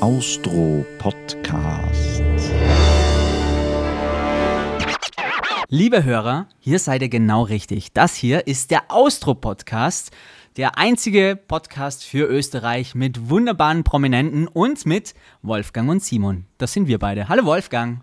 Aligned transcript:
Austro 0.00 0.84
Podcast. 0.98 2.20
Liebe 5.68 6.02
Hörer, 6.02 6.48
hier 6.58 6.80
seid 6.80 7.02
ihr 7.02 7.08
genau 7.08 7.42
richtig. 7.42 7.92
Das 7.92 8.16
hier 8.16 8.48
ist 8.48 8.72
der 8.72 8.90
Austro 8.90 9.36
Podcast, 9.36 10.10
der 10.56 10.76
einzige 10.76 11.38
Podcast 11.46 12.04
für 12.04 12.26
Österreich 12.26 12.96
mit 12.96 13.30
wunderbaren 13.30 13.84
Prominenten 13.84 14.48
und 14.48 14.86
mit 14.86 15.14
Wolfgang 15.42 15.88
und 15.88 16.02
Simon. 16.02 16.46
Das 16.58 16.72
sind 16.72 16.88
wir 16.88 16.98
beide. 16.98 17.28
Hallo 17.28 17.44
Wolfgang. 17.44 18.00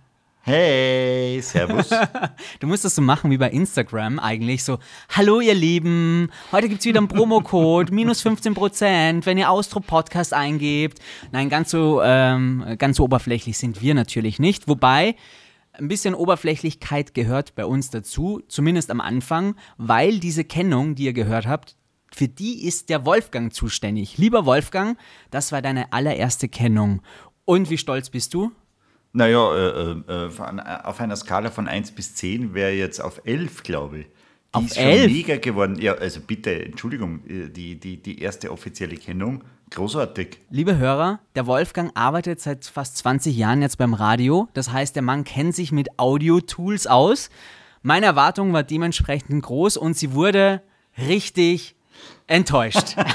Hey, 0.50 1.42
Servus. 1.42 1.90
du 2.62 2.68
musst 2.68 2.86
das 2.86 2.96
so 2.96 3.02
machen 3.02 3.30
wie 3.32 3.38
bei 3.38 3.50
Instagram 3.50 4.18
eigentlich. 4.18 4.64
So, 4.64 4.80
hallo 5.10 5.42
ihr 5.42 5.54
Lieben, 5.54 6.32
heute 6.54 6.70
gibt 6.70 6.80
es 6.80 6.86
wieder 6.86 7.00
einen 7.00 7.10
Promocode, 7.10 7.92
minus 7.92 8.26
15%, 8.26 9.26
wenn 9.26 9.38
ihr 9.38 9.52
Austro 9.52 9.82
Podcast 9.82 10.34
eingebt. 10.34 11.00
Nein, 11.34 11.50
ganz 11.50 11.72
so, 11.72 12.02
ähm, 12.02 12.64
ganz 12.78 12.96
so 12.96 13.04
oberflächlich 13.04 13.58
sind 13.58 13.82
wir 13.82 13.94
natürlich 13.94 14.40
nicht. 14.40 14.70
Wobei, 14.70 15.18
ein 15.74 15.90
bisschen 15.90 16.16
Oberflächlichkeit 16.16 17.14
gehört 17.14 17.54
bei 17.56 17.66
uns 17.66 17.90
dazu, 17.90 18.42
zumindest 18.48 18.90
am 18.90 19.02
Anfang, 19.02 19.54
weil 19.76 20.20
diese 20.20 20.46
Kennung, 20.46 20.96
die 20.96 21.04
ihr 21.04 21.14
gehört 21.14 21.46
habt, 21.46 21.76
für 22.16 22.30
die 22.30 22.66
ist 22.66 22.88
der 22.88 23.06
Wolfgang 23.06 23.52
zuständig. 23.52 24.18
Lieber 24.18 24.46
Wolfgang, 24.46 24.98
das 25.30 25.52
war 25.52 25.62
deine 25.62 25.92
allererste 25.92 26.48
Kennung. 26.48 27.02
Und 27.44 27.70
wie 27.70 27.78
stolz 27.78 28.10
bist 28.10 28.34
du? 28.34 28.54
Naja, 29.18 29.52
äh, 29.56 29.92
äh, 29.92 30.28
äh, 30.28 30.84
auf 30.84 31.00
einer 31.00 31.16
Skala 31.16 31.50
von 31.50 31.68
1 31.68 31.94
bis 31.94 32.14
10 32.14 32.54
wäre 32.54 32.72
jetzt 32.74 33.00
auf 33.00 33.20
11, 33.26 33.64
glaube 33.64 34.00
ich. 34.02 34.06
Die 34.06 34.12
auf 34.52 34.66
ist 34.66 34.78
11? 34.78 35.04
schon 35.06 35.12
mega 35.12 35.38
geworden. 35.38 35.82
Ja, 35.82 35.96
also 35.96 36.20
bitte, 36.22 36.64
Entschuldigung, 36.64 37.22
äh, 37.28 37.50
die, 37.50 37.80
die, 37.80 37.98
die 37.98 38.22
erste 38.22 38.52
offizielle 38.52 38.96
Kennung, 38.96 39.44
großartig. 39.72 40.38
Liebe 40.52 40.78
Hörer, 40.78 41.20
der 41.34 41.48
Wolfgang 41.48 41.90
arbeitet 41.96 42.42
seit 42.42 42.66
fast 42.66 42.98
20 42.98 43.36
Jahren 43.36 43.64
jetzt 43.64 43.80
beim 43.80 43.96
Radio. 43.96 44.50
Das 44.54 44.72
heißt, 44.72 44.96
der 44.96 45.02
Mann 45.02 45.24
kennt 45.24 45.56
sich 45.56 45.72
mit 45.72 45.98
Audio-Tools 45.98 46.86
aus. 46.86 47.32
Meine 47.82 48.06
Erwartung 48.06 48.54
war 48.54 48.62
dementsprechend 48.62 49.42
groß 49.42 49.78
und 49.78 49.98
sie 49.98 50.14
wurde 50.14 50.62
richtig 51.08 51.76
enttäuscht. 52.28 52.96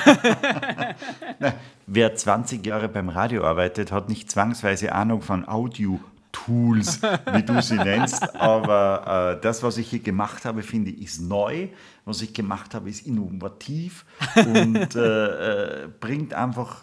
Wer 1.86 2.14
20 2.14 2.66
Jahre 2.66 2.88
beim 2.88 3.08
Radio 3.08 3.44
arbeitet, 3.44 3.92
hat 3.92 4.08
nicht 4.08 4.30
zwangsweise 4.30 4.92
Ahnung 4.92 5.22
von 5.22 5.46
Audio-Tools, 5.46 7.02
wie 7.32 7.42
du 7.42 7.60
sie 7.62 7.76
nennst. 7.76 8.34
Aber 8.36 9.36
äh, 9.36 9.42
das, 9.42 9.62
was 9.62 9.76
ich 9.76 9.90
hier 9.90 10.00
gemacht 10.00 10.44
habe, 10.44 10.62
finde 10.62 10.90
ich, 10.90 11.02
ist 11.02 11.20
neu. 11.20 11.68
Was 12.04 12.22
ich 12.22 12.32
gemacht 12.32 12.74
habe, 12.74 12.88
ist 12.88 13.06
innovativ 13.06 14.04
und 14.36 14.96
äh, 14.96 15.84
äh, 15.84 15.88
bringt 16.00 16.34
einfach 16.34 16.82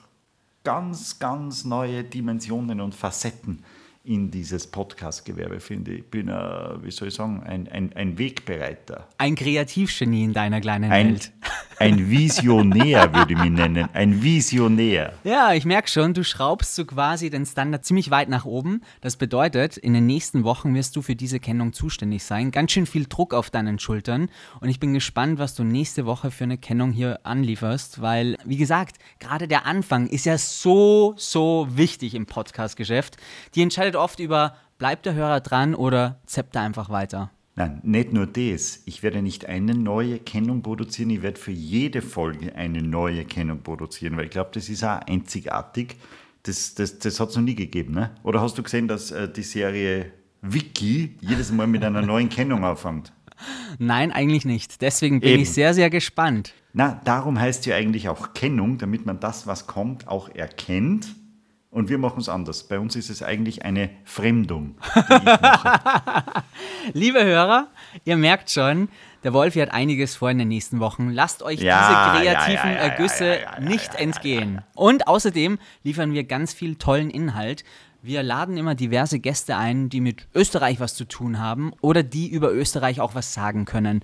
ganz, 0.63 1.19
ganz 1.19 1.66
neue 1.66 2.03
Dimensionen 2.03 2.80
und 2.80 2.94
Facetten 2.94 3.63
in 4.03 4.31
dieses 4.31 4.67
Podcast-Gewerbe, 4.67 5.59
finde 5.59 5.91
ich. 5.91 6.00
Ich 6.00 6.05
bin, 6.05 6.30
äh, 6.30 6.83
wie 6.83 6.91
soll 6.91 7.09
ich 7.09 7.13
sagen, 7.13 7.44
ein, 7.44 7.67
ein, 7.67 7.94
ein 7.94 8.17
Wegbereiter. 8.17 9.07
Ein 9.17 9.35
Kreativgenie 9.35 10.23
in 10.23 10.33
deiner 10.33 10.61
kleinen 10.61 10.91
Ein, 10.91 11.09
Welt. 11.09 11.31
Ein 11.80 12.09
Visionär 12.09 13.13
würde 13.13 13.33
ich 13.33 13.39
mich 13.39 13.52
nennen. 13.52 13.88
Ein 13.94 14.22
Visionär. 14.22 15.13
Ja, 15.23 15.53
ich 15.53 15.63
merke 15.63 15.88
schon, 15.88 16.13
du 16.13 16.25
schraubst 16.25 16.75
so 16.75 16.83
quasi 16.83 17.30
den 17.30 17.45
Standard 17.45 17.85
ziemlich 17.85 18.11
weit 18.11 18.27
nach 18.27 18.44
oben. 18.44 18.81
Das 18.99 19.16
bedeutet, 19.16 19.77
in 19.77 19.94
den 19.94 20.05
nächsten 20.05 20.44
Wochen 20.44 20.75
wirst 20.75 20.97
du 20.97 21.02
für 21.02 21.16
diese 21.16 21.39
Kennung 21.39 21.72
zuständig 21.72 22.25
sein. 22.25 22.52
Ganz 22.52 22.73
schön 22.73 22.85
viel 22.85 23.05
Druck 23.05 23.33
auf 23.33 23.50
deinen 23.50 23.80
Schultern. 23.80 24.30
Und 24.59 24.67
ich 24.67 24.81
bin 24.81 24.94
gespannt, 24.94 25.39
was 25.39 25.55
du 25.55 25.63
nächste 25.63 26.05
Woche 26.05 26.31
für 26.31 26.44
eine 26.44 26.57
Kennung 26.57 26.91
hier 26.91 27.22
anlieferst, 27.23 28.02
weil, 28.02 28.35
wie 28.44 28.57
gesagt, 28.57 28.97
gerade 29.19 29.47
der 29.47 29.66
Anfang 29.66 30.07
ist 30.07 30.25
ja 30.25 30.38
so, 30.38 31.13
so 31.16 31.67
wichtig 31.72 32.13
im 32.13 32.25
Podcast-Geschäft. 32.25 33.16
Die 33.55 33.61
entscheidet 33.61 33.95
oft 33.95 34.19
über, 34.19 34.55
bleibt 34.80 35.05
der 35.05 35.13
Hörer 35.13 35.39
dran 35.39 35.75
oder 35.75 36.19
zappt 36.25 36.57
er 36.57 36.63
einfach 36.63 36.89
weiter. 36.89 37.31
Nein, 37.60 37.82
nicht 37.84 38.14
nur 38.14 38.26
das. 38.26 38.84
Ich 38.86 39.04
werde 39.04 39.22
nicht 39.22 39.48
eine 39.48 39.75
neue 39.75 40.18
Kennung 40.20 40.62
produzieren, 40.62 41.09
ich 41.09 41.22
werde 41.22 41.38
für 41.38 41.52
jede 41.52 42.02
Folge 42.02 42.56
eine 42.56 42.81
neue 42.81 43.25
Kennung 43.25 43.64
produzieren, 43.64 44.16
weil 44.16 44.25
ich 44.25 44.31
glaube, 44.31 44.52
das 44.53 44.70
ist 44.70 44.81
auch 44.86 45.02
einzigartig. 45.02 45.98
Das, 46.44 46.74
das, 46.74 47.00
das 47.00 47.19
hat 47.19 47.31
es 47.31 47.36
noch 47.36 47.44
nie 47.44 47.56
gegeben. 47.56 47.94
Ne? 47.96 48.12
Oder 48.24 48.40
hast 48.40 48.58
du 48.58 48.64
gesehen, 48.64 48.88
dass 48.88 49.12
äh, 49.12 49.30
die 49.30 49.44
Serie 49.44 50.14
Wiki 50.42 51.18
jedes 51.19 51.52
Mal 51.52 51.68
mit 51.68 51.84
einer 51.84 52.02
neuen 52.02 52.30
Kennung 52.30 52.64
anfängt? 52.64 53.12
Nein, 53.78 54.14
eigentlich 54.14 54.46
nicht. 54.46 54.81
Deswegen 54.81 55.19
bin 55.19 55.31
Eben. 55.31 55.42
ich 55.42 55.52
sehr, 55.52 55.74
sehr 55.74 55.90
gespannt. 55.90 56.53
Na, 56.72 57.02
darum 57.03 57.38
heißt 57.38 57.66
ja 57.66 57.75
eigentlich 57.75 58.08
auch 58.08 58.34
Kennung, 58.34 58.78
damit 58.78 59.06
man 59.06 59.19
das, 59.19 59.48
was 59.48 59.68
kommt, 59.68 60.08
auch 60.08 60.30
erkennt. 60.30 61.14
Und 61.72 61.88
wir 61.88 62.00
machen 62.00 62.19
es 62.19 62.30
anders. 62.30 62.63
Bei 62.63 62.80
uns 62.80 62.96
ist 62.96 63.12
es 63.12 63.22
eigentlich 63.22 63.63
eine 63.63 63.91
Fremdung, 64.03 64.75
die 64.96 65.00
ich 65.00 65.24
mache. 65.24 66.44
Liebe 66.94 67.24
Hörer, 67.24 67.68
ihr 68.06 68.18
merkt 68.18 68.50
schon, 68.50 68.90
der 69.24 69.34
Wolfi 69.34 69.59
hat 69.59 69.72
einiges 69.72 70.16
vor 70.16 70.31
in 70.31 70.40
den 70.40 70.47
nächsten 70.47 70.80
Wochen. 70.80 71.12
Lasst 71.12 71.44
euch 71.44 71.62
Ja, 71.62 72.13
diese 72.13 72.24
kreativen 72.24 72.72
ja, 72.72 72.75
ja, 72.75 72.81
Ergüsse 72.81 73.38
nicht 73.62 73.94
entgehen. 73.94 74.63
Und 74.74 75.07
außerdem 75.07 75.59
liefern 75.84 76.12
wir 76.12 76.24
ganz 76.24 76.53
viel 76.53 76.75
tollen 76.75 77.12
Inhalt. 77.12 77.63
Wir 78.01 78.24
laden 78.24 78.57
immer 78.57 78.74
diverse 78.74 79.19
Gäste 79.19 79.56
ein, 79.56 79.90
die 79.90 80.01
mit 80.01 80.28
Österreich 80.34 80.80
was 80.80 80.96
zu 80.96 81.06
tun 81.06 81.38
haben 81.38 81.74
oder 81.81 82.01
die 82.01 82.30
über 82.30 82.51
Österreich 82.51 83.00
auch 83.00 83.13
was 83.13 83.36
sagen 83.36 83.66
können. 83.66 84.03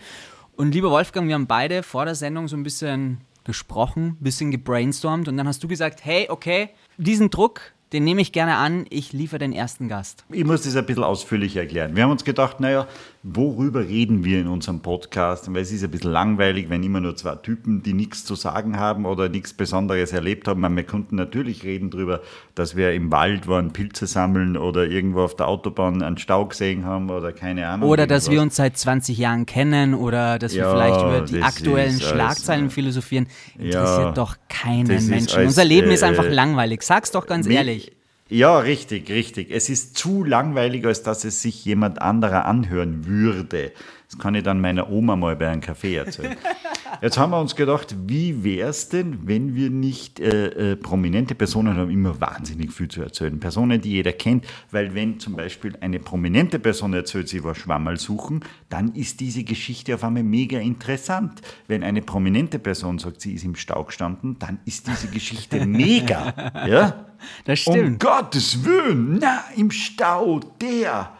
Und 0.56 0.76
lieber 0.76 0.92
Wolfgang, 0.92 1.28
wir 1.28 1.34
haben 1.34 1.48
beide 1.48 1.82
vor 1.82 2.06
der 2.06 2.16
Sendung 2.16 2.48
so 2.48 2.56
ein 2.58 2.64
bisschen 2.64 3.22
gesprochen, 3.44 4.18
ein 4.20 4.24
bisschen 4.24 4.52
gebrainstormt 4.52 5.28
und 5.28 5.38
dann 5.38 5.48
hast 5.48 5.64
du 5.64 5.68
gesagt, 5.68 6.06
hey, 6.06 6.28
okay, 6.30 6.70
diesen 6.98 7.30
Druck, 7.30 7.74
den 7.94 8.04
nehme 8.04 8.22
ich 8.22 8.32
gerne 8.32 8.56
an, 8.56 8.86
ich 8.90 9.14
liefere 9.14 9.40
den 9.40 9.54
ersten 9.54 9.88
Gast. 9.88 10.26
Ich 10.32 10.44
muss 10.44 10.64
das 10.64 10.76
ein 10.76 10.86
bisschen 10.86 11.04
ausführlich 11.04 11.56
erklären. 11.56 11.96
Wir 11.96 12.04
haben 12.04 12.12
uns 12.12 12.24
gedacht, 12.24 12.60
naja, 12.60 12.88
worüber 13.28 13.80
reden 13.88 14.24
wir 14.24 14.40
in 14.40 14.48
unserem 14.48 14.82
Podcast? 14.82 15.52
Weil 15.52 15.64
es 15.64 15.72
ist 15.72 15.84
ein 15.84 15.90
bisschen 15.90 16.12
langweilig, 16.12 16.70
wenn 16.70 16.84
immer 16.84 17.00
nur 17.00 17.16
zwei 17.16 17.36
Typen, 17.36 17.82
die 17.82 17.94
nichts 17.94 18.24
zu 18.24 18.36
sagen 18.36 18.78
haben 18.78 19.06
oder 19.06 19.30
nichts 19.30 19.54
Besonderes 19.54 20.14
erlebt 20.14 20.48
haben. 20.48 20.62
Wir 20.76 20.84
konnten 20.84 21.16
natürlich 21.16 21.64
reden 21.64 21.90
darüber, 21.90 22.22
dass 22.54 22.76
wir 22.76 22.94
im 22.94 23.12
Wald 23.12 23.48
waren, 23.48 23.74
Pilze 23.74 24.06
sammeln 24.06 24.58
oder 24.58 24.86
irgendwo 24.86 25.22
auf 25.22 25.36
der 25.36 25.48
Autobahn 25.48 26.04
einen 26.04 26.20
Stau 26.20 26.46
gesehen 26.46 26.86
haben 26.86 27.10
oder 27.10 27.32
keine 27.32 27.68
Ahnung. 27.68 27.90
Oder 27.90 28.06
dass 28.06 28.28
wir 28.30 28.36
irgendwas. 28.36 28.46
uns 28.46 28.56
seit 28.58 28.78
20 28.78 29.18
Jahren 29.18 29.48
kennen 29.48 29.96
oder 29.96 30.38
dass 30.38 30.54
wir 30.54 30.62
Ja, 30.62 30.72
vielleicht 30.72 31.02
über 31.02 31.22
die 31.22 31.42
aktuellen 31.42 31.96
ist 31.96 32.04
alles, 32.04 32.14
Schlagzeilen 32.14 32.68
äh, 32.68 32.70
philosophieren. 32.70 33.26
Interessiert 33.58 34.06
ja, 34.06 34.12
doch 34.12 34.36
keinen 34.50 34.90
ist 34.92 35.10
Menschen. 35.10 35.38
alles, 35.38 35.48
Unser 35.48 35.66
Leben 35.66 35.90
ist 35.90 36.04
äh, 36.04 36.06
einfach 36.06 36.30
langweilig. 36.30 36.84
Sag's 36.84 37.10
doch 37.10 37.26
ganz 37.26 37.48
ehrlich. 37.48 37.92
Ja, 38.30 38.58
richtig, 38.58 39.10
richtig. 39.12 39.52
Es 39.52 39.70
ist 39.70 39.96
zu 39.98 40.24
langweilig, 40.24 40.84
als 40.86 41.04
dass 41.04 41.24
es 41.26 41.44
sich 41.44 41.64
jemand 41.64 42.02
anderer 42.02 42.46
anhören 42.46 43.06
würde. 43.06 43.72
Das 44.10 44.20
kann 44.20 44.36
ich 44.36 44.44
dann 44.44 44.62
meiner 44.62 44.90
Oma 44.90 45.16
mal 45.16 45.36
bei 45.36 45.50
einem 45.50 45.62
Kaffee 45.62 45.96
erzählen. 45.96 46.38
Jetzt 47.02 47.18
haben 47.18 47.32
wir 47.32 47.40
uns 47.40 47.56
gedacht, 47.56 47.96
wie 48.08 48.44
wäre 48.44 48.70
es 48.70 48.90
denn, 48.90 49.28
wenn 49.28 49.56
wir 49.56 49.70
nicht 49.70 50.20
äh, 50.20 50.72
äh, 50.72 50.76
prominente 50.76 51.36
Personen 51.36 51.76
haben, 51.76 51.90
immer 51.90 52.20
wahnsinnig 52.22 52.72
viel 52.72 52.88
zu 52.88 53.02
erzählen. 53.02 53.40
Personen, 53.40 53.82
die 53.82 53.92
jeder 53.92 54.14
kennt, 54.14 54.46
weil 54.72 54.94
wenn 54.96 55.20
zum 55.20 55.36
Beispiel 55.36 55.76
eine 55.82 56.00
prominente 56.00 56.60
Person 56.60 56.94
erzählt, 56.94 57.28
sie 57.28 57.44
war 57.44 57.56
Schwammerl 57.56 57.98
suchen, 57.98 58.42
dann 58.70 58.94
ist 58.94 59.20
diese 59.20 59.44
Geschichte 59.44 59.96
auf 59.96 60.04
einmal 60.04 60.24
mega 60.24 60.60
interessant. 60.60 61.42
Wenn 61.68 61.84
eine 61.84 62.02
prominente 62.02 62.60
Person 62.60 63.00
sagt, 63.00 63.22
sie 63.22 63.34
ist 63.34 63.44
im 63.44 63.56
Stau 63.56 63.84
gestanden, 63.84 64.38
dann 64.40 64.60
ist 64.66 64.88
diese 64.88 65.08
Geschichte 65.08 65.66
mega. 65.66 66.34
Ja? 66.68 67.06
Das 67.46 67.66
Um 67.68 67.74
stimmt. 67.74 68.00
Gottes 68.00 68.64
Willen, 68.64 69.20
na, 69.20 69.44
im 69.56 69.72
Stau, 69.72 70.40
der, 70.62 71.12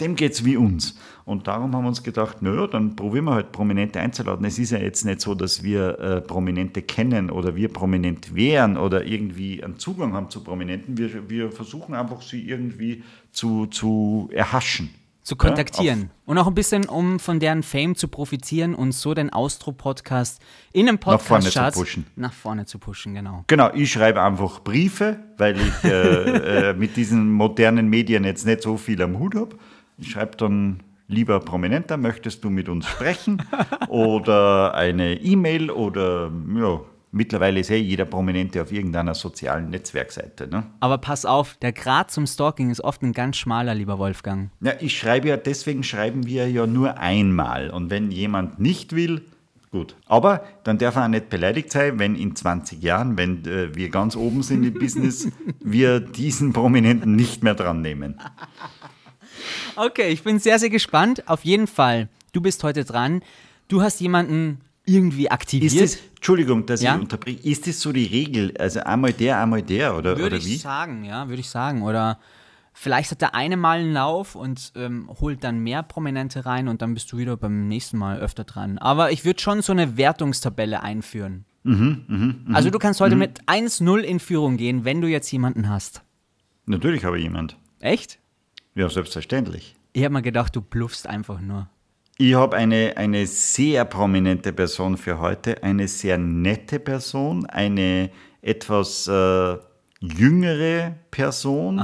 dem 0.00 0.14
geht's 0.14 0.44
wie 0.44 0.56
uns. 0.56 0.98
Und 1.28 1.46
darum 1.46 1.76
haben 1.76 1.84
wir 1.84 1.88
uns 1.88 2.02
gedacht, 2.02 2.40
naja, 2.40 2.66
dann 2.66 2.96
probieren 2.96 3.26
wir 3.26 3.34
halt 3.34 3.52
Prominente 3.52 4.00
einzuladen. 4.00 4.46
Es 4.46 4.58
ist 4.58 4.70
ja 4.70 4.78
jetzt 4.78 5.04
nicht 5.04 5.20
so, 5.20 5.34
dass 5.34 5.62
wir 5.62 5.98
äh, 6.00 6.20
Prominente 6.22 6.80
kennen 6.80 7.28
oder 7.30 7.54
wir 7.54 7.70
prominent 7.70 8.34
wären 8.34 8.78
oder 8.78 9.04
irgendwie 9.04 9.62
einen 9.62 9.78
Zugang 9.78 10.14
haben 10.14 10.30
zu 10.30 10.42
Prominenten. 10.42 10.96
Wir, 10.96 11.28
wir 11.28 11.52
versuchen 11.52 11.94
einfach, 11.94 12.22
sie 12.22 12.48
irgendwie 12.48 13.02
zu, 13.30 13.66
zu 13.66 14.30
erhaschen. 14.32 14.88
Zu 15.22 15.36
kontaktieren. 15.36 16.08
und 16.24 16.38
auch 16.38 16.46
ein 16.46 16.54
bisschen, 16.54 16.86
um 16.86 17.18
von 17.18 17.38
deren 17.38 17.62
Fame 17.62 17.94
zu 17.94 18.08
profitieren 18.08 18.74
und 18.74 18.92
so 18.92 19.12
den 19.12 19.28
Austro-Podcast 19.28 20.40
in 20.72 20.88
einem 20.88 20.98
Nach 21.04 21.20
vorne 21.20 21.50
zu 21.50 21.70
pushen. 21.72 22.06
nach 22.16 22.32
vorne 22.32 22.64
zu 22.64 22.78
pushen, 22.78 23.12
genau. 23.12 23.44
Genau, 23.48 23.70
ich 23.74 23.92
schreibe 23.92 24.22
einfach 24.22 24.60
Briefe, 24.60 25.18
weil 25.36 25.58
ich 25.60 25.84
äh, 25.84 25.90
äh, 26.70 26.72
mit 26.72 26.96
diesen 26.96 27.30
modernen 27.30 27.90
Medien 27.90 28.24
jetzt 28.24 28.46
nicht 28.46 28.62
so 28.62 28.78
viel 28.78 29.02
am 29.02 29.18
Hut 29.18 29.34
habe. 29.34 29.58
Ich 29.98 30.12
schreibe 30.12 30.34
dann, 30.38 30.80
lieber 31.08 31.40
Prominenter, 31.40 31.96
möchtest 31.96 32.44
du 32.44 32.50
mit 32.50 32.68
uns 32.68 32.86
sprechen? 32.86 33.42
oder 33.88 34.74
eine 34.74 35.14
E-Mail 35.14 35.70
oder 35.70 36.30
ja, 36.54 36.80
mittlerweile 37.10 37.60
ist 37.60 37.70
eh 37.70 37.76
jeder 37.76 38.04
Prominente 38.04 38.62
auf 38.62 38.70
irgendeiner 38.70 39.14
sozialen 39.14 39.70
Netzwerkseite. 39.70 40.46
Ne? 40.46 40.64
Aber 40.80 40.98
pass 40.98 41.24
auf, 41.24 41.56
der 41.56 41.72
Grad 41.72 42.10
zum 42.10 42.26
Stalking 42.26 42.70
ist 42.70 42.82
oft 42.82 43.02
ein 43.02 43.12
ganz 43.12 43.36
schmaler, 43.38 43.74
lieber 43.74 43.98
Wolfgang. 43.98 44.50
Ja, 44.60 44.74
ich 44.78 44.96
schreibe 44.96 45.28
ja, 45.28 45.36
deswegen 45.36 45.82
schreiben 45.82 46.26
wir 46.26 46.48
ja 46.48 46.66
nur 46.66 46.98
einmal. 46.98 47.70
Und 47.70 47.90
wenn 47.90 48.10
jemand 48.10 48.60
nicht 48.60 48.94
will, 48.94 49.22
Gut. 49.70 49.96
Aber 50.06 50.44
dann 50.64 50.78
darf 50.78 50.96
er 50.96 51.04
auch 51.04 51.08
nicht 51.08 51.28
beleidigt 51.28 51.70
sein, 51.70 51.98
wenn 51.98 52.14
in 52.16 52.34
20 52.34 52.82
Jahren, 52.82 53.18
wenn 53.18 53.44
äh, 53.44 53.74
wir 53.74 53.90
ganz 53.90 54.16
oben 54.16 54.42
sind 54.42 54.64
im 54.64 54.72
Business, 54.72 55.28
wir 55.60 56.00
diesen 56.00 56.54
Prominenten 56.54 57.14
nicht 57.14 57.42
mehr 57.42 57.54
dran 57.54 57.82
nehmen. 57.82 58.18
Okay, 59.76 60.08
ich 60.10 60.22
bin 60.22 60.38
sehr, 60.38 60.58
sehr 60.58 60.70
gespannt. 60.70 61.28
Auf 61.28 61.44
jeden 61.44 61.66
Fall, 61.66 62.08
du 62.32 62.40
bist 62.40 62.64
heute 62.64 62.84
dran. 62.84 63.22
Du 63.68 63.82
hast 63.82 64.00
jemanden 64.00 64.60
irgendwie 64.84 65.30
aktiviert. 65.30 65.72
Ist 65.72 65.80
das, 65.96 66.02
Entschuldigung, 66.16 66.64
dass 66.66 66.82
Ja? 66.82 66.94
ich 66.94 67.00
unterbreche, 67.02 67.46
ist 67.48 67.66
das 67.66 67.80
so 67.80 67.92
die 67.92 68.06
Regel? 68.06 68.54
Also 68.58 68.80
einmal 68.80 69.12
der, 69.12 69.38
einmal 69.40 69.62
der, 69.62 69.96
oder, 69.96 70.12
Würde 70.16 70.26
oder 70.26 70.36
ich 70.36 70.46
wie? 70.46 70.56
sagen, 70.56 71.04
ja, 71.04 71.28
würde 71.28 71.40
ich 71.40 71.50
sagen. 71.50 71.82
Oder 71.82 72.18
vielleicht 72.72 73.10
hat 73.10 73.20
der 73.20 73.34
eine 73.34 73.56
mal 73.58 73.80
einen 73.80 73.92
Lauf 73.92 74.34
und 74.34 74.72
ähm, 74.76 75.10
holt 75.20 75.44
dann 75.44 75.58
mehr 75.60 75.82
Prominente 75.82 76.46
rein 76.46 76.68
und 76.68 76.80
dann 76.80 76.94
bist 76.94 77.12
du 77.12 77.18
wieder 77.18 77.36
beim 77.36 77.68
nächsten 77.68 77.98
Mal 77.98 78.18
öfter 78.20 78.44
dran. 78.44 78.78
Aber 78.78 79.12
ich 79.12 79.24
würde 79.26 79.40
schon 79.40 79.60
so 79.62 79.72
eine 79.72 79.96
Wertungstabelle 79.98 80.82
einführen. 80.82 81.44
Mhm, 81.64 82.46
also 82.54 82.70
du 82.70 82.78
kannst 82.78 83.00
heute 83.02 83.14
mit 83.16 83.42
1-0 83.42 83.98
in 84.00 84.20
Führung 84.20 84.56
gehen, 84.56 84.86
wenn 84.86 85.02
du 85.02 85.08
jetzt 85.08 85.30
jemanden 85.30 85.68
hast. 85.68 86.00
Natürlich 86.64 87.04
habe 87.04 87.18
ich 87.18 87.24
jemand. 87.24 87.56
Echt? 87.80 88.18
Ja, 88.78 88.88
selbstverständlich. 88.88 89.74
Ich 89.92 90.04
habe 90.04 90.12
mir 90.14 90.22
gedacht, 90.22 90.54
du 90.54 90.60
bluffst 90.60 91.08
einfach 91.08 91.40
nur. 91.40 91.68
Ich 92.16 92.34
habe 92.36 92.56
eine, 92.56 92.96
eine 92.96 93.26
sehr 93.26 93.84
prominente 93.84 94.52
Person 94.52 94.96
für 94.96 95.18
heute, 95.18 95.64
eine 95.64 95.88
sehr 95.88 96.16
nette 96.16 96.78
Person, 96.78 97.44
eine 97.46 98.10
etwas 98.40 99.08
äh, 99.08 99.56
jüngere 99.98 100.94
Person, 101.10 101.82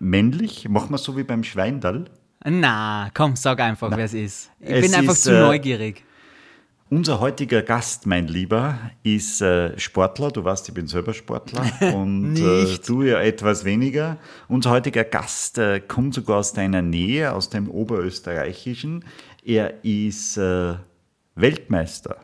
männlich, 0.00 0.68
machen 0.68 0.90
wir 0.90 0.98
so 0.98 1.16
wie 1.16 1.24
beim 1.24 1.44
Schweindall. 1.44 2.04
Na, 2.44 3.08
komm, 3.14 3.34
sag 3.34 3.60
einfach, 3.60 3.90
wer 3.90 4.04
es 4.04 4.12
ist. 4.12 4.50
Ich 4.60 4.68
Es 4.68 4.80
bin 4.82 4.94
einfach 4.96 5.14
ist, 5.14 5.22
zu 5.22 5.34
äh, 5.34 5.40
neugierig. 5.40 6.04
Unser 6.90 7.20
heutiger 7.20 7.60
Gast, 7.60 8.06
mein 8.06 8.28
Lieber, 8.28 8.78
ist 9.02 9.42
äh, 9.42 9.78
Sportler. 9.78 10.30
Du 10.30 10.42
weißt, 10.42 10.68
ich 10.68 10.74
bin 10.74 10.86
selber 10.86 11.12
Sportler 11.12 11.66
und 11.94 12.36
äh, 12.36 12.78
du 12.86 13.02
ja 13.02 13.20
etwas 13.20 13.66
weniger. 13.66 14.16
Unser 14.48 14.70
heutiger 14.70 15.04
Gast 15.04 15.58
äh, 15.58 15.80
kommt 15.80 16.14
sogar 16.14 16.38
aus 16.38 16.54
deiner 16.54 16.80
Nähe, 16.80 17.34
aus 17.34 17.50
dem 17.50 17.68
Oberösterreichischen. 17.68 19.04
Er 19.44 19.84
ist 19.84 20.38
äh, 20.38 20.76
Weltmeister 21.34 22.16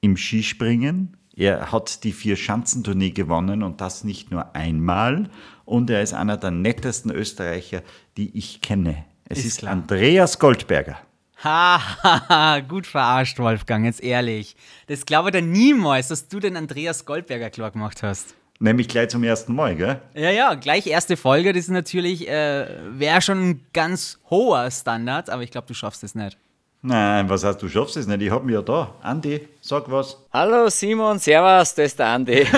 im 0.00 0.16
Skispringen. 0.16 1.16
Er 1.34 1.72
hat 1.72 2.04
die 2.04 2.12
Vier-Schanzentournee 2.12 3.10
gewonnen 3.10 3.64
und 3.64 3.80
das 3.80 4.04
nicht 4.04 4.30
nur 4.30 4.54
einmal. 4.54 5.30
Und 5.64 5.90
er 5.90 6.02
ist 6.02 6.14
einer 6.14 6.36
der 6.36 6.52
nettesten 6.52 7.10
Österreicher, 7.10 7.82
die 8.16 8.38
ich 8.38 8.60
kenne. 8.60 9.04
Es 9.28 9.38
Ist 9.38 9.46
ist. 9.46 9.64
Andreas 9.64 10.38
Goldberger. 10.38 10.96
Hahaha, 11.42 12.60
gut 12.60 12.86
verarscht, 12.86 13.38
Wolfgang, 13.38 13.84
jetzt 13.84 14.02
ehrlich. 14.02 14.56
Das 14.86 15.04
glaube 15.04 15.30
ich 15.36 15.44
niemals, 15.44 16.08
dass 16.08 16.28
du 16.28 16.40
den 16.40 16.56
Andreas 16.56 17.04
Goldberger 17.04 17.50
klar 17.50 17.70
gemacht 17.70 18.02
hast. 18.02 18.34
Nämlich 18.58 18.88
gleich 18.88 19.10
zum 19.10 19.22
ersten 19.22 19.54
Mal, 19.54 19.76
gell? 19.76 20.00
Ja, 20.14 20.30
ja, 20.30 20.54
gleich 20.54 20.86
erste 20.86 21.18
Folge, 21.18 21.52
das 21.52 21.64
ist 21.64 21.70
natürlich, 21.70 22.26
äh, 22.26 22.66
wäre 22.88 23.20
schon 23.20 23.50
ein 23.50 23.66
ganz 23.74 24.18
hoher 24.30 24.70
Standard, 24.70 25.28
aber 25.28 25.42
ich 25.42 25.50
glaube, 25.50 25.66
du 25.66 25.74
schaffst 25.74 26.02
es 26.04 26.14
nicht. 26.14 26.38
Nein, 26.80 27.28
was 27.28 27.44
heißt, 27.44 27.60
du 27.60 27.68
schaffst 27.68 27.98
es 27.98 28.06
nicht? 28.06 28.22
Ich 28.22 28.30
hab 28.30 28.44
mich 28.44 28.54
ja 28.54 28.62
da. 28.62 28.94
Andi, 29.02 29.46
sag 29.60 29.90
was. 29.90 30.16
Hallo 30.32 30.70
Simon, 30.70 31.18
Servus, 31.18 31.74
das 31.74 31.86
ist 31.86 31.98
der 31.98 32.06
Andi. 32.06 32.46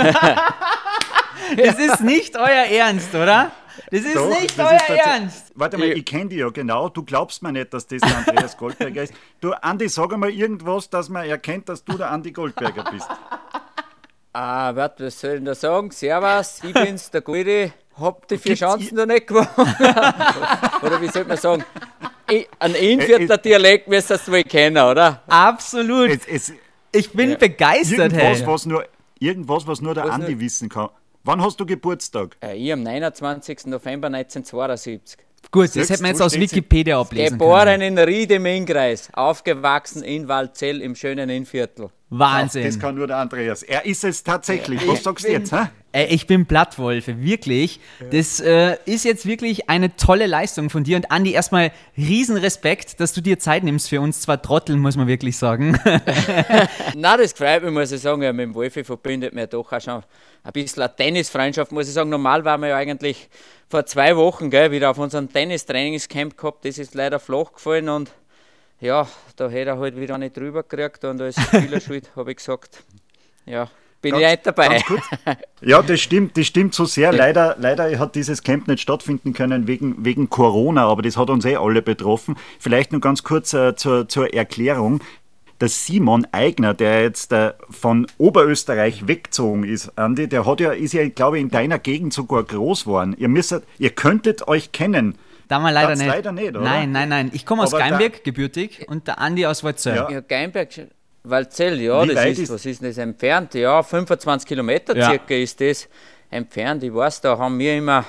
Das 1.57 1.79
ist 1.79 2.03
nicht 2.03 2.37
euer 2.37 2.67
Ernst, 2.71 3.15
oder? 3.15 3.51
Das 3.91 4.01
ist 4.01 4.17
Doch, 4.17 4.29
nicht 4.29 4.59
das 4.59 4.71
euer 4.71 4.97
ist 4.97 5.07
Ernst. 5.07 5.53
Warte 5.55 5.79
mal, 5.79 5.89
Ich- 5.89 5.99
ich 5.99 6.05
kenne 6.05 6.27
dich 6.27 6.39
ja 6.39 6.49
genau. 6.51 6.89
Du 6.89 7.03
glaubst 7.03 7.43
mir 7.43 7.53
nicht, 7.53 7.73
dass 7.73 7.87
das 7.87 8.01
der 8.01 8.17
Andreas 8.19 8.57
Goldberger 8.57 9.03
ist. 9.05 9.15
Du, 9.41 9.53
Andi, 9.53 9.89
sag 9.89 10.13
einmal 10.13 10.31
irgendwas, 10.31 10.91
dass 10.91 11.09
man 11.09 11.27
erkennt, 11.27 11.69
dass 11.69 11.83
du 11.85 11.97
der 11.97 12.11
Andi 12.11 12.33
Goldberger 12.33 12.85
bist. 12.91 13.09
ah, 14.33 14.75
warte, 14.75 15.07
was 15.07 15.19
soll 15.21 15.31
ich 15.31 15.37
denn 15.37 15.45
da 15.47 15.55
sagen? 15.55 15.91
Servus, 15.91 16.61
ich 16.63 16.73
bin's, 16.75 17.11
der 17.11 17.21
Guldi. 17.23 17.73
Hab 17.99 18.29
die 18.29 18.39
vier 18.39 18.55
Gibt's 18.55 18.61
Chancen 18.61 18.97
noch 18.97 19.07
nicht 19.07 19.27
gewonnen. 19.27 19.49
oder 20.83 21.01
wie 21.01 21.09
soll 21.09 21.25
man 21.25 21.37
sagen? 21.37 21.65
Ein 22.61 22.75
Innviertler 22.75 23.35
Äh, 23.37 23.43
Dialekt 23.43 23.89
müsstest 23.89 24.29
du 24.29 24.33
wohl 24.33 24.45
kennen, 24.45 24.77
oder? 24.77 25.23
Absolut. 25.27 26.11
Es, 26.11 26.51
es, 26.51 26.53
Ich 26.93 27.11
bin 27.13 27.37
begeistert, 27.37 28.13
irgendwas, 28.13 28.39
hey. 28.41 28.47
was 28.47 28.67
nur, 28.67 28.85
irgendwas, 29.19 29.67
was 29.67 29.81
nur 29.81 29.95
der 29.95 30.05
Was 30.05 30.13
Andi 30.13 30.33
nur- 30.33 30.41
wissen 30.41 30.69
kann. 30.69 30.91
Wann 31.25 31.43
hast 31.43 31.59
du 31.61 31.67
Geburtstag? 31.67 32.37
Äh, 32.43 32.57
ich 32.57 32.73
am 32.73 32.83
29. 32.83 33.67
November 33.67 34.07
1972. 34.09 35.19
Gut, 35.51 35.75
das 35.75 35.89
hätte 35.89 36.03
man 36.03 36.13
jetzt 36.13 36.23
aus 36.23 36.35
Wikipedia 36.39 37.01
ablesen 37.01 37.39
Geboren 37.39 37.81
können. 37.81 37.99
in 37.99 37.99
Ried 37.99 38.31
im 38.33 38.45
Innkreis, 38.47 39.09
aufgewachsen 39.13 40.03
in 40.03 40.29
Waldzell 40.29 40.83
im 40.83 40.95
schönen 40.95 41.31
Innviertel. 41.31 41.91
Wahnsinn. 42.11 42.65
Das 42.65 42.79
kann 42.81 42.95
nur 42.95 43.07
der 43.07 43.19
Andreas. 43.19 43.63
Er 43.63 43.85
ist 43.85 44.03
es 44.05 44.23
tatsächlich. 44.25 44.87
Was 44.89 44.99
ich 44.99 45.03
sagst 45.03 45.25
du 45.25 45.29
bin- 45.31 45.41
jetzt? 45.41 45.53
Hä? 45.53 45.67
Ey, 45.93 46.07
ich 46.09 46.27
bin 46.27 46.45
Blattwolfe, 46.45 47.23
wirklich. 47.23 47.81
Das 48.11 48.41
äh, 48.41 48.77
ist 48.85 49.05
jetzt 49.07 49.25
wirklich 49.25 49.71
eine 49.71 49.97
tolle 49.97 50.27
Leistung 50.27 50.69
von 50.69 50.85
dir. 50.85 50.97
Und 50.97 51.11
Andi, 51.11 51.33
erstmal 51.33 51.73
Riesenrespekt, 51.97 53.01
dass 53.01 53.15
du 53.15 53.23
dir 53.23 53.39
Zeit 53.39 53.65
nimmst 53.65 53.89
für 53.89 54.01
uns 54.03 54.21
zwei 54.21 54.37
Trotteln, 54.37 54.79
muss 54.81 54.97
man 54.97 55.07
wirklich 55.07 55.39
sagen. 55.39 55.79
Na, 56.95 57.17
das 57.17 57.33
freut 57.33 57.63
mich, 57.63 57.73
muss 57.73 57.91
ich 57.93 58.01
sagen. 58.01 58.23
Ja, 58.23 58.33
mit 58.33 58.45
dem 58.45 58.55
Wolfi 58.55 58.85
verbindet 58.85 59.35
mir 59.35 59.47
doch 59.47 59.73
auch 59.73 59.81
schon 59.81 60.03
ein 60.43 60.53
bisschen 60.53 60.83
eine 60.83 60.95
Tennisfreundschaft, 60.95 61.73
muss 61.73 61.89
ich 61.89 61.95
sagen. 61.95 62.11
Normal 62.11 62.45
waren 62.45 62.61
wir 62.61 62.69
ja 62.69 62.77
eigentlich 62.77 63.29
vor 63.69 63.85
zwei 63.87 64.17
Wochen 64.17 64.51
gell, 64.51 64.71
wieder 64.71 64.91
auf 64.91 64.99
unserem 64.99 65.33
Tennistrainingscamp 65.33 66.37
gehabt. 66.37 66.65
Das 66.65 66.79
ist 66.79 66.95
leider 66.95 67.19
flach 67.19 67.53
gefallen 67.55 67.89
und 67.89 68.11
ja, 68.81 69.07
da 69.37 69.49
hätte 69.49 69.71
er 69.71 69.79
halt 69.79 69.97
wieder 69.97 70.19
nicht 70.19 70.37
drüber 70.37 70.63
gekriegt 70.63 71.05
und 71.05 71.21
als 71.21 71.41
Spielerschuld 71.41 72.11
habe 72.17 72.31
ich 72.31 72.37
gesagt, 72.37 72.85
ja, 73.47 73.69
bin 74.01 74.15
ich 74.15 74.27
nicht 74.27 74.47
dabei. 74.47 74.69
Ganz. 74.69 74.85
Ja, 75.61 75.83
das 75.83 76.01
stimmt, 76.01 76.37
das 76.37 76.47
stimmt 76.47 76.75
so 76.75 76.85
sehr. 76.85 77.13
Leider, 77.13 77.57
leider 77.59 77.99
hat 77.99 78.15
dieses 78.15 78.45
Camp 78.45 78.69
nicht 78.69 78.81
stattfinden 78.81 79.33
können 79.33 79.67
wegen, 79.67 80.05
wegen 80.05 80.31
Corona, 80.31 80.87
aber 80.87 81.03
das 81.03 81.17
hat 81.17 81.31
uns 81.31 81.45
eh 81.45 81.57
alle 81.57 81.83
betroffen. 81.83 82.37
Vielleicht 82.61 82.93
nur 82.93 83.01
ganz 83.01 83.25
kurz 83.25 83.53
äh, 83.55 83.75
zur, 83.75 84.09
zur 84.09 84.33
Erklärung. 84.33 85.01
Der 85.61 85.69
Simon 85.69 86.29
Eigner, 86.31 86.75
der 86.75 87.03
jetzt 87.03 87.33
äh, 87.33 87.55
von 87.69 88.07
Oberösterreich 88.19 89.09
weggezogen 89.09 89.65
ist, 89.65 89.99
Andi, 89.99 90.29
der 90.29 90.47
hat 90.47 90.61
ja, 90.61 90.71
ist 90.71 90.93
ja, 90.93 91.09
glaube 91.09 91.39
ich, 91.39 91.43
in 91.43 91.51
deiner 91.51 91.81
Gegend 91.81 92.13
sogar 92.13 92.45
groß 92.45 92.85
geworden. 92.85 93.17
Ihr 93.19 93.29
müsstet, 93.29 93.65
ihr 93.79 93.91
könntet 93.91 94.47
euch 94.47 94.71
kennen. 94.71 95.19
Da 95.49 95.59
mal 95.59 95.71
leider 95.73 95.91
Das 95.91 95.99
nicht. 95.99 96.09
leider 96.09 96.33
nicht, 96.33 96.51
oder? 96.51 96.61
Nein, 96.61 96.93
nein, 96.93 97.09
nein. 97.09 97.31
Ich 97.33 97.47
komme 97.47 97.63
aus 97.63 97.73
Aber 97.73 97.83
da- 97.83 97.89
Geinberg, 97.89 98.23
gebürtig, 98.23 98.87
und 98.89 99.07
der 99.09 99.19
Andi 99.19 99.47
aus 99.47 99.65
Waldzell. 99.65 99.97
Ja. 99.97 100.11
Ja, 100.11 100.21
Geinberg, 100.21 100.69
Waldzell, 101.25 101.81
ja, 101.81 102.03
Wie 102.05 102.09
das 102.09 102.17
weit 102.17 102.33
ist, 102.33 102.39
ist- 102.41 102.51
was 102.53 102.67
ist 102.67 102.83
denn 102.83 102.91
das 102.91 102.99
entfernt? 102.99 103.55
Ja, 103.55 103.83
25 103.83 104.47
Kilometer 104.47 104.97
Ja. 104.97 105.09
circa 105.09 105.35
ist 105.35 105.61
das 105.61 105.89
entfernt. 106.31 106.83
Ich 106.85 106.95
weiß, 106.95 107.23
da 107.23 107.37
haben 107.39 107.59
wir 107.59 107.77
immer 107.77 108.05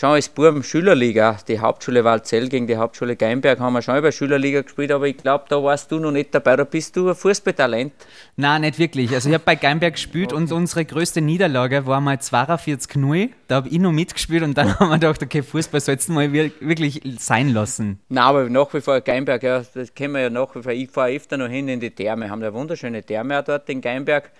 schon 0.00 0.10
als 0.10 0.30
Buben 0.30 0.62
Schülerliga, 0.62 1.36
die 1.46 1.60
Hauptschule 1.60 2.02
Waldzell 2.04 2.48
gegen 2.48 2.66
die 2.66 2.78
Hauptschule 2.78 3.16
Geinberg 3.16 3.60
haben 3.60 3.74
wir 3.74 3.82
schon 3.82 3.98
über 3.98 4.10
Schülerliga 4.10 4.62
gespielt, 4.62 4.90
aber 4.92 5.06
ich 5.06 5.18
glaube, 5.18 5.44
da 5.50 5.62
warst 5.62 5.92
du 5.92 5.98
noch 5.98 6.10
nicht 6.10 6.34
dabei, 6.34 6.56
da 6.56 6.64
bist 6.64 6.96
du 6.96 7.10
ein 7.10 7.14
Fußballtalent. 7.14 7.92
Nein, 8.36 8.62
nicht 8.62 8.78
wirklich. 8.78 9.12
Also 9.12 9.28
ich 9.28 9.34
habe 9.34 9.44
bei 9.44 9.56
Geinberg 9.56 9.92
gespielt 9.94 10.32
und 10.32 10.50
unsere 10.52 10.86
größte 10.86 11.20
Niederlage 11.20 11.84
war 11.84 12.00
mal 12.00 12.18
42 12.18 12.96
0 12.96 13.28
Da 13.46 13.56
habe 13.56 13.68
ich 13.68 13.78
noch 13.78 13.92
mitgespielt 13.92 14.42
und 14.42 14.56
dann 14.56 14.78
haben 14.78 14.88
wir 14.88 14.94
gedacht, 14.94 15.22
okay, 15.22 15.42
Fußball 15.42 15.80
sollst 15.80 16.08
du 16.08 16.12
mal 16.14 16.32
wir- 16.32 16.50
wirklich 16.60 17.02
sein 17.18 17.50
lassen. 17.52 18.00
Nein, 18.08 18.24
aber 18.24 18.48
nach 18.48 18.72
wie 18.72 18.80
vor 18.80 18.98
Geinberg, 19.02 19.42
ja, 19.42 19.62
das 19.74 19.94
kennen 19.94 20.14
wir 20.14 20.22
ja 20.22 20.30
nach 20.30 20.54
wie 20.56 20.62
vor. 20.62 20.72
Ich 20.72 20.90
fahre 20.90 21.14
öfter 21.14 21.36
noch 21.36 21.48
hin 21.48 21.68
in 21.68 21.78
die 21.78 21.90
Therme, 21.90 22.30
haben 22.30 22.42
eine 22.42 22.54
wunderschöne 22.54 23.02
Therme 23.02 23.38
auch 23.38 23.44
dort 23.44 23.68
in 23.68 23.82
Geinberg. 23.82 24.30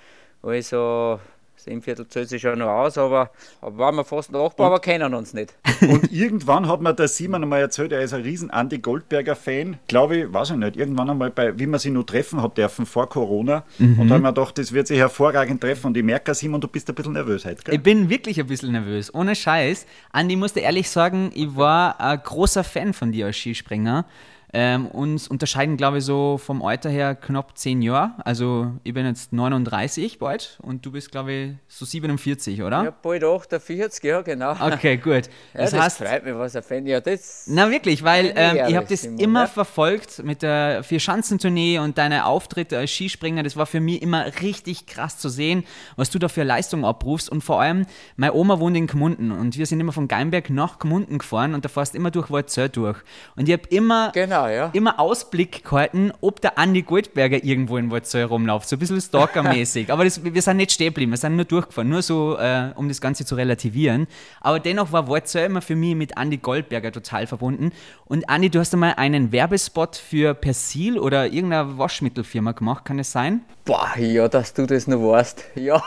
Also, 0.43 1.21
das 1.61 1.67
Innviertel 1.67 2.09
zählt 2.09 2.29
sich 2.29 2.41
schon 2.41 2.59
noch 2.59 2.69
aus, 2.69 2.97
aber, 2.97 3.31
aber 3.61 3.79
waren 3.79 3.97
wir 3.97 4.05
fast 4.05 4.33
Nachbar, 4.33 4.67
aber 4.67 4.81
kennen 4.81 5.13
uns 5.15 5.35
nicht. 5.35 5.55
Und 5.83 6.11
irgendwann 6.11 6.67
hat 6.69 6.81
mir 6.81 6.95
der 6.95 7.09
Simon 7.09 7.43
einmal 7.43 7.61
erzählt, 7.61 7.93
er 7.93 8.01
ist 8.01 8.15
ein 8.15 8.23
riesen 8.23 8.51
Andi 8.51 8.79
Goldberger-Fan. 8.79 9.79
Glaube 9.87 10.17
ich, 10.17 10.33
weiß 10.33 10.51
ich 10.51 10.57
nicht, 10.57 10.77
irgendwann 10.77 11.11
einmal, 11.11 11.31
bei, 11.31 11.59
wie 11.59 11.67
man 11.67 11.79
sie 11.79 11.91
noch 11.91 12.05
treffen 12.05 12.43
hat 12.43 12.57
dürfen 12.57 12.87
vor 12.87 13.09
Corona. 13.09 13.65
Und 13.79 14.09
da 14.09 14.15
haben 14.15 14.23
wir 14.23 14.33
gedacht, 14.33 14.57
das 14.57 14.73
wird 14.73 14.87
sich 14.87 14.99
hervorragend 14.99 15.61
treffen. 15.61 15.89
Und 15.89 15.97
ich 15.97 16.05
merke, 16.05 16.35
Simon, 16.35 16.61
du 16.61 16.69
bist 16.69 16.89
ein 16.89 16.95
bisschen 16.95 17.13
nervös 17.13 17.45
heute, 17.45 17.63
gell? 17.63 17.75
Ich 17.75 17.83
bin 17.83 18.09
wirklich 18.09 18.41
ein 18.41 18.47
bisschen 18.47 18.73
nervös, 18.73 19.13
ohne 19.13 19.35
Scheiß. 19.35 19.87
Andi, 20.13 20.35
ich 20.35 20.41
musste 20.41 20.61
ehrlich 20.61 20.89
sagen, 20.89 21.31
ich 21.35 21.55
war 21.57 22.01
ein 22.01 22.21
großer 22.23 22.65
Fan 22.65 22.95
von 22.95 23.13
dir 23.13 23.27
als 23.27 23.37
Skispringer. 23.37 24.07
Ähm, 24.53 24.87
uns 24.87 25.29
unterscheiden, 25.29 25.77
glaube 25.77 25.99
ich, 25.99 26.05
so 26.05 26.39
vom 26.39 26.63
Alter 26.63 26.91
her 26.91 27.15
knapp 27.15 27.57
10 27.57 27.83
Jahre. 27.83 28.13
Also 28.25 28.73
ich 28.83 28.93
bin 28.95 29.07
jetzt 29.07 29.33
39 29.33 30.19
bald 30.19 30.59
und 30.63 30.85
du 30.85 30.93
bist, 30.93 31.11
glaube 31.13 31.33
ich, 31.33 31.53
so 31.69 31.85
47, 31.85 32.63
oder? 32.63 32.85
Ja, 32.85 32.91
bald 32.91 33.23
48, 33.23 34.03
ja, 34.03 34.23
genau. 34.23 34.53
Okay, 34.61 34.97
gut. 34.97 35.11
Ja, 35.55 35.63
Das 35.63 35.71
das, 35.73 35.81
heißt, 35.81 35.99
freut 35.99 36.25
mich, 36.25 36.35
was 36.35 36.55
er 36.55 36.63
Fan. 36.63 36.87
Ja, 36.87 37.01
das. 37.01 37.45
Na 37.49 37.71
wirklich, 37.71 38.03
weil 38.05 38.33
ähm, 38.37 38.57
ich 38.69 38.77
habe 38.77 38.87
das 38.89 39.03
Simon, 39.03 39.19
immer 39.19 39.41
ja. 39.43 39.47
verfolgt 39.47 40.23
mit 40.23 40.43
der 40.43 40.83
Vier-Schanzentournee 40.85 41.79
und 41.79 41.99
deine 41.99 42.27
Auftritte 42.27 42.79
als 42.79 42.91
Skispringer. 42.91 43.43
Das 43.43 43.57
war 43.57 43.67
für 43.67 43.81
mich 43.81 44.03
immer 44.03 44.27
richtig 44.41 44.87
krass 44.87 45.19
zu 45.19 45.29
sehen, 45.29 45.65
was 45.97 46.11
du 46.11 46.19
da 46.19 46.29
für 46.29 46.43
Leistung 46.45 46.85
abrufst. 46.85 47.31
Und 47.31 47.43
vor 47.43 47.61
allem, 47.61 47.87
meine 48.17 48.35
Oma 48.35 48.61
wohnt 48.61 48.77
in 48.77 48.87
Gmunden 48.87 49.33
und 49.33 49.57
wir 49.59 49.67
sind 49.67 49.81
immer 49.81 49.93
von 49.93 50.09
Geinberg 50.09 50.51
nach 50.51 50.79
Gmunden 50.79 51.19
gefahren 51.19 51.55
und 51.55 51.65
da 51.65 51.69
fährst 51.69 51.95
immer 51.95 52.11
durch 52.11 52.31
Waldzell 52.31 52.69
durch. 52.69 52.99
Und 53.37 53.49
ich 53.49 53.53
habe 53.53 53.69
immer 53.71 54.11
Genau. 54.15 54.40
Genau, 54.47 54.55
ja. 54.55 54.71
immer 54.73 54.99
Ausblick 54.99 55.65
gehalten, 55.65 56.13
ob 56.21 56.41
der 56.41 56.59
Andi 56.59 56.83
Goldberger 56.83 57.43
irgendwo 57.43 57.77
in 57.77 57.91
Waldzell 57.91 58.25
rumläuft. 58.25 58.69
So 58.69 58.77
ein 58.77 58.79
bisschen 58.79 59.01
Stalker-mäßig. 59.01 59.91
Aber 59.93 60.05
das, 60.05 60.23
wir 60.23 60.43
sind 60.43 60.57
nicht 60.57 60.73
stehen 60.73 60.89
geblieben, 60.89 61.13
wir 61.13 61.19
sind 61.19 61.37
nur 61.37 61.45
durchgefahren. 61.45 61.89
Nur 61.89 62.03
so, 62.03 62.37
äh, 62.39 62.71
um 62.77 62.89
das 62.89 63.01
Ganze 63.01 63.25
zu 63.25 63.35
relativieren. 63.35 64.07
Aber 64.41 64.61
dennoch 64.61 64.93
war 64.93 65.09
Waldzell 65.09 65.47
immer 65.47 65.63
für 65.63 65.77
mich 65.77 65.95
mit 65.95 66.17
Andi 66.17 66.39
Goldberger 66.39 66.93
total 66.93 67.27
verbunden. 67.27 67.73
Und 68.07 68.29
Andi, 68.29 68.51
du 68.51 68.59
hast 68.59 68.73
einmal 68.73 68.95
einen 68.97 69.33
Werbespot 69.33 69.97
für 69.97 70.35
Persil 70.35 70.99
oder 70.99 71.27
irgendeine 71.27 71.79
Waschmittelfirma 71.79 72.53
gemacht, 72.53 72.85
kann 72.85 72.99
es 72.99 73.13
sein? 73.13 73.43
Boah, 73.65 73.91
ja, 73.99 74.29
dass 74.29 74.55
du 74.55 74.67
das 74.67 74.87
noch 74.87 75.01
weißt. 75.01 75.45
Ja. 75.57 75.83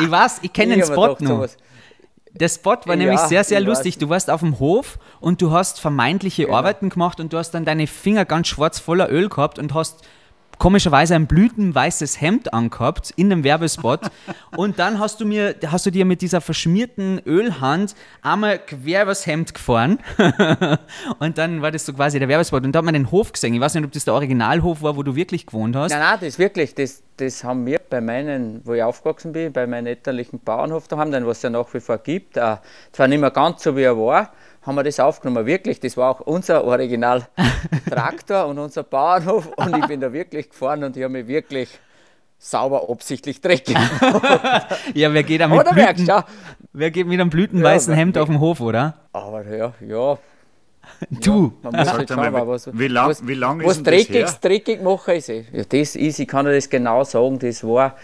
Ich 0.00 0.10
weiß, 0.10 0.40
ich 0.42 0.52
kenne 0.52 0.74
den 0.76 0.84
Spot 0.84 1.16
noch. 1.18 1.18
sowas- 1.20 1.56
Der 2.40 2.48
Spot 2.48 2.70
war 2.84 2.86
Ja, 2.88 2.96
nämlich 2.96 3.20
sehr, 3.20 3.44
sehr 3.44 3.60
lustig. 3.60 3.98
Du 3.98 4.08
warst 4.08 4.30
auf 4.30 4.40
dem 4.40 4.58
Hof 4.58 4.98
und 5.20 5.42
du 5.42 5.50
hast 5.50 5.80
vermeintliche 5.80 6.44
Genau. 6.44 6.56
Arbeiten 6.56 6.88
gemacht 6.88 7.20
und 7.20 7.32
du 7.32 7.38
hast 7.38 7.52
dann 7.52 7.64
deine 7.64 7.86
Finger 7.86 8.24
ganz 8.24 8.48
schwarz 8.48 8.78
voller 8.78 9.10
Öl 9.10 9.28
gehabt 9.28 9.58
und 9.58 9.74
hast 9.74 10.02
komischerweise 10.58 11.14
ein 11.14 11.26
blütenweißes 11.26 12.20
Hemd 12.20 12.52
angehabt 12.52 13.12
in 13.16 13.30
dem 13.30 13.44
Werbespot. 13.44 14.00
und 14.56 14.78
dann 14.78 14.98
hast 14.98 15.20
du 15.20 15.26
mir, 15.26 15.54
hast 15.66 15.86
du 15.86 15.90
dir 15.90 16.04
mit 16.04 16.22
dieser 16.22 16.40
verschmierten 16.40 17.20
Ölhand 17.26 17.94
einmal 18.22 18.58
quer 18.58 19.02
übers 19.02 19.26
Hemd 19.26 19.54
gefahren. 19.54 19.98
und 21.18 21.38
dann 21.38 21.62
war 21.62 21.70
das 21.70 21.86
so 21.86 21.92
quasi 21.92 22.18
der 22.18 22.28
Werbespot. 22.28 22.64
Und 22.64 22.72
da 22.72 22.78
hat 22.78 22.84
man 22.84 22.94
den 22.94 23.10
Hof 23.10 23.32
gesehen. 23.32 23.54
Ich 23.54 23.60
weiß 23.60 23.74
nicht, 23.74 23.84
ob 23.84 23.92
das 23.92 24.04
der 24.04 24.14
Originalhof 24.14 24.82
war, 24.82 24.96
wo 24.96 25.02
du 25.02 25.14
wirklich 25.14 25.46
gewohnt 25.46 25.76
hast. 25.76 25.92
Nein, 25.92 26.00
nein, 26.00 26.18
das 26.20 26.38
wirklich, 26.38 26.74
das, 26.74 27.02
das 27.16 27.44
haben 27.44 27.66
wir 27.66 27.78
bei 27.78 28.00
meinen, 28.00 28.60
wo 28.64 28.74
ich 28.74 28.82
aufgewachsen 28.82 29.32
bin, 29.32 29.52
bei 29.52 29.66
meinem 29.66 29.86
elterlichen 29.86 30.40
Bauernhof 30.40 30.88
daheim, 30.88 31.12
den 31.12 31.26
was 31.26 31.38
es 31.38 31.42
ja 31.44 31.50
nach 31.50 31.72
wie 31.74 31.80
vor 31.80 31.98
gibt, 31.98 32.36
äh, 32.36 32.56
zwar 32.92 33.08
nicht 33.08 33.20
mehr 33.20 33.30
ganz 33.30 33.62
so 33.62 33.76
wie 33.76 33.82
er 33.82 33.96
war, 33.96 34.32
haben 34.66 34.74
wir 34.74 34.82
das 34.82 34.98
aufgenommen. 35.00 35.46
Wirklich, 35.46 35.78
das 35.80 35.96
war 35.96 36.10
auch 36.10 36.20
unser 36.20 36.64
Original-Traktor 36.64 38.46
und 38.48 38.58
unser 38.58 38.82
Bauernhof 38.82 39.46
und 39.56 39.76
ich 39.76 39.86
bin 39.86 40.00
da 40.00 40.12
wirklich 40.12 40.50
gefahren 40.50 40.82
und 40.84 40.96
ich 40.96 41.02
habe 41.04 41.12
mich 41.12 41.28
wirklich 41.28 41.68
sauber 42.38 42.88
absichtlich 42.90 43.40
dreckig. 43.40 43.76
Ja, 44.94 45.12
wer 45.12 45.22
geht 45.22 45.40
da 45.40 45.48
mit, 45.48 45.56
merkst 45.72 45.74
Blüten, 45.74 46.06
du, 46.06 46.12
ja. 46.12 46.24
wer 46.72 46.90
geht 46.90 47.06
mit 47.06 47.20
einem 47.20 47.30
blütenweißen 47.30 47.92
Ja, 47.92 47.98
Hemd 47.98 48.18
auf 48.18 48.28
dem 48.28 48.40
Hof, 48.40 48.60
oder? 48.60 48.94
Aber 49.12 49.44
ja, 49.46 49.72
ja, 49.86 50.18
Du. 51.10 51.52
man 51.62 51.74
muss 51.74 51.92
halt 51.92 52.08
schauen, 52.08 52.32
was, 52.46 52.70
wie 52.78 52.88
lang- 52.88 53.08
was, 53.08 53.26
wie 53.26 53.34
lang 53.34 53.60
ist 53.60 53.66
was 53.66 53.76
das 53.82 53.84
dreckig, 53.84 54.16
her? 54.16 54.34
dreckig 54.40 54.82
machen 54.82 55.14
ist. 55.14 55.28
eh- 55.28 55.44
Ja, 55.52 55.64
das 55.64 55.96
ist, 55.96 56.18
ich 56.20 56.28
kann 56.28 56.46
dir 56.46 56.54
das 56.54 56.68
genau 56.70 57.02
sagen, 57.04 57.38
das 57.38 57.62
war, 57.64 57.94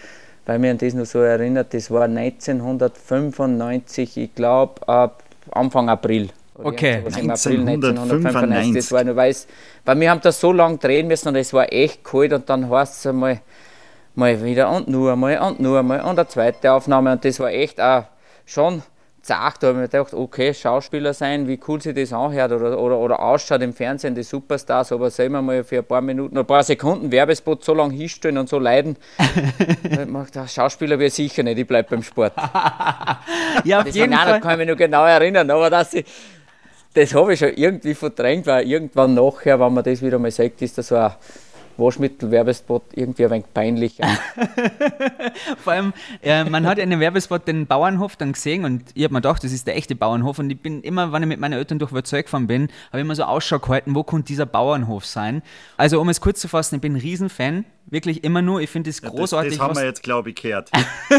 weil 0.45 0.59
mir 0.59 0.71
an 0.71 0.77
das 0.77 0.93
noch 0.93 1.05
so 1.05 1.19
erinnert, 1.19 1.73
das 1.73 1.89
war 1.91 2.07
1995, 2.07 4.17
ich 4.17 4.35
glaube, 4.35 5.11
Anfang 5.51 5.89
April. 5.89 6.29
Okay. 6.55 7.01
irgend 7.03 7.13
sowas 7.13 7.45
im 7.47 7.61
April 7.61 7.89
1995. 7.89 8.75
Das 8.75 8.91
war 8.91 9.03
nur 9.03 9.15
weiß, 9.15 9.47
weil 9.85 9.99
wir 9.99 10.11
haben 10.11 10.21
da 10.21 10.31
so 10.31 10.51
lange 10.51 10.77
drehen 10.77 11.07
müssen 11.07 11.29
und 11.29 11.35
es 11.35 11.53
war 11.53 11.71
echt 11.71 12.03
kalt 12.03 12.33
und 12.33 12.49
dann 12.49 12.69
heißt 12.69 12.99
es 12.99 13.07
einmal, 13.07 13.41
mal 14.15 14.43
wieder 14.43 14.69
und 14.69 14.87
nur 14.87 15.13
einmal 15.13 15.39
und 15.39 15.59
nur 15.59 15.79
einmal 15.79 16.01
und 16.01 16.19
eine 16.19 16.27
zweite 16.27 16.71
Aufnahme 16.71 17.11
und 17.13 17.25
das 17.25 17.39
war 17.39 17.49
echt 17.51 17.81
auch 17.81 18.03
schon 18.45 18.83
zart. 19.23 19.63
Da 19.63 19.67
habe 19.67 19.77
ich 19.77 19.81
mir 19.81 19.87
gedacht, 19.87 20.13
okay, 20.13 20.53
Schauspieler 20.53 21.13
sein, 21.13 21.47
wie 21.47 21.59
cool 21.67 21.81
sich 21.81 21.95
das 21.95 22.13
anhört 22.13 22.51
oder, 22.51 22.77
oder, 22.77 22.99
oder 22.99 23.19
ausschaut 23.21 23.61
im 23.61 23.73
Fernsehen, 23.73 24.13
die 24.13 24.21
Superstars, 24.21 24.91
aber 24.91 25.09
selber 25.09 25.41
mal 25.41 25.63
für 25.63 25.77
ein 25.79 25.85
paar 25.85 26.01
Minuten, 26.01 26.37
ein 26.37 26.45
paar 26.45 26.61
Sekunden 26.61 27.11
Werbespot 27.11 27.63
so 27.63 27.73
lange 27.73 27.93
hinstellen 27.95 28.37
und 28.37 28.49
so 28.49 28.59
leiden. 28.59 28.97
Da 29.17 29.23
hab 29.97 30.01
ich 30.03 30.07
mir 30.09 30.25
gedacht, 30.25 30.51
Schauspieler 30.51 30.99
wäre 30.99 31.09
sicher 31.09 31.41
nicht, 31.41 31.57
ich 31.57 31.65
bleibe 31.65 31.89
beim 31.89 32.03
Sport. 32.03 32.33
Ja, 33.65 33.79
auf 33.79 33.85
Das 33.85 33.95
jeden 33.95 34.09
nein, 34.09 34.19
da 34.25 34.31
Fall. 34.31 34.41
kann 34.41 34.51
ich 34.53 34.57
mich 34.57 34.67
noch 34.67 34.77
genau 34.77 35.05
erinnern, 35.05 35.49
aber 35.49 35.69
dass 35.69 35.93
ich, 35.93 36.05
das 36.93 37.13
habe 37.13 37.33
ich 37.33 37.39
schon 37.39 37.53
irgendwie 37.55 37.93
verdrängt, 37.93 38.45
weil 38.45 38.67
irgendwann 38.67 39.13
nachher, 39.13 39.59
wenn 39.59 39.73
man 39.73 39.83
das 39.83 40.01
wieder 40.01 40.19
mal 40.19 40.31
sagt, 40.31 40.61
ist 40.61 40.77
da 40.77 40.83
so 40.83 40.95
ein 40.95 41.11
Waschmittel-Werbespot 41.77 42.83
irgendwie 42.93 43.25
ein 43.25 43.31
wenig 43.31 43.45
peinlich. 43.53 43.99
Vor 45.57 45.73
allem, 45.73 45.93
äh, 46.21 46.43
man 46.43 46.67
hat 46.67 46.77
in 46.77 46.89
dem 46.89 46.99
Werbespot 46.99 47.47
den 47.47 47.65
Bauernhof 47.65 48.15
dann 48.15 48.33
gesehen 48.33 48.65
und 48.65 48.83
ich 48.93 49.03
habe 49.03 49.13
mir 49.13 49.21
gedacht, 49.21 49.43
das 49.43 49.51
ist 49.51 49.65
der 49.65 49.75
echte 49.75 49.95
Bauernhof 49.95 50.39
und 50.39 50.49
ich 50.51 50.59
bin 50.59 50.81
immer, 50.81 51.11
wenn 51.11 51.23
ich 51.23 51.29
mit 51.29 51.39
meinen 51.39 51.53
Eltern 51.53 51.79
durch 51.79 51.91
Wörzeug 51.91 52.25
gefahren 52.25 52.47
bin, 52.47 52.69
habe 52.89 52.99
ich 52.99 53.01
immer 53.01 53.15
so 53.15 53.23
Ausschau 53.23 53.59
gehalten, 53.59 53.95
wo 53.95 54.03
könnte 54.03 54.27
dieser 54.27 54.45
Bauernhof 54.45 55.05
sein. 55.05 55.41
Also 55.77 55.99
um 55.99 56.09
es 56.09 56.21
kurz 56.21 56.39
zu 56.39 56.47
fassen, 56.47 56.75
ich 56.75 56.81
bin 56.81 56.93
ein 56.93 56.99
Riesenfan, 56.99 57.65
wirklich 57.85 58.23
immer 58.23 58.41
nur, 58.41 58.61
ich 58.61 58.69
finde 58.69 58.89
es 58.89 59.01
Das, 59.01 59.11
großartig, 59.11 59.53
das 59.53 59.59
haben 59.61 59.71
was, 59.71 59.79
wir 59.81 59.85
jetzt, 59.85 60.03
glaube 60.03 60.29
ich, 60.29 60.35
gehört. 60.35 60.69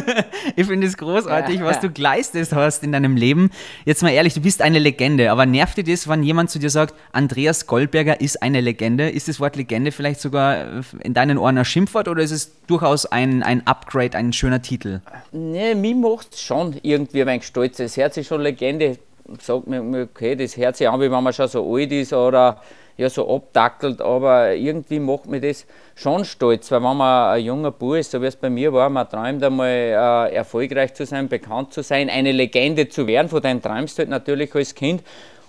ich 0.56 0.66
finde 0.66 0.86
es 0.86 0.96
großartig, 0.96 1.60
Ja. 1.60 1.64
was 1.64 1.80
du 1.80 1.90
geleistet 1.90 2.52
hast 2.52 2.82
in 2.82 2.92
deinem 2.92 3.16
Leben. 3.16 3.50
Jetzt 3.84 4.02
mal 4.02 4.10
ehrlich, 4.10 4.34
du 4.34 4.40
bist 4.40 4.60
eine 4.62 4.78
Legende, 4.78 5.30
aber 5.30 5.46
nervt 5.46 5.76
dir 5.76 5.84
das, 5.84 6.08
wenn 6.08 6.22
jemand 6.22 6.50
zu 6.50 6.58
dir 6.58 6.70
sagt, 6.70 6.94
Andreas 7.12 7.66
Goldberger 7.66 8.20
ist 8.20 8.42
eine 8.42 8.60
Legende? 8.60 9.08
Ist 9.10 9.28
das 9.28 9.40
Wort 9.40 9.56
Legende 9.56 9.92
vielleicht 9.92 10.20
sogar 10.20 10.78
äh, 10.78 10.82
in 11.02 11.14
deinen 11.14 11.38
Ohren 11.38 11.58
ein 11.58 11.64
Schimpfwort 11.64 12.08
oder 12.08 12.22
ist 12.22 12.30
es 12.32 12.52
durchaus 12.66 13.06
ein, 13.06 13.42
ein 13.42 13.66
Upgrade, 13.66 14.16
ein 14.16 14.32
schöner 14.32 14.62
Titel? 14.62 15.00
Nee, 15.32 15.74
mich 15.74 15.94
macht 15.94 16.34
es 16.34 16.40
schon 16.40 16.76
irgendwie 16.82 17.22
ein 17.22 17.28
wenig 17.28 17.44
stolz. 17.46 17.76
Das 17.76 17.96
hört 17.96 18.14
sich 18.14 18.26
schon 18.26 18.40
Legende, 18.40 18.98
sagt 19.40 19.66
mir, 19.66 19.82
mir, 19.82 20.02
okay, 20.02 20.34
das 20.34 20.56
hört 20.56 20.76
sich 20.76 20.88
an, 20.88 21.00
wie 21.00 21.10
wenn 21.10 21.22
man 21.22 21.32
schon 21.32 21.48
so 21.48 21.74
alt 21.74 21.92
ist 21.92 22.12
oder 22.12 22.60
ja, 22.96 23.10
so 23.10 23.34
abdackelt, 23.34 24.00
aber 24.00 24.54
irgendwie 24.54 25.00
macht 25.00 25.26
mich 25.26 25.42
das 25.42 25.66
schon 25.94 26.24
stolz, 26.24 26.70
weil 26.70 26.82
wenn 26.82 26.96
man 26.96 27.34
ein 27.34 27.44
junger 27.44 27.70
Bub 27.70 27.94
ist, 27.94 28.12
so 28.12 28.22
wie 28.22 28.26
es 28.26 28.36
bei 28.36 28.50
mir 28.50 28.72
war, 28.72 28.88
man 28.88 29.08
träumt 29.08 29.42
einmal 29.42 29.68
äh, 29.68 30.34
erfolgreich 30.34 30.94
zu 30.94 31.04
sein, 31.04 31.28
bekannt 31.28 31.72
zu 31.72 31.82
sein, 31.82 32.08
eine 32.08 32.32
Legende 32.32 32.88
zu 32.88 33.06
werden, 33.06 33.28
von 33.28 33.42
dem 33.42 33.60
träumst 33.60 33.98
du 33.98 34.02
halt 34.02 34.10
natürlich 34.10 34.54
als 34.54 34.74
Kind 34.74 35.02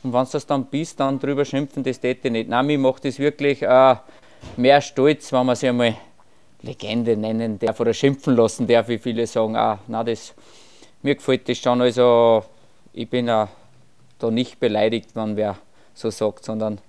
und 0.03 0.13
wenn 0.13 0.25
du 0.25 0.31
das 0.31 0.45
dann 0.45 0.65
bist, 0.65 0.99
dann 0.99 1.19
drüber 1.19 1.45
schimpfen, 1.45 1.83
das 1.83 1.99
täte 1.99 2.27
ich 2.27 2.31
nicht. 2.31 2.49
Nein, 2.49 2.65
mich 2.67 2.77
macht 2.77 3.05
das 3.05 3.19
wirklich 3.19 3.61
äh, 3.61 3.95
mehr 4.57 4.81
stolz, 4.81 5.31
wenn 5.31 5.45
man 5.45 5.55
sich 5.55 5.69
einmal 5.69 5.95
Legende 6.61 7.15
nennen 7.15 7.59
darf 7.59 7.79
oder 7.79 7.93
schimpfen 7.93 8.35
lassen 8.35 8.67
darf, 8.67 8.87
wie 8.87 8.97
viele 8.97 9.27
sagen, 9.27 9.55
ah, 9.55 9.79
na 9.87 10.03
das, 10.03 10.33
mir 11.03 11.15
gefällt 11.15 11.47
das 11.47 11.59
schon, 11.59 11.81
also 11.81 12.43
ich 12.93 13.09
bin 13.09 13.29
auch 13.29 13.47
da 14.19 14.31
nicht 14.31 14.59
beleidigt, 14.59 15.09
wenn 15.15 15.35
wer 15.35 15.57
so 15.93 16.09
sagt, 16.09 16.45
sondern 16.45 16.79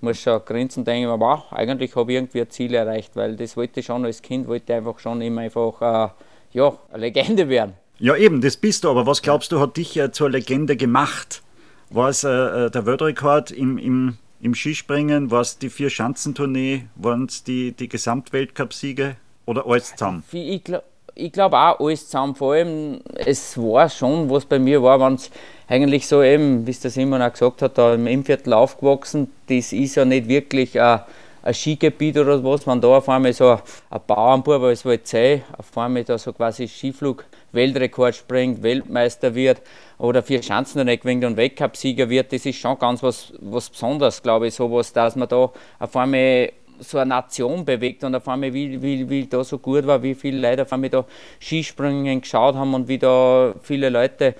muss 0.00 0.20
schon 0.20 0.44
grinsen 0.44 0.80
und 0.80 0.88
denken, 0.88 1.08
wow, 1.20 1.44
eigentlich 1.50 1.94
habe 1.96 2.12
ich 2.12 2.16
irgendwie 2.16 2.40
ein 2.40 2.50
Ziel 2.50 2.74
erreicht, 2.74 3.16
weil 3.16 3.36
das 3.36 3.56
wollte 3.56 3.80
ich 3.80 3.86
schon 3.86 4.04
als 4.04 4.22
Kind, 4.22 4.46
wollte 4.48 4.72
ich 4.72 4.76
einfach 4.78 4.98
schon 4.98 5.20
immer 5.20 5.42
einfach, 5.42 5.80
äh, 5.80 6.08
ja, 6.52 6.78
eine 6.90 7.00
Legende 7.00 7.48
werden. 7.48 7.74
Ja, 7.98 8.14
eben, 8.14 8.40
das 8.40 8.56
bist 8.56 8.84
du, 8.84 8.90
aber 8.90 9.06
was 9.06 9.22
glaubst 9.22 9.52
du, 9.52 9.60
hat 9.60 9.76
dich 9.76 9.96
äh, 9.96 10.12
zur 10.12 10.30
Legende 10.30 10.76
gemacht? 10.76 11.42
War 11.90 12.10
es 12.10 12.24
äh, 12.24 12.28
äh, 12.28 12.70
der 12.70 12.84
Weltrekord 12.84 13.50
im, 13.50 13.78
im, 13.78 14.18
im 14.40 14.54
Skispringen? 14.54 15.30
War 15.30 15.40
es 15.40 15.58
die 15.58 15.70
Vier-Schanzentournee? 15.70 16.86
Waren 16.96 17.24
es 17.24 17.44
die, 17.44 17.72
die 17.72 17.88
Gesamtweltcup-Siege? 17.88 19.16
Oder 19.46 19.66
alles 19.66 19.90
zusammen? 19.92 20.24
Wie 20.30 20.56
Ich 20.56 20.64
glaube 20.64 20.84
ich 21.16 21.32
glaub 21.32 21.54
auch 21.54 21.80
alles 21.80 22.06
zusammen. 22.06 22.34
Vor 22.34 22.52
allem, 22.52 23.00
es 23.14 23.56
war 23.56 23.88
schon, 23.88 24.28
was 24.28 24.44
bei 24.44 24.58
mir 24.58 24.82
war, 24.82 25.00
wenn 25.00 25.14
es 25.14 25.30
eigentlich 25.68 26.06
so 26.06 26.22
eben, 26.22 26.66
wie 26.66 26.70
es 26.70 26.80
der 26.80 26.90
Simon 26.90 27.22
auch 27.22 27.32
gesagt 27.32 27.62
hat, 27.62 27.78
da 27.78 27.94
im 27.94 28.06
Innviertel 28.06 28.52
aufgewachsen, 28.52 29.30
das 29.48 29.72
ist 29.72 29.96
ja 29.96 30.04
nicht 30.04 30.28
wirklich 30.28 30.80
ein, 30.80 31.00
ein 31.42 31.54
Skigebiet 31.54 32.18
oder 32.18 32.42
was, 32.44 32.66
wenn 32.66 32.80
da 32.80 32.88
auf 32.88 33.08
einmal 33.08 33.32
so 33.32 33.50
ein, 33.50 33.58
ein 33.90 34.00
Bauernbub 34.06 34.62
als 34.62 34.84
Waldzei 34.84 35.42
auf 35.58 35.76
einmal 35.76 36.04
da 36.04 36.18
so 36.18 36.32
quasi 36.32 36.68
Skiflug 36.68 37.24
Weltrekord 37.52 38.14
springt, 38.14 38.62
Weltmeister 38.62 39.34
wird 39.34 39.60
oder 39.98 40.22
vier 40.22 40.42
Schanzen 40.42 40.84
nicht 40.84 41.02
gewinnt 41.02 41.24
und 41.24 41.36
Weltcupsieger 41.36 42.08
wird, 42.08 42.32
das 42.32 42.46
ist 42.46 42.58
schon 42.58 42.78
ganz 42.78 43.02
was, 43.02 43.32
was 43.40 43.70
Besonderes, 43.70 44.22
glaube 44.22 44.48
ich, 44.48 44.54
sowas, 44.54 44.92
dass 44.92 45.16
man 45.16 45.28
da 45.28 45.50
auf 45.78 45.96
einmal 45.96 46.52
so 46.78 46.98
eine 46.98 47.08
Nation 47.08 47.64
bewegt 47.64 48.04
und 48.04 48.14
auf 48.14 48.28
einmal, 48.28 48.52
wie, 48.52 48.80
wie, 48.82 49.08
wie 49.08 49.26
da 49.26 49.42
so 49.42 49.58
gut 49.58 49.86
war, 49.86 50.02
wie 50.02 50.14
viele 50.14 50.38
Leute 50.38 50.62
auf 50.62 50.72
einmal 50.72 50.90
da 50.90 51.06
Skispringen 51.40 52.20
geschaut 52.20 52.54
haben 52.54 52.74
und 52.74 52.86
wie 52.86 52.98
da 52.98 53.54
viele 53.62 53.88
Leute 53.88 54.34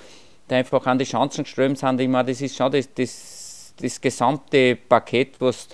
da 0.48 0.56
einfach 0.56 0.84
an 0.86 0.98
die 0.98 1.04
Chancen 1.04 1.44
geströmt 1.44 1.78
sind. 1.78 2.00
Ich 2.00 2.08
meine, 2.08 2.28
das 2.28 2.40
ist 2.40 2.56
schon 2.56 2.70
das, 2.72 2.92
das, 2.94 3.74
das 3.80 4.00
gesamte 4.00 4.76
Paket, 4.76 5.40
was 5.40 5.68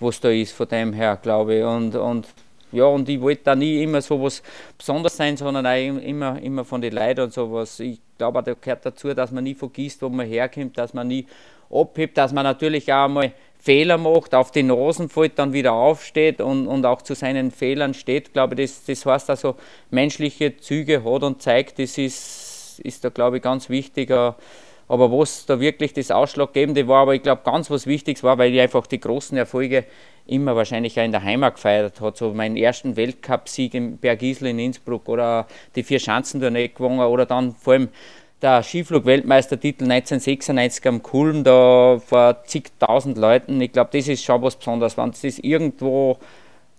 was 0.00 0.20
da 0.20 0.30
ist, 0.30 0.52
von 0.52 0.68
dem 0.68 0.92
her, 0.92 1.18
glaube 1.20 1.56
ich. 1.56 1.64
Und, 1.64 1.94
und 1.94 2.28
ja, 2.70 2.84
und 2.84 3.08
ich 3.08 3.20
wollte 3.20 3.44
da 3.44 3.54
nie 3.54 3.82
immer 3.82 4.02
so 4.02 4.22
was 4.22 4.42
Besonderes 4.76 5.16
sein, 5.16 5.36
sondern 5.36 5.66
auch 5.66 6.02
immer, 6.02 6.40
immer 6.40 6.64
von 6.64 6.80
den 6.80 6.92
Leuten 6.92 7.22
und 7.22 7.32
sowas. 7.32 7.80
Ich 7.80 8.00
glaube, 8.18 8.42
da 8.42 8.54
gehört 8.54 8.84
dazu, 8.84 9.12
dass 9.14 9.32
man 9.32 9.44
nie 9.44 9.54
vergisst, 9.54 10.02
wo 10.02 10.08
man 10.08 10.26
herkommt, 10.26 10.76
dass 10.76 10.92
man 10.92 11.08
nie 11.08 11.26
abhebt, 11.70 12.16
dass 12.16 12.32
man 12.32 12.44
natürlich 12.44 12.92
auch 12.92 13.08
mal 13.08 13.32
Fehler 13.58 13.98
macht, 13.98 14.34
auf 14.34 14.52
die 14.52 14.62
Nasen 14.62 15.08
fällt, 15.08 15.38
dann 15.38 15.52
wieder 15.52 15.72
aufsteht 15.72 16.40
und, 16.40 16.68
und 16.68 16.86
auch 16.86 17.02
zu 17.02 17.14
seinen 17.14 17.50
Fehlern 17.50 17.92
steht. 17.92 18.28
Ich 18.28 18.32
glaube, 18.32 18.54
das, 18.54 18.84
das 18.84 19.04
heißt 19.04 19.30
also, 19.30 19.56
menschliche 19.90 20.56
Züge 20.58 21.02
hat 21.02 21.22
und 21.22 21.42
zeigt, 21.42 21.78
das 21.78 21.98
ist, 21.98 22.47
ist 22.78 23.04
da, 23.04 23.08
glaube 23.08 23.38
ich, 23.38 23.42
ganz 23.42 23.68
wichtig. 23.68 24.10
äh, 24.10 24.32
Aber 24.88 25.12
was 25.12 25.44
da 25.44 25.60
wirklich 25.60 25.92
das 25.92 26.10
Ausschlaggebende 26.10 26.88
war, 26.88 27.02
aber 27.02 27.14
ich 27.14 27.22
glaube, 27.22 27.42
ganz 27.44 27.70
was 27.70 27.86
Wichtiges 27.86 28.22
war, 28.22 28.38
weil 28.38 28.54
ich 28.54 28.60
einfach 28.60 28.86
die 28.86 29.00
großen 29.00 29.36
Erfolge 29.36 29.84
immer 30.26 30.56
wahrscheinlich 30.56 30.98
auch 30.98 31.04
in 31.04 31.12
der 31.12 31.22
Heimat 31.22 31.54
gefeiert 31.56 32.00
hat. 32.00 32.16
So 32.16 32.32
meinen 32.32 32.56
ersten 32.56 32.96
Weltcupsieg 32.96 33.74
im 33.74 33.98
Bergisel 33.98 34.48
in 34.48 34.58
Innsbruck 34.58 35.08
oder 35.08 35.46
die 35.74 35.82
vier 35.82 35.98
Schanzentournee 35.98 36.68
gewonnen 36.68 37.00
oder 37.00 37.26
dann 37.26 37.54
vor 37.54 37.74
allem 37.74 37.88
der 38.40 38.62
Skiflug-Weltmeistertitel 38.62 39.84
1996 39.84 40.86
am 40.86 41.02
Kulm, 41.02 41.44
da 41.44 41.98
vor 41.98 42.44
zigtausend 42.44 43.18
Leuten. 43.18 43.60
Ich 43.60 43.72
glaube, 43.72 43.90
das 43.92 44.06
ist 44.06 44.22
schon 44.22 44.40
was 44.42 44.56
Besonderes. 44.56 44.96
Wenn 44.96 45.10
du 45.10 45.18
das 45.20 45.38
irgendwo 45.38 46.18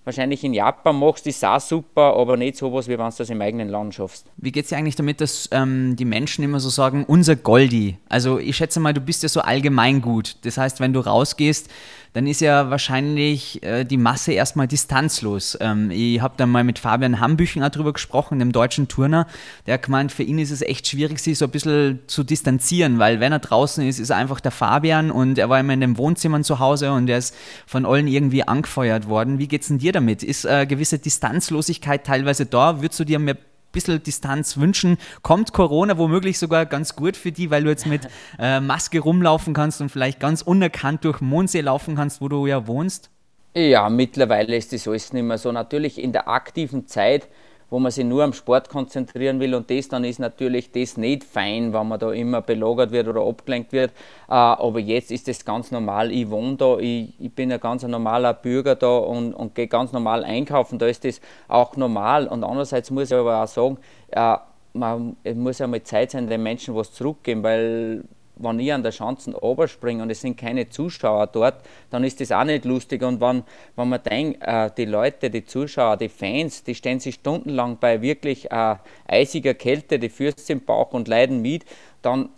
wahrscheinlich 0.04 0.44
in 0.44 0.54
Japan 0.54 0.98
machst, 0.98 1.28
ist 1.28 1.44
auch 1.46 1.60
super, 1.60 2.16
aber 2.16 2.38
nicht 2.38 2.58
so 2.58 2.74
was, 2.74 2.88
wie 2.88 2.98
wenn 2.98 3.10
du 3.10 3.16
das 3.18 3.30
im 3.30 3.42
eigenen 3.42 3.70
Land 3.70 3.96
schaffst. 3.96 4.26
Wie 4.38 4.52
geht 4.52 4.66
es 4.66 4.70
dir 4.70 4.78
eigentlich 4.78 4.96
damit, 4.96 5.22
dass 5.22 5.50
ähm, 5.52 5.96
die 5.96 6.06
Menschen 6.06 6.44
immer 6.44 6.60
so 6.60 6.70
sagen, 6.70 7.06
unser 7.08 7.36
Goldi? 7.36 7.98
Also 8.08 8.40
ich 8.40 8.58
schätze 8.58 8.80
mal, 8.80 8.94
du 8.94 9.02
bist 9.02 9.24
ja 9.24 9.30
so 9.30 9.42
allgemein 9.42 10.02
gut. 10.02 10.38
Das 10.44 10.58
heißt, 10.58 10.80
wenn 10.80 10.94
du 10.94 11.00
rausgehst, 11.00 11.70
dann 12.14 12.26
ist 12.26 12.42
ja 12.42 12.70
wahrscheinlich 12.70 13.62
äh, 13.64 13.84
die 13.84 13.98
Masse 13.98 14.34
erstmal 14.34 14.68
distanzlos. 14.68 15.58
Ähm, 15.62 15.92
ich 15.92 16.22
habe 16.22 16.34
dann 16.38 16.50
mal 16.50 16.64
mit 16.64 16.80
Fabian 16.80 17.20
Hambüchen 17.20 17.64
auch 17.64 17.70
drüber 17.70 17.94
gesprochen, 17.94 18.40
dem 18.40 18.52
deutschen 18.52 18.88
Turner. 18.88 19.28
Der 19.68 19.76
hat 19.76 19.84
gemeint, 19.84 20.12
für 20.12 20.24
ihn 20.24 20.40
ist 20.40 20.52
es 20.52 20.62
echt 20.62 20.88
schwierig, 20.88 21.20
sich 21.20 21.38
so 21.38 21.46
ein 21.46 21.52
bisschen 21.52 22.00
zu 22.08 22.24
distanzieren, 22.24 22.98
weil 22.98 23.20
wenn 23.20 23.32
er 23.32 23.40
draußen 23.40 23.86
ist, 23.88 24.00
ist 24.00 24.10
er 24.10 24.18
einfach 24.18 24.40
der 24.40 24.52
Fabian 24.52 25.12
und 25.12 25.38
er 25.38 25.50
war 25.50 25.60
immer 25.60 25.74
in 25.74 25.82
den 25.82 25.98
Wohnzimmern 25.98 26.44
zu 26.44 26.60
Hause 26.60 26.92
und 26.92 27.10
er 27.10 27.20
ist 27.20 27.36
von 27.68 27.86
allen 27.86 28.08
irgendwie 28.08 28.44
angefeuert 28.44 29.08
worden. 29.08 29.38
Wie 29.38 29.48
geht's 29.48 29.68
denn 29.68 29.78
dir 29.78 29.92
damit? 29.92 30.24
Ist 30.24 30.46
äh, 30.46 30.66
gewisse 30.66 30.98
Distanzlosigkeit 30.98 32.06
teilweise 32.06 32.46
da? 32.46 32.82
Würdest 32.82 33.00
du 33.00 33.04
dir 33.04 33.20
mehr 33.20 33.38
bisschen 33.72 34.02
Distanz 34.02 34.58
wünschen. 34.58 34.98
Kommt 35.22 35.54
Corona 35.54 35.98
womöglich 35.98 36.40
sogar 36.40 36.66
ganz 36.66 36.96
gut 36.96 37.18
für 37.18 37.32
die, 37.32 37.52
weil 37.52 37.64
du 37.64 37.70
jetzt 37.70 37.86
mit 37.86 38.08
äh, 38.40 38.60
Maske 38.60 39.00
rumlaufen 39.00 39.54
kannst 39.54 39.82
und 39.82 39.90
vielleicht 39.90 40.20
ganz 40.20 40.42
unerkannt 40.42 41.04
durch 41.06 41.22
Mondsee 41.22 41.62
laufen 41.62 41.96
kannst, 41.96 42.22
wo 42.22 42.28
du 42.28 42.48
ja 42.48 42.68
wohnst? 42.68 43.10
Ja, 43.56 43.90
mittlerweile 43.90 44.56
ist 44.56 44.74
das 44.74 44.88
alles 44.88 45.12
nicht 45.12 45.24
mehr 45.24 45.38
so. 45.38 45.52
Natürlich 45.52 46.02
in 46.02 46.12
der 46.12 46.28
aktiven 46.28 46.88
Zeit 46.88 47.28
wo 47.70 47.80
man 47.80 47.92
sich 47.92 48.06
nur 48.06 48.24
am 48.24 48.34
Sport 48.34 48.70
konzentrieren 48.70 49.40
will 49.40 49.54
und 49.56 49.70
das 49.70 49.88
dann 49.88 50.04
ist 50.04 50.20
natürlich 50.20 50.72
das 50.72 50.98
nicht 50.98 51.24
fein, 51.24 51.74
wenn 51.74 51.88
man 51.88 52.00
da 52.00 52.12
immer 52.12 52.42
belagert 52.42 52.92
wird 52.92 53.08
oder 53.08 53.22
abgelenkt 53.22 53.72
wird. 53.72 53.92
Äh, 54.28 54.34
aber 54.34 54.80
jetzt 54.80 55.12
ist 55.12 55.28
das 55.28 55.46
ganz 55.46 55.72
normal. 55.72 56.12
Ich 56.12 56.30
wohne 56.30 56.56
da, 56.56 56.78
ich, 56.78 57.14
ich 57.20 57.32
bin 57.32 57.52
ein 57.52 57.60
ganz 57.60 57.84
normaler 57.84 58.34
Bürger 58.34 58.76
da 58.76 58.98
und, 58.98 59.34
und 59.34 59.56
gehe 59.56 59.68
ganz 59.68 59.92
normal 59.92 60.24
einkaufen. 60.24 60.80
Da 60.80 60.88
ist 60.88 61.06
das 61.06 61.22
auch 61.48 61.76
normal. 61.76 62.28
Und 62.28 62.44
andererseits 62.44 62.92
muss 62.92 63.12
ich 63.12 63.18
aber 63.18 63.44
auch 63.44 63.48
sagen, 63.48 63.78
äh, 64.12 64.38
man, 64.74 65.18
es 65.24 65.36
muss 65.36 65.60
ja 65.60 65.68
mal 65.68 65.82
Zeit 65.84 66.12
sein, 66.12 66.28
den 66.28 66.44
Menschen 66.44 66.76
was 66.76 66.92
zurückgeben, 66.94 67.44
weil 67.44 68.04
wenn 68.40 68.60
ich 68.60 68.74
an 68.74 68.84
der 68.84 68.92
Schanzen 68.92 69.36
oberspringe 69.36 70.02
und 70.02 70.10
es 70.10 70.22
sind 70.22 70.38
keine 70.38 70.70
Zuschauer 70.70 71.28
dort, 71.28 71.62
dann 71.90 72.04
ist 72.04 72.22
das 72.22 72.32
auch 72.32 72.44
nicht 72.44 72.66
lustig. 72.66 73.04
Und 73.04 73.22
wenn, 73.22 73.44
wenn 73.76 73.90
man 73.90 74.02
denkt, 74.02 74.42
äh, 74.42 74.70
die 74.76 74.86
Leute, 74.86 75.30
die 75.30 75.46
Zuschauer, 75.46 75.98
die 75.98 76.10
Fans, 76.10 76.64
die 76.64 76.76
stehen 76.76 77.00
sich 77.00 77.16
stundenlang 77.16 77.78
bei 77.80 78.02
wirklich 78.02 78.50
äh, 78.52 78.76
eisiger 79.08 79.54
Kälte, 79.54 80.00
die 80.00 80.10
Fürst 80.10 80.50
im 80.50 80.62
Bauch 80.62 80.94
und 80.94 81.08
leiden 81.08 81.42
mit, 81.42 81.66
dann 82.02 82.30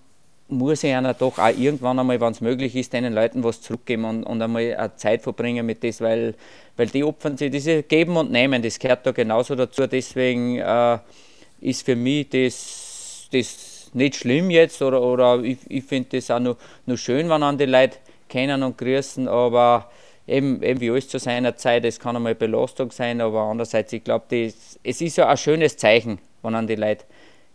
muss 0.52 0.84
ich 0.84 0.94
einer 0.94 1.14
doch 1.14 1.38
auch 1.38 1.58
irgendwann 1.58 1.98
einmal, 1.98 2.20
wenn 2.20 2.32
es 2.32 2.42
möglich 2.42 2.76
ist, 2.76 2.94
den 2.94 3.14
Leuten 3.14 3.44
was 3.44 3.62
zurückgeben 3.62 4.06
und, 4.06 4.24
und 4.24 4.42
einmal 4.42 4.76
eine 4.76 4.96
Zeit 4.96 5.22
verbringen 5.22 5.66
mit 5.66 5.84
das, 5.84 6.02
weil, 6.02 6.36
weil 6.76 6.88
die 6.88 7.04
opfern 7.04 7.38
sich, 7.38 7.52
diese 7.52 7.84
Geben 7.84 8.18
und 8.18 8.32
Nehmen, 8.32 8.62
das 8.62 8.78
gehört 8.78 9.06
da 9.06 9.12
genauso 9.12 9.56
dazu. 9.56 9.88
Deswegen 9.88 10.58
äh, 10.58 10.98
ist 11.62 11.86
für 11.86 11.96
mich 11.96 12.28
das, 12.30 13.30
das 13.32 13.71
nicht 13.94 14.16
schlimm 14.16 14.50
jetzt 14.50 14.82
oder, 14.82 15.02
oder 15.02 15.42
ich, 15.44 15.58
ich 15.68 15.84
finde 15.84 16.18
das 16.18 16.32
auch 16.32 16.40
nur, 16.40 16.58
schön, 16.98 17.30
wenn 17.30 17.58
die 17.58 17.66
Leute 17.66 17.98
kennen 18.30 18.64
und 18.64 18.78
grüßen, 18.78 19.28
aber 19.28 19.90
eben, 20.28 20.62
eben 20.64 20.80
wie 20.80 20.90
alles 20.90 21.10
zu 21.10 21.20
seiner 21.20 21.56
Zeit, 21.56 21.86
es 21.86 22.00
kann 22.00 22.16
einmal 22.16 22.36
Belastung 22.36 22.92
sein, 22.92 23.22
aber 23.22 23.42
andererseits, 23.42 23.94
ich 23.94 24.04
glaube, 24.04 24.26
es 24.84 25.02
ist 25.02 25.18
ja 25.18 25.28
ein 25.28 25.38
schönes 25.38 25.78
Zeichen, 25.78 26.20
wenn 26.42 26.56
an 26.56 26.68
die 26.68 26.76
Leute 26.76 27.06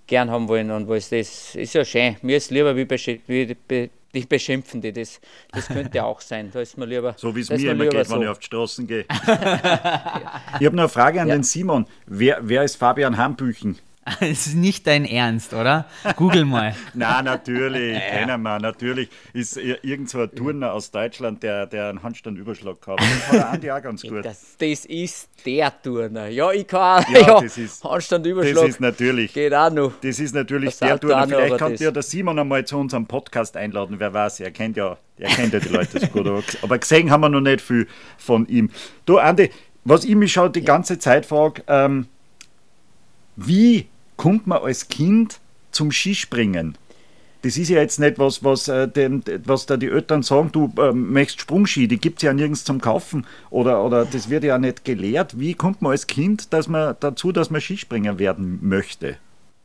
gern 0.07 0.31
haben 0.31 0.49
wollen 0.49 0.71
und 0.71 0.89
was 0.89 1.09
das 1.09 1.55
ist 1.55 1.75
ja 1.75 1.85
schön. 1.85 2.17
Mir 2.23 2.37
ist 2.37 2.51
lieber 2.51 2.77
wie, 2.77 2.89
wie 3.27 3.55
be, 3.55 3.91
dich 4.15 4.29
beschimpfen 4.29 4.81
die, 4.81 4.93
das, 4.93 5.21
das 5.53 5.67
könnte 5.69 6.05
auch 6.05 6.21
sein. 6.21 6.51
Da 6.53 6.61
ist 6.61 6.79
mir 6.79 6.87
lieber. 6.87 7.15
So 7.17 7.35
wie 7.35 7.41
es 7.41 7.51
mir 7.51 7.73
immer 7.73 7.87
geht, 7.87 8.07
so. 8.07 8.15
wenn 8.15 8.23
ich 8.23 8.29
auf 8.29 8.39
die 8.39 8.47
Straßen 8.47 8.87
gehe. 8.87 9.01
ich 9.11 10.67
habe 10.67 10.77
noch 10.77 10.85
eine 10.85 10.89
Frage 10.89 11.21
an 11.21 11.29
ja. 11.29 11.35
den 11.35 11.43
Simon. 11.43 11.87
Wer, 12.07 12.39
wer 12.43 12.63
ist 12.63 12.77
Fabian 12.77 13.17
Hambüchen? 13.17 13.79
Das 14.21 14.47
ist 14.47 14.55
nicht 14.55 14.87
dein 14.87 15.05
Ernst, 15.05 15.53
oder? 15.53 15.87
Google 16.17 16.45
mal. 16.45 16.75
Na, 16.95 17.23
natürlich, 17.23 17.99
kennen 17.99 18.41
wir, 18.43 18.59
natürlich. 18.61 19.09
Ist 19.33 19.57
irgend 19.57 20.09
so 20.09 20.21
ein 20.21 20.31
Turner 20.31 20.73
aus 20.73 20.91
Deutschland, 20.91 21.43
der, 21.43 21.67
der 21.67 21.89
einen 21.89 22.03
Handstandüberschlag 22.03 22.81
gehabt 22.81 23.01
hat. 23.01 23.35
Das 23.35 23.45
Andi 23.45 23.71
auch 23.71 23.83
ganz 23.83 24.03
gut. 24.03 24.25
Das, 24.25 24.57
das, 24.59 24.85
ist 24.85 25.29
der 25.45 25.73
Turner. 25.83 26.29
Ja, 26.29 26.53
ich 26.53 26.67
kann 26.69 27.05
ja, 27.13 27.21
ja 27.27 27.41
das 27.41 27.59
ist, 27.59 27.83
Handstandüberschlag. 27.83 28.55
Das 28.55 28.69
ist 28.69 28.81
natürlich. 28.81 29.33
Geht 29.33 29.53
auch 29.53 29.71
noch. 29.71 29.93
Das 30.01 30.21
ist 30.21 30.35
natürlich 30.35 30.71
das 30.71 30.79
der 30.79 31.01
Turner. 31.01 31.27
Vielleicht 31.27 31.59
kann 31.59 31.75
ja 31.75 31.91
der 31.91 32.03
Simon 32.03 32.39
einmal 32.39 32.65
zu 32.65 32.79
unserem 32.79 33.07
Podcast 33.07 33.57
einladen, 33.57 33.97
wer 33.99 34.15
weiß, 34.15 34.41
er 34.41 34.53
kennt 34.53 34.77
ja, 34.77 34.97
er 35.19 35.31
kennt 35.31 35.53
ja 35.53 35.59
die 35.59 35.69
Leute 35.69 35.99
so 35.99 36.07
gut. 36.07 36.27
Aber 36.63 36.79
gesehen 36.79 37.11
haben 37.11 37.23
wir 37.23 37.29
noch 37.29 37.41
nicht 37.41 37.61
viel 37.61 37.89
von 38.19 38.47
ihm. 38.47 38.71
Du, 39.05 39.19
Andi, 39.19 39.51
was 39.85 40.05
ich 40.05 40.15
mich 40.15 40.33
schon 40.33 40.53
die 40.53 40.63
ganze 40.63 40.99
Zeit 40.99 41.27
frage, 41.27 41.63
ähm, 41.67 42.07
wie 43.35 43.89
kommt 44.17 44.47
man 44.47 44.63
als 44.63 44.89
Kind 44.89 45.41
zum 45.71 45.91
Skispringen? 45.91 46.77
Das 47.43 47.57
ist 47.57 47.69
ja 47.69 47.81
jetzt 47.81 48.01
nicht 48.01 48.19
was, 48.19 48.43
was, 48.43 48.67
äh, 48.67 48.89
was 49.45 49.67
da 49.67 49.77
die 49.77 49.89
Eltern 49.89 50.23
sagen, 50.23 50.51
du 50.51 50.73
äh, 50.79 50.93
möchtest 50.93 51.43
Sprungski, 51.43 51.87
die 51.87 51.99
gibt 51.99 52.19
es 52.19 52.23
ja 52.23 52.33
nirgends 52.33 52.65
zum 52.65 52.81
Kaufen 52.81 53.27
oder, 53.51 53.85
oder 53.85 54.05
das 54.05 54.31
wird 54.31 54.43
ja 54.43 54.59
nicht 54.59 54.85
gelehrt. 54.85 55.39
Wie 55.39 55.55
kommt 55.55 55.81
man 55.81 55.93
als 55.93 56.07
Kind 56.07 56.53
dass 56.53 56.67
man, 56.67 56.97
dazu, 56.99 57.33
dass 57.33 57.51
man 57.51 57.61
Skispringer 57.61 58.19
werden 58.19 58.59
möchte? 58.63 59.19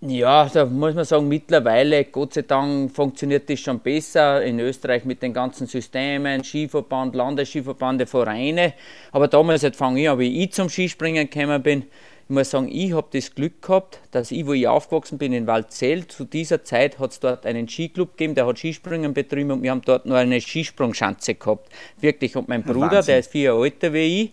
Ja, 0.03 0.49
da 0.51 0.65
muss 0.65 0.95
man 0.95 1.05
sagen, 1.05 1.27
mittlerweile, 1.27 2.05
Gott 2.05 2.33
sei 2.33 2.41
Dank, 2.41 2.91
funktioniert 2.91 3.47
das 3.47 3.59
schon 3.59 3.79
besser 3.79 4.41
in 4.43 4.59
Österreich 4.59 5.05
mit 5.05 5.21
den 5.21 5.31
ganzen 5.31 5.67
Systemen, 5.67 6.43
Skiverband, 6.43 7.13
Landesskiverband, 7.13 8.09
Vereine. 8.09 8.73
Aber 9.11 9.27
damals 9.27 9.63
fange 9.75 10.01
ich 10.01 10.09
an, 10.09 10.17
wie 10.17 10.43
ich 10.43 10.53
zum 10.53 10.69
Skispringen 10.69 11.29
gekommen 11.29 11.61
bin, 11.61 11.83
ich 12.31 12.33
muss 12.33 12.49
sagen, 12.49 12.69
ich 12.71 12.93
habe 12.93 13.09
das 13.11 13.35
Glück 13.35 13.61
gehabt, 13.61 13.99
dass 14.11 14.31
ich, 14.31 14.47
wo 14.47 14.53
ich 14.53 14.65
aufgewachsen 14.65 15.17
bin 15.17 15.33
in 15.33 15.47
Waldzell, 15.47 16.07
zu 16.07 16.23
dieser 16.23 16.63
Zeit 16.63 16.97
hat 16.97 17.11
es 17.11 17.19
dort 17.19 17.45
einen 17.45 17.67
Skiclub 17.67 18.11
gegeben, 18.15 18.35
der 18.35 18.45
hat 18.45 18.57
Skispringen 18.57 19.13
betrieben 19.13 19.51
und 19.51 19.63
wir 19.63 19.71
haben 19.71 19.81
dort 19.81 20.05
noch 20.05 20.15
eine 20.15 20.39
Skisprungschanze 20.39 21.35
gehabt. 21.35 21.67
Wirklich. 21.99 22.37
Und 22.37 22.47
mein 22.47 22.63
Bruder, 22.63 22.91
Wahnsinn. 22.91 23.05
der 23.07 23.19
ist 23.19 23.31
vier 23.31 23.43
Jahre 23.51 23.65
älter 23.65 23.91
wie 23.91 24.23
ich, 24.23 24.31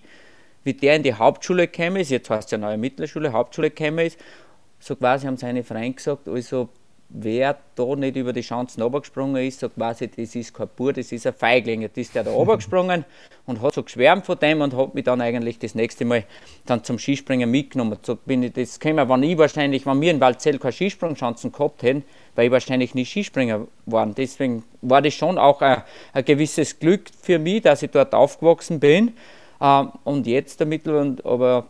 wie 0.62 0.74
der 0.74 0.94
in 0.94 1.02
die 1.02 1.12
Hauptschule 1.12 1.66
gekommen 1.66 1.96
ist, 1.96 2.10
jetzt 2.10 2.30
heißt 2.30 2.44
es 2.44 2.52
ja 2.52 2.58
neue 2.58 2.78
Mittelschule, 2.78 3.32
Hauptschule 3.32 3.70
gekommen 3.70 4.06
ist, 4.06 4.16
so 4.78 4.94
quasi 4.94 5.26
haben 5.26 5.36
seine 5.36 5.64
Freunde 5.64 5.94
gesagt, 5.94 6.28
also 6.28 6.68
wer 7.10 7.56
da 7.74 7.96
nicht 7.96 8.16
über 8.16 8.32
die 8.32 8.42
Chancen 8.42 8.82
runtergesprungen 8.82 9.42
ist, 9.42 9.60
so 9.60 9.68
quasi, 9.68 10.08
das 10.08 10.34
ist 10.34 10.52
kein 10.52 10.68
Bur, 10.76 10.92
das 10.92 11.10
ist 11.10 11.26
ein 11.26 11.32
Feigling. 11.32 11.82
Jetzt 11.82 11.96
ist 11.96 12.14
der 12.14 12.24
da 12.24 12.30
runtergesprungen 12.30 13.04
und 13.46 13.62
hat 13.62 13.74
so 13.74 13.82
geschwärmt 13.82 14.26
von 14.26 14.38
dem 14.38 14.60
und 14.60 14.76
hat 14.76 14.94
mich 14.94 15.04
dann 15.04 15.20
eigentlich 15.20 15.58
das 15.58 15.74
nächste 15.74 16.04
Mal 16.04 16.24
dann 16.66 16.84
zum 16.84 16.98
Skispringen 16.98 17.50
mitgenommen. 17.50 17.98
So 18.02 18.16
bin 18.16 18.42
ich 18.42 18.52
das 18.52 18.78
gekommen, 18.78 19.08
wenn 19.08 19.22
ich 19.22 19.38
wahrscheinlich, 19.38 19.86
wenn 19.86 20.00
wir 20.00 20.10
in 20.10 20.20
Waldzell 20.20 20.58
keine 20.58 20.72
Skisprungchancen 20.72 21.50
gehabt 21.50 21.82
hätten, 21.82 22.04
wäre 22.34 22.46
ich 22.46 22.52
wahrscheinlich 22.52 22.94
nicht 22.94 23.10
Skispringer 23.10 23.66
geworden. 23.86 24.14
Deswegen 24.16 24.64
war 24.82 25.00
das 25.00 25.14
schon 25.14 25.38
auch 25.38 25.62
ein, 25.62 25.82
ein 26.12 26.24
gewisses 26.24 26.78
Glück 26.78 27.10
für 27.22 27.38
mich, 27.38 27.62
dass 27.62 27.82
ich 27.82 27.90
dort 27.90 28.14
aufgewachsen 28.14 28.80
bin. 28.80 29.14
Ähm, 29.60 29.92
und 30.04 30.26
jetzt 30.26 30.60
damit, 30.60 30.86
aber 30.86 31.68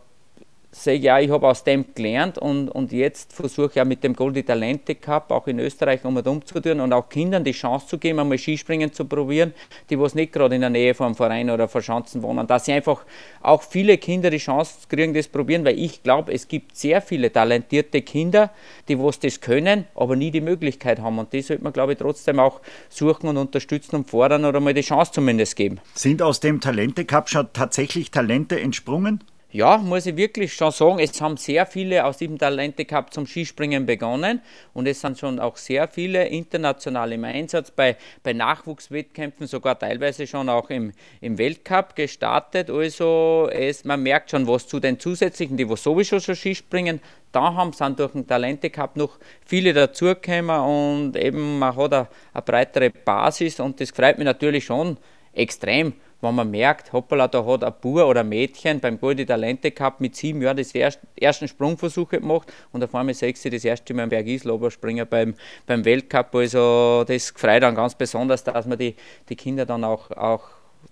sage 0.70 0.98
ja, 0.98 1.18
ich 1.18 1.30
habe 1.30 1.48
aus 1.48 1.64
dem 1.64 1.86
gelernt 1.94 2.36
und, 2.36 2.68
und 2.68 2.92
jetzt 2.92 3.32
versuche 3.32 3.68
ich 3.68 3.74
ja 3.76 3.84
mit 3.86 4.04
dem 4.04 4.14
Goldi 4.14 4.42
Talente 4.42 4.94
Cup 4.94 5.30
auch 5.30 5.46
in 5.46 5.58
Österreich 5.60 6.04
um 6.04 6.16
und 6.16 6.26
um 6.28 6.44
zu 6.44 6.60
tun 6.60 6.80
und 6.80 6.92
auch 6.92 7.08
Kindern 7.08 7.42
die 7.42 7.52
Chance 7.52 7.86
zu 7.86 7.98
geben, 7.98 8.18
einmal 8.18 8.36
Skispringen 8.36 8.92
zu 8.92 9.06
probieren, 9.06 9.54
die 9.88 9.98
was 9.98 10.14
nicht 10.14 10.32
gerade 10.32 10.54
in 10.56 10.60
der 10.60 10.70
Nähe 10.70 10.92
vom 10.94 11.14
Verein 11.14 11.48
oder 11.48 11.68
Verschanzen 11.68 12.22
wohnen, 12.22 12.46
dass 12.46 12.66
sie 12.66 12.72
einfach 12.72 13.04
auch 13.40 13.62
viele 13.62 13.96
Kinder 13.96 14.28
die 14.28 14.38
Chance 14.38 14.86
kriegen, 14.88 15.14
das 15.14 15.28
probieren, 15.28 15.64
weil 15.64 15.78
ich 15.78 16.02
glaube, 16.02 16.32
es 16.32 16.48
gibt 16.48 16.76
sehr 16.76 17.00
viele 17.00 17.32
talentierte 17.32 18.02
Kinder, 18.02 18.50
die 18.88 18.98
was 18.98 19.18
das 19.20 19.40
können, 19.40 19.86
aber 19.94 20.16
nie 20.16 20.30
die 20.30 20.42
Möglichkeit 20.42 21.00
haben 21.00 21.18
und 21.18 21.32
die 21.32 21.40
sollte 21.40 21.64
man, 21.64 21.72
glaube 21.72 21.92
ich, 21.92 21.98
trotzdem 21.98 22.38
auch 22.38 22.60
suchen 22.90 23.28
und 23.28 23.38
unterstützen 23.38 23.96
und 23.96 24.10
fordern 24.10 24.44
oder 24.44 24.60
mal 24.60 24.74
die 24.74 24.82
Chance 24.82 25.12
zumindest 25.12 25.56
geben. 25.56 25.80
Sind 25.94 26.20
aus 26.20 26.40
dem 26.40 26.60
Talente 26.60 27.06
Cup 27.06 27.30
schon 27.30 27.48
tatsächlich 27.54 28.10
Talente 28.10 28.60
entsprungen? 28.60 29.24
Ja, 29.50 29.78
muss 29.78 30.04
ich 30.04 30.14
wirklich 30.16 30.52
schon 30.52 30.72
sagen, 30.72 30.98
es 30.98 31.18
haben 31.22 31.38
sehr 31.38 31.64
viele 31.64 32.04
aus 32.04 32.18
diesem 32.18 32.36
Talente 32.36 32.84
Cup 32.84 33.14
zum 33.14 33.26
Skispringen 33.26 33.86
begonnen. 33.86 34.42
Und 34.74 34.86
es 34.86 35.00
sind 35.00 35.18
schon 35.18 35.40
auch 35.40 35.56
sehr 35.56 35.88
viele 35.88 36.26
international 36.26 37.12
im 37.12 37.24
Einsatz 37.24 37.70
bei, 37.70 37.96
bei 38.22 38.34
Nachwuchswettkämpfen, 38.34 39.46
sogar 39.46 39.78
teilweise 39.78 40.26
schon 40.26 40.50
auch 40.50 40.68
im, 40.68 40.92
im 41.22 41.38
Weltcup 41.38 41.96
gestartet. 41.96 42.68
Also 42.68 43.48
es, 43.50 43.86
man 43.86 44.02
merkt 44.02 44.30
schon 44.32 44.46
was 44.46 44.66
zu 44.66 44.80
den 44.80 45.00
zusätzlichen, 45.00 45.56
die 45.56 45.66
sowieso 45.76 46.20
schon 46.20 46.36
Skispringen 46.36 47.00
da 47.32 47.54
haben, 47.54 47.72
sind 47.72 47.98
durch 48.00 48.12
den 48.12 48.26
Talente 48.26 48.68
Cup 48.68 48.96
noch 48.96 49.18
viele 49.46 49.72
dazugekommen. 49.72 50.60
Und 50.60 51.16
eben 51.16 51.58
man 51.58 51.74
hat 51.74 51.94
eine, 51.94 52.08
eine 52.34 52.42
breitere 52.42 52.90
Basis. 52.90 53.60
Und 53.60 53.80
das 53.80 53.92
freut 53.92 54.18
mich 54.18 54.26
natürlich 54.26 54.66
schon 54.66 54.98
extrem 55.32 55.94
wenn 56.20 56.34
man 56.34 56.50
merkt, 56.50 56.92
hoppala, 56.92 57.28
da 57.28 57.44
hat 57.44 57.62
ein 57.62 57.72
Bub 57.80 57.98
oder 57.98 58.20
ein 58.20 58.28
Mädchen 58.28 58.80
beim 58.80 58.98
Goldi 58.98 59.24
Talente 59.24 59.70
Cup 59.70 60.00
mit 60.00 60.16
sieben 60.16 60.42
Jahren 60.42 60.56
das 60.56 60.72
erst, 60.72 61.00
ersten 61.16 61.46
Sprungversuche 61.46 62.18
gemacht 62.18 62.52
und 62.72 62.82
auf 62.82 62.94
einmal 62.94 63.14
sechs 63.14 63.42
sie 63.42 63.50
das 63.50 63.64
erste 63.64 63.94
Mal 63.94 64.04
am 64.04 64.08
Berg 64.08 64.26
Islober 64.26 64.70
springen 64.70 65.06
beim, 65.08 65.34
beim 65.66 65.84
Weltcup. 65.84 66.34
Also 66.34 67.04
das 67.06 67.30
freut 67.30 67.62
dann 67.62 67.76
ganz 67.76 67.94
besonders, 67.94 68.42
dass 68.42 68.66
man 68.66 68.78
die, 68.78 68.96
die 69.28 69.36
Kinder 69.36 69.64
dann 69.64 69.84
auch, 69.84 70.10
auch 70.10 70.42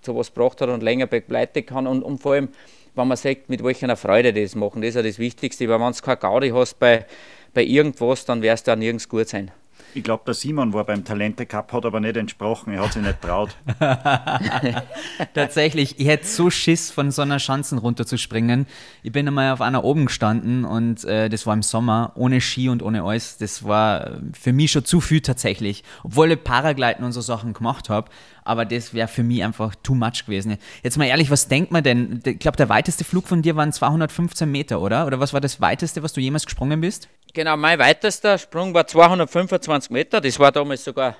zu 0.01 0.17
was 0.17 0.33
gebracht 0.33 0.61
hat 0.61 0.69
und 0.69 0.83
länger 0.83 1.07
begleiten 1.07 1.67
kann 1.67 1.87
und, 1.87 2.03
und 2.03 2.23
vor 2.23 2.35
allem, 2.35 2.49
wenn 2.95 3.09
man 3.09 3.17
sagt, 3.17 3.49
mit 3.49 3.65
welcher 3.65 3.95
Freude 3.97 4.33
das 4.33 4.55
machen, 4.55 4.81
das 4.81 4.91
ist 4.91 4.95
ja 4.95 5.03
das 5.03 5.19
Wichtigste, 5.19 5.69
weil 5.69 5.81
wenn 5.81 5.93
du 5.93 6.01
keine 6.01 6.17
Gaudi 6.19 6.51
hast 6.51 6.79
bei, 6.79 7.05
bei 7.53 7.65
irgendwas, 7.65 8.25
dann 8.25 8.43
wirst 8.43 8.69
du 8.69 8.73
auch 8.73 8.77
nirgends 8.77 9.09
gut 9.09 9.29
sein. 9.29 9.51
Ich 9.97 10.05
glaube, 10.05 10.25
der 10.27 10.35
Simon 10.35 10.75
war 10.75 10.85
beim 10.85 11.07
Talente 11.07 11.47
Cup, 11.47 11.73
hat 11.73 11.87
aber 11.87 12.01
nicht 12.01 12.19
entsprochen, 12.19 12.75
er 12.75 12.83
hat 12.83 12.93
sich 12.93 13.01
nicht 13.01 13.23
traut. 13.23 13.57
Tatsächlich, 15.35 15.99
ich 15.99 16.07
hätte 16.07 16.27
so 16.27 16.51
Schiss, 16.51 16.91
von 16.91 17.11
so 17.11 17.23
einer 17.23 17.39
Schanzen 17.39 17.79
runterzuspringen. 17.79 18.67
Ich 19.03 19.13
bin 19.13 19.27
einmal 19.27 19.53
auf 19.53 19.63
einer 19.63 19.85
oben 19.85 20.05
gestanden 20.05 20.67
und 20.67 21.05
äh, 21.05 21.31
das 21.31 21.47
war 21.47 21.55
im 21.55 21.63
Sommer, 21.63 22.13
ohne 22.15 22.43
Ski 22.43 22.69
und 22.69 22.83
ohne 22.83 23.05
alles. 23.05 23.39
Das 23.39 23.65
war 23.65 24.21
für 24.39 24.53
mich 24.53 24.73
schon 24.73 24.85
zu 24.85 25.01
viel 25.01 25.23
tatsächlich. 25.23 25.83
Obwohl 26.05 26.31
ich 26.31 26.45
Paragleiten 26.45 27.03
und 27.03 27.13
so 27.13 27.23
Sachen 27.23 27.55
gemacht 27.55 27.89
habe, 27.89 28.11
aber 28.45 28.67
das 28.67 28.93
wäre 28.93 29.09
für 29.09 29.23
mich 29.23 29.43
einfach 29.43 29.75
too 29.83 29.95
much 29.95 30.27
gewesen. 30.27 30.59
Jetzt 30.83 30.99
mal 30.99 31.07
ehrlich, 31.07 31.31
was 31.31 31.49
denkt 31.49 31.73
man 31.73 31.83
denn? 31.83 32.21
Ich 32.23 32.39
glaube, 32.39 32.59
der 32.59 32.69
weiteste 32.69 33.05
Flug 33.05 33.27
von 33.27 33.41
dir 33.41 33.57
waren 33.57 33.73
215 33.73 34.51
Meter, 34.51 34.83
oder? 34.83 35.07
Oder 35.07 35.21
was 35.21 35.33
war 35.33 35.41
das 35.41 35.63
weiteste, 35.63 36.03
was 36.03 36.13
du 36.13 36.21
jemals 36.21 36.45
gesprungen 36.45 36.83
bist? 36.83 37.09
Genau, 37.37 37.55
mein 37.59 37.79
weitester 37.79 38.39
Sprung 38.39 38.73
war 38.73 38.87
225 38.87 39.91
Meter. 39.91 40.23
Das 40.23 40.39
war 40.39 40.51
damals 40.51 40.83
sogar 40.83 41.17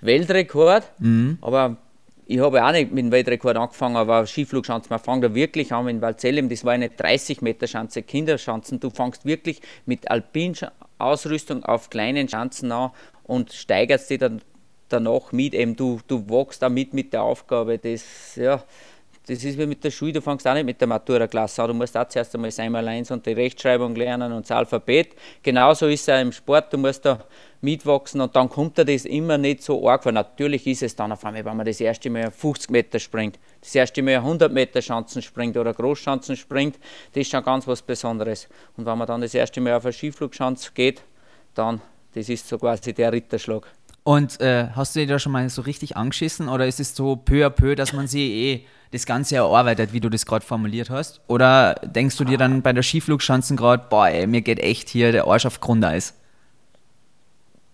Weltrekord. 0.00 0.90
Mhm. 0.98 1.36
Aber 1.42 1.76
ich 2.24 2.38
habe 2.38 2.64
auch 2.64 2.72
nicht 2.72 2.90
mit 2.90 3.04
dem 3.04 3.12
Weltrekord 3.12 3.54
angefangen, 3.54 3.96
aber 3.96 4.26
Skiflugschanzen, 4.26 4.88
man 4.88 4.98
fängt 4.98 5.24
da 5.24 5.34
wirklich 5.34 5.70
an 5.70 5.86
in 5.88 6.00
Valzellem, 6.00 6.48
das 6.48 6.64
war 6.64 6.72
eine 6.72 6.88
30 6.88 7.42
Meter 7.42 7.66
Schanze, 7.66 8.02
Kinderschanzen. 8.02 8.80
Du 8.80 8.88
fängst 8.88 9.26
wirklich 9.26 9.60
mit 9.84 10.10
Alpinausrüstung 10.10 11.62
auf 11.64 11.90
kleinen 11.90 12.30
Schanzen 12.30 12.72
an 12.72 12.92
und 13.24 13.52
steigerst 13.52 14.08
dich 14.08 14.20
dann 14.20 14.40
danach 14.88 15.32
mit. 15.32 15.52
Eben 15.52 15.76
du, 15.76 16.00
du 16.08 16.30
wachst 16.30 16.62
da 16.62 16.70
mit 16.70 16.94
mit 16.94 17.12
der 17.12 17.24
Aufgabe. 17.24 17.76
Das, 17.76 18.36
ja, 18.36 18.62
das 19.28 19.44
ist 19.44 19.58
wie 19.58 19.66
mit 19.66 19.84
der 19.84 19.90
Schule, 19.90 20.14
du 20.14 20.22
fängst 20.22 20.46
auch 20.48 20.54
nicht 20.54 20.64
mit 20.64 20.80
der 20.80 20.88
Matura-Klasse 20.88 21.62
an. 21.62 21.68
Du 21.68 21.74
musst 21.74 21.94
auch 21.94 22.08
zuerst 22.08 22.34
einmal 22.34 22.48
das 22.48 22.58
Einmaleins 22.58 23.10
und 23.10 23.26
die 23.26 23.32
Rechtschreibung 23.32 23.94
lernen 23.94 24.32
und 24.32 24.48
das 24.48 24.56
Alphabet. 24.56 25.14
Genauso 25.42 25.86
ist 25.86 26.08
es 26.08 26.14
auch 26.14 26.18
im 26.18 26.32
Sport, 26.32 26.72
du 26.72 26.78
musst 26.78 27.04
da 27.04 27.18
mitwachsen 27.60 28.22
und 28.22 28.34
dann 28.34 28.48
kommt 28.48 28.78
dir 28.78 28.86
das 28.86 29.04
immer 29.04 29.36
nicht 29.36 29.62
so 29.62 29.86
arg 29.86 30.02
vor. 30.02 30.12
Natürlich 30.12 30.66
ist 30.66 30.82
es 30.82 30.96
dann 30.96 31.12
auf 31.12 31.22
einmal, 31.26 31.44
wenn 31.44 31.58
man 31.58 31.66
das 31.66 31.78
erste 31.78 32.08
Mal 32.08 32.30
50 32.30 32.70
Meter 32.70 32.98
springt, 32.98 33.38
das 33.60 33.74
erste 33.74 34.02
Mal 34.02 34.16
100 34.16 34.50
Meter 34.50 34.80
Schanzen 34.80 35.20
springt 35.20 35.58
oder 35.58 35.74
Großschanzen 35.74 36.34
springt, 36.34 36.78
das 37.12 37.20
ist 37.20 37.30
schon 37.30 37.44
ganz 37.44 37.66
was 37.66 37.82
Besonderes. 37.82 38.48
Und 38.78 38.86
wenn 38.86 38.96
man 38.96 39.06
dann 39.06 39.20
das 39.20 39.34
erste 39.34 39.60
Mal 39.60 39.74
auf 39.74 39.84
eine 39.84 39.92
Skiflugschanze 39.92 40.70
geht, 40.72 41.02
dann, 41.52 41.82
das 42.14 42.30
ist 42.30 42.48
so 42.48 42.56
quasi 42.56 42.94
der 42.94 43.12
Ritterschlag. 43.12 43.66
Und 44.04 44.40
äh, 44.40 44.68
hast 44.74 44.96
du 44.96 45.00
dich 45.00 45.08
da 45.10 45.18
schon 45.18 45.32
mal 45.32 45.46
so 45.50 45.60
richtig 45.60 45.98
angeschissen 45.98 46.48
oder 46.48 46.66
ist 46.66 46.80
es 46.80 46.96
so 46.96 47.16
peu 47.16 47.44
à 47.44 47.50
peu, 47.50 47.74
dass 47.74 47.92
man 47.92 48.06
sie 48.06 48.32
eh 48.32 48.66
das 48.92 49.06
Ganze 49.06 49.36
erarbeitet, 49.36 49.92
wie 49.92 50.00
du 50.00 50.08
das 50.08 50.24
gerade 50.24 50.44
formuliert 50.44 50.90
hast? 50.90 51.20
Oder 51.26 51.74
denkst 51.84 52.16
du 52.16 52.24
dir 52.24 52.38
dann 52.38 52.62
bei 52.62 52.72
der 52.72 52.82
Skiflugschanzen 52.82 53.56
gerade, 53.56 53.84
boah, 53.88 54.08
ey, 54.08 54.26
mir 54.26 54.40
geht 54.40 54.60
echt 54.60 54.88
hier 54.88 55.12
der 55.12 55.26
Arsch 55.26 55.46
auf 55.46 55.60
Grundeis? 55.60 56.14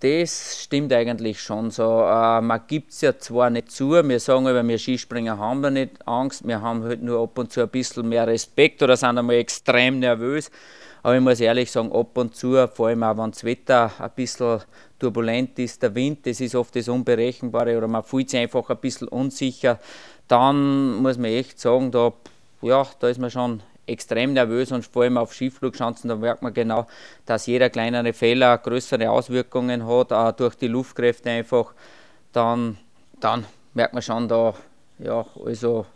Das 0.01 0.61
stimmt 0.63 0.93
eigentlich 0.93 1.41
schon 1.41 1.71
so. 1.71 2.03
Äh, 2.03 2.43
man 2.43 2.61
gibt 2.67 2.91
es 2.91 3.01
ja 3.01 3.19
zwar 3.19 3.49
nicht 3.49 3.71
zu, 3.71 3.93
wir 3.93 4.21
sagen 4.21 4.47
aber, 4.47 4.67
wir 4.67 4.79
Skispringer 4.79 5.39
haben 5.39 5.63
wir 5.63 5.71
nicht 5.71 6.07
Angst, 6.07 6.47
wir 6.47 6.61
haben 6.61 6.83
halt 6.83 7.03
nur 7.03 7.23
ab 7.23 7.39
und 7.39 7.51
zu 7.51 7.63
ein 7.63 7.69
bisschen 7.71 8.09
mehr 8.09 8.27
Respekt 8.27 8.83
oder 8.83 8.99
sind 8.99 9.17
einmal 9.17 9.37
extrem 9.37 10.01
nervös. 10.01 10.51
Aber 11.03 11.15
ich 11.17 11.23
muss 11.23 11.41
ehrlich 11.41 11.71
sagen, 11.71 11.93
ab 11.93 12.17
und 12.19 12.35
zu, 12.35 12.67
vor 12.69 12.89
allem 12.89 13.03
auch 13.03 13.17
wenn 13.17 13.31
das 13.31 13.45
Wetter 13.45 13.93
ein 13.99 14.11
bisschen 14.15 14.61
turbulent 14.99 15.59
ist, 15.59 15.83
der 15.83 15.95
Wind, 15.95 16.27
das 16.27 16.41
ist 16.41 16.55
oft 16.55 16.75
das 16.77 16.89
Unberechenbare 16.89 17.77
oder 17.77 17.89
man 17.89 18.03
fühlt 18.03 18.31
sich 18.31 18.41
einfach 18.41 18.69
ein 18.71 18.79
bisschen 18.79 19.09
unsicher, 19.09 19.79
dann 20.29 20.97
muss 20.97 21.19
man 21.19 21.31
echt 21.31 21.61
sagen, 21.61 21.91
da, 21.91 22.13
ja, 22.63 22.87
da 23.01 23.09
ist 23.09 23.19
man 23.19 23.31
schon 23.31 23.63
extrem 23.87 24.33
nervös 24.33 24.73
und 24.73 24.87
vor 24.87 25.03
allem 25.03 25.19
auf 25.19 25.35
Skiflugschanzen, 25.35 26.09
da 26.09 26.17
merkt 26.17 26.43
man 26.43 26.55
genau, 26.55 26.87
dass 27.27 27.47
jeder 27.47 27.71
kleinere 27.71 28.13
Fehler 28.13 28.57
größere 28.59 29.11
Auswirkungen 29.11 29.87
hat, 29.87 30.13
auch 30.13 30.33
durch 30.33 30.55
die 30.55 30.69
Luftkräfte 30.69 31.31
einfach, 31.31 31.75
dann, 32.33 32.79
dann 33.21 33.45
merkt 33.75 33.93
man 33.93 34.03
schon 34.03 34.29
da, 34.29 34.55
ja, 34.99 35.27
also 35.45 35.87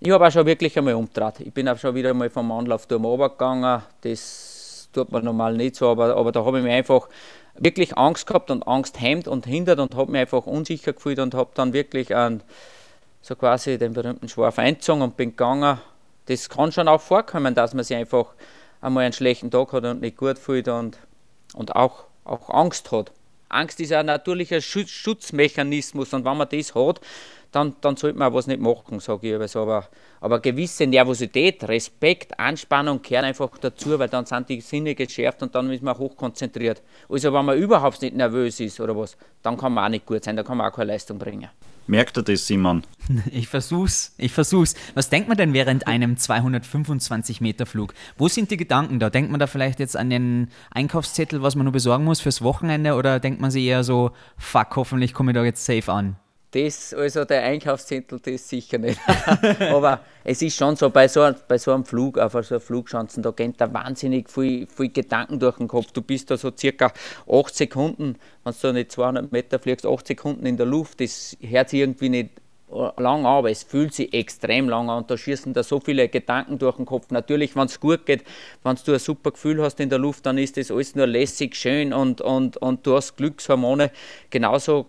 ich 0.00 0.10
habe 0.10 0.26
auch 0.26 0.32
schon 0.32 0.46
wirklich 0.46 0.76
einmal 0.78 0.94
umgedreht. 0.94 1.40
Ich 1.40 1.52
bin 1.52 1.68
auch 1.68 1.76
schon 1.78 1.94
wieder 1.94 2.14
mal 2.14 2.30
vom 2.30 2.50
Anlaufturm 2.52 3.04
runtergegangen, 3.04 3.82
das 4.02 4.88
tut 4.92 5.12
man 5.12 5.24
normal 5.24 5.54
nicht 5.56 5.76
so, 5.76 5.88
aber, 5.88 6.16
aber 6.16 6.32
da 6.32 6.44
habe 6.44 6.58
ich 6.58 6.64
mir 6.64 6.72
einfach 6.72 7.08
wirklich 7.58 7.96
Angst 7.96 8.26
gehabt 8.26 8.50
und 8.50 8.66
Angst 8.66 9.00
hemmt 9.00 9.28
und 9.28 9.46
hindert 9.46 9.78
und 9.78 9.94
habe 9.94 10.10
mich 10.10 10.22
einfach 10.22 10.46
unsicher 10.46 10.92
gefühlt 10.92 11.18
und 11.18 11.34
habe 11.34 11.50
dann 11.54 11.72
wirklich 11.72 12.14
einen, 12.14 12.42
so 13.22 13.36
quasi 13.36 13.78
den 13.78 13.92
berühmten 13.92 14.28
Schwarf 14.28 14.58
eingezogen 14.58 15.02
und 15.02 15.16
bin 15.16 15.30
gegangen. 15.30 15.78
Das 16.26 16.48
kann 16.48 16.72
schon 16.72 16.88
auch 16.88 17.00
vorkommen, 17.00 17.54
dass 17.54 17.74
man 17.74 17.84
sich 17.84 17.96
einfach 17.96 18.26
einmal 18.80 19.04
einen 19.04 19.12
schlechten 19.12 19.50
Tag 19.50 19.72
hat 19.72 19.84
und 19.84 20.00
nicht 20.00 20.16
gut 20.16 20.38
fühlt 20.38 20.68
und, 20.68 20.98
und 21.54 21.76
auch, 21.76 22.04
auch 22.24 22.50
Angst 22.50 22.90
hat. 22.92 23.12
Angst 23.48 23.80
ist 23.80 23.92
ein 23.92 24.06
natürlicher 24.06 24.60
Schutzmechanismus 24.60 26.12
und 26.14 26.24
wenn 26.24 26.36
man 26.36 26.48
das 26.48 26.74
hat, 26.74 27.00
dann, 27.52 27.74
dann 27.80 27.96
sollte 27.96 28.16
man 28.16 28.30
auch 28.30 28.36
was 28.36 28.46
nicht 28.46 28.60
machen, 28.60 29.00
sage 29.00 29.34
ich. 29.34 29.40
Also, 29.40 29.62
aber, 29.62 29.88
aber 30.20 30.38
gewisse 30.38 30.86
Nervosität, 30.86 31.64
Respekt, 31.64 32.38
Anspannung 32.38 33.02
gehören 33.02 33.24
einfach 33.24 33.50
dazu, 33.58 33.98
weil 33.98 34.08
dann 34.08 34.24
sind 34.24 34.48
die 34.48 34.60
Sinne 34.60 34.94
geschärft 34.94 35.42
und 35.42 35.52
dann 35.54 35.70
ist 35.72 35.82
man 35.82 35.98
hochkonzentriert. 35.98 36.80
Also 37.08 37.32
wenn 37.32 37.44
man 37.44 37.58
überhaupt 37.58 38.02
nicht 38.02 38.14
nervös 38.14 38.60
ist 38.60 38.80
oder 38.80 38.96
was, 38.96 39.16
dann 39.42 39.56
kann 39.56 39.72
man 39.72 39.86
auch 39.86 39.88
nicht 39.88 40.06
gut 40.06 40.22
sein, 40.22 40.36
dann 40.36 40.44
kann 40.44 40.58
man 40.58 40.70
auch 40.70 40.76
keine 40.76 40.92
Leistung 40.92 41.18
bringen. 41.18 41.48
Merkt 41.90 42.16
er 42.16 42.22
das, 42.22 42.46
Simon? 42.46 42.84
Ich 43.32 43.48
versuch's, 43.48 44.14
ich 44.16 44.30
versuch's. 44.32 44.76
Was 44.94 45.10
denkt 45.10 45.26
man 45.26 45.36
denn 45.36 45.52
während 45.52 45.88
einem 45.88 46.16
225 46.16 47.40
Meter 47.40 47.66
Flug? 47.66 47.94
Wo 48.16 48.28
sind 48.28 48.52
die 48.52 48.56
Gedanken 48.56 49.00
da? 49.00 49.10
Denkt 49.10 49.32
man 49.32 49.40
da 49.40 49.48
vielleicht 49.48 49.80
jetzt 49.80 49.96
an 49.96 50.08
den 50.08 50.50
Einkaufszettel, 50.70 51.42
was 51.42 51.56
man 51.56 51.64
nur 51.64 51.72
besorgen 51.72 52.04
muss 52.04 52.20
fürs 52.20 52.42
Wochenende 52.42 52.94
oder 52.94 53.18
denkt 53.18 53.40
man 53.40 53.50
sich 53.50 53.64
eher 53.64 53.82
so, 53.82 54.12
fuck, 54.38 54.76
hoffentlich 54.76 55.12
komme 55.14 55.32
ich 55.32 55.34
da 55.34 55.42
jetzt 55.42 55.64
safe 55.64 55.92
an? 55.92 56.14
Das, 56.52 56.92
also 56.92 57.24
der 57.24 57.44
Einkaufszettel, 57.44 58.18
das 58.18 58.48
sicher 58.48 58.78
nicht. 58.78 58.98
Aber 59.60 60.00
es 60.24 60.42
ist 60.42 60.56
schon 60.56 60.74
so, 60.74 60.90
bei 60.90 61.06
so, 61.06 61.30
bei 61.46 61.58
so 61.58 61.72
einem 61.72 61.84
Flug, 61.84 62.18
auf 62.18 62.32
so 62.32 62.38
einer 62.38 62.60
Flugschanzen, 62.60 63.22
da 63.22 63.30
geht 63.30 63.60
da 63.60 63.72
wahnsinnig 63.72 64.28
viel, 64.28 64.66
viel 64.66 64.88
Gedanken 64.88 65.38
durch 65.38 65.58
den 65.58 65.68
Kopf. 65.68 65.92
Du 65.92 66.02
bist 66.02 66.28
da 66.30 66.36
so 66.36 66.50
circa 66.56 66.92
8 67.30 67.54
Sekunden, 67.54 68.16
wenn 68.42 68.54
du 68.60 68.72
nicht 68.72 68.90
200 68.90 69.30
Meter 69.30 69.60
fliegst, 69.60 69.86
8 69.86 70.08
Sekunden 70.08 70.44
in 70.44 70.56
der 70.56 70.66
Luft. 70.66 71.00
Das 71.00 71.36
hört 71.40 71.68
sich 71.68 71.80
irgendwie 71.80 72.08
nicht 72.08 72.30
lang 72.70 73.20
an, 73.20 73.26
aber 73.26 73.50
es 73.50 73.62
fühlt 73.62 73.94
sich 73.94 74.12
extrem 74.12 74.68
lang 74.68 74.90
an 74.90 74.98
und 74.98 75.10
da 75.10 75.16
schießen 75.16 75.52
da 75.52 75.62
so 75.62 75.80
viele 75.80 76.08
Gedanken 76.08 76.58
durch 76.58 76.76
den 76.76 76.86
Kopf. 76.86 77.10
Natürlich, 77.10 77.56
wenn 77.56 77.66
es 77.66 77.80
gut 77.80 78.06
geht, 78.06 78.24
wenn 78.62 78.76
du 78.84 78.92
ein 78.92 78.98
super 78.98 79.32
Gefühl 79.32 79.62
hast 79.62 79.80
in 79.80 79.88
der 79.88 79.98
Luft, 79.98 80.26
dann 80.26 80.38
ist 80.38 80.56
das 80.56 80.70
alles 80.70 80.94
nur 80.94 81.06
lässig, 81.06 81.56
schön 81.56 81.92
und, 81.92 82.20
und, 82.20 82.56
und 82.56 82.86
du 82.86 82.96
hast 82.96 83.16
Glückshormone. 83.16 83.90
Genauso 84.30 84.86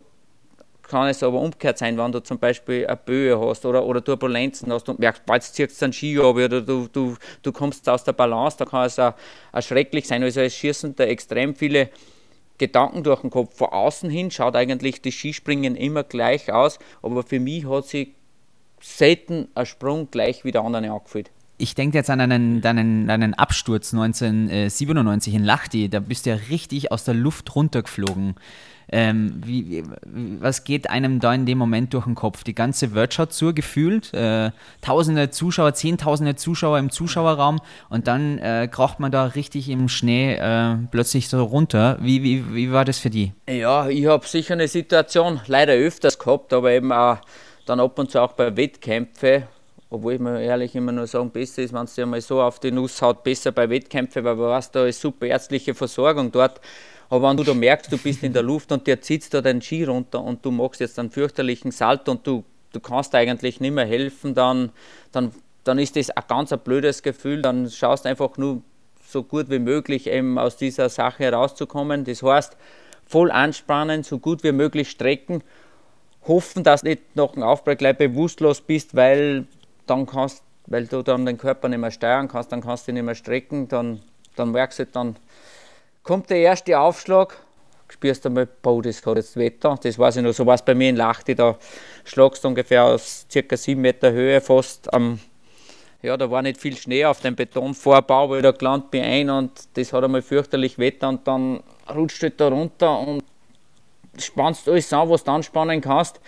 kann 0.91 1.07
es 1.07 1.23
aber 1.23 1.39
umgekehrt 1.39 1.77
sein, 1.77 1.97
wenn 1.97 2.11
du 2.11 2.21
zum 2.21 2.37
Beispiel 2.37 2.85
eine 2.85 2.97
Böe 2.97 3.39
hast 3.39 3.65
oder, 3.65 3.85
oder 3.85 4.03
Turbulenzen 4.03 4.71
hast 4.73 4.89
und 4.89 4.99
merkst, 4.99 5.25
bald 5.25 5.41
ziehst 5.41 5.81
du 5.81 5.85
einen 5.85 5.93
Ski 5.93 6.19
ab 6.19 6.35
oder 6.35 6.61
du, 6.61 6.89
du, 6.91 7.15
du 7.41 7.51
kommst 7.53 7.87
aus 7.87 8.03
der 8.03 8.11
Balance, 8.11 8.57
da 8.57 8.65
kann 8.65 8.85
es 8.85 8.99
auch, 8.99 9.13
auch 9.53 9.61
schrecklich 9.61 10.05
sein. 10.05 10.21
Also 10.21 10.41
es 10.41 10.53
schießen 10.53 10.95
da 10.97 11.05
extrem 11.05 11.55
viele 11.55 11.89
Gedanken 12.57 13.03
durch 13.03 13.21
den 13.21 13.29
Kopf. 13.29 13.55
Von 13.55 13.69
außen 13.69 14.09
hin 14.09 14.31
schaut 14.31 14.57
eigentlich 14.57 15.01
das 15.01 15.13
Skispringen 15.13 15.77
immer 15.77 16.03
gleich 16.03 16.51
aus, 16.51 16.77
aber 17.01 17.23
für 17.23 17.39
mich 17.39 17.65
hat 17.65 17.87
sich 17.87 18.09
selten 18.81 19.47
ein 19.55 19.65
Sprung 19.65 20.11
gleich 20.11 20.43
wie 20.43 20.51
der 20.51 20.61
andere 20.61 20.91
angefühlt 20.91 21.31
ich 21.61 21.75
denke 21.75 21.99
jetzt 21.99 22.09
an 22.09 22.19
einen, 22.19 22.65
einen, 22.65 23.07
einen 23.09 23.33
Absturz 23.35 23.93
1997 23.93 25.35
in 25.35 25.43
Lahti. 25.43 25.89
Da 25.89 25.99
bist 25.99 26.25
du 26.25 26.31
ja 26.31 26.37
richtig 26.49 26.91
aus 26.91 27.03
der 27.03 27.13
Luft 27.13 27.55
runtergeflogen. 27.55 28.33
Ähm, 28.91 29.41
wie, 29.45 29.83
was 30.39 30.63
geht 30.63 30.89
einem 30.89 31.19
da 31.19 31.33
in 31.33 31.45
dem 31.45 31.57
Moment 31.57 31.93
durch 31.93 32.05
den 32.05 32.15
Kopf? 32.15 32.43
Die 32.43 32.55
ganze 32.55 32.93
Welt 32.93 33.13
schaut 33.13 33.33
zu, 33.33 33.53
gefühlt. 33.53 34.13
Äh, 34.13 34.51
tausende 34.81 35.29
Zuschauer, 35.29 35.73
zehntausende 35.73 36.35
Zuschauer 36.35 36.77
im 36.79 36.89
Zuschauerraum 36.89 37.59
und 37.89 38.07
dann 38.07 38.37
äh, 38.39 38.67
kracht 38.69 38.99
man 38.99 39.11
da 39.11 39.25
richtig 39.25 39.69
im 39.69 39.87
Schnee 39.87 40.35
äh, 40.35 40.75
plötzlich 40.91 41.29
so 41.29 41.43
runter. 41.43 41.97
Wie, 42.01 42.23
wie, 42.23 42.53
wie 42.53 42.71
war 42.71 42.85
das 42.85 42.99
für 42.99 43.09
die? 43.09 43.33
Ja, 43.49 43.87
ich 43.87 44.05
habe 44.05 44.27
sicher 44.27 44.53
eine 44.53 44.67
Situation 44.67 45.39
leider 45.47 45.73
öfters 45.73 46.19
gehabt, 46.19 46.51
aber 46.53 46.71
eben 46.71 46.91
auch 46.91 47.17
dann 47.65 47.79
ab 47.79 47.97
und 47.97 48.11
zu 48.11 48.21
auch 48.21 48.33
bei 48.33 48.55
Wettkämpfen 48.57 49.43
obwohl 49.91 50.13
ich 50.13 50.19
mir 50.21 50.41
ehrlich 50.41 50.73
immer 50.73 50.93
nur 50.93 51.05
sagen, 51.05 51.29
besser 51.29 51.61
ist, 51.61 51.73
wenn 51.73 51.83
es 51.83 51.95
dir 51.95 52.05
mal 52.05 52.21
so 52.21 52.41
auf 52.41 52.59
die 52.59 52.71
Nuss 52.71 53.01
haut, 53.01 53.23
besser 53.23 53.51
bei 53.51 53.69
Wettkämpfen, 53.69 54.23
weil 54.23 54.37
du 54.37 54.43
weißt, 54.43 54.73
da 54.73 54.85
ist 54.85 55.01
super 55.01 55.27
ärztliche 55.27 55.75
Versorgung 55.75 56.31
dort. 56.31 56.61
Aber 57.11 57.29
wenn 57.29 57.37
du 57.37 57.43
da 57.43 57.53
merkst, 57.53 57.91
du 57.91 57.97
bist 57.99 58.23
in 58.23 58.33
der 58.33 58.41
Luft 58.41 58.71
und 58.71 58.87
der 58.87 59.01
zieht 59.01 59.31
da 59.31 59.41
deinen 59.41 59.61
Ski 59.61 59.83
runter 59.83 60.23
und 60.23 60.43
du 60.43 60.49
machst 60.49 60.79
jetzt 60.79 60.97
einen 60.97 61.11
fürchterlichen 61.11 61.71
Salto 61.71 62.11
und 62.11 62.25
du 62.25 62.43
du 62.71 62.79
kannst 62.79 63.13
eigentlich 63.15 63.59
nicht 63.59 63.73
mehr 63.73 63.85
helfen, 63.85 64.33
dann, 64.33 64.71
dann, 65.11 65.31
dann 65.63 65.79
ist 65.79 65.95
das 65.95 66.09
ein 66.09 66.23
ganz 66.27 66.51
ein 66.51 66.59
blödes 66.59 67.03
Gefühl. 67.03 67.41
Dann 67.41 67.69
schaust 67.69 68.05
einfach 68.05 68.37
nur 68.37 68.61
so 69.05 69.23
gut 69.23 69.49
wie 69.49 69.59
möglich 69.59 70.07
eben 70.07 70.37
aus 70.37 70.57
dieser 70.57 70.89
Sache 70.89 71.23
herauszukommen. 71.23 72.05
Das 72.05 72.23
heißt, 72.23 72.55
voll 73.05 73.31
anspannen, 73.31 74.03
so 74.03 74.19
gut 74.19 74.43
wie 74.43 74.53
möglich 74.53 74.89
strecken, 74.89 75.43
hoffen, 76.27 76.63
dass 76.63 76.81
du 76.81 76.89
nicht 76.89 77.15
nach 77.15 77.33
dem 77.33 77.43
Aufprall 77.43 77.75
gleich 77.75 77.97
bewusstlos 77.97 78.61
bist, 78.61 78.95
weil 78.95 79.45
dann 79.85 80.05
kannst 80.05 80.43
weil 80.67 80.85
du 80.85 81.01
dann 81.01 81.25
den 81.25 81.37
Körper 81.37 81.67
nicht 81.67 81.79
mehr 81.79 81.91
steuern 81.91 82.29
kannst, 82.29 82.51
dann 82.51 82.61
kannst 82.61 82.87
du 82.87 82.91
ihn 82.91 82.93
nicht 82.93 83.03
mehr 83.03 83.15
strecken, 83.15 83.67
dann, 83.67 83.99
dann 84.37 84.51
merkst 84.51 84.79
du, 84.79 84.85
dann 84.85 85.17
kommt 86.03 86.29
der 86.29 86.37
erste 86.37 86.79
Aufschlag, 86.79 87.37
spürst 87.89 88.25
du 88.25 88.29
einmal, 88.29 88.47
boah, 88.61 88.81
das 88.81 89.05
hat 89.05 89.17
jetzt 89.17 89.35
Wetter. 89.35 89.77
Das 89.81 89.97
weiß 89.97 90.17
ich 90.17 90.23
noch, 90.23 90.33
so 90.33 90.45
war 90.45 90.55
es 90.55 90.61
bei 90.61 90.75
mir 90.75 90.89
in 90.89 90.95
Lachti, 90.95 91.35
da 91.35 91.57
schlagst 92.03 92.43
du 92.43 92.49
ungefähr 92.49 92.85
aus 92.85 93.25
ca. 93.31 93.57
7 93.57 93.79
Meter 93.79 94.11
Höhe 94.11 94.41
fast 94.41 94.93
am, 94.93 95.19
ja, 96.01 96.17
da 96.17 96.29
war 96.31 96.41
nicht 96.41 96.59
viel 96.59 96.75
Schnee 96.75 97.05
auf 97.05 97.21
dem 97.21 97.35
Betonvorbau, 97.35 98.29
weil 98.29 98.41
da 98.41 98.51
gelandet 98.51 98.91
bin 98.91 99.03
ein 99.03 99.29
und 99.29 99.51
das 99.75 99.93
hat 99.93 100.03
einmal 100.03 100.21
fürchterlich 100.21 100.77
Wetter 100.79 101.09
und 101.09 101.27
dann 101.27 101.61
rutscht 101.93 102.23
du 102.23 102.31
da 102.31 102.47
runter 102.47 102.99
und 102.99 103.23
spannst 104.17 104.67
alles 104.67 104.91
an, 104.93 105.09
was 105.09 105.23
du 105.23 105.31
anspannen 105.31 105.81
kannst 105.81 106.19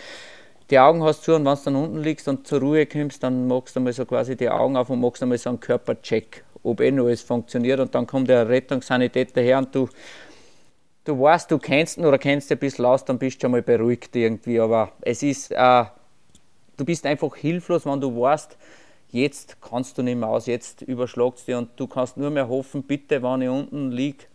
die 0.70 0.80
Augen 0.80 1.04
hast 1.04 1.24
zu 1.24 1.36
und 1.36 1.46
wenn 1.46 1.56
du 1.56 1.62
dann 1.66 1.76
unten 1.76 2.02
liegst 2.02 2.28
und 2.28 2.48
zur 2.48 2.60
Ruhe 2.60 2.86
kommst, 2.86 3.22
dann 3.24 3.48
machst 3.48 3.76
du 3.76 3.80
mal 3.80 3.94
so 3.94 4.06
quasi 4.06 4.36
die 4.36 4.50
Augen 4.50 4.78
auf 4.78 4.90
und 4.90 5.02
machst 5.02 5.22
einmal 5.22 5.38
so 5.38 5.50
einen 5.50 5.60
Körpercheck, 5.60 6.44
ob 6.64 6.82
eh 6.82 6.92
noch 6.92 7.06
alles 7.06 7.22
funktioniert 7.22 7.80
und 7.80 7.94
dann 7.94 8.08
kommt 8.08 8.30
der 8.30 8.48
Rettungssanitäter 8.48 9.42
her 9.42 9.58
und 9.60 9.74
du, 9.76 9.90
du 11.06 11.20
weißt, 11.20 11.52
du 11.52 11.58
kennst 11.60 11.98
ihn 11.98 12.06
oder 12.06 12.18
kennst 12.18 12.50
ihn 12.50 12.56
ein 12.56 12.60
bisschen 12.60 12.86
aus, 12.86 13.06
dann 13.06 13.20
bist 13.20 13.38
du 13.38 13.42
schon 13.42 13.52
mal 13.52 13.62
beruhigt 13.62 14.16
irgendwie, 14.16 14.60
aber 14.60 14.92
es 15.02 15.24
ist, 15.24 15.52
äh, 15.52 15.86
du 16.78 16.86
bist 16.86 17.06
einfach 17.06 17.36
hilflos, 17.36 17.86
wenn 17.86 18.00
du 18.00 18.20
weißt, 18.20 18.58
jetzt 19.12 19.58
kannst 19.62 19.98
du 19.98 20.04
nicht 20.04 20.18
mehr 20.18 20.30
aus, 20.30 20.46
jetzt 20.46 20.82
überschlagst 20.82 21.48
du 21.48 21.58
und 21.58 21.70
du 21.76 21.88
kannst 21.88 22.18
nur 22.18 22.30
mehr 22.30 22.48
hoffen, 22.48 22.84
bitte, 22.84 23.22
wenn 23.22 23.42
ich 23.42 23.50
unten 23.50 23.92
liege, 23.92 24.26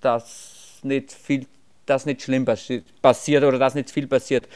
dass 0.00 0.78
nicht 0.82 1.12
viel, 1.12 1.46
dass 1.84 2.06
nicht 2.06 2.22
schlimm 2.22 2.46
passiert 3.02 3.44
oder 3.44 3.58
dass 3.58 3.74
nicht 3.74 3.90
viel 3.90 4.06
passiert 4.06 4.46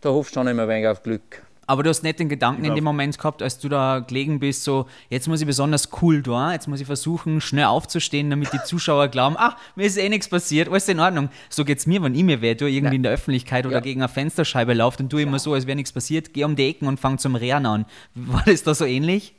da 0.00 0.10
hoffst 0.10 0.34
du 0.34 0.40
schon 0.40 0.48
immer 0.48 0.68
wenig 0.68 0.86
auf 0.86 1.02
Glück. 1.02 1.42
Aber 1.68 1.82
du 1.82 1.90
hast 1.90 2.02
nicht 2.02 2.18
den 2.18 2.30
Gedanken 2.30 2.64
in 2.64 2.74
dem 2.74 2.82
Moment 2.82 3.18
gehabt, 3.18 3.42
als 3.42 3.58
du 3.58 3.68
da 3.68 3.98
gelegen 3.98 4.38
bist, 4.40 4.64
so, 4.64 4.86
jetzt 5.10 5.28
muss 5.28 5.42
ich 5.42 5.46
besonders 5.46 5.90
cool 6.00 6.22
da, 6.22 6.54
jetzt 6.54 6.66
muss 6.66 6.80
ich 6.80 6.86
versuchen, 6.86 7.42
schnell 7.42 7.66
aufzustehen, 7.66 8.30
damit 8.30 8.54
die 8.54 8.62
Zuschauer 8.64 9.08
glauben, 9.08 9.36
ach, 9.38 9.58
mir 9.76 9.84
ist 9.84 9.98
eh 9.98 10.08
nichts 10.08 10.30
passiert, 10.30 10.70
alles 10.70 10.88
in 10.88 10.98
Ordnung. 10.98 11.28
So 11.50 11.66
geht 11.66 11.76
es 11.76 11.86
mir, 11.86 12.02
wenn 12.02 12.14
ich 12.14 12.24
mir 12.24 12.40
weh 12.40 12.54
tue, 12.54 12.70
irgendwie 12.70 12.84
Nein. 12.84 12.94
in 12.94 13.02
der 13.02 13.12
Öffentlichkeit 13.12 13.66
oder 13.66 13.76
ja. 13.76 13.80
gegen 13.80 14.00
eine 14.00 14.08
Fensterscheibe 14.08 14.72
lauft 14.72 15.00
und 15.00 15.12
du 15.12 15.18
ja. 15.18 15.24
immer 15.24 15.38
so, 15.38 15.52
als 15.52 15.66
wäre 15.66 15.76
nichts 15.76 15.92
passiert, 15.92 16.32
geh 16.32 16.44
um 16.44 16.56
die 16.56 16.70
Ecken 16.70 16.88
und 16.88 16.98
fang 16.98 17.18
zum 17.18 17.36
Rehren 17.36 17.66
an. 17.66 17.84
War 18.14 18.44
das 18.46 18.62
da 18.62 18.74
so 18.74 18.86
ähnlich? 18.86 19.34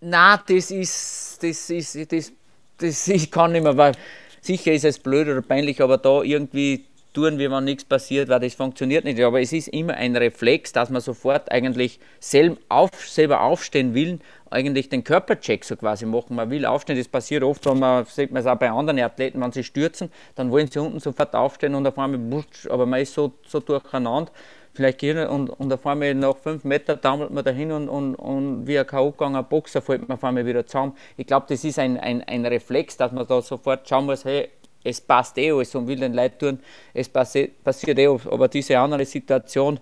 Na, 0.00 0.38
das 0.38 0.70
ist, 0.70 1.38
das 1.42 1.68
ist, 1.68 2.10
das, 2.10 2.32
das, 2.78 3.08
ich 3.08 3.30
kann 3.30 3.52
nicht 3.52 3.62
mehr, 3.62 3.76
weil 3.76 3.92
sicher 4.40 4.72
ist 4.72 4.86
es 4.86 4.98
blöd 4.98 5.28
oder 5.28 5.42
peinlich, 5.42 5.82
aber 5.82 5.98
da 5.98 6.22
irgendwie 6.22 6.86
tun, 7.14 7.38
wie 7.38 7.50
wenn 7.50 7.64
nichts 7.64 7.84
passiert, 7.84 8.28
weil 8.28 8.40
das 8.40 8.54
funktioniert 8.54 9.04
nicht. 9.04 9.18
Aber 9.20 9.40
es 9.40 9.52
ist 9.52 9.68
immer 9.68 9.94
ein 9.94 10.14
Reflex, 10.16 10.72
dass 10.72 10.90
man 10.90 11.00
sofort 11.00 11.50
eigentlich 11.50 11.98
selber, 12.20 12.58
auf, 12.68 12.90
selber 13.08 13.40
aufstehen 13.40 13.94
will, 13.94 14.18
eigentlich 14.50 14.88
den 14.88 15.02
Körpercheck 15.02 15.64
so 15.64 15.76
quasi 15.76 16.04
machen. 16.04 16.36
Man 16.36 16.50
will 16.50 16.66
aufstehen, 16.66 16.98
das 16.98 17.08
passiert 17.08 17.42
oft, 17.42 17.64
wenn 17.66 17.78
man, 17.78 18.04
sieht 18.04 18.30
man 18.30 18.40
es 18.40 18.46
auch 18.46 18.56
bei 18.56 18.70
anderen 18.70 19.00
Athleten, 19.00 19.40
wenn 19.40 19.52
sie 19.52 19.64
stürzen, 19.64 20.10
dann 20.34 20.50
wollen 20.50 20.70
sie 20.70 20.78
unten 20.78 21.00
sofort 21.00 21.34
aufstehen 21.34 21.74
und 21.74 21.86
auf 21.86 21.98
einmal, 21.98 22.44
aber 22.68 22.86
man 22.86 23.00
ist 23.00 23.14
so, 23.14 23.32
so 23.46 23.60
durcheinander, 23.60 24.30
vielleicht 24.74 24.98
gehen 24.98 25.26
und, 25.26 25.48
und 25.48 25.72
auf 25.72 25.86
einmal 25.86 26.14
nach 26.14 26.36
fünf 26.36 26.64
Metern 26.64 26.98
dammelt 27.00 27.30
man 27.30 27.44
dahin 27.44 27.72
und, 27.72 27.88
und, 27.88 28.16
und 28.16 28.66
wie 28.66 28.78
ein 28.78 28.86
K.O. 28.86 29.12
gegangener 29.12 29.42
Boxer 29.42 29.80
fällt 29.80 30.08
man 30.08 30.16
auf 30.16 30.24
einmal 30.24 30.46
wieder 30.46 30.66
zusammen. 30.66 30.94
Ich 31.16 31.26
glaube, 31.26 31.46
das 31.48 31.64
ist 31.64 31.78
ein, 31.78 31.98
ein, 31.98 32.22
ein 32.22 32.44
Reflex, 32.44 32.96
dass 32.96 33.12
man 33.12 33.26
da 33.26 33.40
sofort 33.40 33.88
schauen 33.88 34.06
muss, 34.06 34.24
hey, 34.24 34.50
es 34.84 35.00
passt 35.00 35.38
eh 35.38 35.50
alles 35.50 35.74
und 35.74 35.86
will 35.86 35.98
den 35.98 36.12
Leuten 36.12 36.38
tun, 36.38 36.58
es 36.92 37.08
passiert 37.08 37.98
eh 37.98 38.06
Aber 38.06 38.48
diese 38.48 38.78
andere 38.78 39.04
Situation, 39.06 39.80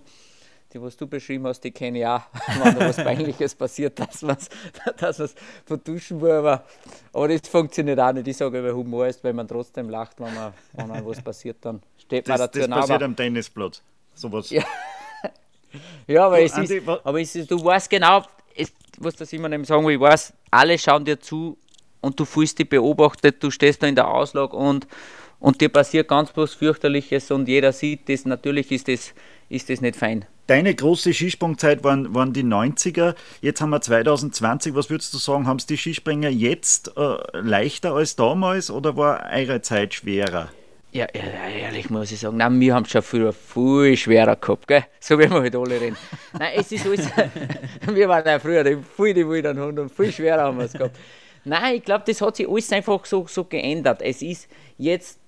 die 0.72 0.80
was 0.80 0.96
du 0.96 1.06
beschrieben 1.06 1.46
hast, 1.46 1.60
die 1.60 1.72
kenne 1.72 1.98
ich 1.98 2.06
auch, 2.06 2.22
wenn 2.62 2.78
da 2.78 2.88
was 2.88 2.96
Peinliches 2.96 3.54
passiert, 3.54 3.98
dass 3.98 4.22
man 4.22 4.36
es 4.36 4.48
dass 5.18 5.34
vertuschen 5.66 6.20
will, 6.20 6.30
aber, 6.30 6.64
aber 7.12 7.28
das 7.28 7.48
funktioniert 7.48 7.98
auch 7.98 8.12
nicht. 8.12 8.28
Ich 8.28 8.36
sage, 8.36 8.62
weil 8.62 8.72
Humor 8.72 9.06
ist, 9.06 9.22
wenn 9.24 9.36
man 9.36 9.48
trotzdem 9.48 9.90
lacht, 9.90 10.18
wenn, 10.20 10.32
man, 10.34 10.54
wenn 10.72 10.88
man 10.88 11.04
was 11.04 11.20
passiert, 11.20 11.58
dann 11.60 11.82
steht 11.98 12.26
man 12.28 12.38
dazu. 12.38 12.60
Das 12.60 12.68
passiert 12.68 12.96
aber, 12.96 13.04
am 13.04 13.16
Tennisplatz, 13.16 13.82
sowas. 14.14 14.50
Ja, 14.50 14.62
ja 16.06 16.26
aber, 16.26 16.38
du, 16.38 16.44
es 16.44 16.52
Andi, 16.54 16.76
ist, 16.76 16.88
aber 16.88 17.20
es 17.20 17.34
ist, 17.34 17.50
du 17.50 17.62
weißt 17.62 17.90
genau, 17.90 18.22
es, 18.56 18.72
was 18.98 19.16
das 19.16 19.32
immer 19.32 19.50
sagen 19.64 19.84
will, 19.84 19.94
ich 19.94 20.00
weiß, 20.00 20.32
alle 20.50 20.78
schauen 20.78 21.04
dir 21.04 21.18
zu 21.18 21.58
und 22.02 22.20
du 22.20 22.26
fühlst 22.26 22.58
dich 22.58 22.68
beobachtet, 22.68 23.42
du 23.42 23.50
stehst 23.50 23.82
da 23.82 23.86
in 23.86 23.94
der 23.94 24.08
Auslage 24.08 24.54
und, 24.54 24.86
und 25.40 25.62
dir 25.62 25.70
passiert 25.70 26.08
ganz 26.08 26.30
was 26.34 26.52
fürchterliches 26.52 27.30
und 27.30 27.48
jeder 27.48 27.72
sieht 27.72 28.10
das, 28.10 28.26
natürlich 28.26 28.70
ist 28.70 28.88
das, 28.88 29.14
ist 29.48 29.70
das 29.70 29.80
nicht 29.80 29.96
fein. 29.96 30.26
Deine 30.48 30.74
große 30.74 31.14
Skisprungzeit 31.14 31.84
waren, 31.84 32.14
waren 32.14 32.32
die 32.32 32.42
90er, 32.42 33.14
jetzt 33.40 33.62
haben 33.62 33.70
wir 33.70 33.80
2020, 33.80 34.74
was 34.74 34.90
würdest 34.90 35.14
du 35.14 35.18
sagen, 35.18 35.46
haben 35.46 35.56
es 35.56 35.66
die 35.66 35.78
Skispringer 35.78 36.28
jetzt 36.28 36.92
äh, 36.96 37.16
leichter 37.40 37.94
als 37.94 38.16
damals 38.16 38.70
oder 38.70 38.96
war 38.96 39.30
eure 39.32 39.62
Zeit 39.62 39.94
schwerer? 39.94 40.50
Ja, 40.90 41.06
ehrlich 41.06 41.88
muss 41.88 42.12
ich 42.12 42.20
sagen, 42.20 42.36
nein, 42.36 42.60
wir 42.60 42.74
haben 42.74 42.84
es 42.84 42.90
schon 42.90 43.00
früher 43.00 43.32
viel 43.32 43.96
schwerer 43.96 44.36
gehabt, 44.36 44.68
gell? 44.68 44.84
so 45.00 45.18
wie 45.18 45.30
wir 45.30 45.40
halt 45.40 45.56
alle 45.56 45.80
reden. 45.80 45.96
nein, 46.38 46.52
es 46.56 46.70
ist 46.70 46.84
alles, 46.84 47.08
wir 47.86 48.08
waren 48.08 48.26
ja 48.26 48.38
früher 48.38 48.62
viel 48.94 49.14
die 49.14 49.26
wilden 49.26 49.58
Hunde 49.58 49.82
und 49.82 49.90
viel 49.90 50.12
schwerer 50.12 50.42
haben 50.42 50.58
wir 50.58 50.66
es 50.66 50.72
gehabt. 50.74 50.98
Nein, 51.44 51.76
ich 51.76 51.84
glaube, 51.84 52.04
das 52.06 52.20
hat 52.20 52.36
sich 52.36 52.48
alles 52.48 52.72
einfach 52.72 53.04
so, 53.04 53.26
so 53.26 53.44
geändert. 53.44 54.00
Es 54.02 54.22
ist 54.22 54.48
jetzt, 54.78 55.18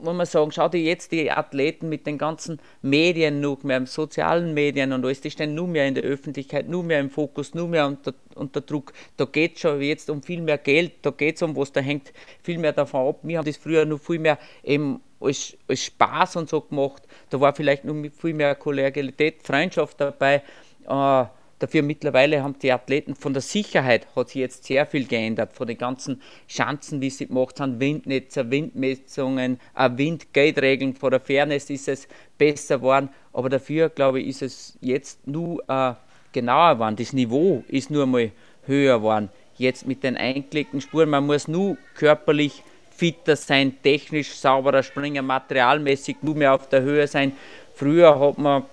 muss 0.00 0.14
man 0.14 0.26
sagen, 0.26 0.52
schau 0.52 0.68
dir 0.68 0.80
jetzt 0.80 1.10
die 1.10 1.30
Athleten 1.30 1.88
mit 1.88 2.06
den 2.06 2.18
ganzen 2.18 2.60
Medien, 2.82 3.40
nur 3.40 3.58
mehr 3.62 3.84
sozialen 3.86 4.54
Medien 4.54 4.92
und 4.92 5.04
alles, 5.04 5.20
die 5.20 5.30
stehen 5.30 5.54
nur 5.54 5.66
mehr 5.66 5.88
in 5.88 5.94
der 5.94 6.04
Öffentlichkeit, 6.04 6.68
nur 6.68 6.84
mehr 6.84 7.00
im 7.00 7.10
Fokus, 7.10 7.52
nur 7.54 7.66
mehr 7.66 7.86
unter, 7.86 8.14
unter 8.36 8.60
Druck. 8.60 8.92
Da 9.16 9.24
geht 9.24 9.56
es 9.56 9.60
schon 9.62 9.82
jetzt 9.82 10.08
um 10.08 10.22
viel 10.22 10.40
mehr 10.40 10.58
Geld, 10.58 10.92
da 11.02 11.10
geht 11.10 11.34
es 11.36 11.42
um 11.42 11.56
was, 11.56 11.72
da 11.72 11.80
hängt 11.80 12.12
viel 12.42 12.58
mehr 12.58 12.72
davon 12.72 13.08
ab. 13.08 13.18
Wir 13.22 13.38
haben 13.38 13.46
das 13.46 13.56
früher 13.56 13.84
nur 13.84 13.98
viel 13.98 14.20
mehr 14.20 14.38
eben 14.62 15.00
als, 15.20 15.56
als 15.66 15.84
Spaß 15.84 16.36
und 16.36 16.48
so 16.48 16.60
gemacht. 16.60 17.02
Da 17.30 17.40
war 17.40 17.52
vielleicht 17.54 17.84
nur 17.84 18.08
viel 18.12 18.34
mehr 18.34 18.54
Kollegialität, 18.54 19.42
Freundschaft 19.42 20.00
dabei. 20.00 20.42
Äh, 20.88 21.24
Dafür 21.58 21.82
mittlerweile 21.82 22.42
haben 22.42 22.56
die 22.60 22.70
Athleten 22.70 23.16
von 23.16 23.32
der 23.32 23.42
Sicherheit 23.42 24.06
hat 24.14 24.28
sich 24.28 24.40
jetzt 24.40 24.64
sehr 24.64 24.86
viel 24.86 25.06
geändert, 25.06 25.52
von 25.54 25.66
den 25.66 25.76
ganzen 25.76 26.22
Schanzen, 26.46 27.00
wie 27.00 27.10
sie 27.10 27.26
gemacht 27.26 27.58
haben, 27.58 27.80
Windnetze, 27.80 28.48
Windmessungen, 28.50 29.58
Windgeldregeln, 29.74 30.94
von 30.94 31.10
der 31.10 31.20
Fairness 31.20 31.68
ist 31.70 31.88
es 31.88 32.06
besser 32.36 32.78
geworden, 32.78 33.08
aber 33.32 33.48
dafür 33.48 33.88
glaube 33.88 34.20
ich 34.20 34.28
ist 34.28 34.42
es 34.42 34.78
jetzt 34.80 35.26
nur 35.26 35.62
äh, 35.68 35.94
genauer 36.32 36.74
geworden. 36.74 36.96
Das 36.96 37.12
Niveau 37.12 37.64
ist 37.68 37.90
nur 37.90 38.06
mal 38.06 38.30
höher 38.66 38.98
geworden. 38.98 39.28
Jetzt 39.56 39.86
mit 39.86 40.04
den 40.04 40.16
eingelegten 40.16 40.80
Spuren, 40.80 41.10
man 41.10 41.26
muss 41.26 41.48
nur 41.48 41.76
körperlich 41.94 42.62
fitter 42.90 43.34
sein, 43.34 43.80
technisch 43.82 44.34
sauberer 44.34 44.82
springen, 44.82 45.26
materialmäßig 45.26 46.18
nur 46.22 46.36
mehr 46.36 46.54
auf 46.54 46.68
der 46.68 46.82
Höhe 46.82 47.06
sein. 47.08 47.32
Früher 47.74 48.18
hat 48.18 48.38
man, 48.38 48.64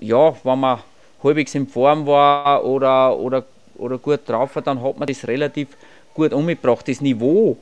ja, 0.00 0.34
wenn 0.44 0.60
man 0.60 0.80
halbwegs 1.22 1.54
in 1.54 1.66
Form 1.66 2.06
war 2.06 2.64
oder, 2.64 3.16
oder, 3.16 3.44
oder 3.76 3.98
gut 3.98 4.20
drauf 4.28 4.56
war, 4.56 4.62
dann 4.62 4.82
hat 4.82 4.98
man 4.98 5.06
das 5.06 5.26
relativ 5.26 5.68
gut 6.14 6.32
umgebracht. 6.32 6.88
Das 6.88 7.00
Niveau 7.00 7.56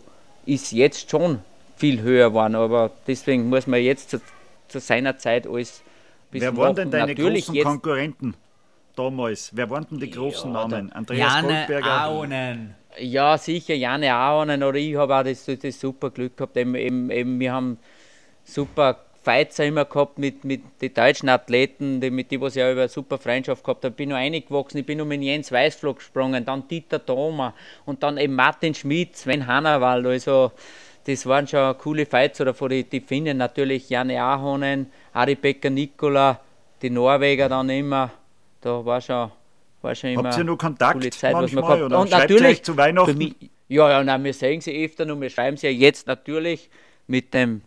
ist 0.46 0.73
jetzt 0.73 1.11
schon 1.11 1.40
viel 1.77 2.03
höher 2.03 2.31
geworden, 2.31 2.55
aber 2.55 2.90
deswegen 3.07 3.49
muss 3.49 3.66
man 3.66 3.81
jetzt 3.83 4.11
zu, 4.11 4.20
zu 4.68 4.81
seiner 4.81 5.18
Zeit 5.18 5.46
alles 5.46 5.83
Wer 6.33 6.57
waren 6.57 6.77
denn 6.77 6.90
deine 6.90 7.12
Natürlich 7.12 7.46
großen 7.46 7.62
Konkurrenten 7.64 8.35
damals? 8.94 9.51
Wer 9.55 9.68
waren 9.70 9.87
denn 9.90 9.99
die 9.99 10.11
großen 10.11 10.53
ja, 10.53 10.68
Namen? 10.68 10.92
Andreas 10.92 11.35
Jane 11.35 11.49
Goldberger? 11.49 11.90
Ahonen. 11.90 12.75
Ja, 12.99 13.38
sicher, 13.38 13.75
Jane 13.75 14.12
Ahonen 14.12 14.62
oder 14.62 14.79
ich 14.79 14.96
habe 14.96 15.16
auch 15.16 15.25
das, 15.25 15.44
das 15.44 15.81
super 15.81 16.11
Glück 16.11 16.37
gehabt. 16.37 16.57
Eben, 16.57 16.75
eben, 16.75 17.11
eben, 17.11 17.40
wir 17.40 17.53
haben 17.53 17.79
super 18.44 18.99
Fights 19.22 19.59
immer 19.59 19.85
gehabt 19.85 20.18
mit, 20.18 20.44
mit 20.44 20.62
den 20.80 20.94
deutschen 20.94 21.28
Athleten, 21.28 22.00
die, 22.00 22.11
mit 22.11 22.30
denen 22.30 22.46
ich 22.46 22.54
ja 22.54 22.72
über 22.72 22.83
eine 22.83 22.88
super 22.88 23.18
Freundschaft 23.18 23.62
gehabt 23.62 23.85
habe. 23.85 23.92
Ich 23.92 23.96
bin 23.96 24.09
noch 24.09 24.16
eingewachsen, 24.16 24.78
ich 24.78 24.87
bin 24.87 24.98
noch 24.98 25.04
mit 25.04 25.22
Jens 25.22 25.52
Weißflog 25.52 25.98
gesprungen, 25.98 26.44
dann 26.44 26.66
Dieter 26.68 27.04
Thoma 27.04 27.54
und 27.85 28.02
dann 28.02 28.16
eben 28.16 28.35
Martin 28.35 28.74
Schmidt, 28.74 29.16
Sven 29.16 29.46
Hannawald. 29.46 30.06
Also, 30.06 30.52
das 31.04 31.26
waren 31.26 31.46
schon 31.46 31.76
coole 31.76 32.06
Fights. 32.06 32.40
Oder 32.40 32.54
von 32.54 32.70
den 32.70 32.88
die 32.88 33.00
Finnen 33.00 33.37
natürlich 33.37 33.90
Janne 33.90 34.22
Ahonen, 34.22 34.87
Ari 35.12 35.35
Becker 35.35 35.70
Nikola, 35.70 36.40
die 36.80 36.90
Norweger 36.90 37.48
dann 37.48 37.68
immer. 37.68 38.11
Da 38.62 38.85
war 38.85 39.02
schon, 39.02 39.30
war 39.83 39.94
schon 39.94 40.11
immer. 40.11 40.24
Habt 40.24 40.38
ihr 40.38 40.44
noch 40.44 40.56
Kontakt 40.56 40.94
coole 40.94 41.11
Zeit, 41.11 41.33
manchmal, 41.33 41.62
was 41.62 41.70
man. 41.70 41.83
Oder 41.83 41.98
und 42.00 42.11
natürlich 42.11 42.62
zu 42.62 42.74
Weihnachten? 42.76 43.18
Mich, 43.18 43.35
ja, 43.68 43.88
ja, 43.90 44.02
nein, 44.02 44.24
wir 44.24 44.35
sehen 44.35 44.61
sie 44.62 44.85
öfter 44.85 45.04
und 45.12 45.20
wir 45.20 45.30
schreiben 45.30 45.56
sie 45.59 45.66
ja 45.68 45.72
jetzt 45.72 46.06
natürlich 46.06 46.70
mit 47.06 47.35
dem 47.35 47.62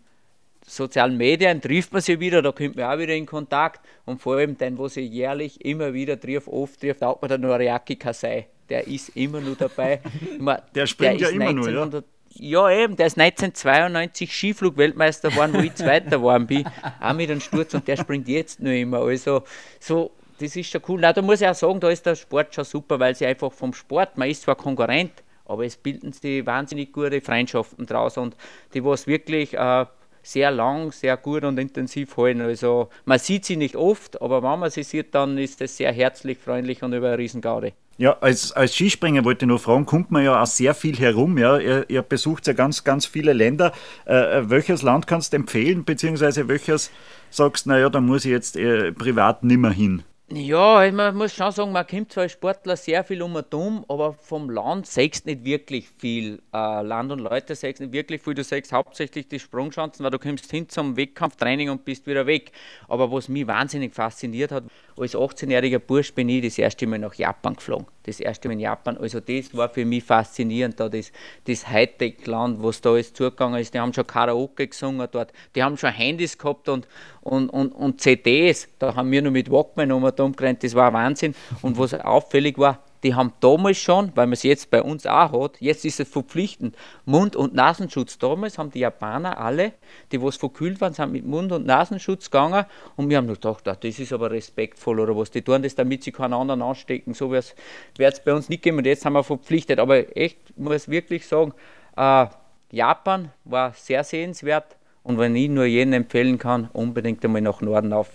sozialen 0.66 1.18
Medien 1.18 1.62
trifft 1.62 1.94
man 1.94 2.02
sich 2.02 2.20
wieder, 2.20 2.42
da 2.42 2.52
kommt 2.52 2.76
man 2.76 2.86
auch 2.86 2.98
wieder 2.98 3.14
in 3.14 3.26
Kontakt 3.26 3.82
und 4.06 4.22
vor 4.22 4.38
allem 4.38 4.58
den, 4.58 4.78
wo 4.78 4.88
sie 4.88 5.02
jährlich 5.02 5.64
immer 5.64 5.94
wieder 5.94 6.20
trifft, 6.20 6.48
oft 6.48 6.80
trifft, 6.80 7.04
auch 7.04 7.22
man 7.22 7.30
der 7.30 7.38
Noriaki 7.38 7.96
Kasai. 7.96 8.48
Der 8.70 8.88
ist 8.88 9.10
immer 9.16 9.42
nur 9.42 9.56
dabei. 9.56 10.02
Meine, 10.40 10.64
der 10.74 10.88
springt 10.88 11.22
der 11.22 11.30
ja 11.30 11.36
immer 11.36 11.54
nur, 11.54 11.70
ja? 11.70 12.04
Ja, 12.36 12.72
eben, 12.72 12.96
der 12.96 13.08
ist 13.08 13.20
1992 13.20 14.34
Skiflug-Weltmeister 14.34 15.30
geworden, 15.30 15.54
wo 15.54 15.60
ich 15.60 15.76
Zweiter 15.76 16.18
geworden 16.18 16.48
bin, 16.48 16.66
auch 17.00 17.14
mit 17.14 17.30
einem 17.30 17.42
Sturz 17.42 17.76
und 17.76 17.88
der 17.88 17.96
springt 17.96 18.28
jetzt 18.28 18.60
nur 18.60 18.74
immer. 18.74 19.02
Also, 19.02 19.44
so, 19.80 20.12
das 20.40 20.56
ist 20.56 20.72
schon 20.72 20.82
cool. 20.88 21.00
Na, 21.02 21.14
da 21.14 21.22
muss 21.22 21.42
ich 21.42 21.48
auch 21.48 21.54
sagen, 21.54 21.80
da 21.80 21.90
ist 21.90 22.06
der 22.06 22.16
Sport 22.16 22.56
schon 22.56 22.66
super, 22.66 23.00
weil 23.00 23.14
sie 23.14 23.28
einfach 23.28 23.52
vom 23.52 23.74
Sport, 23.74 24.18
man 24.18 24.30
ist 24.30 24.42
zwar 24.42 24.56
Konkurrent, 24.56 25.12
aber 25.46 25.66
es 25.66 25.78
bilden 25.78 26.12
sich 26.12 26.44
wahnsinnig 26.46 26.92
gute 26.92 27.22
Freundschaften 27.22 27.86
draus 27.86 28.18
und 28.18 28.36
die, 28.74 28.84
was 28.84 29.06
wirklich 29.06 29.54
äh, 29.54 29.86
sehr 30.24 30.50
lang, 30.50 30.92
sehr 30.92 31.18
gut 31.18 31.44
und 31.44 31.60
intensiv 31.60 32.18
halten. 32.18 32.42
Also 32.42 32.90
man 33.06 33.20
sieht 33.20 33.46
sie 33.46 33.58
nicht 33.58 33.76
oft, 33.76 34.22
aber 34.22 34.42
wenn 34.42 34.60
man 34.60 34.72
sie 34.72 34.84
sieht, 34.84 35.14
dann 35.14 35.38
ist 35.38 35.62
es 35.62 35.78
sehr 35.78 35.92
herzlich, 35.92 36.40
freundlich 36.40 36.82
und 36.82 36.94
über 36.94 37.10
eine 37.10 37.18
Riesengaude. 37.18 37.74
Ja, 37.98 38.18
als, 38.22 38.52
als 38.54 38.74
Skispringer 38.74 39.24
wollte 39.24 39.46
ich 39.46 39.50
noch 39.50 39.62
fragen, 39.62 39.86
kommt 39.86 40.10
man 40.10 40.24
ja 40.24 40.42
auch 40.42 40.48
sehr 40.48 40.74
viel 40.74 40.98
herum. 40.98 41.38
Ja? 41.38 41.60
Ihr, 41.60 41.86
ihr 41.90 42.02
besucht 42.02 42.48
ja 42.48 42.54
ganz, 42.54 42.84
ganz 42.84 43.06
viele 43.06 43.34
Länder. 43.34 43.72
Äh, 44.08 44.40
äh 44.40 44.50
welches 44.50 44.82
Land 44.82 45.06
kannst 45.06 45.34
du 45.34 45.38
empfehlen, 45.38 45.84
beziehungsweise 45.84 46.48
welches 46.48 46.90
sagst 47.30 47.66
du, 47.66 47.70
naja, 47.70 47.90
da 47.90 48.02
muss 48.02 48.26
ich 48.26 48.32
jetzt 48.32 48.58
äh, 48.58 48.92
privat 48.94 49.44
nimmer 49.44 49.72
hin? 49.72 50.04
Ja, 50.36 50.92
man 50.92 51.16
muss 51.16 51.32
schon 51.36 51.52
sagen, 51.52 51.72
man 51.72 51.86
kommt 51.86 52.12
zwar 52.12 52.24
als 52.24 52.32
Sportler 52.32 52.76
sehr 52.76 53.04
viel 53.04 53.22
um 53.22 53.36
und 53.36 53.54
um, 53.54 53.86
aber 53.88 54.14
vom 54.14 54.50
Land 54.50 54.88
sechst 54.88 55.28
nicht 55.28 55.46
wirklich 55.46 55.88
viel. 56.00 56.42
Äh, 56.52 56.82
Land 56.82 57.12
und 57.12 57.20
Leute 57.20 57.54
sechst 57.54 57.80
nicht 57.80 57.92
wirklich 57.92 58.20
viel. 58.24 58.34
Du 58.34 58.44
sechst 58.44 58.74
hauptsächlich 58.74 59.28
die 59.28 59.40
Sprungschanzen, 59.40 60.04
weil 60.04 60.10
du 60.10 60.18
kommst 60.18 60.50
hin 60.50 60.68
zum 60.68 60.98
Wettkampftraining 60.98 61.70
und 61.70 61.86
bist 61.86 62.08
wieder 62.08 62.26
weg. 62.26 62.52
Aber 62.88 63.12
was 63.12 63.30
mich 63.30 63.46
wahnsinnig 63.46 63.94
fasziniert 63.94 64.52
hat, 64.52 64.64
als 64.98 65.16
18-jähriger 65.16 65.78
Bursch 65.78 66.16
bin 66.16 66.30
ich 66.30 66.44
das 66.44 66.58
erste 66.58 66.88
Mal 66.88 66.98
nach 66.98 67.14
Japan 67.14 67.54
geflogen. 67.54 67.86
Das 68.04 68.20
erste 68.20 68.48
Mal 68.48 68.54
in 68.54 68.60
Japan. 68.60 68.98
Also 68.98 69.20
das 69.20 69.56
war 69.56 69.70
für 69.70 69.86
mich 69.86 70.04
faszinierend, 70.04 70.80
da 70.80 70.90
das, 70.90 71.12
das 71.46 71.68
Hightech-Land, 71.68 72.62
was 72.62 72.82
da 72.82 72.92
alles 72.92 73.14
zugegangen 73.14 73.60
ist. 73.60 73.74
Die 73.74 73.80
haben 73.80 73.94
schon 73.94 74.06
Karaoke 74.06 74.68
gesungen 74.68 75.08
dort. 75.12 75.32
Die 75.56 75.64
haben 75.64 75.78
schon 75.78 75.92
Handys 75.92 76.38
gehabt 76.38 76.68
und, 76.70 76.88
und, 77.22 77.50
und, 77.50 77.72
und 77.72 78.02
CDs. 78.02 78.68
Da 78.80 78.94
haben 78.96 79.10
wir 79.12 79.22
nur 79.22 79.32
mit 79.32 79.50
Walkman 79.50 79.92
umgerannt. 79.92 80.64
Das 80.64 80.76
war 80.76 80.92
Wahnsinn. 80.92 81.34
Und 81.62 81.78
was 81.78 81.94
auffällig 81.94 82.58
war, 82.58 82.84
die 83.04 83.16
haben 83.16 83.34
damals 83.42 83.78
schon, 83.78 84.12
weil 84.16 84.28
man 84.28 84.34
es 84.34 84.44
jetzt 84.44 84.72
bei 84.72 84.82
uns 84.82 85.06
auch 85.06 85.32
hat, 85.44 85.60
jetzt 85.60 85.86
ist 85.86 86.00
es 86.00 86.10
verpflichtend, 86.10 86.76
Mund- 87.06 87.36
und 87.36 87.54
Nasenschutz. 87.54 88.18
Damals 88.18 88.58
haben 88.58 88.72
die 88.72 88.80
Japaner 88.80 89.38
alle, 89.38 89.74
die 90.12 90.22
was 90.22 90.38
verkühlt 90.38 90.80
waren, 90.82 90.94
sind 90.94 91.12
mit 91.12 91.26
Mund- 91.26 91.52
und 91.52 91.66
Nasenschutz 91.66 92.32
gegangen. 92.32 92.66
Und 92.96 93.10
wir 93.10 93.18
haben 93.18 93.28
gedacht, 93.28 93.68
ah, 93.68 93.76
das 93.76 94.00
ist 94.00 94.14
aber 94.14 94.32
respektvoll 94.32 95.00
oder 95.00 95.16
was, 95.16 95.32
die 95.32 95.42
tun 95.42 95.62
das, 95.62 95.76
damit 95.76 96.04
sie 96.04 96.12
keinen 96.12 96.34
anderen 96.34 96.62
anstecken, 96.62 97.14
so 97.14 97.32
wird 97.32 97.54
es 97.98 98.24
bei 98.24 98.34
uns 98.34 98.50
nicht 98.50 98.64
geben 98.64 98.78
und 98.78 98.86
jetzt 98.86 99.06
haben 99.06 99.14
wir 99.14 99.24
verpflichtet, 99.24 99.80
aber 99.80 100.16
echt, 100.18 100.58
muss 100.58 100.90
wirklich 100.90 101.28
sagen, 101.28 101.54
äh, 101.98 102.28
Japan 102.72 103.32
war 103.44 103.74
sehr 103.74 104.04
sehenswert. 104.04 104.78
Und 105.04 105.20
wenn 105.20 105.36
ich 105.36 105.50
nur 105.50 105.66
jeden 105.66 105.94
empfehlen 105.94 106.40
kann, 106.40 106.70
unbedingt 106.74 107.24
einmal 107.26 107.42
nach 107.42 107.62
Norden 107.62 107.92
auf. 107.92 108.12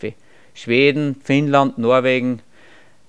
Schweden, 0.54 1.14
Finnland, 1.22 1.78
Norwegen, 1.78 2.40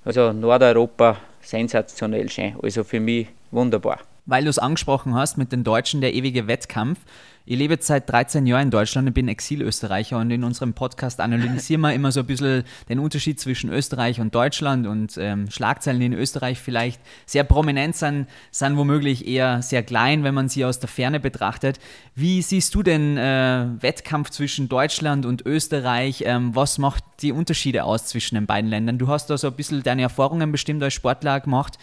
also 0.05 0.33
Nordeuropa, 0.33 1.17
sensationell 1.41 2.30
schön. 2.30 2.56
Also 2.62 2.84
für 2.84 2.99
mich 2.99 3.28
wunderbar. 3.52 3.99
Weil 4.25 4.43
du 4.43 4.49
es 4.49 4.60
angesprochen 4.60 5.15
hast 5.15 5.38
mit 5.38 5.52
den 5.52 5.63
Deutschen, 5.63 6.02
der 6.02 6.13
ewige 6.13 6.47
Wettkampf. 6.47 6.99
Ich 7.51 7.57
lebe 7.57 7.73
jetzt 7.73 7.88
seit 7.88 8.07
13 8.07 8.45
Jahren 8.45 8.65
in 8.65 8.69
Deutschland 8.69 9.07
und 9.07 9.15
bin 9.15 9.27
Exilösterreicher 9.27 10.19
und 10.19 10.29
in 10.29 10.43
unserem 10.43 10.73
Podcast 10.73 11.19
analysieren 11.19 11.81
wir 11.81 11.95
immer 11.95 12.12
so 12.12 12.19
ein 12.19 12.27
bisschen 12.27 12.63
den 12.89 12.99
Unterschied 12.99 13.39
zwischen 13.39 13.71
Österreich 13.71 14.21
und 14.21 14.35
Deutschland 14.35 14.85
und 14.85 15.17
ähm, 15.17 15.49
Schlagzeilen 15.49 15.99
in 15.99 16.13
Österreich 16.13 16.59
vielleicht 16.59 17.01
sehr 17.25 17.43
prominent 17.43 17.95
sind, 17.95 18.27
sind 18.51 18.77
womöglich 18.77 19.27
eher 19.27 19.63
sehr 19.63 19.81
klein, 19.81 20.23
wenn 20.23 20.35
man 20.35 20.47
sie 20.47 20.63
aus 20.63 20.79
der 20.79 20.89
Ferne 20.89 21.19
betrachtet. 21.19 21.79
Wie 22.13 22.43
siehst 22.43 22.75
du 22.75 22.83
den 22.83 23.17
äh, 23.17 23.65
Wettkampf 23.79 24.29
zwischen 24.29 24.69
Deutschland 24.69 25.25
und 25.25 25.43
Österreich? 25.43 26.25
Ähm, 26.27 26.55
was 26.55 26.77
macht 26.77 27.03
die 27.21 27.31
Unterschiede 27.31 27.83
aus 27.83 28.05
zwischen 28.05 28.35
den 28.35 28.45
beiden 28.45 28.69
Ländern? 28.69 28.99
Du 28.99 29.07
hast 29.07 29.31
da 29.31 29.39
so 29.39 29.47
ein 29.47 29.55
bisschen 29.55 29.81
deine 29.81 30.03
Erfahrungen 30.03 30.51
bestimmt 30.51 30.83
als 30.83 30.93
Sportler 30.93 31.39
gemacht. 31.39 31.79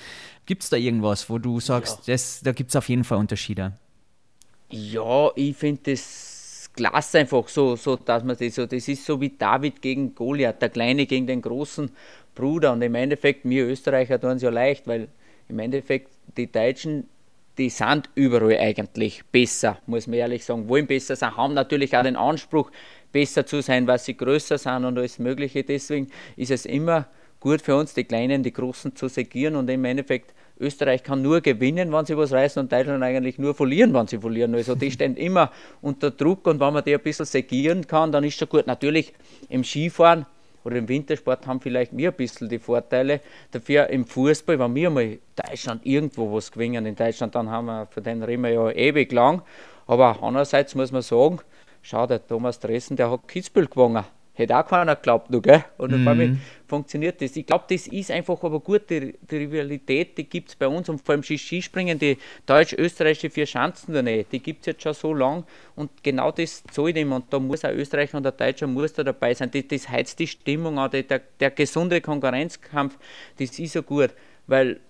Gibt 0.47 0.63
es 0.63 0.71
da 0.71 0.77
irgendwas, 0.77 1.29
wo 1.29 1.39
du 1.39 1.59
sagst, 1.59 2.07
ja. 2.07 2.15
das, 2.15 2.41
da 2.45 2.53
gibt 2.53 2.71
es 2.71 2.77
auf 2.77 2.89
jeden 2.89 3.03
Fall 3.03 3.19
Unterschiede? 3.19 3.73
Ja, 4.71 5.31
ich 5.37 5.57
finde 5.57 5.93
das 5.93 6.71
klasse 6.75 7.21
einfach 7.21 7.49
so, 7.49 7.77
so, 7.77 7.97
dass 7.97 8.25
man 8.25 8.37
das 8.37 8.55
so, 8.55 8.67
das 8.67 8.89
ist 8.89 9.05
so 9.05 9.21
wie 9.21 9.31
David 9.31 9.81
gegen 9.81 10.15
Goliath, 10.15 10.61
der 10.61 10.69
Kleine 10.69 11.07
gegen 11.07 11.27
den 11.27 11.41
großen 11.41 11.91
Bruder. 12.35 12.73
Und 12.73 12.83
im 12.83 12.95
Endeffekt, 12.95 13.49
wir 13.49 13.67
Österreicher 13.67 14.21
tun 14.21 14.33
es 14.33 14.43
ja 14.43 14.51
leicht, 14.51 14.87
weil 14.87 15.09
im 15.49 15.59
Endeffekt 15.61 16.11
die 16.37 16.51
Deutschen, 16.51 17.09
die 17.59 17.71
sind 17.71 18.11
überall 18.15 18.59
eigentlich 18.59 19.25
besser, 19.33 19.79
muss 19.87 20.07
man 20.07 20.19
ehrlich 20.19 20.45
sagen, 20.45 20.69
wollen 20.69 20.87
besser 20.87 21.17
sein, 21.17 21.37
haben 21.37 21.55
natürlich 21.55 21.97
auch 21.97 22.03
den 22.03 22.17
Anspruch, 22.17 22.71
besser 23.13 23.47
zu 23.47 23.63
sein, 23.63 23.87
weil 23.87 23.99
sie 23.99 24.17
größer 24.17 24.59
sind 24.59 24.85
und 24.85 24.99
alles 24.99 25.19
Mögliche. 25.19 25.63
Deswegen 25.63 26.09
ist 26.37 26.51
es 26.51 26.67
immer 26.67 27.07
gut 27.41 27.63
für 27.63 27.77
uns, 27.77 27.95
die 27.95 28.05
Kleinen, 28.05 28.43
die 28.43 28.53
Großen 28.53 28.97
zu 28.97 29.09
segieren 29.09 29.57
und 29.57 29.71
im 29.71 29.85
Endeffekt 29.85 30.35
Österreich 30.59 31.03
kann 31.03 31.23
nur 31.23 31.41
gewinnen, 31.41 31.93
wenn 31.93 32.07
sie 32.07 32.17
was 32.17 32.33
reißen 32.33 32.61
und 32.61 32.73
Deutschland 32.73 33.03
eigentlich 33.03 33.39
nur 33.39 33.55
verlieren, 33.55 33.93
wenn 33.93 34.07
sie 34.07 34.19
verlieren. 34.19 34.55
Also 34.55 34.75
die 34.75 34.91
stehen 34.91 35.17
immer 35.17 35.51
unter 35.83 36.11
Druck 36.11 36.47
und 36.47 36.61
wenn 36.61 36.73
man 36.73 36.83
die 36.83 36.95
ein 36.95 37.01
bisschen 37.01 37.27
segieren 37.27 37.87
kann, 37.87 38.11
dann 38.13 38.25
ist 38.25 38.39
schon 38.39 38.49
gut. 38.49 38.67
Natürlich 38.67 39.13
im 39.49 39.65
Skifahren 39.65 40.25
oder 40.65 40.77
im 40.77 40.89
Wintersport 40.89 41.47
haben 41.47 41.61
vielleicht 41.61 41.97
wir 41.97 42.11
ein 42.11 42.17
bisschen 42.17 42.49
die 42.49 42.59
Vorteile. 42.59 43.21
Dafür 43.51 43.89
im 43.89 44.07
Fußball, 44.07 44.59
wenn 44.59 44.75
wir 44.75 44.91
mal 44.91 45.19
Deutschland 45.37 45.85
irgendwo 45.85 46.33
was 46.33 46.51
gewinnen 46.51 46.87
in 46.87 46.97
Deutschland, 46.97 47.35
dann 47.35 47.51
haben 47.51 47.67
wir, 47.67 47.87
für 47.87 48.01
den 48.01 48.23
reden 48.23 48.43
wir 48.43 48.51
ja 48.51 48.71
ewig 48.71 49.13
lang. 49.13 49.43
Aber 49.87 50.23
andererseits 50.23 50.75
muss 50.75 50.91
man 50.91 51.03
sagen, 51.03 51.39
schau, 51.83 52.07
der 52.07 52.27
Thomas 52.27 52.59
Dressen, 52.59 52.97
der 52.97 53.11
hat 53.11 53.29
Kitzbühel 53.29 53.67
gewonnen. 53.67 54.05
Hätte 54.37 54.55
auch 54.55 54.67
keiner 54.67 54.97
geglaubt, 54.97 55.31
noch, 55.31 55.41
gell? 55.41 55.65
Und 55.79 55.93
mhm. 55.93 56.03
auf 56.03 56.13
einmal 56.13 56.37
funktioniert 56.69 57.23
das. 57.23 57.35
Ich 57.37 57.47
glaube, 57.47 57.65
das 57.71 57.87
ist 57.87 58.11
einfach 58.11 58.43
aber 58.43 58.61
gut, 58.61 58.91
die, 58.91 59.15
die 59.31 59.37
Rivalität, 59.37 60.19
die 60.19 60.25
gibt 60.25 60.51
es 60.51 60.57
bei 60.57 60.69
uns 60.69 60.91
und 60.91 61.01
vor 61.01 61.15
allem 61.15 61.23
Skispringen, 61.23 61.99
die 61.99 62.19
deutsch-österreichische 62.45 63.31
vier 63.31 63.47
Schanzen 63.47 63.95
da 63.95 64.03
nicht, 64.03 64.31
die 64.33 64.41
gibt 64.41 64.61
es 64.61 64.67
jetzt 64.67 64.83
schon 64.83 64.93
so 64.93 65.15
lang 65.15 65.45
und 65.75 65.91
genau 66.03 66.31
das 66.33 66.63
soll 66.71 66.93
dem 66.93 67.13
und 67.13 67.33
da 67.33 67.39
muss 67.39 67.65
auch 67.65 67.71
Österreicher 67.71 68.19
und 68.19 68.25
der 68.25 68.33
Deutscher 68.33 68.67
muss 68.67 68.93
da 68.93 69.05
dabei 69.05 69.33
sein. 69.33 69.51
Das, 69.51 69.69
das 69.69 69.89
heizt 69.89 70.19
die 70.19 70.27
Stimmung 70.27 70.79
an, 70.79 70.91
der, 70.91 71.23
der 71.41 71.51
gesunde 71.51 72.03
Konkurrenzkampf, 72.03 72.99
das 73.39 73.59
ist 73.59 73.73
so 73.73 73.83
gut, 73.83 74.11
weil 74.47 74.81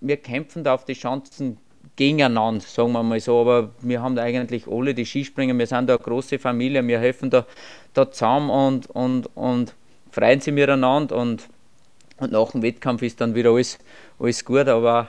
wir 0.00 0.16
kämpfen 0.16 0.64
da 0.64 0.72
auf 0.72 0.86
die 0.86 0.94
Schanzen 0.94 1.58
gegeneinander, 1.96 2.64
sagen 2.66 2.92
wir 2.92 3.02
mal 3.02 3.20
so. 3.20 3.40
Aber 3.40 3.70
wir 3.80 4.02
haben 4.02 4.16
da 4.16 4.22
eigentlich 4.22 4.66
alle 4.66 4.94
die 4.94 5.06
Skispringer, 5.06 5.56
wir 5.56 5.66
sind 5.66 5.88
da 5.88 5.94
eine 5.94 6.02
große 6.02 6.38
Familie, 6.38 6.86
wir 6.86 6.98
helfen 6.98 7.30
da, 7.30 7.46
da 7.92 8.10
zusammen 8.10 8.50
und, 8.50 8.86
und, 8.90 9.28
und 9.36 9.74
freuen 10.10 10.40
sich 10.40 10.52
miteinander 10.52 11.16
und, 11.16 11.48
und 12.18 12.32
nach 12.32 12.52
dem 12.52 12.62
Wettkampf 12.62 13.02
ist 13.02 13.20
dann 13.20 13.34
wieder 13.34 13.50
alles, 13.50 13.78
alles 14.18 14.44
gut. 14.44 14.68
Aber 14.68 15.08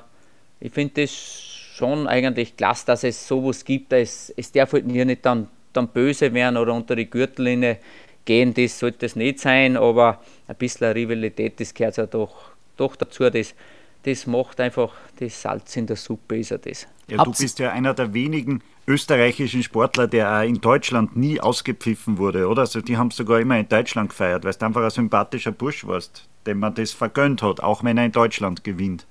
ich 0.59 0.71
finde 0.71 1.01
das 1.01 1.11
schon 1.11 2.07
eigentlich 2.07 2.55
klasse, 2.55 2.85
dass 2.87 3.03
es 3.03 3.27
sowas 3.27 3.65
gibt. 3.65 3.91
Es, 3.93 4.33
es 4.35 4.51
darf 4.51 4.73
halt 4.73 4.87
mir 4.87 5.05
nicht 5.05 5.25
dann, 5.25 5.47
dann 5.73 5.89
böse 5.89 6.33
werden 6.33 6.57
oder 6.57 6.73
unter 6.73 6.95
die 6.95 7.09
Gürtellinie 7.09 7.77
gehen, 8.23 8.53
das 8.53 8.79
sollte 8.79 9.05
es 9.05 9.15
nicht 9.15 9.39
sein, 9.39 9.77
aber 9.77 10.21
ein 10.47 10.55
bisschen 10.55 10.91
Rivalität, 10.91 11.59
das 11.59 11.73
gehört 11.73 11.97
ja 11.97 12.07
doch, 12.07 12.33
doch 12.75 12.95
dazu. 12.95 13.29
Das, 13.29 13.53
das 14.05 14.27
macht 14.27 14.59
einfach 14.59 14.93
das 15.19 15.41
Salz 15.41 15.75
in 15.75 15.87
der 15.87 15.95
Suppe, 15.95 16.37
ist 16.37 16.51
ja 16.51 16.57
das. 16.57 16.87
Ja, 17.07 17.23
du 17.23 17.31
bist 17.31 17.57
ja 17.57 17.71
einer 17.71 17.93
der 17.93 18.13
wenigen 18.13 18.61
österreichischen 18.87 19.63
Sportler, 19.63 20.07
der 20.07 20.31
auch 20.31 20.43
in 20.43 20.61
Deutschland 20.61 21.15
nie 21.15 21.39
ausgepfiffen 21.39 22.19
wurde, 22.19 22.47
oder? 22.47 22.61
Also 22.61 22.81
die 22.81 22.97
haben 22.97 23.07
es 23.07 23.15
sogar 23.15 23.39
immer 23.39 23.57
in 23.57 23.67
Deutschland 23.67 24.09
gefeiert, 24.09 24.43
weil 24.43 24.53
du 24.53 24.65
einfach 24.65 24.83
ein 24.83 24.91
sympathischer 24.91 25.51
Bursch 25.51 25.87
warst, 25.87 26.27
dem 26.45 26.59
man 26.59 26.75
das 26.75 26.91
vergönnt 26.91 27.41
hat, 27.41 27.61
auch 27.61 27.83
wenn 27.83 27.97
er 27.97 28.05
in 28.05 28.11
Deutschland 28.11 28.63
gewinnt. 28.63 29.07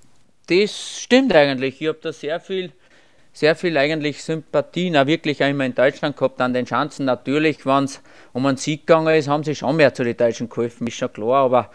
Das 0.47 1.01
stimmt 1.03 1.35
eigentlich. 1.35 1.81
Ich 1.81 1.89
habe 1.89 1.99
da 2.01 2.13
sehr 2.13 2.39
viel, 2.39 2.73
sehr 3.33 3.57
viel 3.57 3.77
eigentlich 3.77 4.23
Sympathien 4.23 4.97
auch 4.97 5.07
wirklich 5.07 5.43
auch 5.43 5.49
immer 5.49 5.65
in 5.65 5.75
Deutschland 5.75 6.17
gehabt 6.17 6.41
an 6.41 6.53
den 6.53 6.67
Chancen. 6.67 7.07
Natürlich, 7.07 7.67
wenn 7.67 7.85
es 7.85 8.01
um 8.33 8.47
einen 8.47 8.59
Sieg 8.59 8.87
gegangen 8.87 9.17
ist, 9.17 9.27
haben 9.27 9.43
sie 9.43 9.57
schon 9.57 9.75
mehr 9.75 9.93
zu 9.93 10.05
den 10.05 10.17
Deutschen 10.17 10.49
geholfen, 10.49 10.87
ist 10.87 10.97
schon 10.97 11.13
klar, 11.13 11.47
aber 11.47 11.71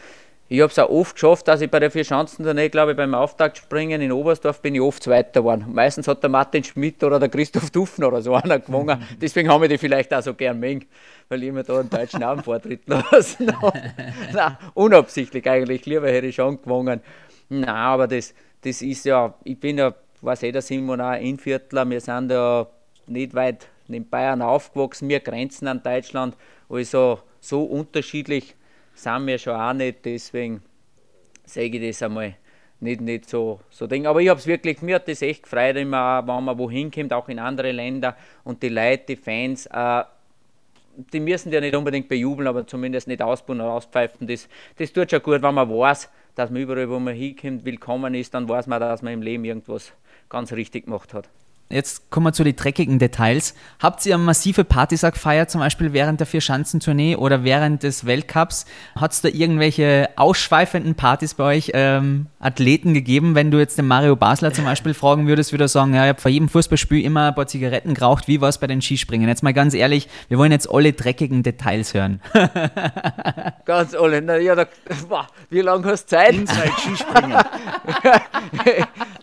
ich 0.52 0.62
habe 0.62 0.72
es 0.72 0.80
auch 0.80 0.90
oft 0.90 1.14
geschafft, 1.14 1.48
dass 1.48 1.62
ich 1.62 1.70
bei 1.70 1.80
der 1.80 1.92
Vierschanzentournee, 1.92 2.70
glaube 2.70 2.92
ich, 2.92 2.98
beim 2.98 3.14
Auftaktspringen 3.14 4.02
in 4.02 4.12
Oberstdorf 4.12 4.64
bin 4.64 4.74
ich 4.74 4.82
oft 4.82 5.04
Zweiter 5.04 5.42
geworden. 5.42 5.66
Meistens 5.72 6.08
hat 6.08 6.24
der 6.24 6.32
Martin 6.32 6.64
Schmidt 6.64 7.04
oder 7.04 7.20
der 7.20 7.30
Christoph 7.30 7.70
Duffner 7.70 8.08
oder 8.08 8.24
so 8.24 8.34
einer 8.34 8.58
gewonnen. 8.58 9.00
Deswegen 9.22 9.48
haben 9.48 9.62
wir 9.62 9.70
die 9.70 9.78
vielleicht 9.78 10.12
auch 10.12 10.24
so 10.24 10.34
gern 10.34 10.60
mengen, 10.60 10.86
weil 11.28 11.44
ich 11.44 11.52
mir 11.52 11.64
da 11.64 11.80
einen 11.80 11.92
deutschen 11.92 12.22
Namen 12.22 12.42
vortritt 12.42 12.82
lassen 12.88 13.46
Nein, 14.34 14.58
unabsichtlich 14.74 15.48
eigentlich. 15.48 15.86
Lieber 15.86 16.10
hätte 16.10 16.26
ich 16.26 16.36
schon 16.36 16.60
gewonnen. 16.60 17.02
Nein, 17.50 17.70
aber 17.70 18.08
das, 18.08 18.34
das 18.62 18.82
ist 18.82 19.06
ja, 19.06 19.36
ich 19.44 19.60
bin 19.60 19.78
ja, 19.78 19.94
weiß 20.22 20.42
eh, 20.44 20.52
der 20.52 20.64
Simon 20.64 21.00
auch 21.00 21.14
Inviertler, 21.14 21.88
wir 21.88 22.02
sind 22.02 22.32
ja 22.32 22.66
nicht 23.06 23.36
weit 23.36 23.68
in 23.88 24.10
Bayern 24.10 24.42
aufgewachsen, 24.42 25.10
wir 25.10 25.20
grenzen 25.20 25.68
an 25.68 25.84
Deutschland, 25.84 26.36
also 26.70 27.20
so 27.40 27.64
unterschiedlich 27.64 28.56
sind 29.04 29.28
wir 29.28 29.38
schon 29.38 29.56
auch 29.56 29.74
nicht, 29.74 30.06
deswegen 30.06 30.62
sage 31.46 31.78
ich 31.78 31.88
das 31.88 32.04
einmal 32.04 32.36
nicht, 32.80 33.02
nicht 33.02 33.30
so, 33.30 33.60
so 33.70 33.88
Ding. 33.88 34.08
Aber 34.08 34.22
ich 34.22 34.30
habe 34.30 34.40
es 34.40 34.48
wirklich, 34.48 34.82
mir 34.82 34.96
hat 34.96 35.08
das 35.08 35.22
echt 35.22 35.44
gefreut, 35.44 35.76
immer, 35.76 36.26
wenn 36.26 36.44
man 36.44 36.58
wohin 36.58 36.92
kommt, 36.92 37.14
auch 37.14 37.28
in 37.30 37.40
andere 37.40 37.72
Länder 37.72 38.16
und 38.44 38.64
die 38.64 38.70
Leute, 38.70 39.04
die 39.10 39.16
Fans, 39.16 39.66
äh, 39.68 40.04
die 41.14 41.20
müssen 41.20 41.52
ja 41.52 41.62
nicht 41.62 41.76
unbedingt 41.76 42.10
bejubeln, 42.10 42.48
aber 42.48 42.68
zumindest 42.68 43.08
nicht 43.08 43.22
ausbauen 43.22 43.62
oder 43.62 43.72
auspfeifen. 43.72 44.28
Das, 44.28 44.48
das 44.78 44.92
tut 44.92 45.12
schon 45.12 45.22
gut, 45.22 45.42
wenn 45.42 45.56
man 45.56 45.70
weiß, 45.70 46.10
dass 46.36 46.50
man 46.50 46.62
überall, 46.62 46.90
wo 46.90 47.00
man 47.00 47.16
hinkommt, 47.16 47.66
willkommen 47.66 48.14
ist, 48.16 48.34
dann 48.34 48.48
weiß 48.48 48.68
man, 48.68 48.80
dass 48.80 49.02
man 49.02 49.14
im 49.14 49.22
Leben 49.22 49.46
irgendwas 49.46 49.94
ganz 50.30 50.52
richtig 50.52 50.86
gemacht 50.86 51.14
hat. 51.14 51.30
Jetzt 51.72 52.10
kommen 52.10 52.26
wir 52.26 52.34
zu 52.34 52.44
den 52.44 52.56
dreckigen 52.56 52.98
Details. 52.98 53.54
Habt 53.80 54.04
ihr 54.04 54.18
massive 54.18 54.64
Partys 54.64 55.02
gefeiert, 55.02 55.52
zum 55.52 55.62
Beispiel 55.62 55.94
während 55.94 56.20
der 56.20 56.26
Vier-Schanzentournee 56.26 57.16
oder 57.16 57.44
während 57.44 57.84
des 57.84 58.08
Weltcups? 58.08 58.66
Hat 58.96 59.12
es 59.12 59.22
da 59.22 59.30
irgendwelche 59.30 60.10
ausschweifenden 60.16 60.96
Partys 60.96 61.36
bei 61.36 61.44
euch 61.44 61.70
ähm, 61.76 62.26
Athleten 62.40 62.96
gegeben? 62.96 63.36
Wenn 63.36 63.52
du 63.52 63.60
jetzt 63.60 63.78
den 63.78 63.86
Mario 63.86 64.16
Basler 64.16 64.52
zum 64.52 64.66
Beispiel 64.66 64.96
fragen 64.96 65.28
würdest, 65.28 65.52
würde 65.52 65.66
er 65.66 65.68
sagen, 65.68 65.94
ja, 65.94 66.06
ich 66.06 66.10
habe 66.10 66.20
vor 66.20 66.32
jedem 66.32 66.50
Fußballspiel 66.50 67.06
immer 67.06 67.28
ein 67.28 67.36
paar 67.36 67.46
Zigaretten 67.46 67.94
geraucht. 67.94 68.28
Wie 68.28 68.42
war 68.42 68.50
es 68.50 68.58
bei 68.58 68.66
den 68.66 68.82
Skispringen? 68.82 69.30
Jetzt 69.30 69.44
mal 69.44 69.54
ganz 69.54 69.76
ehrlich, 69.76 70.10
wir 70.28 70.40
wollen 70.40 70.52
jetzt 70.52 70.72
alle 70.72 70.94
dreckigen 70.94 71.44
Details 71.44 71.94
hören. 71.94 72.20
ganz 73.66 73.94
alle. 73.94 74.24
Na, 74.24 74.38
ja, 74.38 74.56
da, 74.56 74.66
boah, 75.08 75.28
wie 75.52 75.62
lange 75.62 75.86
hast 75.86 76.06
du 76.06 76.18
Zeit? 76.18 76.34
Inside 76.34 76.72
Skispringen. 76.80 77.38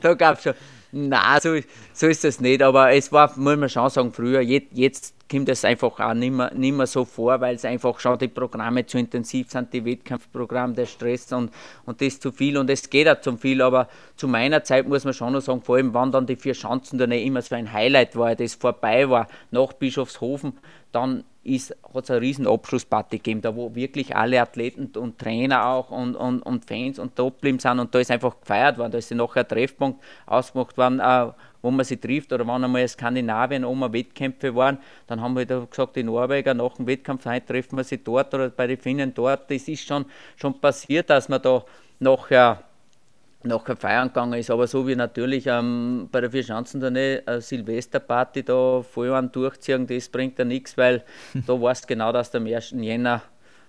da 0.01 0.15
gab 0.15 0.37
es 0.37 0.45
schon. 0.45 0.55
Nein, 0.99 1.41
so, 1.43 1.55
so 1.93 2.07
ist 2.07 2.25
es 2.25 2.41
nicht, 2.41 2.63
aber 2.63 2.91
es 2.91 3.13
war, 3.13 3.31
muss 3.37 3.59
man 3.59 3.69
schon 3.69 3.91
sagen, 3.91 4.13
früher, 4.15 4.41
jetzt, 4.41 4.69
jetzt 4.73 5.15
kommt 5.31 5.47
es 5.51 5.63
einfach 5.63 6.01
auch 6.01 6.15
nicht 6.15 6.33
mehr, 6.33 6.51
nicht 6.55 6.75
mehr 6.75 6.87
so 6.87 7.05
vor, 7.05 7.39
weil 7.43 7.57
es 7.57 7.67
einfach 7.67 8.01
schon 8.01 8.19
die 8.19 8.29
Programme 8.29 8.87
zu 8.87 8.97
intensiv 8.97 9.51
sind, 9.51 9.75
die 9.75 9.85
Wettkampfprogramme, 9.85 10.73
der 10.73 10.87
Stress 10.87 11.31
und, 11.35 11.51
und 11.85 12.01
das 12.01 12.19
zu 12.19 12.33
viel 12.33 12.57
und 12.57 12.71
es 12.71 12.89
geht 12.89 13.11
auch 13.11 13.21
zu 13.21 13.37
viel, 13.37 13.61
aber 13.61 13.89
zu 14.17 14.27
meiner 14.27 14.65
Zeit 14.65 14.89
muss 14.89 15.05
man 15.05 15.13
schon 15.13 15.35
noch 15.35 15.43
sagen, 15.43 15.61
vor 15.61 15.77
allem, 15.77 15.93
wann 15.93 16.13
dann 16.13 16.27
die 16.27 16.37
vier 16.37 16.55
Schanzen 16.55 16.99
da 16.99 17.07
nicht 17.07 17.27
immer 17.27 17.43
so 17.43 17.57
ein 17.57 17.71
Highlight 17.71 18.17
war, 18.17 18.35
das 18.35 18.55
vorbei 18.55 19.11
war, 19.11 19.29
nach 19.51 19.75
Bischofshofen, 19.75 20.55
dann 20.97 21.25
hat 21.45 22.05
es 22.05 22.11
eine 22.11 22.21
riesen 22.21 22.47
Abschlussparty 22.47 23.19
gegeben, 23.19 23.41
da 23.41 23.55
wo 23.55 23.75
wirklich 23.75 24.17
alle 24.17 24.41
Athleten 24.41 24.91
und 24.97 25.19
Trainer 25.19 25.67
auch 25.67 25.91
und, 25.91 26.17
und, 26.17 26.41
und 26.41 26.65
Fans 26.65 26.99
und 26.99 27.15
top 27.15 27.37
sind 27.43 27.65
und 27.65 27.95
da 27.95 27.99
ist 28.01 28.11
einfach 28.11 28.41
gefeiert 28.41 28.79
worden, 28.79 28.93
da 28.93 28.99
ist 28.99 29.13
nachher 29.13 29.43
ein 29.43 29.49
Treffpunkt 29.49 30.03
ausgemacht 30.27 30.77
worden, 30.77 31.01
äh, 31.01 31.33
wo 31.63 31.71
man 31.71 31.85
sich 31.85 32.01
trifft 32.01 32.33
oder 32.33 32.47
wenn 32.47 32.65
einmal 32.65 32.83
in 32.83 32.89
Skandinavien 32.89 33.65
oben 33.65 33.93
Wettkämpfe 33.93 34.55
waren, 34.55 34.79
dann 35.07 35.21
haben 35.21 35.37
wir 35.37 35.47
halt 35.47 35.71
gesagt, 35.71 35.97
die 35.97 36.03
Norweger 36.03 36.55
nach 36.55 36.75
dem 36.77 36.87
Wettkampf, 36.87 37.27
heute 37.27 37.47
treffen 37.47 37.77
wir 37.77 37.85
sie 37.85 38.03
dort 38.03 38.35
oder 38.35 38.49
bei 38.51 38.67
den 38.67 38.79
Finnen 38.79 39.13
dort, 39.15 39.51
das 39.51 39.69
ist 39.69 39.87
schon, 39.87 40.07
schon 40.37 40.61
passiert, 40.61 41.11
dass 41.11 41.29
man 41.29 41.43
da 41.43 41.65
nachher 41.99 42.63
nachher 43.47 43.77
feiern 43.77 44.09
gegangen 44.09 44.39
ist. 44.39 44.51
Aber 44.51 44.67
so 44.67 44.87
wie 44.87 44.97
natürlich 44.97 45.47
ähm, 45.47 46.09
bei 46.11 46.21
der 46.21 46.31
Vierschanzentournee 46.31 47.23
eine 47.27 47.41
Silvesterparty 47.41 48.45
da 48.45 48.83
voll 48.83 49.13
an 49.13 49.31
durchziehen, 49.33 49.87
das 49.87 50.09
bringt 50.09 50.39
ja 50.39 50.45
nichts, 50.45 50.77
weil 50.77 51.05
da 51.47 51.61
weißt 51.61 51.85
du 51.85 51.89
genau, 51.89 52.13
dass 52.13 52.31
du 52.31 52.39
am 52.39 52.47
1. 52.47 52.75
Jänner 52.79 53.23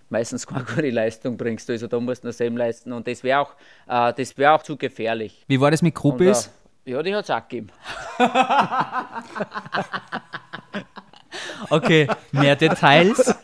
meistens 0.09 0.47
keine 0.47 0.63
gute 0.75 0.89
Leistung 0.89 1.37
bringst. 1.37 1.69
Also 1.69 1.87
da 1.87 1.99
musst 1.99 2.23
du 2.23 2.27
noch 2.27 2.33
selber 2.33 2.59
leisten 2.59 2.93
und 2.93 3.07
das 3.07 3.23
wäre 3.23 3.39
auch, 3.39 3.55
äh, 3.87 4.25
wär 4.35 4.53
auch 4.53 4.63
zu 4.63 4.77
gefährlich. 4.77 5.43
Wie 5.47 5.59
war 5.59 5.71
das 5.71 5.81
mit 5.81 5.95
Gruppis? 5.95 6.49
Äh, 6.85 6.91
ja, 6.91 7.03
die 7.03 7.13
hat 7.13 7.25
es 7.25 7.29
auch 7.29 7.45
gegeben. 7.47 7.69
okay, 11.69 12.07
mehr 12.31 12.55
Details? 12.55 13.35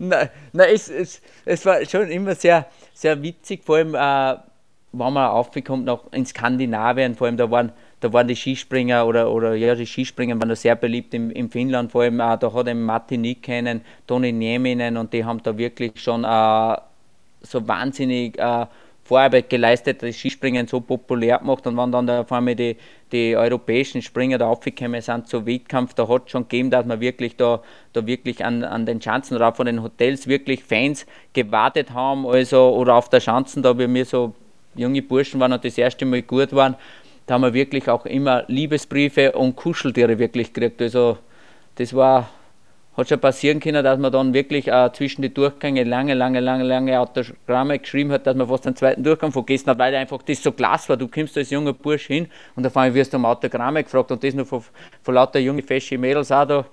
Nein, 0.00 0.28
nein 0.52 0.68
es, 0.72 0.88
es, 0.88 1.22
es 1.44 1.64
war 1.64 1.84
schon 1.84 2.08
immer 2.10 2.34
sehr 2.34 2.66
sehr 3.00 3.22
witzig, 3.22 3.64
vor 3.64 3.76
allem, 3.76 3.94
äh, 3.94 4.36
wenn 4.92 5.12
man 5.12 5.30
aufkommt 5.30 5.86
nach 5.86 6.00
in 6.12 6.26
Skandinavien, 6.26 7.14
vor 7.14 7.26
allem 7.26 7.38
da 7.38 7.50
waren, 7.50 7.72
da 8.00 8.12
waren 8.12 8.28
die 8.28 8.36
Skispringer 8.36 9.06
oder, 9.06 9.30
oder 9.30 9.54
ja, 9.54 9.74
die 9.74 9.86
Skispringer 9.86 10.38
waren 10.38 10.50
da 10.50 10.56
sehr 10.56 10.76
beliebt 10.76 11.14
in, 11.14 11.30
in 11.30 11.48
Finnland, 11.48 11.92
vor 11.92 12.02
allem 12.02 12.20
äh, 12.20 12.36
da 12.36 12.52
hat 12.52 12.68
eben 12.68 12.82
Martin 12.82 13.22
Nikkinen, 13.22 13.80
Toni 14.06 14.32
Nieminen 14.32 14.98
und 14.98 15.12
die 15.14 15.24
haben 15.24 15.42
da 15.42 15.56
wirklich 15.56 15.92
schon 16.02 16.24
äh, 16.24 16.76
so 17.42 17.66
wahnsinnig 17.66 18.38
äh, 18.38 18.66
Vorarbeit 19.02 19.48
geleistet, 19.48 20.02
das 20.02 20.16
Skispringen 20.16 20.66
so 20.66 20.80
populär 20.80 21.38
gemacht 21.38 21.66
und 21.66 21.76
wenn 21.78 21.90
dann 21.90 22.06
da 22.06 22.24
vor 22.24 22.36
allem 22.36 22.54
die, 22.54 22.76
die 23.12 23.36
europäischen 23.36 24.02
Springer 24.02 24.38
da 24.38 24.48
aufgekommen 24.48 25.00
sind 25.00 25.28
zu 25.28 25.46
Wettkampf, 25.46 25.94
da 25.94 26.08
hat 26.08 26.26
es 26.26 26.30
schon 26.32 26.42
gegeben, 26.42 26.70
dass 26.70 26.86
man 26.86 27.00
wirklich 27.00 27.36
da, 27.36 27.62
da 27.92 28.06
wirklich 28.06 28.44
an, 28.44 28.64
an 28.64 28.86
den 28.86 29.00
Schanzen 29.00 29.36
oder 29.36 29.48
auch 29.48 29.56
von 29.56 29.66
den 29.66 29.82
Hotels 29.82 30.26
wirklich 30.26 30.64
Fans 30.64 31.06
gewartet 31.32 31.92
haben, 31.92 32.26
also 32.26 32.74
oder 32.74 32.94
auf 32.94 33.08
der 33.08 33.20
Schanzen, 33.20 33.62
da 33.62 33.78
wie 33.78 33.92
wir 33.92 34.04
so 34.04 34.34
junge 34.74 35.02
Burschen 35.02 35.40
waren 35.40 35.52
und 35.52 35.64
das 35.64 35.76
erste 35.76 36.04
Mal 36.06 36.22
gut 36.22 36.52
waren, 36.52 36.76
da 37.26 37.34
haben 37.34 37.42
wir 37.42 37.54
wirklich 37.54 37.88
auch 37.88 38.06
immer 38.06 38.44
Liebesbriefe 38.48 39.32
und 39.32 39.56
Kuscheltiere 39.56 40.18
wirklich 40.18 40.52
gekriegt. 40.52 40.82
Also 40.82 41.18
das 41.76 41.94
war 41.94 42.28
hat 43.00 43.08
schon 43.08 43.20
passieren 43.20 43.60
können, 43.60 43.82
dass 43.82 43.98
man 43.98 44.12
dann 44.12 44.32
wirklich 44.34 44.68
äh, 44.68 44.90
zwischen 44.92 45.22
die 45.22 45.32
Durchgänge 45.32 45.84
lange, 45.84 46.14
lange, 46.14 46.40
lange, 46.40 46.64
lange 46.64 47.00
Autogramme 47.00 47.78
geschrieben 47.78 48.12
hat, 48.12 48.26
dass 48.26 48.36
man 48.36 48.48
fast 48.48 48.66
den 48.66 48.76
zweiten 48.76 49.02
Durchgang 49.02 49.32
vergessen 49.32 49.66
hat, 49.68 49.78
weil 49.78 49.94
einfach 49.94 50.22
das 50.22 50.42
so 50.42 50.52
klasse 50.52 50.90
war. 50.90 50.96
Du 50.96 51.08
kommst 51.08 51.36
als 51.36 51.50
junger 51.50 51.72
Bursch 51.72 52.06
hin 52.06 52.28
und 52.56 52.66
auf 52.66 52.76
einmal 52.76 52.94
wirst 52.94 53.12
du 53.12 53.16
um 53.16 53.24
Autogramme 53.24 53.82
gefragt 53.82 54.10
und 54.12 54.22
das 54.22 54.34
nur 54.34 54.46
von, 54.46 54.62
von 55.02 55.14
lauter 55.14 55.38
junge, 55.38 55.62
fesche 55.62 55.98
Mädels 55.98 56.30
auch 56.30 56.46
da. 56.46 56.64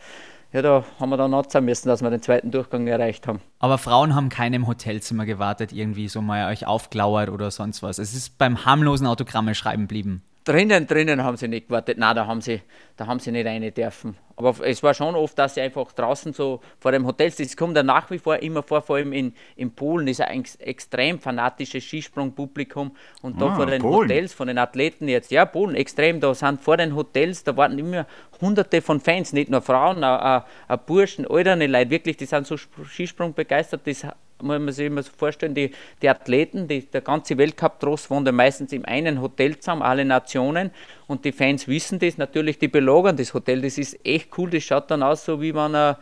Ja, 0.54 0.62
da 0.62 0.86
haben 1.00 1.10
wir 1.10 1.18
dann 1.18 1.34
anzahlen 1.34 1.66
müssen, 1.66 1.90
dass 1.90 2.02
wir 2.02 2.10
den 2.10 2.22
zweiten 2.22 2.52
Durchgang 2.52 2.88
erreicht 2.88 3.28
haben. 3.28 3.42
Aber 3.60 3.78
Frauen 3.78 4.16
haben 4.16 4.30
keine 4.30 4.56
im 4.56 4.68
Hotelzimmer 4.68 5.26
gewartet, 5.26 5.74
irgendwie 5.74 6.08
so 6.08 6.22
mal 6.22 6.50
euch 6.50 6.66
aufglauert 6.66 7.30
oder 7.30 7.52
sonst 7.52 7.84
was. 7.84 8.00
Es 8.00 8.14
ist 8.14 8.38
beim 8.38 8.66
harmlosen 8.66 9.08
Autogramme 9.08 9.56
schreiben 9.56 9.84
geblieben. 9.84 10.24
Drinnen, 10.48 10.88
drinnen 10.88 11.24
haben 11.26 11.36
sie 11.36 11.50
nicht 11.50 11.68
gewartet. 11.68 11.98
Nein, 11.98 12.16
da 12.16 12.26
haben 12.26 12.40
sie, 12.40 12.62
da 12.96 13.06
haben 13.06 13.20
sie 13.20 13.32
nicht 13.32 13.46
rein 13.46 13.70
dürfen. 13.74 14.16
Aber 14.38 14.56
es 14.64 14.82
war 14.82 14.94
schon 14.94 15.16
oft, 15.16 15.38
dass 15.38 15.56
sie 15.56 15.62
einfach 15.62 15.92
draußen 15.92 16.32
so 16.32 16.62
vor 16.80 16.94
dem 16.94 17.06
Hotel, 17.06 17.32
das 17.38 17.58
kommt 17.58 17.76
ja 17.76 17.84
nach 17.84 18.10
wie 18.12 18.20
vor 18.20 18.38
immer 18.38 18.64
vor, 18.64 18.82
vor 18.82 18.96
allem 18.96 19.12
in, 19.12 19.34
in 19.56 19.72
Polen 19.72 20.08
ist 20.08 20.22
ein 20.22 20.46
extrem 20.60 21.20
fanatisches 21.20 21.84
Skisprungpublikum 21.84 22.96
und 23.24 23.42
da 23.42 23.48
ah, 23.48 23.56
vor 23.56 23.66
den 23.66 23.82
Polen. 23.82 24.10
Hotels, 24.10 24.34
von 24.34 24.48
den 24.48 24.60
Athleten 24.60 25.10
jetzt, 25.10 25.32
ja, 25.32 25.44
Polen, 25.44 25.76
extrem, 25.76 26.20
da 26.22 26.34
sind 26.34 26.62
vor 26.62 26.78
den 26.78 26.96
Hotels, 26.96 27.44
da 27.44 27.58
warten 27.58 27.80
immer 27.80 28.06
hunderte 28.42 28.82
von 28.82 29.00
Fans, 29.00 29.34
nicht 29.34 29.50
nur 29.50 29.62
Frauen, 29.62 30.04
auch, 30.04 30.44
auch 30.68 30.78
Burschen, 30.78 31.26
alterne 31.30 31.68
Leute, 31.68 31.90
wirklich, 31.90 32.18
die 32.18 32.26
sind 32.26 32.48
so 32.48 32.58
Skisprung 32.58 33.34
begeistert, 33.34 33.82
das 33.86 34.06
muss 34.42 34.60
man 34.60 34.72
sich 34.72 34.86
immer 34.86 35.04
so 35.04 35.12
vorstellen, 35.16 35.56
die, 35.56 35.72
die 36.02 36.10
Athleten, 36.10 36.68
die, 36.68 36.82
der 36.82 37.02
ganze 37.02 37.38
Weltcup-Tross 37.38 38.10
wohnt 38.10 38.32
meistens 38.32 38.72
im 38.72 38.86
einen 38.86 39.22
Hotel 39.22 39.58
zusammen, 39.58 39.82
alle 39.82 40.06
Nationen. 40.06 40.72
Und 41.08 41.26
die 41.26 41.32
Fans 41.32 41.68
wissen 41.68 42.00
das, 42.00 42.18
natürlich 42.18 42.60
die 42.60 42.68
belagern 42.68 43.18
das 43.18 43.34
Hotel. 43.34 43.62
Das 43.62 43.78
ist 43.78 43.98
echt 44.06 44.38
cool, 44.38 44.50
das 44.50 44.64
schaut 44.64 44.92
dann 44.92 45.04
aus, 45.04 45.26
so 45.26 45.42
wie 45.42 45.56
wenn 45.56 45.74
er, 45.74 45.98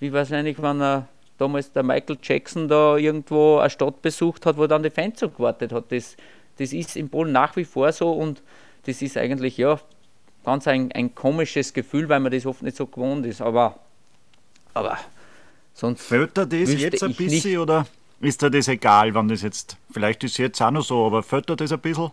wie 0.00 0.12
wahrscheinlich, 0.12 0.60
wenn 0.60 1.06
damals 1.38 1.72
der 1.72 1.82
Michael 1.82 2.18
Jackson 2.22 2.68
da 2.68 2.96
irgendwo 2.96 3.58
eine 3.58 3.70
Stadt 3.70 4.02
besucht 4.02 4.44
hat, 4.44 4.58
wo 4.58 4.66
dann 4.66 4.82
die 4.82 4.90
Fans 4.90 5.20
so 5.20 5.30
gewartet 5.30 5.72
hat. 5.72 5.90
Das, 5.90 6.16
das 6.58 6.72
ist 6.72 6.96
in 6.96 7.08
Polen 7.08 7.32
nach 7.32 7.56
wie 7.56 7.64
vor 7.64 7.92
so 7.92 8.12
und 8.12 8.42
das 8.84 9.00
ist 9.02 9.16
eigentlich, 9.16 9.56
ja, 9.56 9.78
ganz 10.48 10.66
ein, 10.66 10.90
ein 10.92 11.14
komisches 11.14 11.74
Gefühl, 11.74 12.08
weil 12.08 12.20
man 12.20 12.32
das 12.32 12.46
oft 12.46 12.62
nicht 12.62 12.76
so 12.76 12.86
gewohnt 12.86 13.26
ist. 13.26 13.42
Aber, 13.42 13.78
aber 14.72 14.98
Sonst 15.74 16.02
Fällt 16.02 16.36
dir 16.36 16.46
das 16.46 16.72
jetzt 16.74 17.04
ein 17.04 17.14
bisschen 17.14 17.50
nicht. 17.50 17.58
oder 17.58 17.86
ist 18.20 18.42
dir 18.42 18.50
das 18.50 18.66
egal, 18.66 19.14
wann 19.14 19.28
das 19.28 19.42
jetzt, 19.42 19.76
vielleicht 19.92 20.24
ist 20.24 20.32
es 20.32 20.38
jetzt 20.38 20.60
auch 20.60 20.72
noch 20.72 20.82
so, 20.82 21.06
aber 21.06 21.22
fällt 21.22 21.48
dir 21.48 21.54
das 21.54 21.70
ein 21.70 21.78
bisschen? 21.78 22.10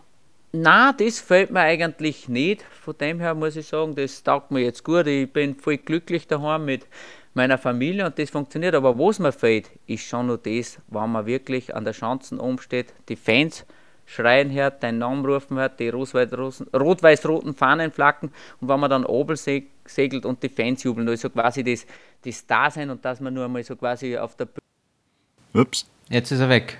Na, 0.52 0.92
das 0.92 1.18
fällt 1.18 1.50
mir 1.50 1.60
eigentlich 1.60 2.28
nicht. 2.28 2.62
Von 2.62 2.96
dem 2.98 3.18
her 3.18 3.34
muss 3.34 3.56
ich 3.56 3.66
sagen, 3.66 3.96
das 3.96 4.22
taugt 4.22 4.52
mir 4.52 4.60
jetzt 4.60 4.84
gut. 4.84 5.08
Ich 5.08 5.32
bin 5.32 5.56
voll 5.56 5.78
glücklich 5.78 6.28
daheim 6.28 6.64
mit 6.64 6.86
meiner 7.34 7.58
Familie 7.58 8.06
und 8.06 8.18
das 8.20 8.30
funktioniert. 8.30 8.76
Aber 8.76 8.96
was 8.96 9.18
mir 9.18 9.32
fehlt, 9.32 9.68
ist 9.88 10.04
schon 10.04 10.28
nur 10.28 10.38
das, 10.38 10.78
wenn 10.86 11.10
man 11.10 11.26
wirklich 11.26 11.74
an 11.74 11.84
der 11.84 11.92
Schanzen 11.92 12.38
umsteht, 12.38 12.94
die 13.08 13.16
Fans 13.16 13.64
schreien 14.06 14.50
hört, 14.50 14.82
deinen 14.82 14.98
Namen 14.98 15.26
rufen 15.26 15.58
hört, 15.58 15.78
die 15.80 15.88
rot-weiß-roten 15.88 17.54
Fahnen 17.54 17.92
flacken 17.92 18.32
und 18.60 18.68
wenn 18.68 18.80
man 18.80 18.88
dann 18.88 19.04
oben 19.04 19.36
segelt 19.36 20.24
und 20.24 20.42
die 20.42 20.48
Fans 20.48 20.82
jubeln, 20.84 21.08
also 21.08 21.28
quasi 21.28 21.62
das, 21.62 21.86
das 22.24 22.46
Dasein 22.46 22.90
und 22.90 23.04
dass 23.04 23.20
man 23.20 23.34
nur 23.34 23.44
einmal 23.44 23.62
so 23.64 23.76
quasi 23.76 24.16
auf 24.16 24.36
der 24.36 24.46
Bühne. 24.46 25.62
Ups. 25.62 25.86
Jetzt 26.08 26.30
ist 26.30 26.40
er 26.40 26.48
weg. 26.48 26.78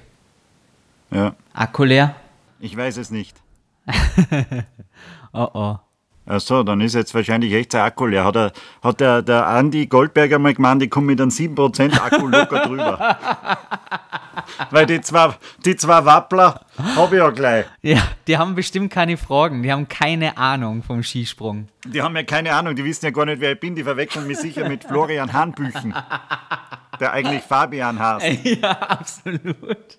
Ja. 1.10 1.34
Akku 1.52 1.84
leer? 1.84 2.14
Ich 2.60 2.76
weiß 2.76 2.96
es 2.98 3.10
nicht. 3.10 3.36
oh 5.32 5.48
oh. 5.52 5.76
Achso, 6.28 6.64
dann 6.64 6.80
ist 6.80 6.94
jetzt 6.94 7.14
wahrscheinlich 7.14 7.52
echt 7.52 7.72
sein 7.72 7.82
Akku 7.82 8.06
leer. 8.06 8.24
Hat, 8.24 8.36
er, 8.36 8.52
hat 8.82 9.00
der, 9.00 9.22
der 9.22 9.46
Andi 9.46 9.86
Goldberger 9.86 10.40
mal 10.40 10.54
gemeint, 10.54 10.82
ich 10.82 10.90
komme 10.90 11.06
mit 11.08 11.20
einem 11.20 11.30
7% 11.30 12.00
Akku 12.00 12.26
locker 12.26 12.66
drüber. 12.66 13.18
Weil 14.70 14.86
die 14.86 15.00
zwei, 15.00 15.34
die 15.64 15.76
zwei 15.76 16.04
Wappler 16.04 16.60
habe 16.96 17.16
ich 17.16 17.20
ja 17.20 17.30
gleich. 17.30 17.66
Ja. 17.82 18.02
Die 18.26 18.38
haben 18.38 18.54
bestimmt 18.54 18.92
keine 18.92 19.16
Fragen, 19.16 19.62
die 19.62 19.72
haben 19.72 19.88
keine 19.88 20.36
Ahnung 20.36 20.82
vom 20.82 21.02
Skisprung. 21.02 21.68
Die 21.84 22.02
haben 22.02 22.16
ja 22.16 22.22
keine 22.22 22.52
Ahnung, 22.54 22.74
die 22.74 22.84
wissen 22.84 23.04
ja 23.04 23.10
gar 23.10 23.26
nicht, 23.26 23.40
wer 23.40 23.52
ich 23.52 23.60
bin. 23.60 23.74
Die 23.74 23.84
verwechseln 23.84 24.26
mich 24.26 24.38
sicher 24.38 24.68
mit 24.68 24.84
Florian 24.84 25.32
Hahnbüchen, 25.32 25.94
der 27.00 27.12
eigentlich 27.12 27.42
Fabian 27.42 27.98
heißt. 27.98 28.44
Ja, 28.44 28.70
absolut. 28.70 29.98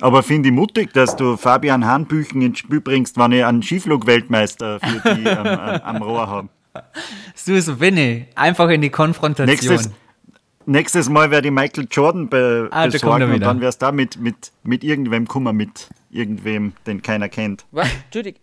Aber 0.00 0.22
finde 0.22 0.48
ich 0.48 0.54
mutig, 0.54 0.92
dass 0.92 1.16
du 1.16 1.36
Fabian 1.36 1.84
Hahnbüchen 1.84 2.40
ins 2.42 2.60
Spiel 2.60 2.80
bringst, 2.80 3.18
wenn 3.18 3.32
ich 3.32 3.44
einen 3.44 3.62
Skiflug-Weltmeister 3.62 4.78
für 4.80 5.14
die 5.14 5.28
am, 5.28 5.46
am, 5.46 5.80
am 5.80 6.02
Rohr 6.02 6.28
habe. 6.28 6.48
So, 7.34 7.76
bin 7.76 7.96
ich. 7.96 8.26
Einfach 8.36 8.68
in 8.68 8.80
die 8.80 8.90
Konfrontation. 8.90 9.74
Nächstes, 9.74 9.90
nächstes 10.68 11.08
Mal 11.08 11.30
werde 11.30 11.48
ich 11.48 11.54
Michael 11.54 11.86
Jordan 11.90 12.28
be 12.28 12.68
Ah, 12.70 12.86
besorgen 12.86 13.32
und 13.32 13.40
dann 13.40 13.60
wärst 13.60 13.82
du 13.82 13.86
da 13.86 13.92
mit, 13.92 14.18
mit, 14.18 14.52
mit 14.62 14.84
irgendwem 14.84 15.26
kummer, 15.26 15.52
mit 15.52 15.88
irgendwem, 16.10 16.72
den 16.86 17.02
keiner 17.02 17.28
kennt. 17.28 17.64
Was? 17.70 17.88
Entschuldigung, 18.04 18.40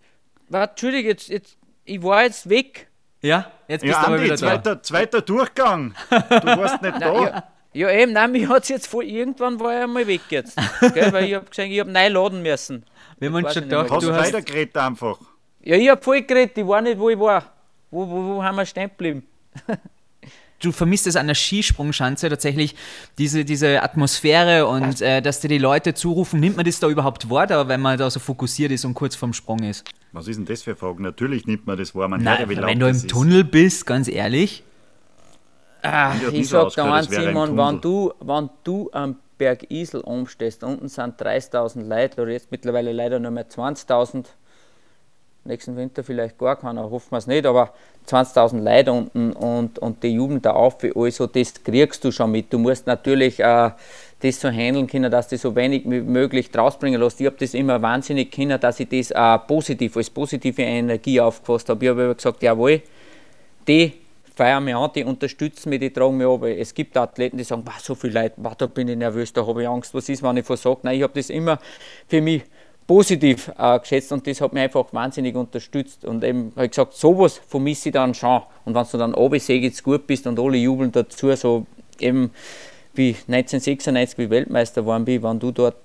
was? 0.49 0.69
Entschuldigung 0.69 1.09
jetzt, 1.09 1.29
jetzt, 1.29 1.57
ich 1.85 2.01
war 2.03 2.23
jetzt 2.23 2.49
weg. 2.49 2.87
Ja, 3.21 3.51
jetzt 3.67 3.81
bist 3.81 3.93
Ja, 3.93 4.01
du 4.01 4.05
aber 4.07 4.15
Andi, 4.15 4.25
wieder 4.25 4.35
da. 4.35 4.39
zweiter, 4.39 4.83
zweiter 4.83 5.21
Durchgang. 5.21 5.93
Du 6.09 6.17
warst 6.17 6.81
nicht 6.81 6.95
da. 7.01 7.13
Ja, 7.23 7.43
ja 7.73 7.89
eben, 7.91 8.13
nein, 8.13 8.31
mich 8.31 8.47
hat 8.47 8.67
jetzt 8.69 8.87
voll, 8.87 9.05
irgendwann 9.05 9.59
war 9.59 9.75
ich 9.77 9.83
einmal 9.83 10.05
weg 10.07 10.21
jetzt. 10.29 10.57
Gell, 10.93 11.11
weil 11.13 11.25
ich 11.25 11.33
hab 11.35 11.49
gesagt, 11.49 11.69
ich 11.69 11.79
hab 11.79 11.87
neu 11.87 12.07
laden 12.09 12.41
müssen. 12.41 12.85
Wir 13.19 13.29
haben 13.29 13.35
uns 13.43 13.53
schon 13.53 13.63
gedacht, 13.63 13.89
Hast 13.89 14.03
du 14.05 14.13
hast, 14.13 14.27
weitergeredet 14.33 14.77
einfach. 14.77 15.17
Ja, 15.61 15.75
ich 15.77 15.89
hab 15.89 16.03
voll 16.03 16.21
geredet, 16.21 16.57
ich 16.57 16.67
war 16.67 16.81
nicht, 16.81 16.99
wo 16.99 17.09
ich 17.09 17.17
war. 17.19 17.43
Wo, 17.89 18.07
wo, 18.09 18.35
wo 18.35 18.43
haben 18.43 18.55
wir 18.57 18.65
stehen 18.65 18.89
geblieben? 18.89 19.25
du 20.65 20.71
vermisst 20.71 21.07
es 21.07 21.15
an 21.15 21.27
der 21.27 21.35
Skisprungschanze 21.35 22.29
tatsächlich, 22.29 22.75
diese, 23.17 23.45
diese 23.45 23.83
Atmosphäre 23.83 24.67
und 24.67 25.01
äh, 25.01 25.21
dass 25.21 25.39
dir 25.39 25.47
die 25.47 25.57
Leute 25.57 25.93
zurufen, 25.93 26.39
nimmt 26.39 26.57
man 26.57 26.65
das 26.65 26.79
da 26.79 26.89
überhaupt 26.89 27.29
wahr, 27.29 27.47
da, 27.47 27.67
wenn 27.67 27.81
man 27.81 27.97
da 27.97 28.09
so 28.09 28.19
fokussiert 28.19 28.71
ist 28.71 28.85
und 28.85 28.93
kurz 28.93 29.15
vorm 29.15 29.33
Sprung 29.33 29.59
ist? 29.59 29.85
Was 30.11 30.27
ist 30.27 30.37
denn 30.37 30.45
das 30.45 30.63
für 30.63 30.71
eine 30.71 30.77
Frage? 30.77 31.03
Natürlich 31.03 31.45
nimmt 31.45 31.67
man 31.67 31.77
das 31.77 31.93
wahr. 31.93 32.07
Man 32.07 32.23
Nein, 32.23 32.39
hört 32.39 32.49
ja, 32.49 32.49
wie 32.49 32.55
laut 32.55 32.69
wenn 32.69 32.79
du 32.79 32.87
im 32.87 32.95
ist. 32.95 33.09
Tunnel 33.09 33.43
bist, 33.43 33.85
ganz 33.85 34.07
ehrlich. 34.07 34.63
Ah, 35.81 36.13
nie 36.31 36.39
ich 36.39 36.49
so 36.49 36.69
sag 36.69 36.85
als 36.85 37.09
eins, 37.09 37.15
Simon, 37.15 37.57
wenn 37.57 37.81
du, 37.81 38.11
wenn 38.21 38.49
du 38.63 38.89
am 38.91 39.17
Berg 39.37 39.69
Isel 39.69 40.01
umstehst, 40.01 40.63
unten 40.63 40.87
sind 40.87 41.21
30.000 41.21 41.87
Leute, 41.87 42.21
oder 42.21 42.31
jetzt 42.31 42.51
mittlerweile 42.51 42.91
leider 42.91 43.19
nur 43.19 43.31
mehr 43.31 43.47
20.000, 43.47 44.25
nächsten 45.45 45.75
Winter 45.75 46.03
vielleicht 46.03 46.37
gar 46.37 46.55
keiner, 46.55 46.89
hoffen 46.89 47.11
wir 47.11 47.17
es 47.17 47.27
nicht, 47.27 47.45
aber 47.45 47.73
20.000 48.07 48.61
Leute 48.61 48.91
unten 48.91 49.33
und, 49.33 49.79
und 49.79 50.03
die 50.03 50.09
jubeln 50.09 50.41
da 50.41 50.51
auf 50.51 50.81
wie 50.83 50.91
also 50.95 51.27
das 51.27 51.63
kriegst 51.63 52.03
du 52.03 52.11
schon 52.11 52.31
mit. 52.31 52.51
Du 52.51 52.57
musst 52.57 52.87
natürlich 52.87 53.39
äh, 53.39 53.71
das 54.19 54.41
so 54.41 54.49
handeln 54.49 54.87
können, 54.87 55.11
dass 55.11 55.27
du 55.27 55.37
so 55.37 55.55
wenig 55.55 55.83
wie 55.85 56.01
möglich 56.01 56.51
draus 56.51 56.77
bringen 56.77 56.99
lässt. 56.99 57.19
Ich 57.21 57.27
habe 57.27 57.37
das 57.39 57.53
immer 57.53 57.81
wahnsinnig 57.81 58.31
können, 58.31 58.59
dass 58.59 58.79
ich 58.79 58.89
das 58.89 59.11
äh, 59.11 59.39
positiv, 59.47 59.97
als 59.97 60.09
positive 60.09 60.61
Energie 60.61 61.19
aufgefasst 61.19 61.69
habe. 61.69 61.85
Ich 61.85 61.89
habe 61.91 62.15
gesagt, 62.15 62.43
jawohl, 62.43 62.81
die 63.67 63.93
feiern 64.35 64.63
mich 64.65 64.75
an, 64.75 64.91
die 64.93 65.03
unterstützen 65.03 65.69
mich, 65.69 65.79
die 65.79 65.91
tragen 65.91 66.17
mich 66.17 66.27
aber 66.27 66.49
Es 66.49 66.73
gibt 66.73 66.97
Athleten, 66.97 67.37
die 67.37 67.43
sagen, 67.43 67.63
"Wow, 67.65 67.79
so 67.79 67.95
viele 67.95 68.21
Leute, 68.21 68.35
wow, 68.37 68.53
da 68.55 68.67
bin 68.67 68.87
ich 68.87 68.97
nervös, 68.97 69.31
da 69.31 69.45
habe 69.45 69.63
ich 69.63 69.67
Angst, 69.67 69.93
was 69.93 70.09
ist, 70.09 70.21
wenn 70.21 70.37
ich 70.37 70.45
versage. 70.45 70.79
Nein, 70.83 70.97
ich 70.97 71.03
habe 71.03 71.13
das 71.13 71.29
immer 71.29 71.57
für 72.07 72.21
mich 72.21 72.43
positiv 72.87 73.51
äh, 73.57 73.79
geschätzt 73.79 74.11
und 74.11 74.27
das 74.27 74.41
hat 74.41 74.53
mich 74.53 74.63
einfach 74.63 74.85
wahnsinnig 74.91 75.35
unterstützt. 75.35 76.05
Und 76.05 76.23
eben 76.23 76.51
habe 76.55 76.65
ich 76.65 76.71
gesagt, 76.71 76.93
sowas 76.93 77.41
vermisse 77.47 77.89
ich 77.89 77.93
dann 77.93 78.13
schon. 78.13 78.41
Und 78.63 78.75
wenn 78.75 78.85
du 78.91 78.97
dann 78.97 79.13
oben 79.13 79.39
jetzt 79.39 79.83
gut 79.83 80.07
bist 80.07 80.27
und 80.27 80.39
alle 80.39 80.57
jubeln 80.57 80.91
dazu, 80.91 81.35
so 81.35 81.65
eben 81.99 82.31
wie 82.93 83.09
1996, 83.27 84.17
wie 84.17 84.29
Weltmeister 84.29 84.81
geworden 84.81 85.05
bin, 85.05 85.23
wenn 85.23 85.39
du 85.39 85.51
dort 85.51 85.75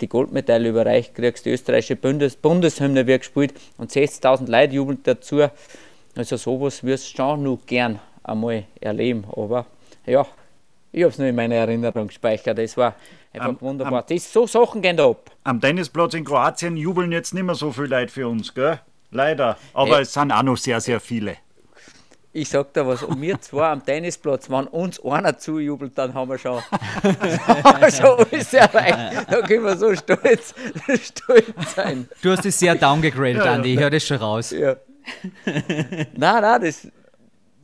die 0.00 0.08
Goldmedaille 0.08 0.68
überreicht 0.68 1.14
kriegst, 1.14 1.46
die 1.46 1.50
österreichische 1.50 1.96
Bundes 1.96 2.36
Bundeshymne 2.36 3.06
wird 3.06 3.22
gespielt 3.22 3.54
und 3.78 3.90
60.000 3.90 4.50
Leute 4.50 4.74
jubeln 4.74 4.98
dazu. 5.02 5.48
Also 6.14 6.36
sowas 6.36 6.84
wirst 6.84 7.12
du 7.12 7.16
schon 7.16 7.42
noch 7.42 7.58
gern 7.66 7.98
einmal 8.22 8.64
erleben. 8.80 9.24
Aber 9.34 9.66
ja, 10.06 10.26
ich 10.92 11.02
habe 11.02 11.10
es 11.10 11.18
nur 11.18 11.28
in 11.28 11.34
meiner 11.34 11.56
Erinnerung 11.56 12.08
gespeichert. 12.08 12.58
Das 12.58 12.76
war 12.76 12.94
einfach 13.40 13.48
Am- 13.50 13.60
wunderbar. 13.60 14.04
das, 14.08 14.32
so 14.32 14.46
Sachen 14.46 14.82
gehen 14.82 14.96
da 14.96 15.08
ab. 15.10 15.30
Am 15.44 15.60
Tennisplatz 15.60 16.14
in 16.14 16.24
Kroatien 16.24 16.76
jubeln 16.76 17.12
jetzt 17.12 17.34
nicht 17.34 17.44
mehr 17.44 17.54
so 17.54 17.72
viele 17.72 17.88
Leute 17.88 18.12
für 18.12 18.28
uns, 18.28 18.52
gell? 18.54 18.80
Leider. 19.10 19.56
Aber 19.74 19.98
Äh. 19.98 20.02
es 20.02 20.12
sind 20.12 20.32
auch 20.32 20.42
noch 20.42 20.56
sehr, 20.56 20.80
sehr 20.80 21.00
viele. 21.00 21.36
Ich 22.32 22.50
sag 22.50 22.74
dir 22.74 22.86
was, 22.86 23.02
und 23.02 23.18
wir 23.22 23.40
zwei 23.40 23.70
am 23.70 23.82
Tennisplatz, 23.82 24.50
wenn 24.50 24.66
uns 24.66 25.02
einer 25.02 25.38
zujubelt, 25.38 25.96
dann 25.96 26.12
haben 26.12 26.28
wir 26.28 26.36
schon, 26.36 26.60
haben 26.60 27.80
wir 27.80 27.90
schon 27.90 28.26
alles 28.30 28.52
erreicht. 28.52 29.26
Da 29.30 29.40
können 29.40 29.64
wir 29.64 29.76
so 29.76 29.94
stolz, 29.94 30.54
stolz 31.02 31.74
sein. 31.74 32.06
Du 32.20 32.30
hast 32.32 32.44
es 32.44 32.58
sehr 32.58 32.74
downgegradet, 32.74 33.42
Ja, 33.42 33.54
Andi, 33.54 33.72
ich 33.72 33.80
höre 33.80 33.88
das 33.88 34.04
schon 34.04 34.18
raus. 34.18 34.50
Ja. 34.50 34.76
nein, 36.14 36.42
nein, 36.42 36.60
das 36.62 36.88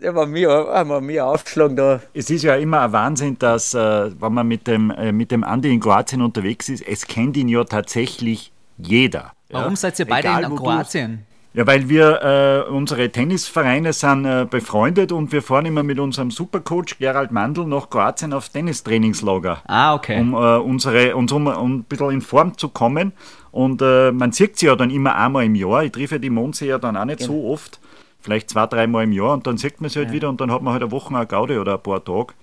der 0.03 0.14
war 0.14 0.26
mir, 0.26 0.48
haben 0.50 0.90
wir 0.90 1.00
mir 1.00 1.26
aufgeschlagen 1.26 1.76
da. 1.76 2.00
Es 2.12 2.28
ist 2.30 2.42
ja 2.42 2.57
immer 2.57 2.80
ein 2.82 2.92
Wahnsinn, 2.92 3.38
dass, 3.38 3.74
äh, 3.74 4.11
wenn 4.20 4.34
man 4.34 4.48
mit 4.48 4.66
dem, 4.66 4.90
äh, 4.90 5.12
mit 5.12 5.30
dem 5.30 5.44
Andi 5.44 5.72
in 5.72 5.80
Kroatien 5.80 6.22
unterwegs 6.22 6.68
ist, 6.68 6.86
es 6.86 7.07
kennt 7.07 7.36
ihn 7.36 7.48
ja 7.48 7.64
tatsächlich 7.64 8.53
jeder. 8.78 9.32
Warum 9.50 9.72
ja? 9.72 9.76
seid 9.76 9.98
ihr 9.98 10.07
beide 10.07 10.28
Egal, 10.28 10.44
in 10.44 10.57
Kroatien? 10.57 11.26
Ja, 11.55 11.66
weil 11.66 11.88
wir, 11.90 12.66
äh, 12.66 12.70
unsere 12.70 13.11
Tennisvereine 13.11 13.92
sind 13.92 14.24
äh, 14.24 14.46
befreundet 14.48 15.12
und 15.12 15.32
wir 15.32 15.42
fahren 15.42 15.66
immer 15.66 15.82
mit 15.82 15.98
unserem 15.98 16.30
Supercoach 16.30 16.96
Gerald 16.98 17.30
Mandl 17.30 17.66
nach 17.66 17.90
Kroatien 17.90 18.32
auf 18.32 18.48
Tennistrainingslager. 18.48 19.62
Ah, 19.66 19.94
okay. 19.94 20.18
um 20.18 20.32
äh, 20.32 20.57
unsere, 20.57 21.14
uns 21.14 21.30
um, 21.30 21.46
um 21.46 21.74
ein 21.74 21.84
bisschen 21.84 22.11
in 22.11 22.20
Form 22.22 22.57
zu 22.57 22.70
kommen. 22.70 23.12
Und 23.50 23.82
äh, 23.82 24.12
man 24.12 24.32
sieht 24.32 24.59
sie 24.59 24.66
ja 24.66 24.76
dann 24.76 24.88
immer 24.88 25.14
einmal 25.14 25.44
im 25.44 25.55
Jahr. 25.55 25.84
Ich 25.84 25.92
treffe 25.92 26.18
die 26.18 26.30
Monse 26.30 26.64
ja 26.64 26.78
dann 26.78 26.96
auch 26.96 27.05
nicht 27.05 27.20
so 27.20 27.50
oft, 27.50 27.80
vielleicht 28.23 28.51
zwei, 28.51 28.66
dreimal 28.66 29.05
im 29.05 29.12
Jahr 29.12 29.35
und 29.35 29.47
dann 29.47 29.59
sieht 29.59 29.81
man 29.81 29.91
sie 29.91 29.99
halt 29.99 30.12
wieder 30.12 30.29
und 30.29 30.41
dann 30.41 30.51
hat 30.51 30.62
man 30.62 30.73
halt 30.73 30.83
eine 30.83 30.93
Woche 30.93 31.14
eine 31.14 31.27
Gaude 31.27 31.61
oder 31.61 31.75
ein 31.75 31.83
paar 31.83 32.05
Tage. 32.05 32.35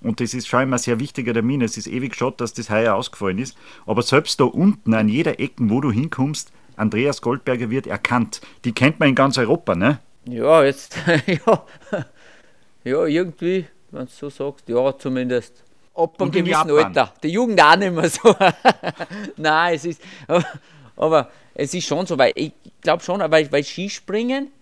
Und 0.00 0.20
das 0.20 0.34
ist 0.34 0.46
schon 0.46 0.62
immer 0.62 0.76
ein 0.76 0.78
sehr 0.78 1.00
wichtiger 1.00 1.32
Termin. 1.32 1.60
Es 1.60 1.76
ist 1.76 1.88
ewig 1.88 2.14
schade, 2.14 2.36
dass 2.38 2.54
das 2.54 2.70
heuer 2.70 2.94
ausgefallen 2.94 3.38
ist. 3.38 3.56
Aber 3.84 4.02
selbst 4.02 4.38
da 4.38 4.44
unten, 4.44 4.94
an 4.94 5.08
jeder 5.08 5.40
Ecke, 5.40 5.54
wo 5.58 5.80
du 5.80 5.90
hinkommst, 5.90 6.52
Andreas 6.76 7.20
Goldberger 7.20 7.70
wird 7.70 7.88
erkannt. 7.88 8.40
Die 8.64 8.72
kennt 8.72 9.00
man 9.00 9.08
in 9.08 9.14
ganz 9.16 9.38
Europa, 9.38 9.74
ne? 9.74 9.98
Ja, 10.24 10.62
jetzt, 10.62 10.96
ja, 11.26 11.64
ja, 12.84 13.04
irgendwie, 13.06 13.66
wenn 13.90 14.06
du 14.06 14.12
so 14.12 14.30
sagst, 14.30 14.68
ja, 14.68 14.96
zumindest. 14.96 15.64
Ab 15.94 16.20
einem 16.22 16.30
gewissen. 16.30 16.70
Alter. 16.70 17.12
Die 17.22 17.28
Jugend 17.28 17.60
auch 17.60 17.76
nicht 17.76 17.92
mehr 17.92 18.08
so. 18.08 18.32
Nein, 19.36 19.74
es 19.74 19.84
ist, 19.84 20.00
aber, 20.28 20.44
aber 20.96 21.30
es 21.54 21.74
ist 21.74 21.86
schon 21.86 22.06
so, 22.06 22.16
weil 22.16 22.32
ich 22.36 22.52
glaube 22.80 23.02
schon, 23.02 23.20
weil, 23.20 23.50
weil 23.50 23.64
Skispringen, 23.64 24.52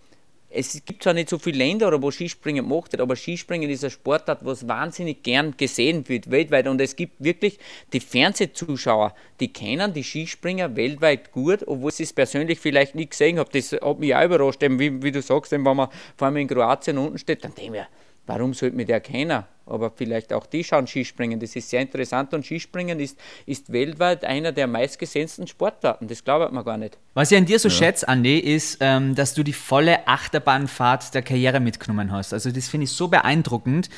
es 0.56 0.84
gibt 0.84 1.02
zwar 1.02 1.12
nicht 1.12 1.28
so 1.28 1.38
viele 1.38 1.58
Länder, 1.58 2.00
wo 2.02 2.10
Skispringen 2.10 2.68
gemacht 2.68 2.92
wird, 2.92 3.02
aber 3.02 3.14
Skispringen 3.14 3.68
ist 3.68 3.84
ein 3.84 3.90
Sportart, 3.90 4.44
was 4.44 4.66
wahnsinnig 4.66 5.22
gern 5.22 5.56
gesehen 5.56 6.08
wird, 6.08 6.30
weltweit. 6.30 6.66
Und 6.66 6.80
es 6.80 6.96
gibt 6.96 7.22
wirklich 7.22 7.58
die 7.92 8.00
Fernsehzuschauer, 8.00 9.14
die 9.40 9.52
kennen 9.52 9.92
die 9.92 10.02
Skispringer 10.02 10.74
weltweit 10.74 11.32
gut, 11.32 11.66
obwohl 11.66 11.92
sie 11.92 12.04
es 12.04 12.12
persönlich 12.12 12.58
vielleicht 12.58 12.94
nicht 12.94 13.10
gesehen 13.10 13.38
haben. 13.38 13.50
Das 13.52 13.72
hat 13.72 13.98
mich 13.98 14.14
auch 14.14 14.24
überrascht, 14.24 14.62
wie, 14.62 15.02
wie 15.02 15.12
du 15.12 15.20
sagst, 15.20 15.52
wenn 15.52 15.62
man 15.62 15.88
vor 16.16 16.26
allem 16.26 16.36
in 16.38 16.48
Kroatien 16.48 16.98
unten 16.98 17.18
steht, 17.18 17.44
dann 17.44 17.54
denke 17.54 17.64
ich 17.64 17.70
mir, 17.70 17.86
warum 18.26 18.54
sollte 18.54 18.76
mich 18.76 18.86
der 18.86 19.00
kennen? 19.00 19.44
Aber 19.66 19.90
vielleicht 19.90 20.32
auch 20.32 20.46
die 20.46 20.64
schauen 20.64 20.86
Skispringen. 20.86 21.40
Das 21.40 21.56
ist 21.56 21.70
sehr 21.70 21.80
interessant 21.80 22.32
und 22.34 22.46
Skispringen 22.46 23.00
ist, 23.00 23.18
ist 23.46 23.72
weltweit 23.72 24.24
einer 24.24 24.52
der 24.52 24.66
meistgesehensten 24.66 25.46
Sportarten. 25.46 26.06
Das 26.08 26.24
glaubt 26.24 26.52
man 26.52 26.64
gar 26.64 26.78
nicht. 26.78 26.98
Was 27.14 27.32
ich 27.32 27.38
an 27.38 27.46
dir 27.46 27.58
so 27.58 27.68
schätze, 27.68 28.08
Andi, 28.08 28.38
ist, 28.38 28.78
ähm, 28.80 29.14
dass 29.14 29.34
du 29.34 29.42
die 29.42 29.52
volle 29.52 30.06
Achterbahnfahrt 30.06 31.14
der 31.14 31.22
Karriere 31.22 31.60
mitgenommen 31.60 32.12
hast. 32.12 32.32
Also 32.32 32.50
das 32.50 32.68
finde 32.68 32.84
ich 32.84 32.92
so 32.92 33.08
beeindruckend. 33.08 33.90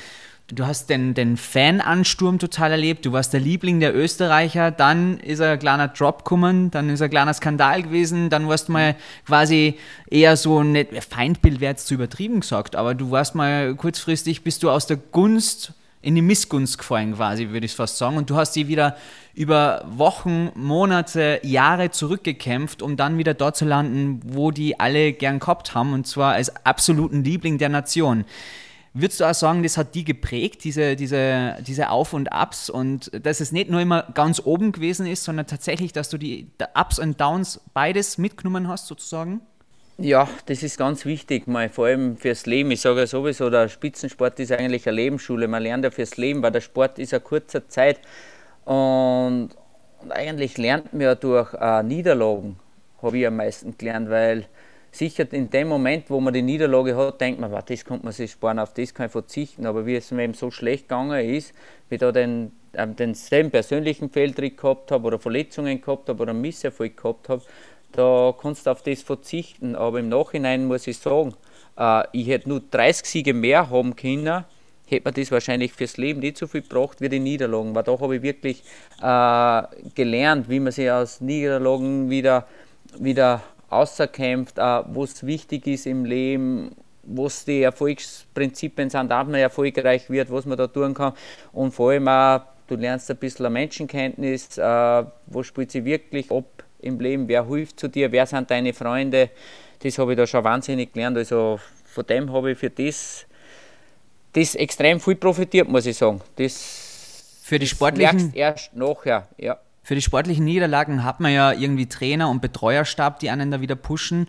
Du 0.51 0.66
hast 0.66 0.88
den, 0.88 1.12
den 1.12 1.36
Fanansturm 1.36 2.38
total 2.38 2.70
erlebt, 2.70 3.05
du 3.05 3.12
warst 3.12 3.34
der 3.34 3.40
Liebling 3.40 3.80
der 3.80 3.94
Österreicher, 3.94 4.70
dann 4.70 5.20
ist 5.20 5.42
ein 5.42 5.59
kleiner 5.59 5.88
Drop 5.88 6.24
gekommen, 6.24 6.70
dann 6.70 6.88
ist 6.88 7.03
ein 7.03 7.11
kleiner 7.11 7.34
Skandal 7.34 7.82
gewesen, 7.82 8.30
dann 8.30 8.49
warst 8.49 8.68
du 8.68 8.72
mal 8.72 8.96
quasi 9.26 9.76
eher 10.11 10.38
so, 10.38 10.62
nicht, 10.62 11.05
Feindbild 11.05 11.61
wäre 11.61 11.72
jetzt 11.72 11.86
zu 11.86 11.92
übertrieben 11.92 12.40
gesagt, 12.40 12.76
aber 12.76 12.94
du 12.94 13.11
warst 13.11 13.34
mal 13.34 13.74
kurzfristig, 13.74 14.42
bist 14.42 14.62
du 14.62 14.70
aus 14.70 14.86
der 14.86 14.96
Gunst 14.96 15.74
in 16.01 16.14
die 16.14 16.22
Missgunst 16.22 16.78
gefallen 16.78 17.14
quasi, 17.14 17.51
würde 17.51 17.66
ich 17.66 17.74
fast 17.74 17.99
sagen. 17.99 18.16
Und 18.16 18.30
du 18.30 18.36
hast 18.36 18.55
sie 18.55 18.68
wieder 18.68 18.96
über 19.34 19.84
Wochen, 19.90 20.51
Monate, 20.55 21.40
Jahre 21.42 21.90
zurückgekämpft, 21.90 22.80
um 22.80 22.96
dann 22.96 23.18
wieder 23.18 23.34
dort 23.34 23.57
zu 23.57 23.66
landen, 23.66 24.20
wo 24.24 24.51
die 24.51 24.80
alle 24.80 25.12
gern 25.12 25.40
gehabt 25.40 25.74
haben, 25.74 25.92
und 25.92 26.07
zwar 26.07 26.32
als 26.32 26.64
absoluten 26.64 27.22
Liebling 27.22 27.59
der 27.59 27.68
Nation. 27.68 28.24
Würdest 29.01 29.20
du 29.20 29.24
auch 29.24 29.34
sagen, 29.34 29.62
das 29.62 29.76
hat 29.76 29.94
die 29.94 30.05
geprägt, 30.05 30.64
diese, 30.64 30.96
diese, 30.96 31.57
diese 31.66 31.90
Auf 31.90 32.12
und 32.12 32.28
Ups 32.32 32.68
und 32.68 33.11
dass 33.24 33.40
es 33.40 33.53
nicht 33.53 33.70
nur 33.70 33.80
immer 33.80 34.03
ganz 34.14 34.42
oben 34.44 34.72
gewesen 34.72 35.07
ist, 35.07 35.24
sondern 35.24 35.46
tatsächlich, 35.46 35.92
dass 35.92 36.09
du 36.09 36.18
die 36.18 36.51
Ups 36.74 36.99
und 36.99 37.20
Downs 37.20 37.61
beides 37.74 38.18
mitgenommen 38.18 38.66
hast, 38.66 38.86
sozusagen? 38.86 39.40
Ja, 39.99 40.28
das 40.46 40.62
ist 40.62 40.78
ganz 40.78 41.05
wichtig, 41.05 41.46
mal 41.46 41.68
vor 41.68 41.86
allem 41.86 42.16
fürs 42.16 42.46
Leben. 42.46 42.70
Ich 42.70 42.80
sage 42.80 43.01
ja 43.01 43.07
sowieso, 43.07 43.51
der 43.51 43.68
Spitzensport 43.68 44.38
ist 44.40 44.53
eigentlich 44.53 44.86
eine 44.88 44.96
Lebensschule. 44.96 45.49
Man 45.49 45.62
lernt 45.62 45.84
ja 45.84 45.90
fürs 45.90 46.16
Leben, 46.16 46.42
weil 46.42 46.53
der 46.53 46.61
Sport 46.61 46.99
ist 46.99 47.12
eine 47.14 47.20
kurze 47.20 47.66
Zeit 47.68 48.01
und, 48.64 49.51
und 50.01 50.12
eigentlich 50.12 50.59
lernt 50.59 50.92
man 50.92 51.03
ja 51.03 51.14
durch 51.14 51.55
äh, 51.55 51.82
Niederlagen 51.82 52.57
habe 53.03 53.18
ich 53.18 53.26
am 53.26 53.36
meisten 53.36 53.76
gelernt, 53.78 54.11
weil 54.11 54.46
sicher 54.91 55.30
in 55.32 55.51
dem 55.51 55.68
Moment, 55.68 56.11
wo 56.11 56.20
man 56.20 56.34
die 56.34 56.43
Niederlage 56.43 56.97
hat, 56.97 57.20
denkt 57.20 57.41
man, 57.41 57.51
das 57.51 57.84
könnte 57.84 58.05
man 58.05 58.12
sich 58.12 58.32
sparen, 58.32 58.59
auf 58.59 58.74
das 58.74 58.95
kann 58.95 59.07
ich 59.07 59.12
verzichten. 59.12 59.66
Aber 59.66 59.86
wie 59.86 59.97
es 59.97 60.11
mir 60.11 60.24
eben 60.24 60.34
so 60.34 60.51
schlecht 60.51 60.89
gegangen 60.89 61.24
ist, 61.24 61.53
wie 61.89 61.97
ich 61.97 62.01
da 62.01 62.12
den, 62.12 62.53
äh, 62.72 62.86
denselben 62.86 63.51
persönlichen 63.51 64.11
Fehltritt 64.11 64.57
gehabt 64.57 64.91
habe 64.91 65.07
oder 65.07 65.18
Verletzungen 65.18 65.80
gehabt 65.80 66.09
habe 66.09 66.22
oder 66.22 66.32
Misserfolg 66.32 66.97
gehabt 66.97 67.28
habe, 67.28 67.43
da 67.93 68.34
kannst 68.41 68.66
du 68.66 68.70
auf 68.70 68.82
das 68.82 69.03
verzichten. 69.03 69.76
Aber 69.76 69.99
im 69.99 70.09
Nachhinein 70.09 70.66
muss 70.66 70.86
ich 70.86 70.99
sagen, 70.99 71.34
äh, 71.78 72.05
ich 72.12 72.28
hätte 72.28 72.49
nur 72.49 72.62
30 72.70 73.07
Siege 73.07 73.34
mehr 73.34 73.70
haben 73.70 73.97
können, 73.97 74.45
hätte 74.86 75.05
man 75.05 75.14
das 75.14 75.30
wahrscheinlich 75.30 75.72
fürs 75.72 75.97
Leben 75.97 76.20
nicht 76.20 76.39
so 76.39 76.47
viel 76.47 76.62
gebracht 76.62 77.01
wie 77.01 77.09
die 77.09 77.20
Niederlagen. 77.20 77.74
Weil 77.74 77.82
da 77.82 77.99
habe 77.99 78.16
ich 78.16 78.22
wirklich 78.22 78.62
äh, 79.03 79.62
gelernt, 79.95 80.49
wie 80.49 80.61
man 80.61 80.72
sich 80.72 80.91
aus 80.91 81.20
Niederlagen 81.20 82.11
wieder, 82.11 82.47
wieder 82.99 83.43
außerkämpft, 83.70 84.58
äh, 84.58 84.82
was 84.86 85.24
wichtig 85.24 85.66
ist 85.66 85.86
im 85.86 86.04
Leben, 86.04 86.74
was 87.02 87.44
die 87.44 87.62
Erfolgsprinzipien 87.62 88.90
sind, 88.90 89.10
dass 89.10 89.26
man 89.26 89.36
erfolgreich 89.36 90.10
wird, 90.10 90.30
was 90.30 90.46
man 90.46 90.58
da 90.58 90.66
tun 90.66 90.94
kann. 90.94 91.14
Und 91.52 91.72
vor 91.72 91.90
allem 91.90 92.08
auch, 92.08 92.40
du 92.66 92.76
lernst 92.76 93.10
ein 93.10 93.16
bisschen 93.16 93.46
eine 93.46 93.52
Menschenkenntnis, 93.52 94.58
äh, 94.58 94.62
was 94.62 95.46
spielt 95.46 95.70
sich 95.70 95.84
wirklich 95.84 96.30
ab 96.30 96.64
im 96.80 97.00
Leben, 97.00 97.28
wer 97.28 97.46
hilft 97.46 97.80
zu 97.80 97.88
dir, 97.88 98.12
wer 98.12 98.26
sind 98.26 98.50
deine 98.50 98.72
Freunde. 98.72 99.30
Das 99.80 99.98
habe 99.98 100.12
ich 100.12 100.16
da 100.16 100.26
schon 100.26 100.44
wahnsinnig 100.44 100.92
gelernt. 100.92 101.16
Also 101.16 101.58
von 101.84 102.06
dem 102.06 102.32
habe 102.32 102.52
ich 102.52 102.58
für 102.58 102.70
das, 102.70 103.26
das 104.32 104.54
extrem 104.54 105.00
viel 105.00 105.16
profitiert, 105.16 105.68
muss 105.68 105.86
ich 105.86 105.96
sagen. 105.96 106.20
Das, 106.36 107.40
für 107.42 107.58
die 107.58 107.66
sportlichen 107.66 108.32
erst 108.34 108.74
nachher, 108.74 109.26
ja. 109.38 109.58
Für 109.89 109.95
die 109.95 110.03
sportlichen 110.03 110.45
Niederlagen 110.45 111.03
hat 111.03 111.18
man 111.18 111.32
ja 111.32 111.51
irgendwie 111.51 111.86
Trainer 111.86 112.28
und 112.28 112.43
Betreuerstab, 112.43 113.20
die 113.20 113.30
einen 113.30 113.51
da 113.51 113.62
wieder 113.62 113.74
pushen. 113.74 114.26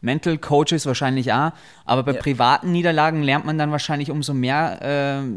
Mental 0.00 0.38
Coaches 0.38 0.86
wahrscheinlich 0.86 1.32
auch, 1.32 1.50
aber 1.84 2.04
bei 2.04 2.12
ja. 2.12 2.20
privaten 2.20 2.70
Niederlagen 2.70 3.24
lernt 3.24 3.44
man 3.44 3.58
dann 3.58 3.72
wahrscheinlich 3.72 4.12
umso 4.12 4.34
mehr, 4.34 4.78
äh, 4.80 5.28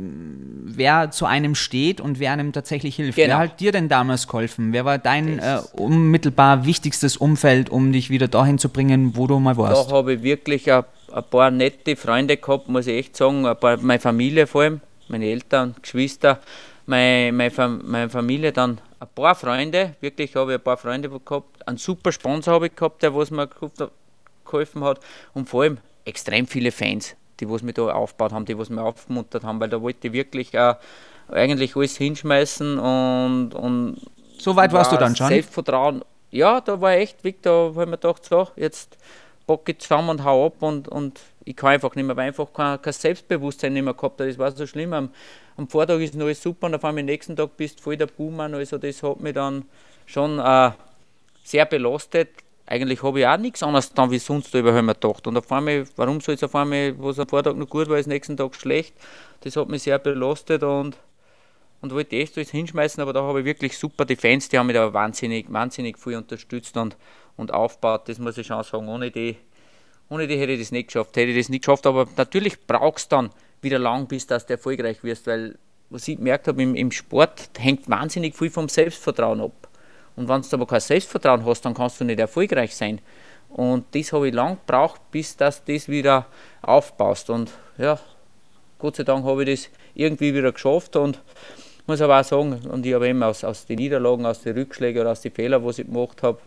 wer 0.63 1.09
zu 1.09 1.25
einem 1.25 1.55
steht 1.55 2.01
und 2.01 2.19
wer 2.19 2.33
einem 2.33 2.53
tatsächlich 2.53 2.97
hilft. 2.97 3.15
Genau. 3.15 3.29
Wer 3.29 3.37
hat 3.39 3.59
dir 3.59 3.71
denn 3.71 3.89
damals 3.89 4.27
geholfen? 4.27 4.73
Wer 4.73 4.85
war 4.85 4.99
dein 4.99 5.39
äh, 5.39 5.57
unmittelbar 5.73 6.67
wichtigstes 6.67 7.17
Umfeld, 7.17 7.71
um 7.71 7.91
dich 7.91 8.11
wieder 8.11 8.27
dahin 8.27 8.59
zu 8.59 8.69
bringen, 8.69 9.15
wo 9.15 9.25
du 9.25 9.39
mal 9.39 9.57
warst? 9.57 9.89
Da 9.89 9.95
habe 9.95 10.13
ich 10.13 10.21
wirklich 10.21 10.71
ein, 10.71 10.83
ein, 11.11 11.23
paar 11.31 11.49
nette 11.49 11.95
Freunde 11.95 12.37
gehabt, 12.37 12.69
muss 12.69 12.85
ich 12.85 12.95
echt 12.95 13.17
sagen, 13.17 13.47
ein 13.47 13.57
paar, 13.57 13.77
meine 13.77 13.99
Familie 13.99 14.45
vor 14.45 14.61
allem, 14.61 14.81
meine 15.07 15.25
Eltern, 15.25 15.73
Geschwister, 15.81 16.41
meine, 16.85 17.31
meine, 17.31 17.79
meine 17.83 18.09
Familie 18.11 18.51
dann 18.51 18.79
ein 19.03 19.09
paar 19.13 19.35
Freunde, 19.35 19.95
wirklich 19.99 20.35
habe 20.35 20.53
ich 20.53 20.59
ein 20.59 20.63
paar 20.63 20.77
Freunde 20.77 21.09
gehabt, 21.09 21.67
einen 21.67 21.77
super 21.77 22.11
Sponsor 22.11 22.53
habe 22.53 22.67
ich 22.67 22.75
gehabt, 22.75 23.03
der 23.03 23.13
was 23.13 23.31
mir 23.31 23.49
geholfen 24.45 24.83
hat 24.83 24.99
und 25.33 25.49
vor 25.49 25.63
allem 25.63 25.77
extrem 26.05 26.47
viele 26.47 26.71
Fans, 26.71 27.15
die 27.39 27.49
was 27.49 27.61
mich 27.61 27.75
da 27.75 27.89
aufgebaut 27.89 28.31
haben, 28.31 28.45
die 28.45 28.57
was 28.57 28.69
mir 28.69 28.81
aufgemuntert 28.81 29.43
haben, 29.43 29.59
weil 29.59 29.69
da 29.69 29.81
wollte 29.81 30.07
ich 30.07 30.13
wirklich 30.13 30.53
äh, 30.53 30.75
eigentlich 31.29 31.75
alles 31.75 31.97
hinschmeißen 31.97 32.79
und, 32.79 33.53
und 33.53 33.97
so 34.37 34.55
weit 34.55 34.71
warst 34.71 34.91
du 34.91 34.97
dann 34.97 35.15
schon? 35.15 35.27
Selbstvertrauen, 35.27 36.03
ja, 36.31 36.61
da 36.61 36.79
war 36.79 36.93
echt 36.93 37.23
weg, 37.23 37.41
da 37.41 37.51
habe 37.51 37.83
ich 37.83 37.89
mir 37.89 37.97
gedacht, 37.97 38.25
so, 38.25 38.47
jetzt 38.55 38.97
bock 39.45 39.67
ich 39.67 39.79
zusammen 39.79 40.09
und 40.09 40.23
hau 40.23 40.47
ab 40.47 40.61
und, 40.61 40.87
und 40.87 41.19
ich 41.45 41.55
kann 41.55 41.71
einfach 41.71 41.93
nicht 41.95 42.05
mehr, 42.05 42.15
weil 42.15 42.27
einfach 42.27 42.47
kein, 42.53 42.81
kein 42.81 42.93
Selbstbewusstsein 42.93 43.73
nicht 43.73 43.83
mehr 43.83 43.93
gehabt 43.93 44.19
habe. 44.19 44.29
Das 44.29 44.37
war 44.37 44.51
so 44.51 44.65
schlimm. 44.65 44.93
Am, 44.93 45.09
am 45.57 45.67
Vortag 45.67 45.99
ist 45.99 46.15
alles 46.15 46.41
super 46.41 46.67
und 46.67 46.75
auf 46.75 46.83
einmal 46.83 47.01
am 47.01 47.05
nächsten 47.05 47.35
Tag 47.35 47.55
bist 47.57 47.79
du 47.79 47.83
voll 47.83 47.97
der 47.97 48.07
Buhmann. 48.07 48.53
Also 48.53 48.77
das 48.77 49.03
hat 49.03 49.19
mich 49.19 49.33
dann 49.33 49.65
schon 50.05 50.39
äh, 50.39 50.71
sehr 51.43 51.65
belastet 51.65 52.29
eigentlich 52.65 53.03
habe 53.03 53.19
ich 53.19 53.27
auch 53.27 53.37
nichts 53.37 53.61
anderes 53.61 53.89
getan 53.89 54.11
wie 54.11 54.19
sonst 54.19 54.53
über 54.53 54.81
mir 54.81 54.93
gedacht. 54.93 55.27
Und 55.27 55.37
auf 55.37 55.51
einmal, 55.51 55.85
warum 55.95 56.21
soll 56.21 56.35
es 56.35 56.43
auf 56.43 56.55
einmal, 56.55 56.95
was 56.97 57.19
am 57.19 57.27
Vortag 57.27 57.55
noch 57.55 57.69
gut 57.69 57.89
war, 57.89 57.97
ist 57.97 58.07
nächsten 58.07 58.37
Tag 58.37 58.55
schlecht? 58.55 58.95
Das 59.41 59.55
hat 59.55 59.69
mich 59.69 59.83
sehr 59.83 59.99
belastet 59.99 60.63
und, 60.63 60.97
und 61.81 61.93
wollte 61.93 62.15
echt 62.15 62.37
alles 62.37 62.51
hinschmeißen, 62.51 63.01
aber 63.01 63.11
da 63.11 63.21
habe 63.21 63.41
ich 63.41 63.45
wirklich 63.45 63.77
super, 63.77 64.05
die 64.05 64.15
Fans, 64.15 64.47
die 64.47 64.57
haben 64.57 64.67
mich 64.67 64.75
da 64.75 64.93
wahnsinnig, 64.93 65.51
wahnsinnig 65.51 65.99
viel 65.99 66.15
unterstützt 66.15 66.77
und, 66.77 66.95
und 67.35 67.53
aufgebaut, 67.53 68.07
das 68.07 68.19
muss 68.19 68.37
ich 68.37 68.47
schon 68.47 68.63
sagen. 68.63 68.87
Ohne 68.87 69.11
die, 69.11 69.35
ohne 70.09 70.27
die 70.27 70.37
hätte 70.37 70.53
ich 70.53 70.59
das 70.61 70.71
nicht 70.71 70.87
geschafft, 70.87 71.17
hätte 71.17 71.31
ich 71.31 71.37
das 71.37 71.49
nicht 71.49 71.65
geschafft, 71.65 71.85
aber 71.85 72.07
natürlich 72.15 72.65
brauchst 72.65 73.11
du 73.11 73.17
dann 73.17 73.29
wieder 73.63 73.79
lang, 73.79 74.07
bis 74.07 74.27
dass 74.27 74.45
du 74.45 74.53
erfolgreich 74.53 75.03
wirst, 75.03 75.27
weil 75.27 75.57
was 75.89 76.07
ich 76.07 76.17
gemerkt 76.17 76.47
habe, 76.47 76.61
im, 76.61 76.75
im 76.75 76.91
Sport 76.91 77.49
hängt 77.57 77.87
wahnsinnig 77.89 78.35
viel 78.35 78.49
vom 78.49 78.67
Selbstvertrauen 78.67 79.41
ab. 79.41 79.67
Und 80.15 80.27
wenn 80.27 80.41
du 80.41 80.47
aber 80.51 80.65
kein 80.65 80.79
Selbstvertrauen 80.79 81.45
hast, 81.45 81.61
dann 81.61 81.73
kannst 81.73 81.99
du 81.99 82.05
nicht 82.05 82.19
erfolgreich 82.19 82.75
sein. 82.75 82.99
Und 83.49 83.85
das 83.93 84.11
habe 84.11 84.27
ich 84.27 84.33
lang 84.33 84.57
gebraucht, 84.65 84.99
bis 85.11 85.37
dass 85.37 85.63
das 85.63 85.87
wieder 85.87 86.25
aufbaust. 86.61 87.29
Und 87.29 87.51
ja, 87.77 87.99
Gott 88.79 88.95
sei 88.95 89.03
Dank 89.03 89.23
habe 89.23 89.43
ich 89.43 89.61
das 89.61 89.69
irgendwie 89.93 90.33
wieder 90.33 90.51
geschafft 90.51 90.95
und 90.95 91.21
muss 91.85 92.01
aber 92.01 92.19
auch 92.19 92.23
sagen, 92.23 92.59
und 92.69 92.85
ich 92.85 92.93
habe 92.93 93.07
eben 93.07 93.21
aus, 93.21 93.43
aus 93.43 93.65
den 93.65 93.77
Niederlagen, 93.77 94.25
aus 94.25 94.41
den 94.41 94.57
Rückschlägen 94.57 95.01
oder 95.01 95.11
aus 95.11 95.21
den 95.21 95.31
Fehlern, 95.31 95.63
was 95.63 95.79
ich 95.79 95.85
gemacht 95.85 96.23
habe, 96.23 96.39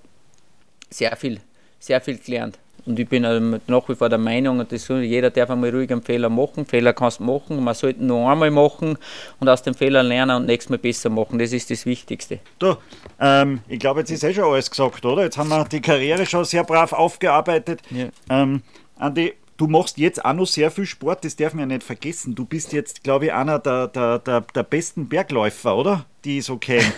sehr 0.90 1.14
viel, 1.16 1.40
sehr 1.78 2.00
viel 2.00 2.18
gelernt. 2.18 2.58
Und 2.86 3.00
ich 3.00 3.08
bin 3.08 3.22
nach 3.22 3.88
wie 3.88 3.94
vor 3.96 4.08
der 4.08 4.18
Meinung, 4.18 4.64
das, 4.68 4.86
jeder 4.86 5.30
darf 5.30 5.50
einmal 5.50 5.70
ruhig 5.70 5.90
einen 5.90 6.02
Fehler 6.02 6.28
machen. 6.28 6.64
Fehler 6.64 6.92
kannst 6.92 7.18
du 7.18 7.24
machen, 7.24 7.62
man 7.62 7.74
sollte 7.74 8.04
nur 8.04 8.30
einmal 8.30 8.52
machen 8.52 8.96
und 9.40 9.48
aus 9.48 9.62
dem 9.62 9.74
Fehler 9.74 10.04
lernen 10.04 10.36
und 10.36 10.46
nächstes 10.46 10.70
Mal 10.70 10.78
besser 10.78 11.10
machen. 11.10 11.38
Das 11.40 11.52
ist 11.52 11.68
das 11.68 11.84
Wichtigste. 11.84 12.38
Du, 12.60 12.76
ähm, 13.20 13.60
ich 13.66 13.80
glaube, 13.80 14.00
jetzt 14.00 14.10
ist 14.12 14.22
eh 14.22 14.32
schon 14.32 14.44
alles 14.44 14.70
gesagt, 14.70 15.04
oder? 15.04 15.24
Jetzt 15.24 15.36
haben 15.36 15.48
wir 15.48 15.64
die 15.64 15.80
Karriere 15.80 16.24
schon 16.26 16.44
sehr 16.44 16.62
brav 16.62 16.92
aufgearbeitet. 16.92 17.82
Ja. 17.90 18.06
Ähm, 18.30 18.62
Andi, 18.98 19.34
du 19.56 19.66
machst 19.66 19.98
jetzt 19.98 20.24
auch 20.24 20.34
noch 20.34 20.46
sehr 20.46 20.70
viel 20.70 20.86
Sport, 20.86 21.24
das 21.24 21.34
darf 21.34 21.54
man 21.54 21.68
ja 21.68 21.76
nicht 21.76 21.82
vergessen. 21.82 22.36
Du 22.36 22.44
bist 22.44 22.72
jetzt, 22.72 23.02
glaube 23.02 23.26
ich, 23.26 23.32
einer 23.32 23.58
der, 23.58 23.88
der, 23.88 24.20
der, 24.20 24.42
der 24.42 24.62
besten 24.62 25.08
Bergläufer, 25.08 25.76
oder? 25.76 26.06
Die 26.24 26.40
so 26.40 26.56
kenne. 26.56 26.84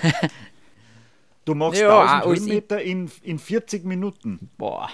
Du 1.48 1.54
machst 1.54 1.80
ja, 1.80 2.18
1000 2.18 2.46
Höhenmeter 2.46 2.82
in, 2.82 3.10
in 3.22 3.38
40 3.38 3.86
Minuten. 3.86 4.50
Boah. 4.58 4.90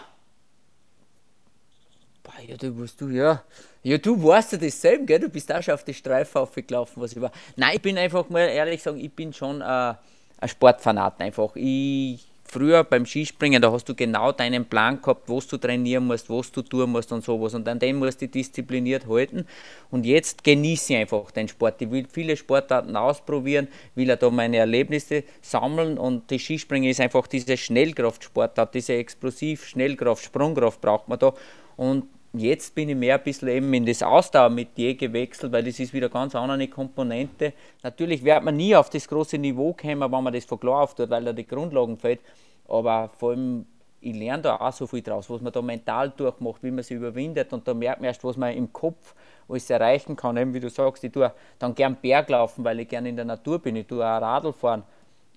Ja, 2.47 2.57
du 2.57 2.71
musst 2.71 3.01
du, 3.01 3.09
ja. 3.09 3.43
Ja, 3.83 3.99
du 3.99 4.23
warst 4.23 4.53
ja 4.53 4.59
dasselbe, 4.59 5.05
gell? 5.05 5.19
Du 5.19 5.29
bist 5.29 5.53
auch 5.53 5.63
schon 5.63 5.75
auf 5.75 5.83
die 5.83 5.95
Streife 5.95 6.39
aufgelaufen, 6.39 7.03
was 7.03 7.13
ich 7.13 7.21
war. 7.21 7.33
Nein, 7.57 7.73
ich 7.75 7.83
bin 7.83 7.99
einfach 7.99 8.29
mal 8.29 8.41
ehrlich 8.43 8.83
sagen, 8.83 9.01
ich 9.01 9.13
bin 9.13 9.33
schon 9.33 9.63
äh, 9.63 9.65
ein 9.65 10.49
Sportfanat 10.49 11.21
einfach. 11.21 11.57
Ich 11.57 12.25
früher 12.55 12.85
beim 12.85 13.05
Skispringen, 13.05 13.61
da 13.61 13.73
hast 13.73 13.89
du 13.89 13.95
genau 13.95 14.31
deinen 14.31 14.65
Plan 14.65 15.03
gehabt, 15.03 15.29
was 15.29 15.49
du 15.49 15.57
trainieren 15.57 16.07
musst, 16.07 16.31
was 16.31 16.53
du 16.53 16.63
tun 16.63 16.93
musst 16.93 17.11
und 17.11 17.25
sowas. 17.25 17.53
Und 17.55 17.69
an 17.69 17.81
dem 17.81 17.97
musst 17.97 18.23
du 18.23 18.29
diszipliniert 18.29 19.09
halten. 19.09 19.45
Und 19.91 20.07
jetzt 20.07 20.45
genieße 20.45 20.93
ich 20.93 20.99
einfach 21.01 21.33
den 21.33 21.49
Sport. 21.49 21.83
Ich 21.83 21.91
will 21.91 22.07
viele 22.11 22.37
Sportarten 22.37 22.97
ausprobieren, 22.97 23.67
will 23.97 24.07
da 24.07 24.31
meine 24.31 24.59
Erlebnisse 24.59 25.25
sammeln. 25.43 25.99
Und 25.99 26.31
das 26.31 26.43
Skispringen 26.43 26.89
ist 26.89 27.01
einfach 27.01 27.27
diese 27.27 27.57
Schnellkraftsportart, 27.57 28.73
diese 28.73 28.95
Explosiv, 28.95 29.67
Schnellkraft, 29.67 30.25
Sprungkraft 30.25 30.81
braucht 30.81 31.09
man 31.09 31.19
da. 31.19 31.35
Und 31.77 32.05
jetzt 32.35 32.75
bin 32.75 32.89
ich 32.89 32.97
mehr 32.97 33.17
ein 33.17 33.23
bisschen 33.23 33.49
eben 33.49 33.73
in 33.75 33.87
das 33.87 34.03
Ausdauer 34.03 34.51
mit 34.51 34.77
dir 34.77 34.95
gewechselt, 34.97 35.53
weil 35.53 35.65
das 35.65 35.79
ist 35.79 35.93
wieder 35.93 36.09
ganz 36.09 36.35
andere 36.35 36.69
Komponente. 36.69 37.53
Natürlich 37.83 38.25
wird 38.25 38.43
man 38.43 38.57
nie 38.57 38.75
auf 38.75 38.91
das 38.91 39.09
große 39.09 39.39
Niveau 39.39 39.73
kommen, 39.73 40.01
wenn 40.01 40.25
man 40.25 40.33
das 40.33 40.45
von 40.45 40.59
klar 40.59 40.83
auftut, 40.83 41.11
weil 41.11 41.25
da 41.25 41.33
die 41.33 41.47
Grundlagen 41.47 41.97
fehlt. 41.97 42.21
Aber 42.69 43.11
vor 43.19 43.31
allem, 43.31 43.67
ich 44.01 44.15
lerne 44.15 44.43
da 44.43 44.57
auch 44.57 44.73
so 44.73 44.87
viel 44.87 45.03
draus, 45.03 45.31
was 45.31 45.41
man 45.41 45.53
da 45.53 45.63
mental 45.63 46.11
durchmacht, 46.11 46.63
wie 46.63 46.71
man 46.71 46.83
sich 46.83 46.97
überwindet. 46.97 47.53
Und 47.53 47.67
da 47.67 47.73
merkt 47.73 48.01
man 48.01 48.09
erst, 48.09 48.25
was 48.25 48.37
man 48.37 48.55
im 48.55 48.73
Kopf 48.73 49.15
alles 49.49 49.71
erreichen 49.71 50.17
kann. 50.17 50.37
Eben 50.37 50.53
wie 50.53 50.61
du 50.61 50.69
sagst, 50.69 51.05
ich 51.05 51.13
tue 51.13 51.33
dann 51.59 51.75
gern 51.75 51.97
Berg 51.97 52.29
laufen, 52.31 52.65
weil 52.65 52.81
ich 52.81 52.89
gerne 52.89 53.09
in 53.09 53.17
der 53.17 53.25
Natur 53.25 53.61
bin. 53.61 53.77
Ich 53.77 53.87
tue 53.87 54.05
auch 54.05 54.21
Radl 54.21 54.53
fahren 54.53 54.83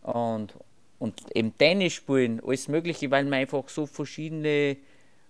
und, 0.04 0.56
und 1.00 1.36
eben 1.36 1.58
Tennis 1.58 1.94
spielen, 1.94 2.42
alles 2.46 2.68
Mögliche, 2.68 3.12
weil 3.12 3.24
man 3.26 3.36
einfach 3.36 3.70
so 3.70 3.86
verschiedene 3.86 4.78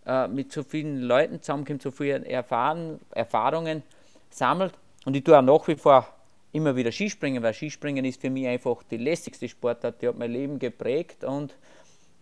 äh, 0.08 0.28
mit 0.28 0.51
so 0.53 0.64
vielen 0.64 1.01
Leuten 1.01 1.41
zusammenkommt, 1.41 1.82
so 1.82 1.91
viele 1.91 2.26
Erfahren, 2.26 2.99
Erfahrungen 3.12 3.84
sammelt. 4.30 4.74
Und 5.05 5.16
ich 5.16 5.24
tue 5.24 5.38
auch 5.38 5.41
nach 5.41 5.68
wie 5.68 5.76
vor 5.76 6.08
immer 6.53 6.76
wieder 6.76 6.91
Skispringen, 6.91 7.43
weil 7.43 7.53
Skispringen 7.53 8.05
ist 8.05 8.22
für 8.22 8.30
mich 8.30 8.47
einfach 8.47 8.82
die 8.89 8.97
lässigste 8.97 9.49
Sportart, 9.49 10.01
die 10.01 10.08
hat 10.08 10.18
mein 10.18 10.32
Leben 10.32 10.60
geprägt 10.60 11.24
und 11.24 11.55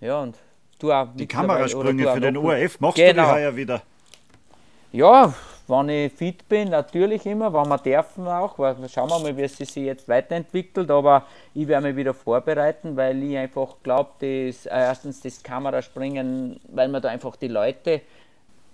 ja, 0.02 0.20
und 0.20 0.36
du 0.80 0.92
auch 0.92 1.08
Die 1.16 1.28
Kamerasprünge 1.28 2.12
für 2.12 2.20
den 2.20 2.38
ORF 2.38 2.80
machst 2.80 2.98
genau. 2.98 3.08
du 3.08 3.14
die 3.14 3.14
genau. 3.14 3.32
heuer 3.32 3.56
wieder? 3.56 3.82
Ja, 4.92 5.34
wenn 5.68 5.89
ich 5.89 6.13
fit 6.13 6.47
bin, 6.47 6.70
natürlich 6.70 7.26
immer, 7.26 7.53
wenn 7.53 7.68
wir 7.68 7.78
dürfen 7.78 8.28
auch, 8.28 8.57
weil 8.59 8.76
schauen 8.89 9.09
wir 9.09 9.20
mal, 9.20 9.36
wie 9.38 9.43
es 9.43 9.57
sich 9.57 9.76
jetzt 9.76 10.07
weiterentwickelt, 10.07 10.91
aber 10.91 11.26
ich 11.53 11.68
werde 11.68 11.88
mich 11.88 11.95
wieder 11.95 12.13
vorbereiten, 12.13 12.95
weil 12.95 13.22
ich 13.24 13.38
einfach 13.38 13.76
glaube, 13.84 14.11
dass 14.20 14.66
äh, 14.66 14.70
erstens 14.70 15.22
das 15.22 15.41
Kameraspringen, 15.41 16.59
weil 16.70 16.89
man 16.89 17.01
da 17.01 17.09
einfach 17.09 17.36
die 17.36 17.47
Leute 17.47 18.01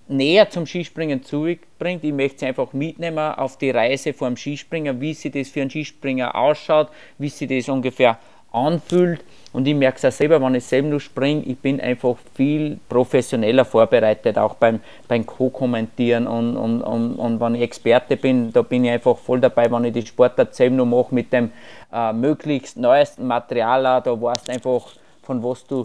näher 0.07 0.49
zum 0.49 0.65
Skispringen 0.65 1.23
zurückbringt. 1.23 2.03
Ich 2.03 2.13
möchte 2.13 2.39
sie 2.39 2.45
einfach 2.47 2.73
mitnehmen 2.73 3.33
auf 3.35 3.57
die 3.57 3.71
Reise 3.71 4.13
vor 4.13 4.27
dem 4.27 4.37
Skispringen, 4.37 4.99
wie 4.99 5.13
sie 5.13 5.31
das 5.31 5.49
für 5.49 5.61
einen 5.61 5.69
Skispringer 5.69 6.35
ausschaut, 6.35 6.89
wie 7.17 7.29
sie 7.29 7.47
das 7.47 7.69
ungefähr 7.69 8.19
anfühlt. 8.51 9.23
Und 9.53 9.67
ich 9.67 9.75
merke 9.75 9.97
es 9.97 10.05
auch 10.05 10.17
selber, 10.17 10.41
wenn 10.41 10.55
ich 10.55 10.63
selber 10.63 10.89
nur 10.89 10.99
springe, 11.01 11.43
ich 11.43 11.57
bin 11.57 11.81
einfach 11.81 12.15
viel 12.35 12.79
professioneller 12.87 13.65
vorbereitet, 13.65 14.37
auch 14.37 14.55
beim, 14.55 14.79
beim 15.09 15.25
Co-Kommentieren. 15.25 16.25
Und, 16.25 16.55
und, 16.55 16.81
und, 16.81 17.15
und 17.15 17.39
wenn 17.39 17.55
ich 17.55 17.61
Experte 17.61 18.15
bin, 18.15 18.53
da 18.53 18.61
bin 18.61 18.85
ich 18.85 18.91
einfach 18.91 19.17
voll 19.17 19.41
dabei, 19.41 19.69
wenn 19.69 19.83
ich 19.83 19.93
die 19.93 20.05
Sportart 20.05 20.55
selber 20.55 20.77
nur 20.77 20.85
mache 20.85 21.13
mit 21.13 21.33
dem 21.33 21.51
äh, 21.91 22.13
möglichst 22.13 22.77
neuesten 22.77 23.27
Material. 23.27 24.01
Da 24.01 24.21
weißt 24.21 24.47
du 24.47 24.53
einfach, 24.53 24.87
von 25.21 25.43
was 25.43 25.65
du, 25.67 25.83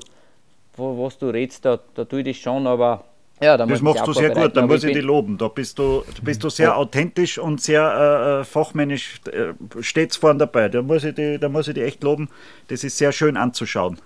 von 0.75 0.99
was 1.03 1.19
du 1.19 1.29
redest, 1.29 1.65
da, 1.65 1.79
da 1.95 2.05
tue 2.05 2.21
ich 2.21 2.27
das 2.27 2.37
schon, 2.37 2.69
aber 2.69 3.03
ja, 3.41 3.57
das 3.59 3.83
machst 3.83 4.07
du 4.07 4.13
sehr 4.15 4.31
gut, 4.31 4.57
da 4.57 4.67
muss 4.67 4.83
ich 4.83 4.95
dich 4.95 5.05
loben. 5.05 5.37
Da 5.37 5.49
bist 5.49 5.79
du, 5.79 6.05
da 6.07 6.23
bist 6.23 6.43
du 6.43 6.49
sehr 6.49 6.69
ja. 6.69 6.75
authentisch 6.75 7.39
und 7.39 7.61
sehr 7.61 7.83
äh, 7.83 8.41
äh 8.41 8.45
fachmännisch, 8.45 9.21
äh, 9.31 9.53
stets 9.83 10.17
vorne 10.17 10.39
dabei. 10.39 10.71
Da 10.71 10.81
muss, 10.81 11.05
ich 11.05 11.15
die, 11.15 11.39
da 11.39 11.51
muss 11.51 11.69
ich 11.69 11.75
dich 11.75 11.85
echt 11.85 12.03
loben. 12.03 12.31
Das 12.69 12.83
ist 12.83 12.97
sehr 12.97 13.13
schön 13.13 13.37
anzuschauen. 13.37 13.99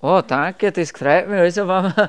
Oh, 0.00 0.22
danke, 0.26 0.72
das 0.72 0.90
freut 0.92 1.28
mich. 1.28 1.38
Also, 1.38 1.62
wenn 1.62 1.82
man, 1.82 1.94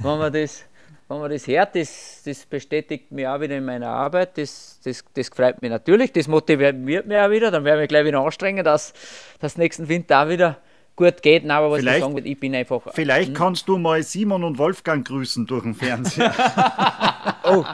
wenn 0.00 0.18
man, 0.18 0.32
das, 0.32 0.64
wenn 1.08 1.18
man 1.18 1.30
das 1.30 1.46
hört, 1.46 1.74
das, 1.74 2.22
das 2.24 2.44
bestätigt 2.44 3.10
mich 3.10 3.26
auch 3.26 3.40
wieder 3.40 3.56
in 3.56 3.64
meiner 3.64 3.88
Arbeit. 3.88 4.36
Das, 4.36 4.80
das, 4.84 5.02
das 5.14 5.28
freut 5.28 5.62
mich 5.62 5.70
natürlich. 5.70 6.12
Das 6.12 6.28
motiviert 6.28 6.76
mich 6.76 7.00
auch 7.00 7.30
wieder. 7.30 7.50
Dann 7.50 7.64
werden 7.64 7.80
wir 7.80 7.86
gleich 7.86 8.04
wieder 8.04 8.20
anstrengen, 8.20 8.64
dass 8.64 8.92
das 9.40 9.56
nächsten 9.56 9.88
Winter 9.88 10.24
auch 10.24 10.28
wieder 10.28 10.58
gut 10.98 11.22
geht. 11.22 11.44
Nein, 11.44 11.56
aber 11.56 11.70
was 11.70 11.78
vielleicht, 11.78 11.98
ich 11.98 12.02
sagen 12.02 12.16
will, 12.16 12.26
ich 12.26 12.38
bin 12.38 12.54
einfach. 12.54 12.82
Vielleicht 12.92 13.28
hm? 13.28 13.34
kannst 13.34 13.68
du 13.68 13.78
mal 13.78 14.02
Simon 14.02 14.44
und 14.44 14.58
Wolfgang 14.58 15.06
grüßen 15.06 15.46
durch 15.46 15.62
den 15.62 15.74
Fernseher. 15.74 16.34
oh, 17.44 17.64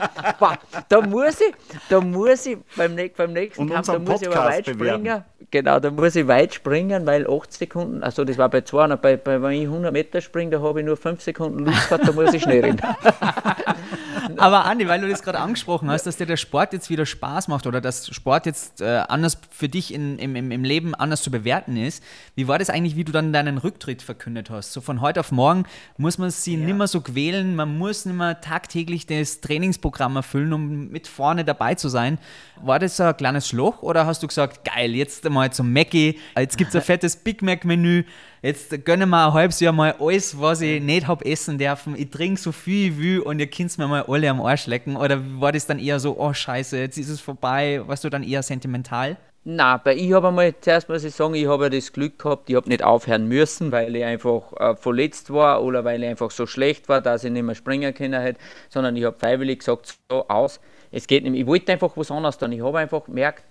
da 0.87 1.01
muss 1.01 1.41
ich, 1.41 1.53
da 1.89 1.99
muss 1.99 2.45
ich 2.45 2.57
beim, 2.77 2.95
beim 3.17 3.33
nächsten 3.33 3.63
und 3.63 3.71
Kampf, 3.71 3.87
da 3.87 3.99
muss 3.99 4.21
ich 4.21 4.27
aber 4.27 4.45
weit 4.45 4.65
bewerben. 4.65 5.03
springen. 5.03 5.23
Genau, 5.51 5.79
da 5.79 5.91
muss 5.91 6.15
ich 6.15 6.27
weit 6.27 6.53
springen, 6.53 7.05
weil 7.05 7.27
8 7.29 7.51
Sekunden, 7.51 8.03
also 8.03 8.23
das 8.23 8.37
war 8.37 8.49
bei 8.49 8.61
200, 8.61 9.01
bei, 9.01 9.17
bei, 9.17 9.41
wenn 9.41 9.51
ich 9.51 9.63
100 9.63 9.91
Meter 9.91 10.21
springe, 10.21 10.51
da 10.51 10.61
habe 10.61 10.79
ich 10.79 10.85
nur 10.85 10.97
5 10.97 11.21
Sekunden 11.21 11.59
Luft 11.65 11.89
gehabt, 11.89 12.07
da 12.07 12.11
muss 12.11 12.33
ich 12.33 12.43
schnell 12.43 12.61
rennen. 12.61 12.81
Aber 14.37 14.65
Andi, 14.65 14.87
weil 14.87 15.01
du 15.01 15.09
das 15.09 15.23
gerade 15.23 15.39
angesprochen 15.39 15.89
hast, 15.89 16.05
dass 16.05 16.17
dir 16.17 16.25
der 16.25 16.37
Sport 16.37 16.73
jetzt 16.73 16.89
wieder 16.89 17.05
Spaß 17.05 17.47
macht 17.47 17.67
oder 17.67 17.81
dass 17.81 18.07
Sport 18.13 18.45
jetzt 18.45 18.81
äh, 18.81 19.03
anders 19.07 19.37
für 19.49 19.69
dich 19.69 19.93
in, 19.93 20.17
im, 20.19 20.51
im 20.51 20.63
Leben 20.63 20.95
anders 20.95 21.21
zu 21.21 21.31
bewerten 21.31 21.77
ist, 21.77 22.03
wie 22.35 22.47
war 22.47 22.59
das 22.59 22.69
eigentlich, 22.69 22.95
wie 22.95 23.03
du 23.03 23.11
dann 23.11 23.33
deinen 23.33 23.57
Rücktritt 23.57 24.01
verkündet 24.01 24.49
hast? 24.49 24.73
So 24.73 24.81
von 24.81 25.01
heute 25.01 25.19
auf 25.19 25.31
morgen 25.31 25.65
muss 25.97 26.17
man 26.17 26.29
sie 26.29 26.55
ja. 26.55 26.65
nicht 26.65 26.77
mehr 26.77 26.87
so 26.87 27.01
quälen, 27.01 27.55
man 27.55 27.77
muss 27.77 28.05
nicht 28.05 28.15
mehr 28.15 28.41
tagtäglich 28.41 29.05
das 29.05 29.41
Trainingsprogramm 29.41 30.15
erfüllen, 30.15 30.53
um 30.53 30.89
mit 30.89 31.07
vorne 31.07 31.45
dabei 31.45 31.75
zu 31.75 31.89
sein. 31.89 32.17
War 32.61 32.79
das 32.79 32.99
ein 32.99 33.15
kleines 33.17 33.47
Schloch 33.47 33.81
oder 33.81 34.05
hast 34.05 34.23
du 34.23 34.27
gesagt, 34.27 34.63
geil, 34.65 34.95
jetzt 34.95 35.25
einmal 35.25 35.51
zum 35.51 35.71
Mackie, 35.71 36.19
jetzt 36.37 36.57
gibt 36.57 36.69
es 36.69 36.75
ein 36.75 36.81
fettes 36.85 37.15
Big 37.15 37.41
Mac-Menü, 37.41 38.03
jetzt 38.45 38.85
gönne 38.85 39.05
mir 39.05 39.27
ein 39.27 39.33
halbes 39.33 39.59
Jahr 39.59 39.73
mal 39.73 39.95
alles, 39.99 40.39
was 40.39 40.61
ich 40.61 40.81
nicht 40.81 41.07
habe 41.07 41.25
essen 41.25 41.57
dürfen, 41.57 41.95
ich 41.97 42.09
trinke 42.09 42.39
so 42.39 42.51
viel 42.51 42.91
ich 42.91 42.99
will 42.99 43.19
und 43.21 43.39
ihr 43.39 43.47
könnt 43.47 43.75
mir 43.77 43.87
mal 43.87 44.05
alle 44.07 44.29
am 44.29 44.41
Arsch 44.41 44.67
lecken? 44.67 44.95
Oder 44.95 45.19
war 45.39 45.51
das 45.51 45.65
dann 45.65 45.79
eher 45.79 45.99
so, 45.99 46.17
oh 46.19 46.33
scheiße, 46.33 46.77
jetzt 46.77 46.97
ist 46.97 47.09
es 47.09 47.19
vorbei, 47.19 47.81
warst 47.85 48.03
du 48.03 48.09
dann 48.09 48.23
eher 48.23 48.43
sentimental? 48.43 49.17
Nein, 49.47 49.79
bei 49.83 49.95
ich 49.95 50.11
habe 50.13 50.29
einmal, 50.29 50.55
zuerst 50.59 50.89
muss 50.89 51.03
ich 51.03 51.13
sagen, 51.13 51.35
ich 51.35 51.47
habe 51.47 51.69
das 51.69 51.93
Glück 51.93 52.17
gehabt, 52.17 52.49
ich 52.49 52.55
habe 52.55 52.67
nicht 52.67 52.83
aufhören 52.83 53.27
müssen, 53.27 53.71
weil 53.71 53.95
ich 53.95 54.03
einfach 54.03 54.53
äh, 54.59 54.75
verletzt 54.75 55.31
war 55.31 55.63
oder 55.63 55.83
weil 55.83 56.01
ich 56.01 56.09
einfach 56.09 56.31
so 56.31 56.45
schlecht 56.47 56.89
war, 56.89 57.01
dass 57.01 57.23
ich 57.23 57.31
nicht 57.31 57.43
mehr 57.43 57.55
springen 57.55 57.93
können 57.93 58.19
hätte, 58.19 58.39
sondern 58.69 58.95
ich 58.95 59.03
habe 59.03 59.17
freiwillig 59.17 59.59
gesagt, 59.59 59.97
so 60.09 60.27
aus, 60.27 60.59
es 60.91 61.05
geht 61.05 61.23
nicht 61.23 61.31
mehr. 61.31 61.41
Ich 61.41 61.47
wollte 61.47 61.71
einfach 61.71 61.91
was 61.95 62.09
anderes 62.09 62.37
tun. 62.37 62.51
Ich 62.53 62.61
habe 62.61 62.79
einfach 62.79 63.05
gemerkt, 63.05 63.43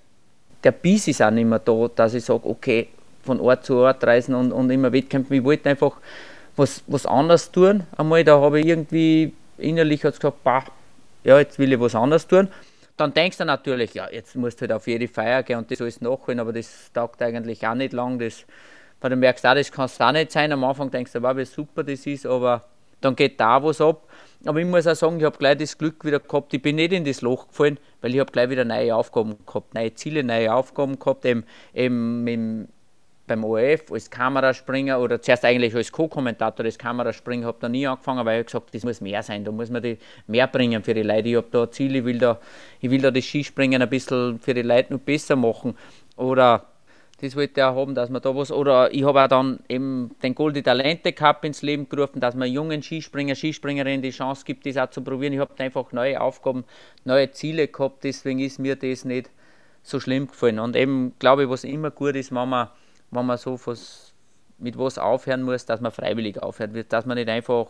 der 0.64 0.72
Biss 0.72 1.06
ist 1.06 1.22
auch 1.22 1.30
nicht 1.30 1.44
mehr 1.44 1.60
da, 1.60 1.88
dass 1.94 2.14
ich 2.14 2.24
sage, 2.24 2.48
okay, 2.48 2.88
von 3.24 3.40
Ort 3.40 3.64
zu 3.64 3.76
Ort 3.76 4.04
reisen 4.04 4.34
und, 4.34 4.52
und 4.52 4.70
immer 4.70 4.92
Wettkämpfen. 4.92 5.36
Ich 5.36 5.44
wollte 5.44 5.68
einfach 5.68 5.96
was, 6.56 6.82
was 6.86 7.06
anderes 7.06 7.50
tun. 7.50 7.84
Einmal, 7.96 8.24
da 8.24 8.40
habe 8.40 8.60
ich 8.60 8.66
irgendwie 8.66 9.32
innerlich 9.58 10.02
gesagt, 10.02 10.44
bah, 10.44 10.64
ja, 11.24 11.38
jetzt 11.38 11.58
will 11.58 11.72
ich 11.72 11.80
was 11.80 11.94
anderes 11.94 12.26
tun. 12.26 12.48
Dann 12.96 13.12
denkst 13.12 13.38
du 13.38 13.44
natürlich, 13.44 13.94
ja, 13.94 14.08
jetzt 14.10 14.36
musst 14.36 14.58
du 14.58 14.62
halt 14.62 14.72
auf 14.72 14.86
jede 14.86 15.08
Feier 15.08 15.42
gehen 15.42 15.58
und 15.58 15.70
das 15.70 15.80
alles 15.80 16.00
nachholen, 16.00 16.38
aber 16.38 16.52
das 16.52 16.92
taugt 16.92 17.20
eigentlich 17.22 17.66
auch 17.66 17.74
nicht 17.74 17.92
lang. 17.92 18.18
Das, 18.18 18.44
weil 19.00 19.10
du 19.10 19.16
merkst, 19.16 19.44
auch, 19.46 19.54
das 19.54 19.72
kann 19.72 19.86
es 19.86 20.00
auch 20.00 20.12
nicht 20.12 20.30
sein. 20.30 20.52
Am 20.52 20.62
Anfang 20.62 20.90
denkst 20.90 21.12
du, 21.12 21.22
wow, 21.22 21.36
wie 21.36 21.44
super 21.44 21.82
das 21.82 22.06
ist, 22.06 22.24
aber 22.24 22.62
dann 23.00 23.16
geht 23.16 23.40
da 23.40 23.62
was 23.62 23.80
ab. 23.80 24.08
Aber 24.46 24.60
ich 24.60 24.66
muss 24.66 24.86
auch 24.86 24.94
sagen, 24.94 25.18
ich 25.18 25.24
habe 25.24 25.36
gleich 25.38 25.58
das 25.58 25.76
Glück 25.76 26.04
wieder 26.04 26.20
gehabt, 26.20 26.52
ich 26.54 26.62
bin 26.62 26.76
nicht 26.76 26.92
in 26.92 27.04
das 27.04 27.22
Loch 27.22 27.48
gefallen, 27.48 27.78
weil 28.00 28.14
ich 28.14 28.20
habe 28.20 28.30
gleich 28.30 28.50
wieder 28.50 28.64
neue 28.64 28.94
Aufgaben 28.94 29.36
gehabt, 29.46 29.74
neue 29.74 29.94
Ziele, 29.94 30.22
neue 30.22 30.54
Aufgaben 30.54 30.98
gehabt, 30.98 31.24
eben, 31.24 31.44
eben 31.74 32.26
im, 32.26 32.68
beim 33.26 33.44
ORF 33.44 33.90
als 33.90 34.10
Kameraspringer 34.10 35.00
oder 35.00 35.20
zuerst 35.20 35.44
eigentlich 35.44 35.74
als 35.74 35.90
Co-Kommentator 35.90 36.64
als 36.64 36.78
Kameraspringer, 36.78 37.46
habe 37.46 37.58
da 37.60 37.68
nie 37.68 37.86
angefangen, 37.86 38.24
weil 38.26 38.40
ich 38.40 38.46
gesagt 38.46 38.74
das 38.74 38.84
muss 38.84 39.00
mehr 39.00 39.22
sein, 39.22 39.44
da 39.44 39.50
muss 39.50 39.70
man 39.70 39.82
die 39.82 39.98
mehr 40.26 40.46
bringen 40.46 40.82
für 40.82 40.94
die 40.94 41.02
Leute. 41.02 41.28
Ich 41.28 41.36
habe 41.36 41.48
da 41.50 41.70
Ziele, 41.70 41.98
ich 41.98 42.04
will 42.04 42.18
da, 42.18 42.38
ich 42.80 42.90
will 42.90 43.00
da 43.00 43.10
das 43.10 43.24
Skispringen 43.24 43.80
ein 43.80 43.88
bisschen 43.88 44.38
für 44.38 44.54
die 44.54 44.62
Leute 44.62 44.92
noch 44.92 45.00
besser 45.00 45.36
machen. 45.36 45.76
Oder 46.16 46.66
das 47.20 47.36
wollte 47.36 47.60
ich 47.60 47.64
auch 47.64 47.76
haben, 47.76 47.94
dass 47.94 48.10
man 48.10 48.20
da 48.20 48.34
was, 48.36 48.50
oder 48.50 48.92
ich 48.92 49.04
habe 49.04 49.22
auch 49.22 49.28
dann 49.28 49.60
eben 49.68 50.10
den 50.22 50.34
Goldi 50.34 50.62
Talente 50.62 51.12
Cup 51.12 51.44
ins 51.44 51.62
Leben 51.62 51.88
gerufen, 51.88 52.20
dass 52.20 52.34
man 52.34 52.50
jungen 52.50 52.82
Skispringer, 52.82 53.34
Skispringerinnen 53.34 54.02
die 54.02 54.10
Chance 54.10 54.44
gibt, 54.44 54.66
das 54.66 54.76
auch 54.76 54.90
zu 54.90 55.00
probieren. 55.02 55.32
Ich 55.32 55.38
habe 55.38 55.54
einfach 55.58 55.92
neue 55.92 56.20
Aufgaben, 56.20 56.64
neue 57.04 57.30
Ziele 57.30 57.68
gehabt, 57.68 58.04
deswegen 58.04 58.40
ist 58.40 58.58
mir 58.58 58.76
das 58.76 59.04
nicht 59.04 59.30
so 59.82 60.00
schlimm 60.00 60.26
gefallen. 60.26 60.58
Und 60.58 60.76
eben 60.76 61.14
glaube 61.18 61.44
ich, 61.44 61.48
was 61.48 61.64
immer 61.64 61.90
gut 61.90 62.16
ist, 62.16 62.34
wenn 62.34 62.48
man, 62.48 62.68
wenn 63.14 63.26
man 63.26 63.38
so 63.38 63.58
was, 63.64 64.12
mit 64.58 64.78
was 64.78 64.98
aufhören 64.98 65.42
muss, 65.42 65.66
dass 65.66 65.80
man 65.80 65.92
freiwillig 65.92 66.42
aufhört, 66.42 66.70
dass 66.92 67.06
man 67.06 67.16
nicht 67.16 67.28
einfach 67.28 67.66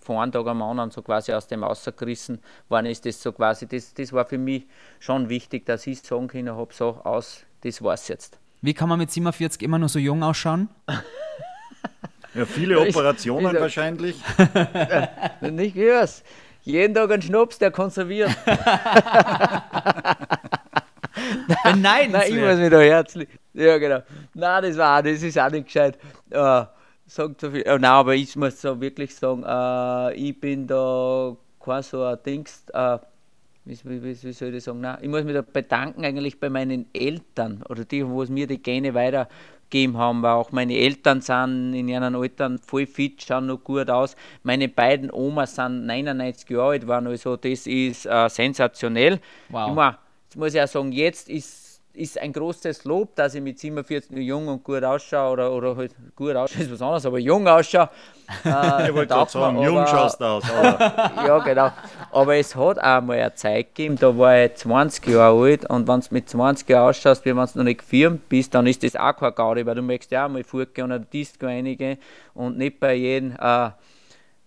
von 0.00 0.18
einem 0.18 0.32
Tag 0.32 0.46
am 0.46 0.62
anderen 0.62 0.90
so 0.90 1.02
quasi 1.02 1.32
aus 1.32 1.46
dem 1.48 1.64
rausgerissen 1.64 2.40
worden 2.68 2.86
ist. 2.86 3.06
Das 3.06 3.22
so 3.22 3.32
quasi, 3.32 3.66
das, 3.66 3.94
das 3.94 4.12
war 4.12 4.26
für 4.26 4.38
mich 4.38 4.66
schon 5.00 5.28
wichtig, 5.28 5.66
dass 5.66 5.86
ich 5.86 6.02
sagen 6.02 6.28
kann, 6.28 6.48
habe 6.50 6.72
so 6.74 7.00
aus, 7.04 7.44
das 7.62 7.82
war's 7.82 8.08
jetzt. 8.08 8.38
Wie 8.60 8.74
kann 8.74 8.88
man 8.88 8.98
mit 8.98 9.10
47 9.10 9.62
immer 9.62 9.78
nur 9.78 9.88
so 9.88 9.98
jung 9.98 10.22
ausschauen? 10.22 10.68
Ja, 12.34 12.44
viele 12.46 12.80
Operationen 12.88 13.46
ich, 13.46 13.52
ich, 13.54 13.60
wahrscheinlich. 13.60 14.16
nicht 15.40 15.74
wie 15.74 15.88
was. 15.88 16.22
Jeden 16.62 16.94
Tag 16.94 17.10
ein 17.10 17.20
Schnaps, 17.20 17.58
der 17.58 17.70
konserviert. 17.70 18.30
nein, 21.76 22.10
nein, 22.10 22.22
ich 22.26 22.36
muss 22.36 22.56
mich 22.56 22.70
da 22.70 22.80
herzlich. 22.80 23.28
Ja, 23.54 23.78
genau. 23.78 24.02
Nein, 24.34 24.62
das 24.64 24.76
war 24.76 25.02
das 25.02 25.22
ist 25.22 25.38
auch 25.38 25.50
nicht 25.50 25.66
gescheit. 25.66 25.98
Uh, 26.32 26.64
sagt 27.06 27.40
so 27.40 27.50
viel. 27.50 27.62
Uh, 27.62 27.78
nein, 27.78 27.84
aber 27.84 28.14
ich 28.14 28.34
muss 28.36 28.60
so 28.60 28.80
wirklich 28.80 29.14
sagen, 29.14 29.44
uh, 29.44 30.10
ich 30.14 30.38
bin 30.38 30.66
da 30.66 31.36
kein 31.60 31.82
so 31.82 32.02
ein 32.02 32.18
Dings. 32.24 32.64
Uh, 32.74 32.98
wie, 33.64 33.78
wie, 33.84 34.22
wie, 34.22 34.32
soll 34.32 34.54
ich 34.54 34.64
sagen, 34.64 34.80
Nein, 34.80 34.98
ich 35.00 35.08
muss 35.08 35.24
mich 35.24 35.34
da 35.34 35.42
bedanken 35.42 36.04
eigentlich 36.04 36.38
bei 36.38 36.50
meinen 36.50 36.86
Eltern 36.92 37.62
oder 37.68 37.84
die, 37.84 38.06
wo 38.06 38.22
es 38.22 38.28
mir 38.28 38.46
die 38.46 38.62
Gene 38.62 38.92
weitergegeben 38.92 39.96
haben, 39.96 40.22
weil 40.22 40.32
auch 40.32 40.52
meine 40.52 40.74
Eltern 40.74 41.22
sind 41.22 41.72
in 41.72 41.88
ihren 41.88 42.14
Altern 42.14 42.58
voll 42.58 42.86
fit, 42.86 43.22
schauen 43.22 43.46
noch 43.46 43.64
gut 43.64 43.88
aus. 43.88 44.16
Meine 44.42 44.68
beiden 44.68 45.10
Omas 45.10 45.54
sind 45.54 45.86
99 45.86 46.50
Jahre 46.50 46.72
alt, 46.72 46.86
waren 46.86 47.06
also 47.06 47.36
das 47.36 47.66
ist 47.66 48.04
äh, 48.04 48.28
sensationell. 48.28 49.18
Wow. 49.48 49.68
Ich 49.70 49.74
mein, 49.74 49.94
jetzt 50.24 50.36
muss 50.36 50.54
ich 50.54 50.60
auch 50.60 50.68
sagen, 50.68 50.92
jetzt 50.92 51.30
ist 51.30 51.63
ist 51.94 52.18
ein 52.18 52.32
großes 52.32 52.84
Lob, 52.84 53.14
dass 53.14 53.34
ich 53.34 53.40
mit 53.40 53.58
47 53.58 54.10
nur 54.10 54.20
jung 54.20 54.48
und 54.48 54.64
gut 54.64 54.82
ausschaue 54.82 55.32
oder, 55.32 55.52
oder 55.52 55.76
halt 55.76 55.94
gut 56.16 56.34
ausschaue, 56.34 56.62
ist 56.62 56.72
was 56.72 56.82
anderes, 56.82 57.06
aber 57.06 57.18
jung 57.18 57.46
ausschaue. 57.46 57.88
Äh, 58.42 58.88
ich 58.88 58.94
wollte 58.94 59.12
gerade 59.12 59.30
sagen, 59.30 59.56
aber, 59.58 59.66
jung 59.66 59.86
schaust 59.86 60.18
du 60.18 60.24
aus. 60.24 60.44
ja, 61.26 61.38
genau. 61.40 61.70
Aber 62.10 62.34
es 62.34 62.56
hat 62.56 62.78
auch 62.78 63.02
mal 63.02 63.18
eine 63.18 63.34
Zeit 63.34 63.74
gegeben, 63.74 63.96
da 64.00 64.16
war 64.16 64.44
ich 64.44 64.54
20 64.54 65.06
Jahre 65.08 65.38
alt 65.42 65.68
und 65.68 65.86
wenn 65.86 66.00
du 66.00 66.06
mit 66.10 66.30
20 66.30 66.66
Jahren 66.70 66.88
ausschaust, 66.88 67.22
wie 67.26 67.36
wenn 67.36 67.44
du 67.44 67.58
noch 67.58 67.64
nicht 67.64 67.80
gefirmt 67.80 68.26
bist, 68.30 68.54
dann 68.54 68.66
ist 68.66 68.82
das 68.82 68.96
auch 68.96 69.14
kein 69.14 69.34
Gaudi, 69.34 69.66
weil 69.66 69.74
du 69.74 69.82
möchtest 69.82 70.12
ja 70.12 70.24
auch 70.24 70.30
mal 70.30 70.42
fortgehen 70.42 70.86
und 70.86 70.92
eine 70.92 71.04
Disco 71.04 71.44
einige 71.44 71.98
und 72.32 72.56
nicht 72.56 72.80
bei 72.80 72.94
jedem. 72.94 73.36
Äh, 73.38 73.70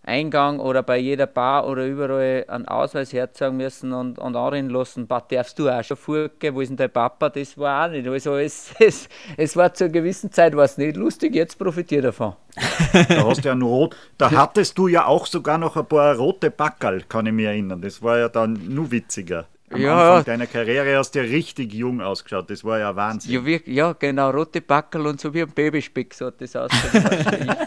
Eingang 0.07 0.59
oder 0.59 0.83
bei 0.83 0.97
jeder 0.97 1.27
Bar 1.27 1.67
oder 1.67 1.85
überall 1.85 2.45
einen 2.47 2.67
Ausweis 2.67 3.13
herzeigen 3.13 3.57
müssen 3.57 3.93
und, 3.93 4.17
und 4.17 4.35
anrennen 4.35 4.71
lassen. 4.71 5.07
Darfst 5.07 5.59
du 5.59 5.69
auch 5.69 5.83
schon 5.83 5.97
vorgehen, 5.97 6.55
wo 6.55 6.61
ist 6.61 6.69
denn 6.69 6.77
dein 6.77 6.91
Papa? 6.91 7.29
Das 7.29 7.57
war 7.57 7.85
auch 7.85 7.91
nicht. 7.91 8.07
Also 8.07 8.37
es, 8.37 8.73
es, 8.79 9.09
es 9.35 9.55
war 9.55 9.73
zu 9.73 9.85
einer 9.85 9.93
gewissen 9.93 10.31
Zeit 10.31 10.55
was 10.55 10.77
nicht 10.77 10.95
lustig, 10.95 11.35
jetzt 11.35 11.57
profitiere 11.57 12.03
davon. 12.03 12.33
Da 13.09 13.27
hast 13.27 13.43
du 13.43 13.49
ja 13.49 13.55
nur 13.55 13.69
rot. 13.69 13.95
Da 14.17 14.31
hattest 14.31 14.77
du 14.77 14.87
ja 14.87 15.05
auch 15.05 15.27
sogar 15.27 15.57
noch 15.57 15.77
ein 15.77 15.85
paar 15.85 16.15
rote 16.15 16.49
Backerl, 16.49 17.03
kann 17.07 17.27
ich 17.27 17.33
mich 17.33 17.45
erinnern. 17.45 17.81
Das 17.81 18.01
war 18.01 18.17
ja 18.17 18.29
dann 18.29 18.59
nur 18.67 18.89
witziger. 18.89 19.45
Am 19.69 19.81
ja, 19.81 20.17
Anfang 20.17 20.25
deiner 20.25 20.47
Karriere 20.47 20.97
hast 20.97 21.13
du 21.13 21.19
ja 21.19 21.25
richtig 21.25 21.73
jung 21.73 21.99
ausgeschaut. 21.99 22.49
Das 22.49 22.63
war 22.63 22.79
ja 22.79 22.95
Wahnsinn. 22.95 23.33
Ja, 23.33 23.45
wie, 23.45 23.61
ja 23.65 23.91
genau, 23.93 24.29
rote 24.29 24.61
Backel 24.61 25.05
und 25.05 25.19
so 25.19 25.33
wie 25.33 25.41
ein 25.41 25.49
Babyspeck 25.49 26.13
so 26.13 26.27
hat 26.27 26.39
das 26.39 26.55
ausgeschaut. 26.55 27.57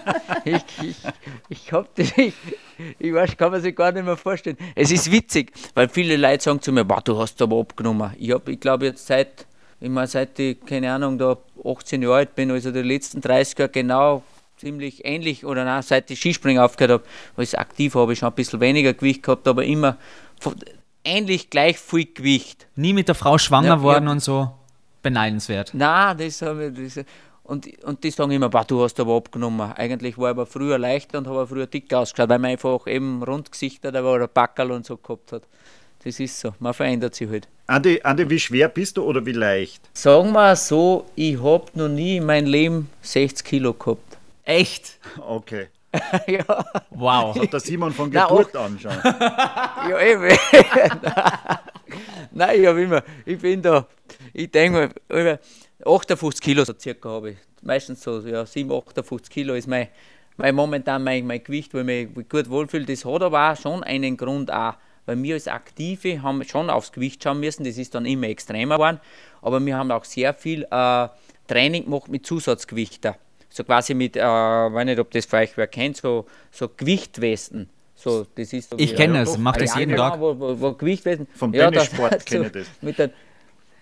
ich, 0.47 0.55
ich, 0.55 0.65
ich, 0.83 0.97
ich 1.51 1.73
hab 1.73 1.95
das, 1.95 2.17
ich, 2.17 2.33
ich 2.99 3.13
weiß, 3.13 3.37
kann 3.37 3.53
man 3.53 3.61
sich 3.61 3.77
gar 3.77 3.93
nicht 3.93 4.05
mehr 4.05 4.17
vorstellen. 4.17 4.57
Es 4.75 4.91
ist 4.91 5.13
witzig, 5.13 5.53
weil 5.75 5.91
viele 5.91 6.17
Leute 6.17 6.43
sagen 6.43 6.63
zu 6.63 6.73
mir, 6.73 6.89
wow, 6.89 7.03
du 7.03 7.19
hast 7.19 7.41
aber 7.43 7.61
abgenommen. 7.61 8.13
Ich 8.19 8.35
ich 8.47 8.61
glaube 8.61 8.87
jetzt 8.87 9.07
seit, 9.07 9.47
ich 9.79 9.91
meine, 9.91 10.07
seit 10.07 10.39
ich, 10.39 10.59
keine 10.65 10.91
Ahnung, 10.95 11.19
da 11.19 11.37
18 11.63 12.01
Jahre 12.01 12.17
alt 12.17 12.35
bin, 12.35 12.51
also 12.51 12.71
die 12.71 12.81
letzten 12.81 13.21
30 13.21 13.59
Jahre 13.59 13.71
genau 13.71 14.23
ziemlich 14.57 15.05
ähnlich 15.05 15.45
oder 15.45 15.67
nein, 15.67 15.83
seit 15.83 16.11
ich 16.11 16.19
Skispringen 16.19 16.63
aufgehört 16.63 17.03
habe, 17.37 17.43
ich 17.43 17.59
aktiv 17.59 17.95
habe, 17.95 18.15
ich 18.15 18.19
schon 18.19 18.31
ein 18.31 18.35
bisschen 18.35 18.61
weniger 18.61 18.95
Gewicht 18.95 19.23
gehabt, 19.23 19.47
aber 19.47 19.65
immer 19.65 19.99
ähnlich 21.05 21.51
gleich 21.51 21.79
viel 21.79 22.07
Gewicht. 22.13 22.67
Nie 22.77 22.93
mit 22.93 23.09
der 23.09 23.15
Frau 23.15 23.39
schwanger 23.39 23.69
ja, 23.69 23.83
worden 23.83 24.07
ja. 24.07 24.13
und 24.13 24.23
so. 24.23 24.51
Beneidenswert. 25.03 25.73
Nein, 25.73 26.19
das 26.19 26.43
habe 26.43 26.67
ich. 26.67 26.95
Das, 26.95 27.05
und, 27.51 27.67
und 27.83 28.05
die 28.05 28.11
sagen 28.11 28.31
immer, 28.31 28.49
du 28.49 28.83
hast 28.83 29.01
aber 29.01 29.17
abgenommen. 29.17 29.73
Eigentlich 29.73 30.17
war 30.17 30.31
ich 30.31 30.37
aber 30.37 30.47
früher 30.47 30.79
leichter 30.79 31.19
und 31.19 31.27
habe 31.27 31.47
früher 31.49 31.67
dick 31.67 31.93
ausgeschaut, 31.93 32.29
weil 32.29 32.39
man 32.39 32.53
einfach 32.53 32.87
eben 32.87 33.23
Rundgesichter, 33.25 33.91
da 33.91 34.05
war 34.05 34.21
ein 34.21 34.29
Backerl 34.33 34.71
und 34.71 34.87
so 34.87 34.97
gehabt 34.97 35.33
hat. 35.33 35.43
Das 36.05 36.21
ist 36.21 36.39
so, 36.39 36.55
man 36.61 36.73
verändert 36.73 37.15
sich 37.15 37.29
halt. 37.29 37.49
Andi, 37.67 38.01
Andi, 38.03 38.31
wie 38.31 38.39
schwer 38.39 38.69
bist 38.69 38.97
du 38.97 39.03
oder 39.03 39.25
wie 39.27 39.33
leicht? 39.33 39.83
Sagen 39.93 40.33
wir 40.33 40.55
so, 40.55 41.07
ich 41.17 41.43
habe 41.43 41.67
noch 41.75 41.89
nie 41.89 42.19
in 42.19 42.27
meinem 42.27 42.47
Leben 42.47 42.91
60 43.03 43.45
Kilo 43.45 43.75
gehabt. 43.75 44.17
Echt? 44.45 44.99
Okay. 45.19 45.69
ja. 46.27 46.65
Wow. 46.91 47.35
Das 47.35 47.43
hat 47.45 47.53
der 47.53 47.61
Simon 47.61 47.93
von 47.93 48.11
Geburt 48.11 48.55
an 48.57 48.79
schon. 48.79 48.93
ja, 49.05 50.01
eben. 50.01 50.39
Nein, 52.33 52.61
ich 52.61 52.67
habe 52.67 52.83
immer, 52.83 53.03
ich 53.27 53.39
bin 53.39 53.61
da, 53.61 53.87
ich 54.33 54.51
denke 54.51 54.93
mal, 55.09 55.39
58 55.85 56.41
Kilo 56.41 56.65
so 56.65 56.75
circa 56.79 57.09
habe 57.09 57.31
ich. 57.31 57.39
Meistens 57.63 58.03
so, 58.03 58.21
ja, 58.21 58.47
7, 58.47 58.71
58 58.71 59.31
Kilo 59.31 59.55
ist 59.55 59.67
mein, 59.67 59.89
mein 60.37 60.55
momentan 60.55 61.03
mein, 61.03 61.27
mein 61.27 61.43
Gewicht, 61.43 61.75
weil 61.75 61.89
ich 61.89 62.15
mich 62.15 62.29
gut 62.29 62.49
wohlfühle. 62.49 62.87
Das 62.87 63.05
hat 63.05 63.23
aber 63.23 63.53
auch 63.53 63.57
schon 63.57 63.83
einen 63.83 64.17
Grund 64.17 64.53
auch, 64.53 64.75
weil 65.07 65.23
wir 65.23 65.35
als 65.35 65.49
Aktive 65.49 66.23
haben 66.23 66.45
schon 66.45 66.71
aufs 66.71 66.93
Gewicht 66.93 67.23
schauen 67.23 67.41
müssen, 67.41 67.65
das 67.65 67.77
ist 67.79 67.95
dann 67.95 68.07
immer 68.07 68.29
extremer 68.29 68.77
geworden, 68.77 69.01
aber 69.43 69.65
wir 69.65 69.77
haben 69.77 69.91
auch 69.91 70.05
sehr 70.05 70.35
viel 70.35 70.63
äh, 70.71 71.09
Training 71.49 71.85
gemacht 71.85 72.09
mit 72.09 72.25
Zusatzgewichten. 72.25 73.15
So 73.51 73.65
quasi 73.65 73.95
mit, 73.95 74.17
äh, 74.17 74.23
weiß 74.23 74.85
nicht, 74.85 74.99
ob 74.99 75.11
das 75.11 75.27
vielleicht 75.27 75.57
wer 75.57 75.67
kennt, 75.67 75.97
so, 75.97 76.27
so 76.51 76.69
Gewichtwesten. 76.69 77.69
So, 77.97 78.27
das 78.35 78.53
ist 78.53 78.71
so 78.71 78.79
ich 78.79 78.97
kenne 78.97 79.19
das, 79.19 79.37
mache 79.37 79.61
das 79.61 79.77
jeden 79.77 79.97
Tag. 79.97 80.19
Wo, 80.21 80.39
wo, 80.39 80.59
wo 80.59 80.73
Gewichtwesten. 80.73 81.27
Vom 81.35 81.53
ja, 81.53 81.71
Tennissport 81.71 82.25
kenne 82.27 82.47
ich 82.47 82.53
das. 82.53 82.67
Mit 82.81 82.99
der, 82.99 83.11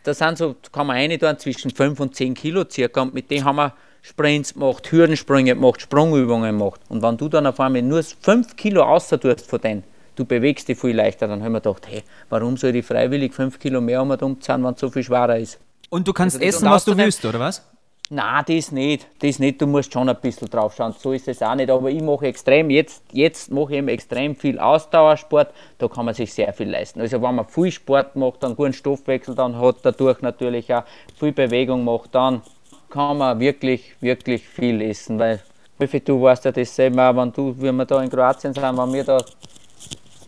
da 0.03 0.15
sind 0.15 0.39
so, 0.39 0.57
kann 0.73 0.87
man 0.87 0.97
eine 0.97 1.19
tun, 1.19 1.39
zwischen 1.39 1.71
5 1.71 2.01
und 2.01 2.17
10 2.17 2.35
Kilo 2.35 2.65
circa. 2.69 3.03
Und 3.03 3.15
mit 3.15 3.31
denen 3.31 3.45
haben 3.45 3.57
wir 3.57 3.75
Sprints 4.03 4.55
gemacht, 4.55 4.91
Hürdensprünge 4.91 5.55
gemacht, 5.55 5.83
Sprungübungen 5.83 6.59
gemacht. 6.59 6.81
Und 6.89 7.03
wenn 7.03 7.17
du 7.17 7.29
dann 7.29 7.47
auf 7.47 7.61
einmal 7.61 7.83
nur 7.83 8.03
5 8.03 8.57
Kilo 8.57 8.83
außer 8.83 9.21
tust 9.21 9.49
von 9.49 9.61
denen, 9.61 9.85
du 10.17 10.25
bewegst 10.25 10.69
dich 10.69 10.79
viel 10.79 10.97
leichter, 10.97 11.29
dann 11.29 11.43
haben 11.43 11.53
wir 11.53 11.61
gedacht, 11.61 11.87
hey, 11.87 12.03
warum 12.29 12.57
soll 12.57 12.75
ich 12.75 12.87
freiwillig 12.87 13.35
5 13.35 13.59
Kilo 13.59 13.81
mehr 13.81 14.01
umziehen, 14.03 14.65
wenn 14.65 14.75
es 14.75 14.81
so 14.81 14.91
viel 14.91 15.03
schwerer 15.03 15.39
ist? 15.39 15.59
Und 15.91 16.09
du 16.09 16.13
kannst 16.13 16.37
also, 16.37 16.47
essen, 16.47 16.71
was 16.71 16.85
du 16.85 16.97
willst, 16.97 17.25
oder 17.25 17.39
was? 17.39 17.63
Nein, 18.11 18.45
das 18.49 18.73
nicht. 18.73 19.07
Das 19.19 19.39
nicht. 19.39 19.61
Du 19.61 19.67
musst 19.67 19.93
schon 19.93 20.09
ein 20.09 20.17
bisschen 20.17 20.49
drauf 20.49 20.75
schauen. 20.75 20.95
So 20.99 21.13
ist 21.13 21.29
es 21.29 21.43
auch 21.43 21.55
nicht. 21.55 21.71
Aber 21.71 21.91
ich 21.91 22.03
mache 22.03 22.27
extrem, 22.27 22.71
jetzt, 22.71 23.03
jetzt 23.13 23.51
mache 23.51 23.73
ich 23.73 23.79
eben 23.79 23.89
extrem 23.89 24.35
viel 24.35 24.59
Ausdauersport. 24.59 25.53
Da 25.77 25.89
kann 25.89 26.07
man 26.07 26.15
sich 26.15 26.33
sehr 26.33 26.53
viel 26.55 26.71
leisten. 26.71 27.03
Also 27.03 27.21
wenn 27.21 27.35
man 27.35 27.45
viel 27.45 27.71
Sport 27.71 28.17
macht, 28.17 28.43
einen 28.45 28.57
guten 28.57 28.73
Stoffwechsel 28.73 29.35
dann 29.35 29.61
hat, 29.61 29.77
dadurch 29.83 30.23
natürlich 30.23 30.73
auch 30.73 30.85
viel 31.19 31.33
Bewegung 31.33 31.85
macht, 31.85 32.15
dann 32.15 32.41
kann 32.89 33.19
man 33.19 33.39
wirklich, 33.41 33.95
wirklich 34.01 34.49
viel 34.49 34.81
essen. 34.81 35.19
Weil, 35.19 35.41
wie 35.79 36.01
du 36.01 36.23
weißt 36.23 36.47
ja 36.47 36.53
das 36.53 36.75
selber, 36.75 37.15
wenn 37.15 37.31
du, 37.31 37.55
wenn 37.59 37.77
wir 37.77 37.85
da 37.85 38.03
in 38.03 38.09
Kroatien 38.09 38.55
sind, 38.55 38.63
wenn 38.63 38.93
wir 38.95 39.05
da 39.05 39.19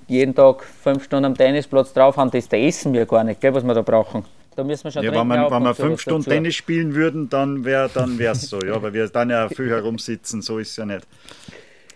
jeden 0.07 0.35
Tag 0.35 0.65
fünf 0.65 1.05
Stunden 1.05 1.25
am 1.25 1.35
Tennisplatz 1.35 1.95
drauf 1.95 2.19
haben, 2.19 2.31
das 2.31 2.47
da 2.47 2.59
essen 2.59 2.93
wir 2.93 3.07
gar 3.07 3.25
nicht, 3.25 3.41
gell, 3.41 3.55
was 3.55 3.65
wir 3.65 3.73
da 3.73 3.81
brauchen. 3.81 4.25
Da 4.61 4.65
müssen 4.65 4.85
wir 4.85 4.91
schon 4.91 5.03
ja, 5.03 5.13
wenn, 5.13 5.27
man, 5.27 5.51
wenn 5.51 5.63
wir 5.63 5.75
fünf 5.75 6.03
Stunden 6.03 6.25
dazu. 6.25 6.35
Tennis 6.35 6.55
spielen 6.55 6.95
würden, 6.95 7.31
dann 7.31 7.65
wäre 7.65 7.89
dann 7.95 8.21
es 8.21 8.43
so, 8.43 8.61
ja, 8.61 8.83
weil 8.83 8.93
wir 8.93 9.09
dann 9.09 9.31
ja 9.31 9.49
viel 9.49 9.71
herumsitzen, 9.71 10.43
so 10.43 10.59
ist 10.59 10.73
es 10.73 10.77
ja 10.77 10.85
nicht. 10.85 11.07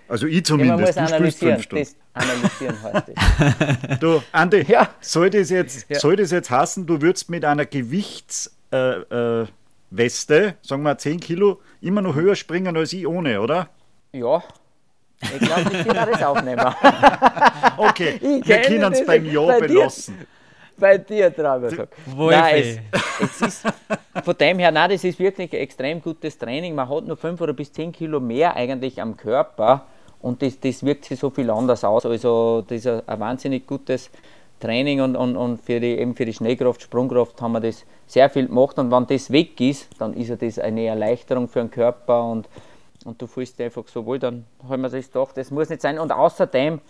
Also 0.08 0.26
ich 0.26 0.46
zumindest, 0.46 0.96
ja, 0.96 1.04
du 1.04 1.14
spielst 1.14 1.38
fünf 1.40 1.62
Stunden. 1.62 1.84
Das 1.84 1.94
analysieren 2.14 2.82
heißt 2.82 3.08
das. 3.08 3.98
Du, 4.00 4.22
Andi, 4.32 4.64
ja. 4.66 4.88
soll, 5.02 5.28
das 5.28 5.50
jetzt, 5.50 5.90
ja. 5.90 6.00
soll 6.00 6.16
das 6.16 6.30
jetzt 6.30 6.50
hassen, 6.50 6.86
du 6.86 7.02
würdest 7.02 7.28
mit 7.28 7.44
einer 7.44 7.66
Gewichtsweste, 7.66 8.54
äh, 9.10 10.48
äh, 10.48 10.52
sagen 10.62 10.82
wir 10.84 10.96
10 10.96 11.20
Kilo, 11.20 11.60
immer 11.82 12.00
noch 12.00 12.14
höher 12.14 12.34
springen 12.34 12.74
als 12.78 12.94
ich 12.94 13.06
ohne, 13.06 13.42
oder? 13.42 13.68
Ja, 14.12 14.42
ich 15.20 15.38
glaube, 15.38 15.70
ich 15.70 15.86
kann 15.86 16.10
das 16.10 16.22
aufnehmen. 16.22 16.64
okay, 17.76 18.18
wir 18.42 18.62
können 18.62 18.90
es 18.94 19.04
beim 19.04 19.26
Ja 19.26 19.58
belassen. 19.58 20.26
Bei 20.78 20.98
dir 20.98 21.30
dran. 21.30 21.62
Nein, 22.16 22.80
es, 23.20 23.20
es, 23.20 23.42
ist 23.42 23.66
von 24.24 24.36
dem 24.36 24.58
her, 24.58 24.70
nein, 24.70 24.90
das 24.90 25.04
ist 25.04 25.18
wirklich 25.18 25.52
ein 25.52 25.60
extrem 25.60 26.02
gutes 26.02 26.36
Training. 26.38 26.74
Man 26.74 26.88
hat 26.88 27.06
nur 27.06 27.16
5 27.16 27.40
oder 27.40 27.52
bis 27.52 27.72
10 27.72 27.92
Kilo 27.92 28.20
mehr 28.20 28.56
eigentlich 28.56 29.00
am 29.00 29.16
Körper 29.16 29.86
und 30.20 30.42
das, 30.42 30.58
das 30.58 30.84
wirkt 30.84 31.04
sich 31.04 31.20
so 31.20 31.30
viel 31.30 31.50
anders 31.50 31.84
aus. 31.84 32.06
Also 32.06 32.64
das 32.66 32.78
ist 32.78 32.86
ein, 32.86 33.02
ein 33.06 33.20
wahnsinnig 33.20 33.66
gutes 33.66 34.10
Training 34.60 35.00
und, 35.02 35.16
und, 35.16 35.36
und 35.36 35.60
für, 35.60 35.78
die, 35.80 35.98
eben 35.98 36.14
für 36.14 36.24
die 36.24 36.32
Schnellkraft, 36.32 36.80
Sprungkraft 36.80 37.40
haben 37.42 37.52
wir 37.52 37.60
das 37.60 37.84
sehr 38.06 38.30
viel 38.30 38.46
gemacht 38.46 38.78
und 38.78 38.90
wenn 38.90 39.06
das 39.06 39.30
weg 39.30 39.60
ist, 39.60 39.88
dann 39.98 40.14
ist 40.14 40.28
ja 40.28 40.36
das 40.36 40.58
eine 40.58 40.86
Erleichterung 40.86 41.48
für 41.48 41.60
den 41.60 41.70
Körper 41.70 42.24
und, 42.24 42.48
und 43.04 43.20
du 43.20 43.26
fühlst 43.26 43.58
dich 43.58 43.66
einfach 43.66 43.86
so 43.88 44.06
wohl, 44.06 44.18
dann 44.18 44.46
haben 44.68 44.82
wir 44.82 44.88
das 44.88 45.10
doch, 45.10 45.32
das 45.32 45.50
muss 45.50 45.68
nicht 45.68 45.82
sein. 45.82 45.98
Und 45.98 46.12
außerdem, 46.12 46.80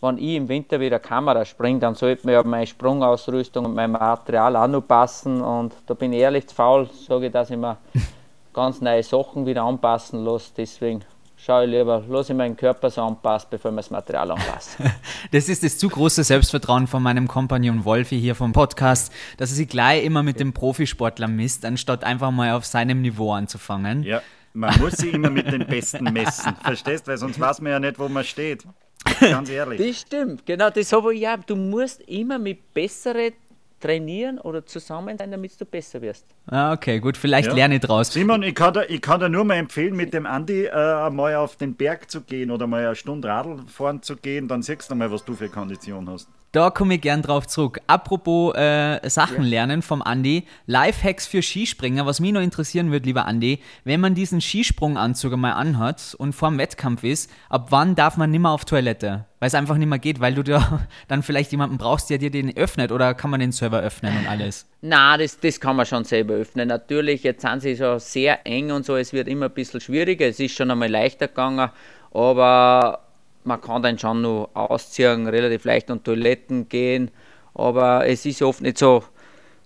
wenn 0.00 0.18
ich 0.18 0.34
im 0.34 0.48
Winter 0.48 0.78
wieder 0.78 0.98
Kamera 0.98 1.44
springe, 1.44 1.80
dann 1.80 1.94
sollte 1.94 2.26
mir 2.26 2.34
ja 2.34 2.42
meine 2.42 2.66
Sprungausrüstung 2.66 3.64
und 3.64 3.74
mein 3.74 3.92
Material 3.92 4.56
auch 4.56 4.66
noch 4.66 4.82
passen. 4.82 5.40
Und 5.40 5.74
da 5.86 5.94
bin 5.94 6.12
ich 6.12 6.20
ehrlich 6.20 6.46
zu 6.46 6.54
faul, 6.54 6.88
sage 7.08 7.26
ich, 7.26 7.32
dass 7.32 7.50
ich 7.50 7.56
mir 7.56 7.78
ganz 8.52 8.80
neue 8.80 9.02
Sachen 9.02 9.46
wieder 9.46 9.62
anpassen 9.62 10.24
lasse. 10.24 10.52
Deswegen 10.56 11.02
schaue 11.36 11.64
ich 11.64 11.70
lieber, 11.70 12.02
lasse 12.08 12.32
ich 12.32 12.36
meinen 12.36 12.56
Körper 12.56 12.90
so 12.90 13.02
anpassen, 13.02 13.48
bevor 13.50 13.70
ich 13.70 13.76
das 13.76 13.90
Material 13.90 14.32
anpasse. 14.32 14.82
Das 15.32 15.48
ist 15.48 15.64
das 15.64 15.78
zu 15.78 15.88
große 15.88 16.24
Selbstvertrauen 16.24 16.86
von 16.86 17.02
meinem 17.02 17.26
Kompagnon 17.26 17.84
Wolfi 17.84 18.20
hier 18.20 18.34
vom 18.34 18.52
Podcast, 18.52 19.12
dass 19.38 19.50
er 19.50 19.56
sich 19.56 19.68
gleich 19.68 20.04
immer 20.04 20.22
mit 20.22 20.38
dem 20.40 20.52
Profisportler 20.52 21.26
misst, 21.26 21.64
anstatt 21.64 22.04
einfach 22.04 22.30
mal 22.30 22.52
auf 22.52 22.64
seinem 22.64 23.00
Niveau 23.00 23.32
anzufangen. 23.32 24.02
Ja, 24.02 24.22
man 24.52 24.78
muss 24.78 24.94
sich 24.94 25.12
immer 25.12 25.30
mit 25.30 25.50
den 25.50 25.66
Besten 25.66 26.04
messen. 26.12 26.54
Verstehst? 26.62 27.06
Weil 27.08 27.18
sonst 27.18 27.40
weiß 27.40 27.60
man 27.60 27.72
ja 27.72 27.80
nicht, 27.80 27.98
wo 27.98 28.08
man 28.08 28.24
steht. 28.24 28.64
Ganz 29.20 29.50
ehrlich. 29.50 29.80
Das 29.80 30.00
stimmt, 30.00 30.46
genau. 30.46 30.70
Das 30.70 30.92
habe 30.92 31.14
ich 31.14 31.20
ja. 31.20 31.36
Du 31.36 31.56
musst 31.56 32.02
immer 32.02 32.38
mit 32.38 32.72
besseren 32.74 33.32
trainieren 33.80 34.38
oder 34.38 34.64
zusammen 34.64 35.18
sein, 35.18 35.30
damit 35.30 35.60
du 35.60 35.64
besser 35.64 36.00
wirst. 36.00 36.26
Ah, 36.46 36.72
okay, 36.72 36.98
gut, 36.98 37.16
vielleicht 37.16 37.48
ja. 37.48 37.54
lerne 37.54 37.76
ich 37.76 37.80
draus. 37.82 38.12
Simon, 38.12 38.42
ich 38.42 38.54
kann, 38.54 38.72
da, 38.72 38.82
ich 38.88 39.02
kann 39.02 39.20
dir 39.20 39.28
nur 39.28 39.44
mal 39.44 39.56
empfehlen, 39.56 39.94
mit 39.94 40.14
dem 40.14 40.26
Andi 40.26 40.64
äh, 40.64 41.10
mal 41.10 41.34
auf 41.36 41.56
den 41.56 41.74
Berg 41.74 42.10
zu 42.10 42.22
gehen 42.22 42.50
oder 42.50 42.66
mal 42.66 42.84
eine 42.84 42.94
Stunde 42.94 43.28
Radl 43.28 43.58
fahren 43.68 44.02
zu 44.02 44.16
gehen, 44.16 44.48
dann 44.48 44.62
siehst 44.62 44.90
du 44.90 44.94
mal, 44.94 45.10
was 45.10 45.24
du 45.24 45.34
für 45.34 45.48
Kondition 45.48 46.08
hast. 46.08 46.28
Da 46.52 46.70
komme 46.70 46.94
ich 46.94 47.00
gern 47.02 47.22
drauf 47.22 47.46
zurück. 47.46 47.80
Apropos 47.86 48.54
äh, 48.54 49.06
Sachen 49.10 49.42
ja. 49.42 49.50
lernen 49.50 49.82
vom 49.82 50.00
Andi, 50.00 50.46
Lifehacks 50.66 51.26
für 51.26 51.42
Skispringer. 51.42 52.06
Was 52.06 52.20
mich 52.20 52.32
noch 52.32 52.40
interessieren 52.40 52.90
wird, 52.92 53.04
lieber 53.04 53.26
Andi, 53.26 53.60
wenn 53.84 54.00
man 54.00 54.14
diesen 54.14 54.40
Skisprunganzug 54.40 55.34
einmal 55.34 55.52
anhat 55.52 56.14
und 56.18 56.34
vor 56.34 56.48
dem 56.48 56.58
Wettkampf 56.58 57.04
ist, 57.04 57.30
ab 57.50 57.66
wann 57.70 57.94
darf 57.94 58.16
man 58.16 58.30
nimmer 58.30 58.52
auf 58.52 58.64
Toilette? 58.64 59.26
Weil 59.38 59.48
es 59.48 59.54
einfach 59.54 59.76
nicht 59.76 59.88
mehr 59.88 59.98
geht, 59.98 60.20
weil 60.20 60.34
du 60.34 60.42
da 60.42 60.86
dann 61.08 61.22
vielleicht 61.22 61.50
jemanden 61.52 61.78
brauchst, 61.78 62.08
der 62.08 62.18
dir 62.18 62.30
den 62.30 62.56
öffnet 62.56 62.90
oder 62.90 63.12
kann 63.12 63.30
man 63.30 63.40
den 63.40 63.52
Server 63.52 63.80
öffnen 63.80 64.16
und 64.16 64.26
alles? 64.26 64.66
Na, 64.80 65.18
das, 65.18 65.38
das 65.38 65.60
kann 65.60 65.76
man 65.76 65.84
schon 65.84 66.04
selber 66.04 66.34
öffnen. 66.34 66.68
Natürlich, 66.68 67.22
jetzt 67.22 67.42
sind 67.42 67.60
sie 67.60 67.74
so 67.74 67.98
sehr 67.98 68.46
eng 68.46 68.70
und 68.70 68.86
so, 68.86 68.96
es 68.96 69.12
wird 69.12 69.28
immer 69.28 69.46
ein 69.46 69.54
bisschen 69.54 69.80
schwieriger. 69.80 70.26
Es 70.26 70.40
ist 70.40 70.54
schon 70.54 70.70
einmal 70.70 70.90
leichter 70.90 71.28
gegangen, 71.28 71.70
aber 72.12 73.05
man 73.46 73.60
kann 73.60 73.82
dann 73.82 73.98
schon 73.98 74.22
noch 74.22 74.50
ausziehen, 74.54 75.26
relativ 75.26 75.64
leicht 75.64 75.90
an 75.90 76.02
Toiletten 76.02 76.68
gehen, 76.68 77.10
aber 77.54 78.06
es 78.06 78.26
ist 78.26 78.42
oft 78.42 78.60
nicht 78.60 78.78
so, 78.78 79.04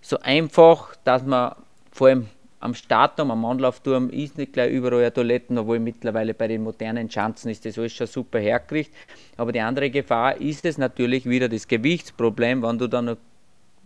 so 0.01 0.19
einfach, 0.21 0.95
dass 1.05 1.25
man 1.25 1.55
vor 1.91 2.09
allem 2.09 2.29
am 2.61 2.75
Startturm, 2.75 3.31
am 3.31 3.45
Anlaufturm 3.47 4.11
ist 4.11 4.37
nicht 4.37 4.53
gleich 4.53 4.71
überall 4.71 5.01
eine 5.01 5.13
Toiletten, 5.13 5.57
obwohl 5.57 5.79
mittlerweile 5.79 6.35
bei 6.35 6.47
den 6.47 6.63
modernen 6.63 7.11
Schanzen 7.11 7.51
ist 7.51 7.65
das 7.65 7.79
alles 7.79 7.95
schon 7.95 8.07
super 8.07 8.39
hergekriegt. 8.39 8.93
Aber 9.39 9.51
die 9.51 9.61
andere 9.61 9.89
Gefahr 9.89 10.39
ist 10.39 10.67
es 10.67 10.77
natürlich 10.77 11.25
wieder 11.25 11.49
das 11.49 11.67
Gewichtsproblem, 11.67 12.63
wenn 12.63 12.79
du 12.79 12.87
dann 12.87 13.17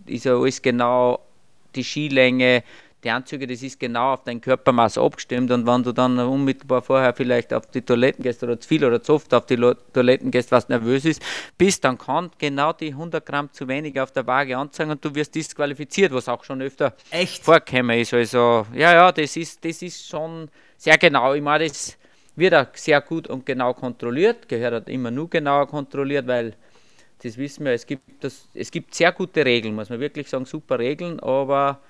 ist 0.07 0.25
ja 0.25 0.37
alles 0.37 0.61
genau 0.61 1.21
die 1.77 1.85
Skilänge, 1.85 2.65
die 3.05 3.11
Anzüge, 3.11 3.47
das 3.47 3.63
ist 3.63 3.79
genau 3.79 4.15
auf 4.15 4.25
dein 4.25 4.41
Körpermaß 4.41 4.99
abgestimmt 4.99 5.51
und 5.51 5.67
wenn 5.67 5.83
du 5.83 5.93
dann 5.93 6.19
unmittelbar 6.19 6.83
vorher 6.83 7.15
vielleicht 7.15 7.53
auf 7.53 7.67
die 7.67 7.83
Toiletten 7.83 8.23
gehst 8.23 8.43
oder 8.43 8.59
zu 8.59 8.67
viel 8.67 8.85
oder 8.85 9.03
zu 9.03 9.15
oft 9.15 9.33
auf 9.35 9.47
die 9.47 9.57
Toiletten 9.93 10.31
gehst, 10.31 10.51
was 10.51 10.69
nervös 10.69 11.05
ist, 11.05 11.23
bist, 11.59 11.85
dann 11.85 11.99
kann 11.99 12.31
genau 12.39 12.73
die 12.73 12.89
100 12.89 13.25
Gramm 13.25 13.53
zu 13.53 13.69
wenig 13.69 14.01
auf 14.01 14.11
der 14.13 14.27
Waage 14.27 14.57
anzeigen 14.57 14.91
und 14.91 15.05
du 15.05 15.15
wirst 15.15 15.35
disqualifiziert, 15.35 16.13
was 16.13 16.29
auch 16.29 16.43
schon 16.45 16.63
öfter 16.63 16.95
Echt? 17.11 17.45
vorgekommen 17.45 17.99
ist. 17.99 18.15
Also 18.15 18.67
ja, 18.73 18.95
ja, 18.95 19.13
das 19.13 19.37
ist, 19.37 19.65
das 19.65 19.83
ist 19.83 20.09
schon 20.09 20.49
sehr 20.77 20.99
genau. 20.99 21.35
Ich 21.35 21.43
meine, 21.43 21.69
das 21.69 21.97
wird 22.37 22.55
auch 22.55 22.67
sehr 22.75 23.01
gut 23.01 23.29
und 23.29 23.47
genau 23.47 23.75
kontrolliert, 23.75 24.49
gehört 24.49 24.73
halt 24.73 24.89
immer 24.89 25.11
nur 25.11 25.29
genauer 25.29 25.69
kontrolliert, 25.69 26.27
weil 26.27 26.55
das 27.23 27.37
wissen 27.39 27.65
wir, 27.65 27.73
es 27.73 27.87
gibt, 27.87 28.03
das, 28.23 28.49
es 28.55 28.71
gibt 28.71 28.95
sehr 28.95 29.13
gute 29.13 29.45
Regeln, 29.45 29.75
muss 29.75 29.89
man 29.89 30.01
wirklich 30.01 30.29
sagen, 30.29 30.45
super 30.45 30.79
Regeln, 30.79 31.21
aber 31.21 31.81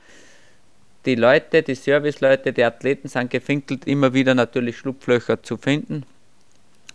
die 1.06 1.14
Leute, 1.14 1.62
die 1.62 1.74
Serviceleute, 1.74 2.52
die 2.52 2.64
Athleten 2.64 3.08
sind 3.08 3.30
gefinkelt, 3.30 3.86
immer 3.86 4.12
wieder 4.14 4.34
natürlich 4.34 4.78
Schlupflöcher 4.78 5.42
zu 5.42 5.56
finden. 5.56 6.04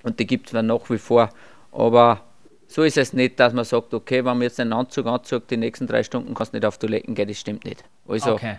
Und 0.04 0.20
die 0.20 0.26
gibt 0.28 0.48
es 0.48 0.54
dann 0.54 0.68
nach 0.68 0.90
wie 0.90 0.98
vor. 0.98 1.30
Aber 1.72 2.22
so 2.68 2.84
ist 2.84 2.98
es 2.98 3.14
nicht, 3.14 3.40
dass 3.40 3.54
man 3.54 3.66
sagt, 3.66 3.94
okay, 3.94 4.18
wenn 4.18 4.24
man 4.38 4.42
jetzt 4.42 4.60
einen 4.60 4.74
Anzug 4.74 5.06
anzieht, 5.08 5.44
die 5.50 5.58
nächsten 5.58 5.88
drei 5.88 6.04
Stunden 6.04 6.34
kannst 6.34 6.54
du 6.54 6.58
nicht 6.58 6.66
auf 6.66 6.78
Toiletten 6.78 7.16
gehen, 7.16 7.28
das 7.28 7.38
stimmt 7.40 7.66
nicht. 7.66 7.84
Also 8.08 8.34
Okay. 8.34 8.56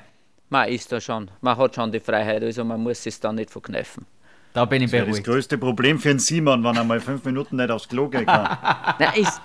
man 0.50 0.68
ist 0.68 0.90
da 0.92 1.00
schon, 1.00 1.30
man 1.40 1.56
hat 1.56 1.74
schon 1.74 1.90
die 1.92 2.00
Freiheit, 2.00 2.42
also 2.42 2.64
man 2.64 2.80
muss 2.80 3.06
es 3.06 3.18
dann 3.20 3.36
nicht 3.36 3.50
verkneifen. 3.50 4.06
Da 4.52 4.64
bin 4.64 4.82
ich 4.82 4.90
Das 4.90 5.04
beruhigt. 5.06 5.24
größte 5.24 5.58
Problem 5.58 5.98
für 5.98 6.08
den 6.08 6.18
Simon, 6.18 6.62
wenn 6.64 6.76
er 6.76 6.84
mal 6.84 7.00
fünf 7.00 7.24
Minuten 7.24 7.56
nicht 7.56 7.70
aufs 7.70 7.88
Klo 7.88 8.08
gehen 8.08 8.26
kann. 8.26 8.58
Nein, 8.98 9.12
es, 9.16 9.40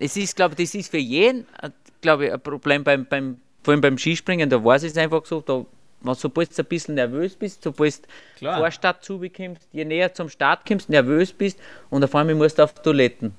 es 0.00 0.16
ist, 0.16 0.34
glaube 0.36 0.54
ich, 0.58 0.68
das 0.68 0.74
ist 0.80 0.90
für 0.90 0.98
jeden, 0.98 1.46
äh, 1.62 1.70
glaube 2.00 2.26
ich, 2.26 2.32
ein 2.32 2.40
Problem 2.40 2.82
beim, 2.82 3.06
beim, 3.06 3.40
vor 3.62 3.72
allem 3.72 3.80
beim 3.80 3.98
Skispringen, 3.98 4.48
da 4.48 4.62
weiß 4.64 4.84
ich 4.84 4.92
es 4.92 4.98
einfach 4.98 5.24
so, 5.26 5.40
da, 5.40 5.64
wenn 6.00 6.14
sobald 6.14 6.56
du 6.56 6.62
ein 6.62 6.66
bisschen 6.66 6.94
nervös 6.94 7.34
bist, 7.34 7.62
sobald 7.62 7.98
du 7.98 8.02
Klar. 8.38 8.58
Vorstadt 8.58 9.04
zubekommst, 9.04 9.66
je 9.72 9.84
näher 9.84 10.14
zum 10.14 10.28
Start 10.28 10.64
kommst, 10.66 10.88
nervös 10.88 11.32
bist 11.32 11.58
und 11.90 12.04
auf 12.04 12.14
einmal 12.14 12.34
musst 12.36 12.58
du 12.58 12.62
auf 12.62 12.72
die 12.74 12.82
Toiletten. 12.82 13.34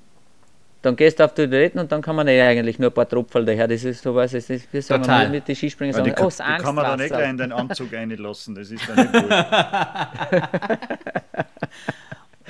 Dann 0.82 0.96
gehst 0.96 1.20
du 1.20 1.24
auf 1.24 1.34
die 1.34 1.44
Toiletten 1.46 1.78
und 1.80 1.92
dann 1.92 2.00
kann 2.00 2.16
man 2.16 2.24
nicht 2.26 2.40
eigentlich 2.40 2.78
nur 2.78 2.90
ein 2.90 2.94
paar 2.94 3.06
Tropfen 3.08 3.44
daher. 3.44 3.68
Das 3.68 3.84
ist 3.84 4.02
so 4.02 4.14
was, 4.14 4.32
es 4.32 4.48
ist, 4.48 4.72
wir 4.72 4.80
sagen 4.82 5.02
Total. 5.02 5.24
wir 5.26 5.30
mit 5.30 5.46
den 5.48 5.54
Skispringen, 5.56 5.92
sagen, 5.92 6.04
die, 6.06 6.12
oh, 6.12 6.14
kann- 6.14 6.24
das 6.28 6.36
die 6.38 6.62
kann 6.62 6.74
man 6.74 6.84
dann 6.86 6.98
nicht 6.98 7.10
gleich 7.14 7.28
in 7.30 7.36
den 7.36 7.52
Anzug 7.52 7.92
reinlassen. 7.92 8.54
Das 8.54 8.70
ist 8.70 8.88
dann 8.88 8.96
nicht 8.96 9.12
gut. 9.12 9.30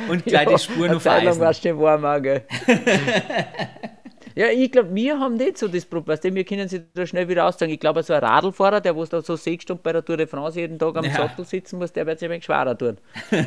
Und 0.08 0.24
gleich 0.24 0.48
die 0.48 0.58
Spuren 0.58 0.94
auf 0.94 1.02
Zeit 1.02 1.24
lang 1.24 1.32
Eisen. 1.32 1.40
warst 1.42 1.64
du 1.64 1.78
warm, 1.78 2.04
auch, 2.04 2.20
gell? 2.22 2.42
Ja, 4.34 4.46
ich 4.48 4.70
glaube, 4.72 4.94
wir 4.94 5.18
haben 5.18 5.36
nicht 5.36 5.58
so 5.58 5.68
das 5.68 5.84
Problem. 5.84 6.14
Weißt 6.14 6.24
du, 6.24 6.34
Wir 6.34 6.44
können 6.44 6.68
sich 6.68 6.82
da 6.94 7.06
schnell 7.06 7.28
wieder 7.28 7.46
aussagen. 7.46 7.72
Ich 7.72 7.80
glaube, 7.80 8.02
so 8.02 8.12
ein 8.12 8.20
Radlfahrer, 8.22 8.80
der 8.80 8.94
wo 8.96 9.04
da 9.04 9.20
so 9.22 9.36
sechs 9.36 9.62
Stunden 9.64 9.82
bei 9.82 9.92
der 9.92 10.04
Tour 10.04 10.16
de 10.16 10.26
France 10.26 10.60
jeden 10.60 10.78
Tag 10.78 10.96
am 10.96 11.04
Ja. 11.04 11.12
Sattel 11.12 11.44
sitzen 11.44 11.78
muss, 11.78 11.92
der 11.92 12.06
wird 12.06 12.18
sich 12.18 12.26
ein 12.28 12.32
wenig 12.32 12.44
schwerer 12.44 12.76
tun. 12.76 12.98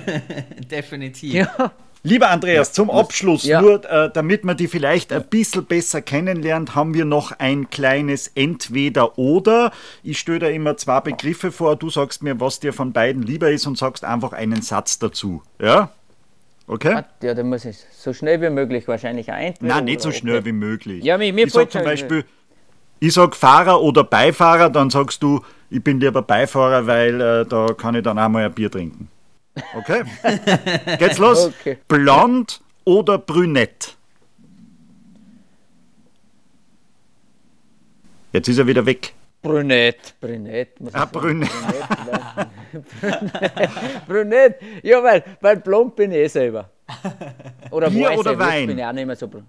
Definitiv. 0.71 1.34
Ja, 1.34 1.71
Lieber 2.05 2.29
Andreas, 2.31 2.73
zum 2.73 2.89
Abschluss, 2.91 3.45
Ja. 3.45 3.61
nur 3.61 3.89
äh, 3.89 4.09
damit 4.13 4.43
man 4.43 4.57
die 4.57 4.67
vielleicht 4.67 5.13
ein 5.13 5.23
bisschen 5.23 5.63
besser 5.65 6.01
kennenlernt, 6.01 6.75
haben 6.75 6.93
wir 6.93 7.05
noch 7.05 7.31
ein 7.39 7.69
kleines 7.69 8.27
Entweder-Oder. 8.36 9.71
Ich 10.03 10.19
stelle 10.19 10.39
da 10.39 10.47
immer 10.47 10.75
zwei 10.75 10.99
Begriffe 10.99 11.53
vor, 11.53 11.77
du 11.77 11.89
sagst 11.89 12.21
mir, 12.21 12.41
was 12.41 12.59
dir 12.59 12.73
von 12.73 12.91
beiden 12.91 13.23
lieber 13.23 13.49
ist 13.51 13.65
und 13.67 13.77
sagst 13.77 14.03
einfach 14.03 14.34
einen 14.34 14.61
Satz 14.61 14.99
dazu. 14.99 15.43
Ja? 15.61 15.91
Okay? 16.66 17.01
ja 17.22 17.34
da 17.34 17.43
muss 17.43 17.66
ich 17.66 17.78
so 17.91 18.14
schnell 18.14 18.41
wie 18.41 18.49
möglich 18.49 18.88
wahrscheinlich 18.88 19.32
ein. 19.32 19.53
Nein, 19.59 19.86
nicht 19.86 20.01
so 20.01 20.11
schnell 20.11 20.45
wie 20.45 20.53
möglich. 20.53 21.03
Ja, 21.03 21.18
mir- 21.18 21.34
mir 21.34 21.45
ich 21.47 21.51
sag 21.53 21.61
fällt 21.64 21.72
zum 21.74 21.84
Beispiel, 21.84 22.26
ich 22.99 23.14
sag 23.14 23.36
Fahrer 23.36 23.82
oder 23.82 24.03
Beifahrer, 24.05 24.70
dann 24.70 24.89
sagst 24.89 25.22
du, 25.24 25.41
ich 25.70 25.84
bin 25.84 25.99
lieber 25.99 26.22
Beifahrer, 26.22 26.88
weil 26.88 27.20
äh, 27.20 27.45
da 27.45 27.68
kann 27.78 27.95
ich 27.95 28.03
dann 28.03 28.18
auch 28.18 28.30
mal 28.30 28.45
ein 28.45 28.53
Bier 28.53 28.72
trinken. 28.72 29.09
Okay? 29.76 30.03
Geht's 30.99 31.18
los? 31.18 31.47
Okay. 31.47 31.78
Blond 31.88 32.61
oder 32.86 33.18
brünett? 33.18 33.95
Jetzt 38.32 38.47
ist 38.47 38.57
er 38.57 38.66
wieder 38.68 38.86
weg. 38.86 39.14
Brünett, 39.41 40.16
Brünett. 40.22 40.80
Muss 40.80 40.93
Ah, 40.95 41.05
brünett. 41.05 41.49
Brünett. 41.51 42.47
Brünett. 44.07 44.59
Ja, 44.84 45.03
weil, 45.03 45.24
weil 45.41 45.57
blond 45.57 45.95
bin 45.95 46.11
ich 46.11 46.17
eh 46.17 46.28
selber. 46.28 46.69
Oder 47.71 47.89
Bier 47.89 48.09
weiß 48.09 48.19
oder 48.19 48.34
ich, 48.34 48.39
Wein? 48.39 48.67
bin 48.67 48.78
ich 48.80 48.86
auch 48.86 48.91
nicht 48.93 49.05
mehr 49.05 49.15
so 49.15 49.28
blond. 49.28 49.45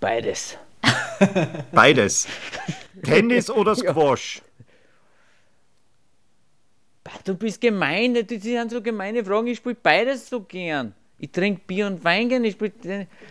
Beides. 0.00 0.56
Beides. 1.72 2.26
Tennis 3.02 3.50
oder 3.58 3.74
Squash? 3.76 4.42
Bah, 7.04 7.12
Du 7.24 7.34
bist 7.34 7.60
gemein, 7.60 8.14
das 8.14 8.42
sind 8.42 8.70
so 8.70 8.80
gemeine 8.82 9.24
Fragen. 9.24 9.46
Ich 9.48 9.58
spiele 9.58 9.76
beides 9.82 10.28
so 10.28 10.40
gern. 10.40 10.94
Ich 11.18 11.30
trinke 11.30 11.60
Bier 11.66 11.86
und 11.86 12.02
Wein 12.04 12.28
gern. 12.28 12.44
Ich 12.44 12.54
spiel, 12.54 12.72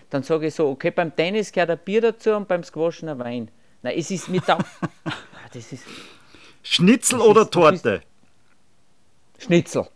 dann 0.09 0.23
sage 0.23 0.47
ich 0.47 0.55
so, 0.55 0.69
okay, 0.69 0.91
beim 0.91 1.15
Tennis 1.15 1.51
gehört 1.51 1.71
ein 1.71 1.79
Bier 1.83 2.01
dazu 2.01 2.31
und 2.31 2.47
beim 2.47 2.63
Squash 2.63 3.03
ein 3.03 3.17
Wein. 3.19 3.49
Nein, 3.81 3.95
es 3.97 4.11
ist 4.11 4.29
mit. 4.29 4.43
Ah, 4.49 4.57
das 5.53 5.71
ist 5.71 5.83
Schnitzel 6.61 7.17
Das 7.19 7.27
oder 7.27 7.41
ist- 7.41 7.51
Torte? 7.53 8.01
Schnitzel. 9.39 9.87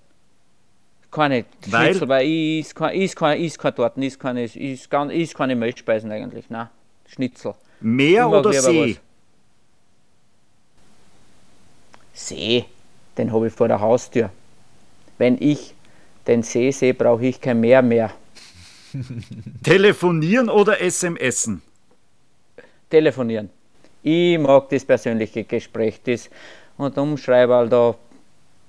Keine 1.12 1.46
Weil? 1.68 1.90
Schnitzel, 1.92 2.08
weil 2.10 2.26
ich 2.28 2.60
is 2.62 2.74
kein, 2.76 3.00
is 3.00 3.16
kein, 3.16 3.40
is 3.40 3.58
kein 3.58 3.76
Torten, 3.76 4.02
is 4.02 4.18
keine, 4.18 4.44
is, 4.46 4.90
gar- 4.90 5.12
is 5.12 5.34
keine 5.34 5.56
Milchspeisen 5.56 6.12
eigentlich. 6.12 6.50
Nein, 6.50 6.70
Schnitzel. 7.08 7.54
Meer 7.82 8.28
oder 8.30 8.52
See? 8.54 8.96
was. 8.96 9.00
See, 12.16 12.66
den 13.18 13.32
habe 13.32 13.48
ich 13.48 13.54
vor 13.54 13.68
der 13.68 13.80
Haustür. 13.80 14.30
Wenn 15.18 15.38
ich 15.40 15.76
den 16.26 16.42
See 16.44 16.72
sehe, 16.72 16.94
brauche 16.94 17.26
ich 17.26 17.40
kein 17.42 17.60
Meer 17.60 17.82
mehr. 17.82 18.12
Telefonieren 19.64 20.50
oder 20.50 20.78
SMSen? 20.80 21.62
Telefonieren. 22.90 23.50
Ich 24.04 24.38
mag 24.38 24.70
das 24.70 24.86
persönliche 24.86 25.44
Gespräch. 25.44 26.00
Das, 26.04 26.30
und 26.78 26.98
umschreiben, 26.98 27.70
da, 27.70 27.96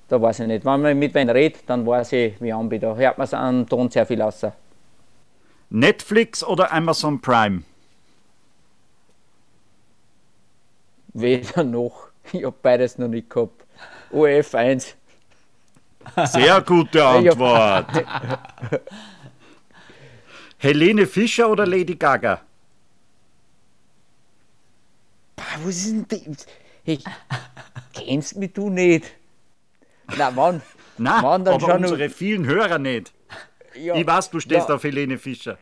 da 0.09 0.21
weiß 0.21 0.41
ich 0.41 0.47
nicht. 0.47 0.65
Wenn 0.65 0.81
man 0.81 0.99
mit 0.99 1.15
wem 1.15 1.29
redet, 1.29 1.63
dann 1.67 1.87
weiß 1.87 2.13
ich, 2.13 2.41
wie 2.41 2.53
an 2.53 2.69
bin. 2.69 2.81
Da 2.81 2.95
hört 2.95 3.19
man 3.19 3.25
es 3.25 3.35
an 3.35 3.67
Ton 3.67 3.91
sehr 3.91 4.07
viel 4.07 4.21
aus. 4.23 4.47
Netflix 5.71 6.45
oder 6.45 6.73
Amazon 6.73 7.21
Prime? 7.21 7.63
Weder 11.15 11.65
noch. 11.65 12.09
Ich 12.33 12.45
habe 12.45 12.57
beides 12.61 12.99
noch 12.99 13.09
nicht 13.09 13.31
gehabt. 13.31 13.65
OF 14.11 14.55
1. 14.55 14.97
Sehr 16.25 16.61
gute. 16.61 17.05
Antwort. 17.07 17.87
Helene 20.59 21.07
Fischer 21.07 21.51
oder 21.51 21.67
Lady 21.67 21.95
Gaga? 21.95 22.41
Was 25.63 25.77
ist 25.77 25.91
denn 25.91 26.07
das? 26.09 26.47
Hey, 26.85 26.99
kennst 27.93 28.37
mich 28.37 28.53
du 28.53 28.71
nicht? 28.71 29.05
Na, 30.17 30.31
wann? 30.35 30.61
Na, 30.99 31.21
Wann 31.23 31.45
dann 31.45 31.55
aber 31.55 31.73
schon 31.73 31.83
unsere 31.85 32.09
vielen 32.09 32.47
Hörer 32.47 32.79
nicht. 32.79 33.13
Ja, 33.75 33.95
Ich 33.97 34.07
weiß, 34.07 34.31
du 34.31 34.39
stehst 34.41 34.69
ja. 34.69 34.75
auf 34.77 34.85
Helene 34.85 35.19
Fischer. 35.19 35.59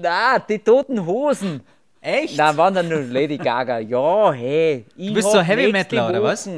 Na, 0.00 0.38
die 0.38 0.58
toten 0.58 1.06
Hosen. 1.06 1.60
Echt? 2.00 2.36
Na, 2.36 2.56
wann 2.56 2.74
dann 2.74 2.88
nur 2.88 3.00
Lady 3.02 3.36
Gaga? 3.38 3.78
Ja, 3.78 4.32
hey. 4.32 4.84
Ich 4.96 5.08
Du 5.08 5.14
bist 5.14 5.30
so 5.30 5.40
Heavy 5.40 5.70
Metaler, 5.70 6.10
oder 6.10 6.22
was? 6.22 6.48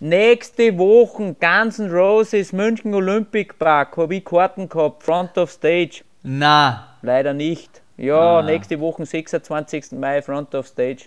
Nächste 0.00 0.76
Woche 0.78 1.36
Guns 1.40 1.78
N' 1.78 1.90
Roses 1.90 2.52
München 2.52 2.92
Olympic 2.94 3.54
Park 3.58 3.96
habe 3.96 4.16
ich 4.16 4.24
Karten 4.24 4.68
gehabt, 4.68 5.02
Front 5.02 5.38
of 5.38 5.50
Stage. 5.50 6.02
Na, 6.22 6.88
Leider 7.02 7.32
nicht. 7.34 7.82
Ja, 7.96 8.38
Ah. 8.38 8.42
nächste 8.42 8.78
Woche, 8.80 9.04
26. 9.06 9.92
Mai, 9.92 10.22
Front 10.22 10.54
of 10.54 10.66
Stage. 10.66 11.04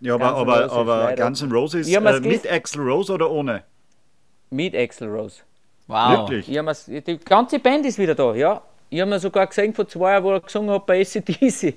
Ja, 0.00 0.14
aber, 0.14 0.28
Guns 0.32 0.38
aber, 0.40 0.60
Roses, 0.62 0.72
aber. 0.72 1.14
Guns 1.16 1.42
N' 1.42 1.52
Roses 1.52 1.88
äh, 1.88 2.20
mit. 2.20 2.50
Axl 2.50 2.80
Rose 2.80 3.12
oder 3.12 3.30
ohne? 3.30 3.64
Mit 4.50 4.74
Axl 4.74 5.06
Rose. 5.06 5.42
wow. 5.86 6.28
Wirklich? 6.28 6.50
Ich 6.50 6.58
hab 6.58 6.66
die 7.04 7.18
ganze 7.18 7.58
Band 7.58 7.86
ist 7.86 7.98
wieder 7.98 8.14
da, 8.14 8.34
ja. 8.34 8.62
Ich 8.90 9.00
habe 9.00 9.10
mir 9.10 9.18
sogar 9.18 9.46
gesehen 9.46 9.74
vor 9.74 9.86
zwei 9.86 10.12
Jahren, 10.12 10.24
wo 10.24 10.32
er 10.32 10.40
gesungen 10.40 10.70
hat 10.70 10.86
bei 10.86 11.00
ACDC. 11.00 11.74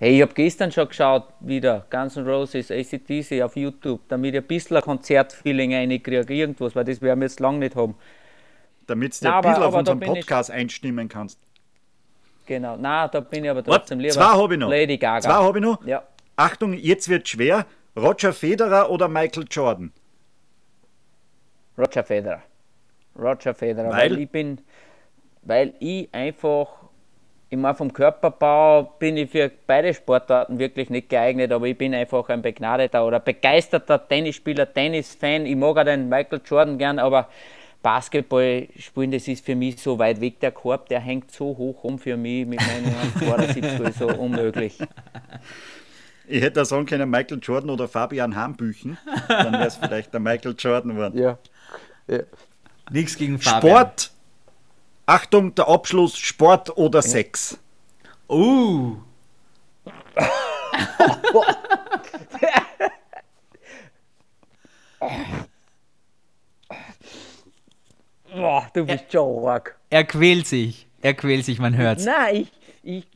Hey, 0.00 0.16
ich 0.16 0.22
habe 0.22 0.32
gestern 0.32 0.72
schon 0.72 0.88
geschaut, 0.88 1.24
wieder 1.40 1.86
Guns 1.90 2.16
N' 2.16 2.26
Roses, 2.26 2.70
ACDC 2.70 3.42
auf 3.42 3.54
YouTube, 3.54 4.00
damit 4.08 4.34
ich 4.34 4.40
ein 4.40 4.46
bisschen 4.46 4.76
ein 4.78 4.82
Konzertfeeling 4.82 5.74
reinkriege, 5.74 6.32
irgendwas, 6.34 6.74
weil 6.74 6.84
das 6.84 7.02
werden 7.02 7.20
wir 7.20 7.26
jetzt 7.26 7.38
lange 7.38 7.58
nicht 7.58 7.76
haben. 7.76 7.94
Damit 8.86 9.12
du 9.20 9.26
Na, 9.26 9.36
ein 9.36 9.42
bisschen 9.42 9.62
auf 9.62 9.74
unseren 9.74 10.00
Podcast 10.00 10.50
einstimmen 10.50 11.08
kannst. 11.08 11.38
Genau, 12.46 12.76
na, 12.80 13.06
da 13.08 13.20
bin 13.20 13.44
ich 13.44 13.50
aber 13.50 13.62
trotzdem 13.62 14.00
lieber. 14.00 14.14
zwei 14.14 14.24
habe 14.24 14.54
ich 14.54 14.58
noch. 14.60 14.70
Lady 14.70 14.96
Gaga. 14.96 15.20
Zwei 15.20 15.34
habe 15.34 15.58
ich 15.58 15.64
noch. 15.64 15.86
Ja, 15.86 16.02
Achtung, 16.34 16.72
jetzt 16.72 17.08
wird 17.08 17.28
schwer. 17.28 17.66
Roger 17.96 18.32
Federer 18.32 18.90
oder 18.90 19.06
Michael 19.08 19.44
Jordan? 19.50 19.92
Roger 21.80 22.04
Federer. 22.04 22.42
Roger 23.18 23.54
Federer, 23.54 23.90
Weil? 23.90 24.10
weil, 24.10 24.18
ich 24.20 24.30
bin, 24.30 24.58
weil 25.42 25.74
ich 25.80 26.08
einfach, 26.12 26.68
meine, 27.50 27.74
vom 27.74 27.92
Körperbau 27.92 28.94
bin 28.98 29.16
ich 29.16 29.30
für 29.30 29.50
beide 29.66 29.92
Sportarten 29.94 30.58
wirklich 30.58 30.90
nicht 30.90 31.08
geeignet, 31.08 31.52
aber 31.52 31.66
ich 31.66 31.76
bin 31.76 31.94
einfach 31.94 32.28
ein 32.28 32.42
begnadeter 32.42 33.04
oder 33.06 33.18
begeisterter 33.18 34.06
Tennisspieler, 34.06 34.72
Tennisfan. 34.72 35.46
Ich 35.46 35.56
mag 35.56 35.76
auch 35.76 35.84
den 35.84 36.08
Michael 36.08 36.40
Jordan 36.44 36.78
gern, 36.78 36.98
aber 36.98 37.28
Basketball 37.82 38.68
spielen, 38.78 39.10
das 39.10 39.26
ist 39.26 39.44
für 39.44 39.56
mich 39.56 39.80
so 39.80 39.98
weit 39.98 40.20
weg. 40.20 40.38
Der 40.40 40.52
Korb, 40.52 40.88
der 40.88 41.00
hängt 41.00 41.30
so 41.30 41.46
hoch 41.46 41.82
um 41.82 41.98
für 41.98 42.16
mich 42.16 42.46
mit 42.46 42.60
meinen 42.60 42.94
72 43.18 43.96
so 43.96 44.08
unmöglich. 44.08 44.78
Ich 46.28 46.42
hätte 46.42 46.52
da 46.52 46.64
sagen 46.64 46.86
können, 46.86 47.10
Michael 47.10 47.40
Jordan 47.42 47.70
oder 47.70 47.88
Fabian 47.88 48.36
Hambüchen. 48.36 48.98
Dann 49.28 49.52
wäre 49.54 49.66
es 49.66 49.76
vielleicht 49.76 50.12
der 50.12 50.20
Michael 50.20 50.54
Jordan 50.56 50.94
geworden. 50.94 51.18
Ja. 51.18 51.38
Ja. 52.10 52.22
Nichts 52.90 53.16
gegen 53.16 53.38
Fabian. 53.38 53.60
Sport. 53.60 54.10
Achtung, 55.06 55.54
der 55.54 55.68
Abschluss: 55.68 56.18
Sport 56.18 56.76
oder 56.76 57.02
Sex. 57.02 57.58
Uh. 58.28 58.96
Boah, 68.32 68.68
du 68.74 68.86
bist 68.86 69.12
schon 69.12 69.48
arg. 69.48 69.76
Er 69.88 70.04
quält 70.04 70.46
sich. 70.46 70.88
Er 71.00 71.14
quält 71.14 71.44
sich, 71.44 71.58
man 71.58 71.76
hört's. 71.76 72.04
Nein, 72.04 72.36
ich. 72.36 72.52
Ich, 72.82 73.06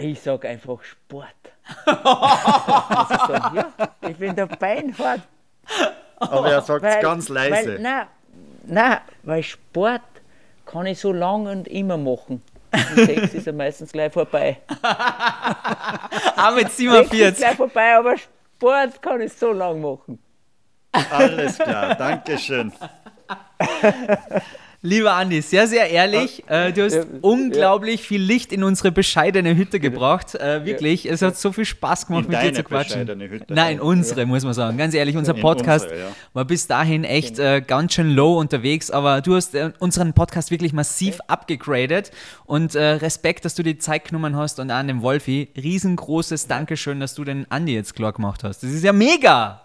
ich 0.00 0.20
sag 0.20 0.44
einfach 0.44 0.82
Sport. 0.84 1.34
also, 1.86 3.32
ja, 3.32 3.72
ich 4.08 4.16
bin 4.16 4.36
der 4.36 4.46
Beinhardt. 4.46 5.22
Aber 6.18 6.50
er 6.50 6.62
sagt 6.62 6.84
es 6.84 7.00
ganz 7.00 7.28
leise. 7.28 7.74
Weil, 7.74 7.78
nein, 7.78 8.06
nein, 8.64 8.98
weil 9.22 9.42
Sport 9.42 10.02
kann 10.66 10.86
ich 10.86 10.98
so 10.98 11.12
lang 11.12 11.46
und 11.46 11.68
immer 11.68 11.96
machen. 11.96 12.42
Und 12.72 12.96
Sex 13.06 13.34
ist 13.34 13.46
ja 13.46 13.52
meistens 13.52 13.92
gleich 13.92 14.12
vorbei. 14.12 14.58
Ah, 16.40 16.52
mit 16.52 16.70
Sex 16.70 16.72
ist 16.72 16.76
47. 16.78 17.36
gleich 17.36 17.56
vorbei, 17.56 17.96
aber 17.96 18.16
Sport 18.16 19.02
kann 19.02 19.20
ich 19.20 19.32
so 19.32 19.52
lang 19.52 19.80
machen. 19.80 20.18
Alles 21.10 21.58
klar, 21.58 21.94
Dankeschön. 21.96 22.72
Lieber 24.80 25.14
Andi, 25.14 25.42
sehr, 25.42 25.66
sehr 25.66 25.90
ehrlich. 25.90 26.44
Äh, 26.46 26.72
du 26.72 26.84
hast 26.84 26.94
Ja, 26.94 27.02
unglaublich 27.20 28.02
viel 28.02 28.22
Licht 28.22 28.52
in 28.52 28.62
unsere 28.62 28.92
bescheidene 28.92 29.56
Hütte 29.56 29.80
gebracht. 29.80 30.36
Äh, 30.36 30.64
wirklich, 30.64 31.04
es 31.10 31.20
hat 31.20 31.36
so 31.36 31.50
viel 31.50 31.64
Spaß 31.64 32.06
gemacht, 32.06 32.26
In 32.26 32.30
mit 32.30 32.42
dir 32.42 32.54
zu 32.54 32.62
quatschen. 32.62 33.00
bescheidene 33.00 33.28
Hütte. 33.28 33.52
Nein, 33.52 33.80
unsere, 33.80 34.24
muss 34.24 34.44
man 34.44 34.54
sagen. 34.54 34.78
Ganz 34.78 34.94
ehrlich, 34.94 35.16
unser 35.16 35.34
Podcast 35.34 35.86
unsere, 35.86 36.00
ja. 36.02 36.06
war 36.32 36.44
bis 36.44 36.68
dahin 36.68 37.02
echt 37.02 37.40
äh, 37.40 37.60
ganz 37.60 37.94
schön 37.94 38.10
low 38.10 38.38
unterwegs, 38.38 38.92
aber 38.92 39.20
du 39.20 39.34
hast 39.34 39.56
äh, 39.56 39.72
unseren 39.80 40.12
Podcast 40.12 40.52
wirklich 40.52 40.72
massiv 40.72 41.18
abgegradet 41.26 42.12
und 42.44 42.76
äh, 42.76 42.82
Respekt, 42.84 43.44
dass 43.44 43.56
du 43.56 43.64
die 43.64 43.78
Zeit 43.78 44.04
genommen 44.04 44.36
hast 44.36 44.60
und 44.60 44.70
an 44.70 44.86
dem 44.86 45.02
Wolfi, 45.02 45.48
riesengroßes 45.56 46.46
Dankeschön, 46.46 47.00
dass 47.00 47.14
du 47.14 47.24
den 47.24 47.50
Andi 47.50 47.74
jetzt 47.74 47.96
klar 47.96 48.12
gemacht 48.12 48.44
hast. 48.44 48.62
Das 48.62 48.70
ist 48.70 48.84
ja 48.84 48.92
mega! 48.92 49.62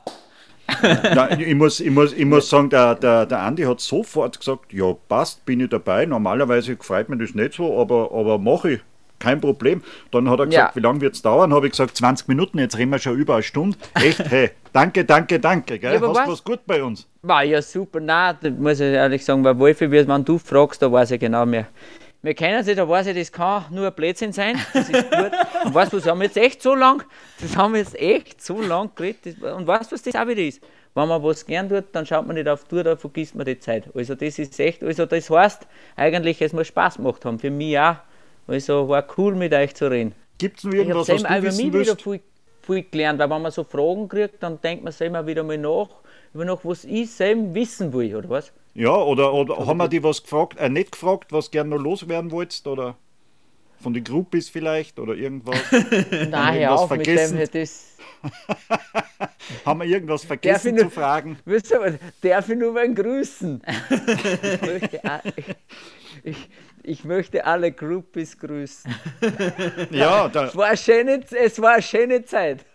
Nein, 0.81 1.39
ich, 1.41 1.55
muss, 1.55 1.79
ich, 1.79 1.91
muss, 1.91 2.13
ich 2.13 2.25
muss 2.25 2.49
sagen, 2.49 2.69
der, 2.69 2.95
der, 2.95 3.25
der 3.25 3.39
Andi 3.41 3.63
hat 3.63 3.79
sofort 3.81 4.39
gesagt, 4.39 4.71
ja 4.73 4.93
passt, 5.09 5.45
bin 5.45 5.59
ich 5.59 5.69
dabei. 5.69 6.05
Normalerweise 6.05 6.77
freut 6.79 7.09
mich 7.09 7.19
das 7.19 7.35
nicht 7.35 7.53
so, 7.53 7.79
aber, 7.79 8.11
aber 8.13 8.37
mache 8.39 8.71
ich. 8.73 8.79
Kein 9.19 9.39
Problem. 9.39 9.81
Dann 10.11 10.29
hat 10.29 10.39
er 10.39 10.47
gesagt, 10.47 10.75
Ja. 10.75 10.75
wie 10.75 10.83
lange 10.83 10.99
wird 11.01 11.15
es 11.15 11.21
dauern? 11.21 11.53
Habe 11.53 11.67
ich 11.67 11.71
gesagt, 11.71 11.95
20 11.95 12.27
Minuten, 12.27 12.59
jetzt 12.59 12.77
reden 12.77 12.91
wir 12.91 12.99
schon 12.99 13.15
über 13.17 13.35
eine 13.35 13.43
Stunde. 13.43 13.77
Echt, 13.93 14.19
hey, 14.29 14.51
danke, 14.73 15.05
danke, 15.05 15.39
danke. 15.39 15.79
Gell? 15.79 15.93
Ja, 15.93 16.01
Hast 16.01 16.15
was- 16.15 16.27
was 16.29 16.43
gut 16.43 16.59
bei 16.65 16.83
uns? 16.83 17.07
War 17.21 17.43
ja 17.43 17.61
super. 17.61 18.01
Nein, 18.01 18.35
das 18.41 18.51
muss 18.57 18.79
ich 18.81 18.87
ehrlich 18.93 19.23
sagen, 19.23 19.43
weil 19.45 19.57
Wolfi, 19.59 19.89
wie- 19.91 20.05
wenn 20.07 20.25
du 20.25 20.37
fragst, 20.37 20.81
da 20.81 20.91
weiß 20.91 21.11
ich 21.11 21.19
genau 21.21 21.45
mehr. 21.45 21.67
Wir 22.23 22.33
kennen 22.35 22.63
sie, 22.63 22.73
da 22.73 22.87
weiß 22.87 23.07
ich, 23.07 23.17
das 23.17 23.33
kann 23.33 23.65
nur 23.69 23.85
ein 23.85 23.93
Blödsinn 23.93 24.31
sein. 24.31 24.57
Das 24.73 24.87
ist 24.87 25.11
gut. 25.11 25.31
Und 25.65 25.73
weißt 25.73 25.91
du, 25.91 25.97
was, 25.97 26.07
haben 26.07 26.19
wir 26.19 26.27
jetzt 26.27 26.37
echt 26.37 26.61
so 26.61 26.73
lang, 26.73 27.03
das 27.41 27.57
haben 27.57 27.73
wir 27.73 27.81
jetzt 27.81 27.99
echt 27.99 28.41
so 28.41 28.61
lang 28.61 28.91
geredet. 28.95 29.35
Das, 29.41 29.51
und 29.51 29.67
weißt 29.67 29.91
du, 29.91 29.95
was 29.95 30.03
das 30.03 30.15
auch 30.15 30.25
wieder 30.25 30.41
ist? 30.41 30.63
Wenn 30.95 31.09
man 31.09 31.21
was 31.21 31.45
gern 31.45 31.67
tut, 31.67 31.83
dann 31.91 32.05
schaut 32.05 32.25
man 32.25 32.37
nicht 32.37 32.47
auf 32.47 32.63
die 32.63 32.69
Tour, 32.69 32.83
da 32.85 32.95
vergisst 32.95 33.35
man 33.35 33.45
die 33.45 33.59
Zeit. 33.59 33.89
Also 33.93 34.15
das 34.15 34.39
ist 34.39 34.57
echt, 34.57 34.81
also 34.83 35.05
das 35.05 35.29
heißt 35.29 35.67
eigentlich, 35.97 36.41
es 36.41 36.53
muss 36.53 36.67
Spaß 36.67 36.95
gemacht 36.95 37.25
haben. 37.25 37.39
Für 37.39 37.51
mich 37.51 37.77
auch. 37.77 37.97
Also 38.47 38.87
war 38.87 39.05
cool 39.17 39.35
mit 39.35 39.53
euch 39.53 39.75
zu 39.75 39.91
reden. 39.91 40.15
Gibt 40.37 40.59
es 40.59 40.63
noch 40.63 40.71
Ich 40.71 40.79
habe 40.79 40.89
irgendwas, 40.89 41.09
was 41.09 41.23
du 41.23 41.43
wissen 41.43 41.71
mich 41.71 41.73
wieder 41.73 41.97
viel, 41.97 42.21
viel 42.61 42.85
gelernt, 42.89 43.19
weil 43.19 43.29
wenn 43.29 43.41
man 43.41 43.51
so 43.51 43.65
Fragen 43.65 44.07
kriegt, 44.07 44.41
dann 44.41 44.61
denkt 44.61 44.85
man 44.85 44.93
selber 44.93 45.27
wieder 45.27 45.43
mal 45.43 45.57
nach, 45.57 45.89
über 46.33 46.45
noch, 46.45 46.63
was 46.63 46.85
ich 46.85 47.11
selber 47.11 47.53
wissen 47.53 47.91
will, 47.91 48.15
oder 48.15 48.29
was? 48.29 48.53
Ja, 48.75 48.95
oder, 48.95 49.33
oder 49.33 49.67
haben 49.67 49.77
wir 49.77 49.87
die 49.87 50.03
was 50.03 50.23
gefragt, 50.23 50.57
äh, 50.59 50.67
nicht 50.69 50.93
gefragt, 50.93 51.31
was 51.31 51.51
gern 51.51 51.69
noch 51.69 51.77
loswerden 51.77 52.31
wolltest? 52.31 52.67
Oder 52.67 52.95
von 53.81 53.93
den 53.93 54.03
Groupies 54.03 54.49
vielleicht? 54.49 54.99
Oder 54.99 55.13
irgendwas? 55.13 55.59
Nein, 56.29 56.59
hör 56.59 56.71
auf 56.79 56.89
mit 56.89 57.05
vergessen? 57.05 57.37
dem, 57.37 57.49
das, 57.61 57.97
haben 59.65 59.79
wir 59.81 59.85
irgendwas 59.87 60.23
vergessen 60.25 60.73
ich 60.73 60.79
zu 60.79 60.85
noch- 60.85 60.91
fragen? 60.93 61.37
Wisst 61.45 61.69
ihr 61.71 61.99
darf 62.21 62.49
ich 62.49 62.57
nur 62.57 62.73
mal 62.73 62.91
grüßen? 62.91 63.61
ich, 63.89 64.61
möchte, 64.61 65.01
ich, 66.23 66.49
ich 66.81 67.03
möchte 67.03 67.45
alle 67.45 67.71
Groupies 67.71 68.39
grüßen. 68.39 68.93
Ja, 69.91 70.29
da, 70.29 70.45
Es 70.45 70.55
war 70.55 70.67
eine 70.67 70.77
schöne, 70.77 71.21
es 71.31 71.61
war 71.61 71.73
eine 71.73 71.81
schöne 71.83 72.25
Zeit. 72.25 72.65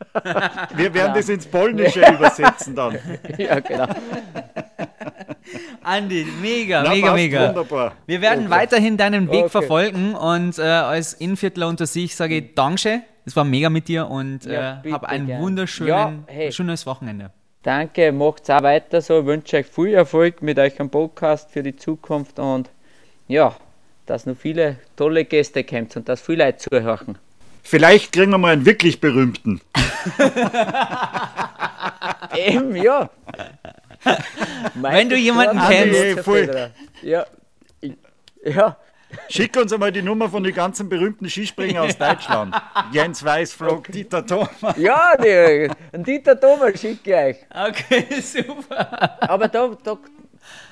wir 0.76 0.94
werden 0.94 1.14
das 1.14 1.28
ins 1.28 1.46
Polnische 1.46 2.00
übersetzen 2.08 2.76
dann. 2.76 2.98
ja, 3.36 3.58
genau. 3.58 3.88
Andi, 5.82 6.26
mega, 6.42 6.82
Na, 6.82 6.90
mega, 6.90 7.14
mega. 7.14 7.48
Wunderbar. 7.48 7.92
Wir 8.06 8.20
werden 8.20 8.50
weiterhin 8.50 8.96
deinen 8.96 9.28
Weg 9.30 9.44
Okay. 9.44 9.48
verfolgen 9.50 10.14
und 10.14 10.58
äh, 10.58 10.62
als 10.62 11.14
Innviertler 11.14 11.68
unter 11.68 11.86
sich 11.86 12.14
sage 12.16 12.36
ich 12.38 12.54
Danke. 12.54 13.02
Es 13.24 13.36
war 13.36 13.44
mega 13.44 13.68
mit 13.70 13.88
dir 13.88 14.08
und 14.08 14.44
Ja, 14.46 14.78
äh, 14.78 14.82
bitte 14.82 14.94
hab 14.94 15.04
ein 15.04 15.26
gern. 15.26 15.42
wunderschönes 15.42 15.90
Ja, 15.90 16.12
hey. 16.26 16.50
schönes 16.52 16.86
Wochenende. 16.86 17.30
Danke, 17.62 18.10
macht's 18.12 18.48
auch 18.50 18.62
weiter 18.62 19.00
so. 19.02 19.20
Ich 19.20 19.26
wünsche 19.26 19.58
euch 19.58 19.66
viel 19.66 19.92
Erfolg 19.94 20.42
mit 20.42 20.58
euch 20.58 20.80
am 20.80 20.88
Podcast 20.90 21.50
für 21.50 21.62
die 21.62 21.76
Zukunft 21.76 22.38
und 22.38 22.70
ja, 23.26 23.54
dass 24.06 24.24
noch 24.26 24.36
viele 24.36 24.76
tolle 24.96 25.24
Gäste 25.26 25.64
kommt 25.64 25.94
und 25.96 26.08
dass 26.08 26.20
viele 26.22 26.44
Leute 26.46 26.58
zuhören. 26.58 27.18
Vielleicht 27.62 28.12
kriegen 28.12 28.30
wir 28.30 28.38
mal 28.38 28.52
einen 28.54 28.64
wirklich 28.64 28.98
berühmten. 29.00 29.60
Eben, 32.36 32.76
ja. 32.76 33.10
Wenn 34.74 35.08
du 35.08 35.16
jemanden 35.16 35.58
kennst. 35.68 35.92
Nee, 35.92 36.16
voll. 36.22 36.70
Ja. 37.02 37.26
Ich, 37.80 37.92
ja. 38.44 38.76
Schick 39.30 39.56
uns 39.56 39.72
einmal 39.72 39.90
die 39.90 40.02
Nummer 40.02 40.28
von 40.28 40.42
den 40.44 40.54
ganzen 40.54 40.88
berühmten 40.88 41.28
Skispringer 41.30 41.82
aus 41.82 41.96
Deutschland. 41.98 42.54
Jens 42.92 43.24
Weißflog, 43.24 43.84
Dieter 43.90 44.24
Thomas. 44.26 44.76
Ja, 44.76 45.12
die, 45.16 45.70
einen 45.92 46.04
Dieter 46.04 46.38
Thomas 46.38 46.78
schicke 46.78 47.10
ich 47.10 47.16
euch. 47.16 47.36
Okay, 47.50 48.20
super. 48.20 49.18
Aber 49.22 49.48
da, 49.48 49.70
da, 49.82 49.96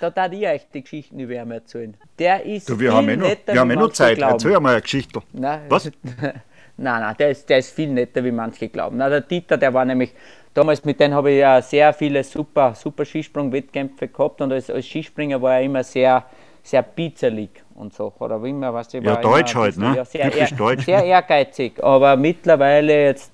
da 0.01 0.11
darf 0.11 0.32
ich 0.32 0.47
euch 0.47 0.66
die 0.74 0.82
Geschichten 0.82 1.18
über 1.18 1.32
ihn 1.32 1.51
erzählen. 1.51 1.97
Der 2.18 2.45
ist 2.45 2.68
Du, 2.68 2.78
wir 2.78 2.91
viel 2.91 2.97
haben 2.99 3.09
eh 3.09 3.16
noch, 3.16 3.28
netter, 3.28 3.53
wir 3.55 3.61
haben 3.61 3.70
wie 3.70 3.74
eh 3.74 3.76
noch 3.76 3.93
Zeit. 3.93 4.16
glauben. 4.18 4.32
Erzähl 4.34 4.61
mal 4.61 4.72
eine 4.72 4.82
Geschichte. 4.82 5.22
Nein, 5.32 5.62
Was? 5.70 5.84
nein, 6.20 6.43
nein, 6.76 7.14
der 7.18 7.30
ist, 7.30 7.49
der 7.49 7.59
ist 7.59 7.74
viel 7.74 7.89
netter, 7.89 8.22
wie 8.22 8.32
manche 8.32 8.68
glauben. 8.68 8.99
Na, 8.99 9.09
der 9.09 9.22
Dieter, 9.22 9.57
der 9.57 9.72
war 9.72 9.87
nämlich, 9.87 10.12
damals 10.57 10.84
mit 10.84 10.98
dem 11.00 11.12
habe 11.12 11.30
ich 11.32 11.38
ja 11.38 11.61
sehr 11.61 11.92
viele 11.92 12.24
super, 12.24 12.74
super 12.74 13.04
Skisprung-Wettkämpfe 13.04 14.09
gehabt 14.09 14.40
und 14.40 14.52
als, 14.52 14.70
als 14.70 14.86
Skispringer 14.86 15.40
war 15.40 15.54
er 15.57 15.62
immer 15.62 15.84
sehr, 15.84 16.24
sehr 16.62 16.82
bizerlig 16.82 17.50
und 17.74 17.92
so. 17.94 18.12
Oder 18.18 18.42
wie 18.42 18.50
immer, 18.50 18.72
was 18.72 18.92
ich 18.94 19.02
Ja, 19.04 19.16
deutsch 19.16 19.52
immer 19.52 19.62
halt, 19.64 19.76
ne? 19.76 19.96
Ja, 19.96 20.04
sehr, 20.04 20.30
Typisch 20.30 20.52
ehr- 20.52 20.57
deutsch. 20.57 20.84
sehr 20.84 21.04
ehrgeizig. 21.04 21.82
Aber 21.82 22.16
mittlerweile, 22.16 23.04
jetzt 23.04 23.32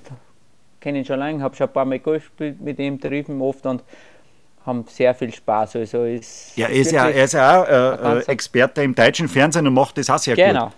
kenne 0.81 0.99
ich 0.99 1.05
ihn 1.05 1.07
schon 1.07 1.19
lange, 1.21 1.43
habe 1.43 1.55
schon 1.55 1.69
ein 1.69 1.73
paar 1.73 1.85
Mal 1.85 1.99
Golf 2.01 2.25
gespielt 2.31 2.61
mit 2.61 2.79
ihm, 2.79 2.99
drüben 2.99 3.41
oft 3.41 3.65
und 3.67 3.83
haben 4.67 4.85
sehr 4.89 5.15
viel 5.15 5.33
Spaß. 5.33 5.77
Also 5.77 6.05
ist 6.05 6.57
Ja, 6.57 6.67
er 6.69 6.73
ist 6.75 6.93
ja, 6.93 7.09
er 7.09 7.25
ist 7.25 7.35
ja 7.35 7.63
auch 7.63 7.69
äh, 7.69 8.19
äh, 8.21 8.25
Experte 8.31 8.83
im 8.83 8.95
deutschen 8.95 9.29
Fernsehen 9.29 9.67
und 9.67 9.75
macht 9.75 9.97
das 9.99 10.11
auch 10.11 10.19
sehr 10.19 10.35
Genau. 10.37 10.67
gut. 10.67 10.73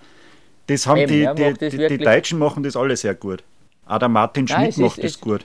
Das 0.66 0.86
haben 0.86 0.98
Eben, 1.00 1.36
die, 1.36 1.54
die, 1.54 1.68
die, 1.76 1.88
die 1.88 1.98
Deutschen 1.98 2.38
machen 2.38 2.62
das 2.62 2.76
alle 2.76 2.96
sehr 2.96 3.14
gut. 3.14 3.42
Auch 3.86 3.98
der 3.98 4.08
Martin 4.08 4.46
Nein, 4.46 4.56
Schmidt 4.56 4.68
ist- 4.70 4.78
macht 4.78 4.98
das 4.98 5.04
es- 5.12 5.20
gut. 5.20 5.44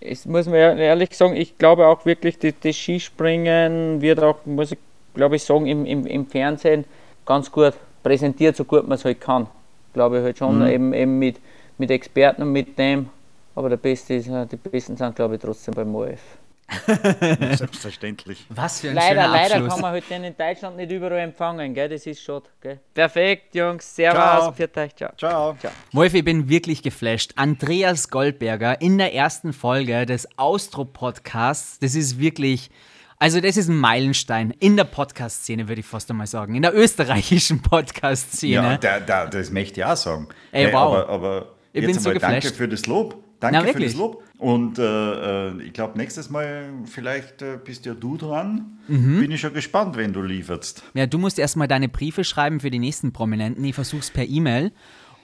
Es 0.00 0.26
muss 0.26 0.46
man 0.46 0.54
ehrlich 0.78 1.14
sagen, 1.16 1.36
ich 1.36 1.58
glaube 1.58 1.86
auch 1.86 2.04
wirklich, 2.04 2.38
die- 2.38 2.54
das 2.58 2.76
Skispringen 2.76 4.00
wird 4.00 4.20
auch, 4.22 4.44
muss 4.46 4.72
ich 4.72 4.78
glaube 5.14 5.36
ich 5.36 5.42
sagen, 5.44 5.66
im, 5.66 5.84
im, 5.86 6.06
im 6.06 6.26
Fernsehen 6.26 6.84
ganz 7.26 7.50
gut 7.50 7.74
präsentiert, 8.02 8.56
so 8.56 8.64
gut 8.64 8.86
man 8.86 8.96
es 8.96 9.04
halt 9.04 9.20
kann. 9.20 9.48
Glaube 9.92 10.18
ich 10.18 10.24
halt 10.24 10.38
schon, 10.38 10.60
eben, 10.62 10.92
eben 10.94 11.18
mit, 11.18 11.40
mit 11.78 11.90
Experten 11.90 12.42
und 12.42 12.52
mit 12.52 12.78
dem. 12.78 13.08
Aber 13.54 13.68
der 13.68 13.76
Beste 13.78 14.14
ist, 14.14 14.28
äh, 14.28 14.46
die 14.46 14.56
Besten 14.56 14.96
sind, 14.96 15.16
glaube 15.16 15.34
ich, 15.34 15.40
trotzdem 15.40 15.74
beim 15.74 15.94
OF. 15.94 16.20
Selbstverständlich. 17.56 18.44
Was 18.50 18.80
für 18.80 18.90
ein 18.90 18.94
Leider, 18.94 19.22
schöner 19.22 19.28
leider 19.32 19.54
Abschluss. 19.56 19.72
kann 19.72 19.80
man 19.80 19.90
halt 19.92 20.10
den 20.10 20.24
in 20.24 20.36
Deutschland 20.36 20.76
nicht 20.76 20.90
überall 20.92 21.18
empfangen, 21.20 21.74
gell? 21.74 21.88
das 21.88 22.06
ist 22.06 22.22
schade. 22.22 22.44
Gell? 22.60 22.78
Perfekt, 22.94 23.54
Jungs, 23.54 23.94
Ciao. 23.94 24.14
Servus, 24.52 24.56
für 24.56 24.80
euch, 24.80 24.94
ciao. 24.96 25.10
Ciao. 25.16 25.56
Wolf, 25.92 26.14
ich 26.14 26.24
bin 26.24 26.48
wirklich 26.48 26.82
geflasht. 26.82 27.32
Andreas 27.36 28.10
Goldberger 28.10 28.80
in 28.80 28.98
der 28.98 29.14
ersten 29.14 29.52
Folge 29.52 30.04
des 30.06 30.28
Austro-Podcasts. 30.38 31.78
Das 31.78 31.94
ist 31.94 32.18
wirklich, 32.18 32.70
also 33.18 33.40
das 33.40 33.56
ist 33.56 33.68
ein 33.68 33.76
Meilenstein 33.76 34.50
in 34.58 34.76
der 34.76 34.84
Podcast-Szene, 34.84 35.68
würde 35.68 35.80
ich 35.80 35.86
fast 35.86 36.10
einmal 36.10 36.26
sagen. 36.26 36.54
In 36.54 36.62
der 36.62 36.74
österreichischen 36.74 37.62
Podcast-Szene. 37.62 38.52
Ja, 38.54 38.76
da, 38.76 39.00
da, 39.00 39.26
das 39.26 39.50
möchte 39.50 39.80
ich 39.80 39.86
auch 39.86 39.96
sagen. 39.96 40.28
Ey, 40.52 40.64
Hey, 40.66 40.72
wow. 40.72 40.94
Aber, 40.94 41.08
aber 41.08 41.46
Ich 41.72 41.82
jetzt 41.82 41.92
bin 41.92 41.98
so 42.00 42.10
einmal 42.10 42.20
danke 42.20 42.36
geflasht. 42.40 42.56
für 42.56 42.68
das 42.68 42.86
Lob. 42.86 43.16
Danke 43.40 43.60
Na, 43.64 43.72
für 43.72 43.80
das 43.80 43.94
Lob. 43.94 44.24
Und 44.36 44.78
äh, 44.78 45.48
äh, 45.48 45.62
ich 45.62 45.72
glaube, 45.72 45.96
nächstes 45.96 46.30
Mal 46.30 46.70
vielleicht 46.84 47.42
äh, 47.42 47.58
bist 47.62 47.86
ja 47.86 47.94
du 47.94 48.16
dran. 48.16 48.78
Mhm. 48.88 49.20
Bin 49.20 49.30
ich 49.30 49.40
schon 49.40 49.54
gespannt, 49.54 49.96
wenn 49.96 50.12
du 50.12 50.22
lieferst. 50.22 50.82
Ja, 50.94 51.06
du 51.06 51.18
musst 51.18 51.38
erstmal 51.38 51.68
deine 51.68 51.88
Briefe 51.88 52.24
schreiben 52.24 52.60
für 52.60 52.70
die 52.70 52.78
nächsten 52.78 53.12
Prominenten. 53.12 53.64
Ich 53.64 53.74
versuch's 53.74 54.10
per 54.10 54.26
E-Mail. 54.26 54.72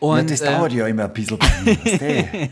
Und, 0.04 0.18
ja, 0.18 0.22
das 0.24 0.40
äh, 0.42 0.52
dauert 0.52 0.72
ja 0.74 0.86
immer 0.86 1.04
ein 1.04 1.12
bisschen. 1.14 1.38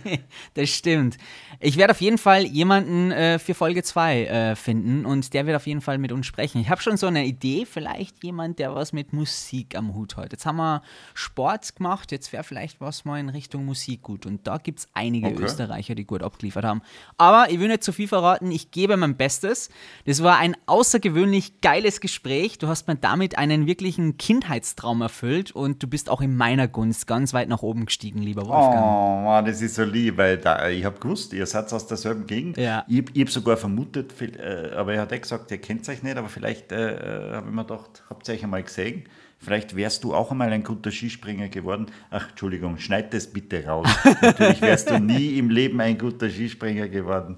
Das 0.54 0.70
stimmt. 0.70 1.18
Ich 1.60 1.76
werde 1.76 1.92
auf 1.92 2.00
jeden 2.00 2.18
Fall 2.18 2.44
jemanden 2.44 3.10
äh, 3.12 3.38
für 3.38 3.54
Folge 3.54 3.82
2 3.82 4.24
äh, 4.24 4.56
finden 4.56 5.04
und 5.04 5.32
der 5.34 5.46
wird 5.46 5.56
auf 5.56 5.66
jeden 5.66 5.82
Fall 5.82 5.98
mit 5.98 6.12
uns 6.12 6.26
sprechen. 6.26 6.60
Ich 6.60 6.70
habe 6.70 6.80
schon 6.80 6.96
so 6.96 7.06
eine 7.06 7.26
Idee, 7.26 7.66
vielleicht 7.66 8.24
jemand, 8.24 8.58
der 8.58 8.74
was 8.74 8.92
mit 8.92 9.12
Musik 9.12 9.76
am 9.76 9.94
Hut 9.94 10.16
hat. 10.16 10.32
Jetzt 10.32 10.46
haben 10.46 10.56
wir 10.56 10.82
Sport 11.14 11.76
gemacht, 11.76 12.10
jetzt 12.10 12.32
wäre 12.32 12.42
vielleicht 12.42 12.80
was 12.80 13.04
mal 13.04 13.20
in 13.20 13.28
Richtung 13.28 13.66
Musik 13.66 14.02
gut. 14.02 14.24
Und 14.24 14.46
da 14.46 14.56
gibt 14.56 14.80
es 14.80 14.88
einige 14.94 15.28
Okay. 15.28 15.42
Österreicher, 15.44 15.94
die 15.94 16.04
gut 16.04 16.22
abgeliefert 16.22 16.64
haben. 16.64 16.82
Aber 17.16 17.50
ich 17.50 17.60
will 17.60 17.68
nicht 17.68 17.84
zu 17.84 17.92
viel 17.92 18.08
verraten, 18.08 18.50
ich 18.50 18.70
gebe 18.70 18.96
mein 18.96 19.16
Bestes. 19.16 19.68
Das 20.06 20.22
war 20.22 20.38
ein 20.38 20.56
außergewöhnlich 20.66 21.60
geiles 21.60 22.00
Gespräch. 22.00 22.58
Du 22.58 22.66
hast 22.66 22.88
mir 22.88 22.96
damit 22.96 23.38
einen 23.38 23.66
wirklichen 23.66 24.16
Kindheitstraum 24.16 25.02
erfüllt 25.02 25.52
und 25.52 25.82
du 25.82 25.86
bist 25.86 26.08
auch 26.08 26.22
in 26.22 26.36
meiner 26.36 26.66
Gunst 26.66 27.06
ganz 27.06 27.32
weit 27.34 27.41
nach 27.48 27.62
oben 27.62 27.86
gestiegen, 27.86 28.20
lieber 28.22 28.42
Wolfgang. 28.42 28.82
Oh, 28.82 29.24
Mann, 29.24 29.44
das 29.44 29.60
ist 29.62 29.74
so 29.74 29.84
lieb, 29.84 30.16
weil 30.16 30.38
da, 30.38 30.68
ich 30.68 30.84
habe 30.84 30.98
gewusst, 30.98 31.32
ihr 31.32 31.46
seid 31.46 31.72
aus 31.72 31.86
derselben 31.86 32.26
Gegend. 32.26 32.56
Ja. 32.56 32.84
Ich, 32.88 33.04
ich 33.12 33.20
habe 33.20 33.30
sogar 33.30 33.56
vermutet, 33.56 34.12
äh, 34.20 34.70
aber 34.74 34.94
er 34.94 35.02
hat 35.02 35.12
eh 35.12 35.18
gesagt, 35.18 35.50
ihr 35.50 35.58
kennt 35.58 35.88
euch 35.88 36.02
nicht, 36.02 36.16
aber 36.16 36.28
vielleicht 36.28 36.72
äh, 36.72 37.30
äh, 37.30 37.34
habe 37.34 37.48
ich 37.48 37.54
mir 37.54 37.64
gedacht, 37.64 38.02
habt 38.08 38.28
ihr 38.28 38.34
euch 38.34 38.44
einmal 38.44 38.62
gesehen? 38.62 39.04
Vielleicht 39.38 39.74
wärst 39.74 40.04
du 40.04 40.14
auch 40.14 40.30
einmal 40.30 40.52
ein 40.52 40.62
guter 40.62 40.92
Skispringer 40.92 41.48
geworden. 41.48 41.86
Ach, 42.10 42.30
Entschuldigung, 42.30 42.78
schneid 42.78 43.12
das 43.12 43.26
bitte 43.26 43.66
raus. 43.66 43.88
Natürlich 44.22 44.60
wärst 44.60 44.90
du 44.90 45.00
nie 45.00 45.36
im 45.36 45.50
Leben 45.50 45.80
ein 45.80 45.98
guter 45.98 46.30
Skispringer 46.30 46.88
geworden. 46.88 47.36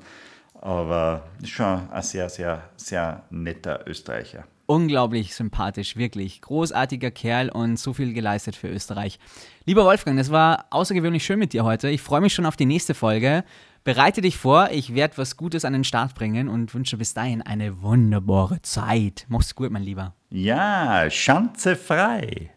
Aber 0.60 1.24
schon 1.44 1.90
ein 1.90 2.02
sehr, 2.02 2.28
sehr, 2.28 2.68
sehr 2.76 3.22
netter 3.30 3.86
Österreicher. 3.86 4.44
Unglaublich 4.66 5.34
sympathisch, 5.34 5.96
wirklich. 5.96 6.40
Großartiger 6.40 7.10
Kerl 7.10 7.50
und 7.50 7.78
so 7.78 7.92
viel 7.92 8.14
geleistet 8.14 8.56
für 8.56 8.68
Österreich. 8.68 9.18
Lieber 9.66 9.86
Wolfgang, 9.86 10.18
das 10.18 10.30
war 10.30 10.66
außergewöhnlich 10.68 11.24
schön 11.24 11.38
mit 11.38 11.54
dir 11.54 11.64
heute. 11.64 11.88
Ich 11.88 12.02
freue 12.02 12.20
mich 12.20 12.34
schon 12.34 12.44
auf 12.44 12.54
die 12.54 12.66
nächste 12.66 12.92
Folge. 12.92 13.44
Bereite 13.82 14.20
dich 14.20 14.36
vor, 14.36 14.68
ich 14.70 14.94
werde 14.94 15.16
was 15.16 15.38
Gutes 15.38 15.64
an 15.64 15.72
den 15.72 15.84
Start 15.84 16.14
bringen 16.14 16.48
und 16.50 16.74
wünsche 16.74 16.98
bis 16.98 17.14
dahin 17.14 17.40
eine 17.40 17.80
wunderbare 17.80 18.60
Zeit. 18.60 19.24
Mach's 19.28 19.54
gut, 19.54 19.70
mein 19.70 19.82
Lieber. 19.82 20.14
Ja, 20.28 21.08
Schanze 21.08 21.76
frei. 21.76 22.50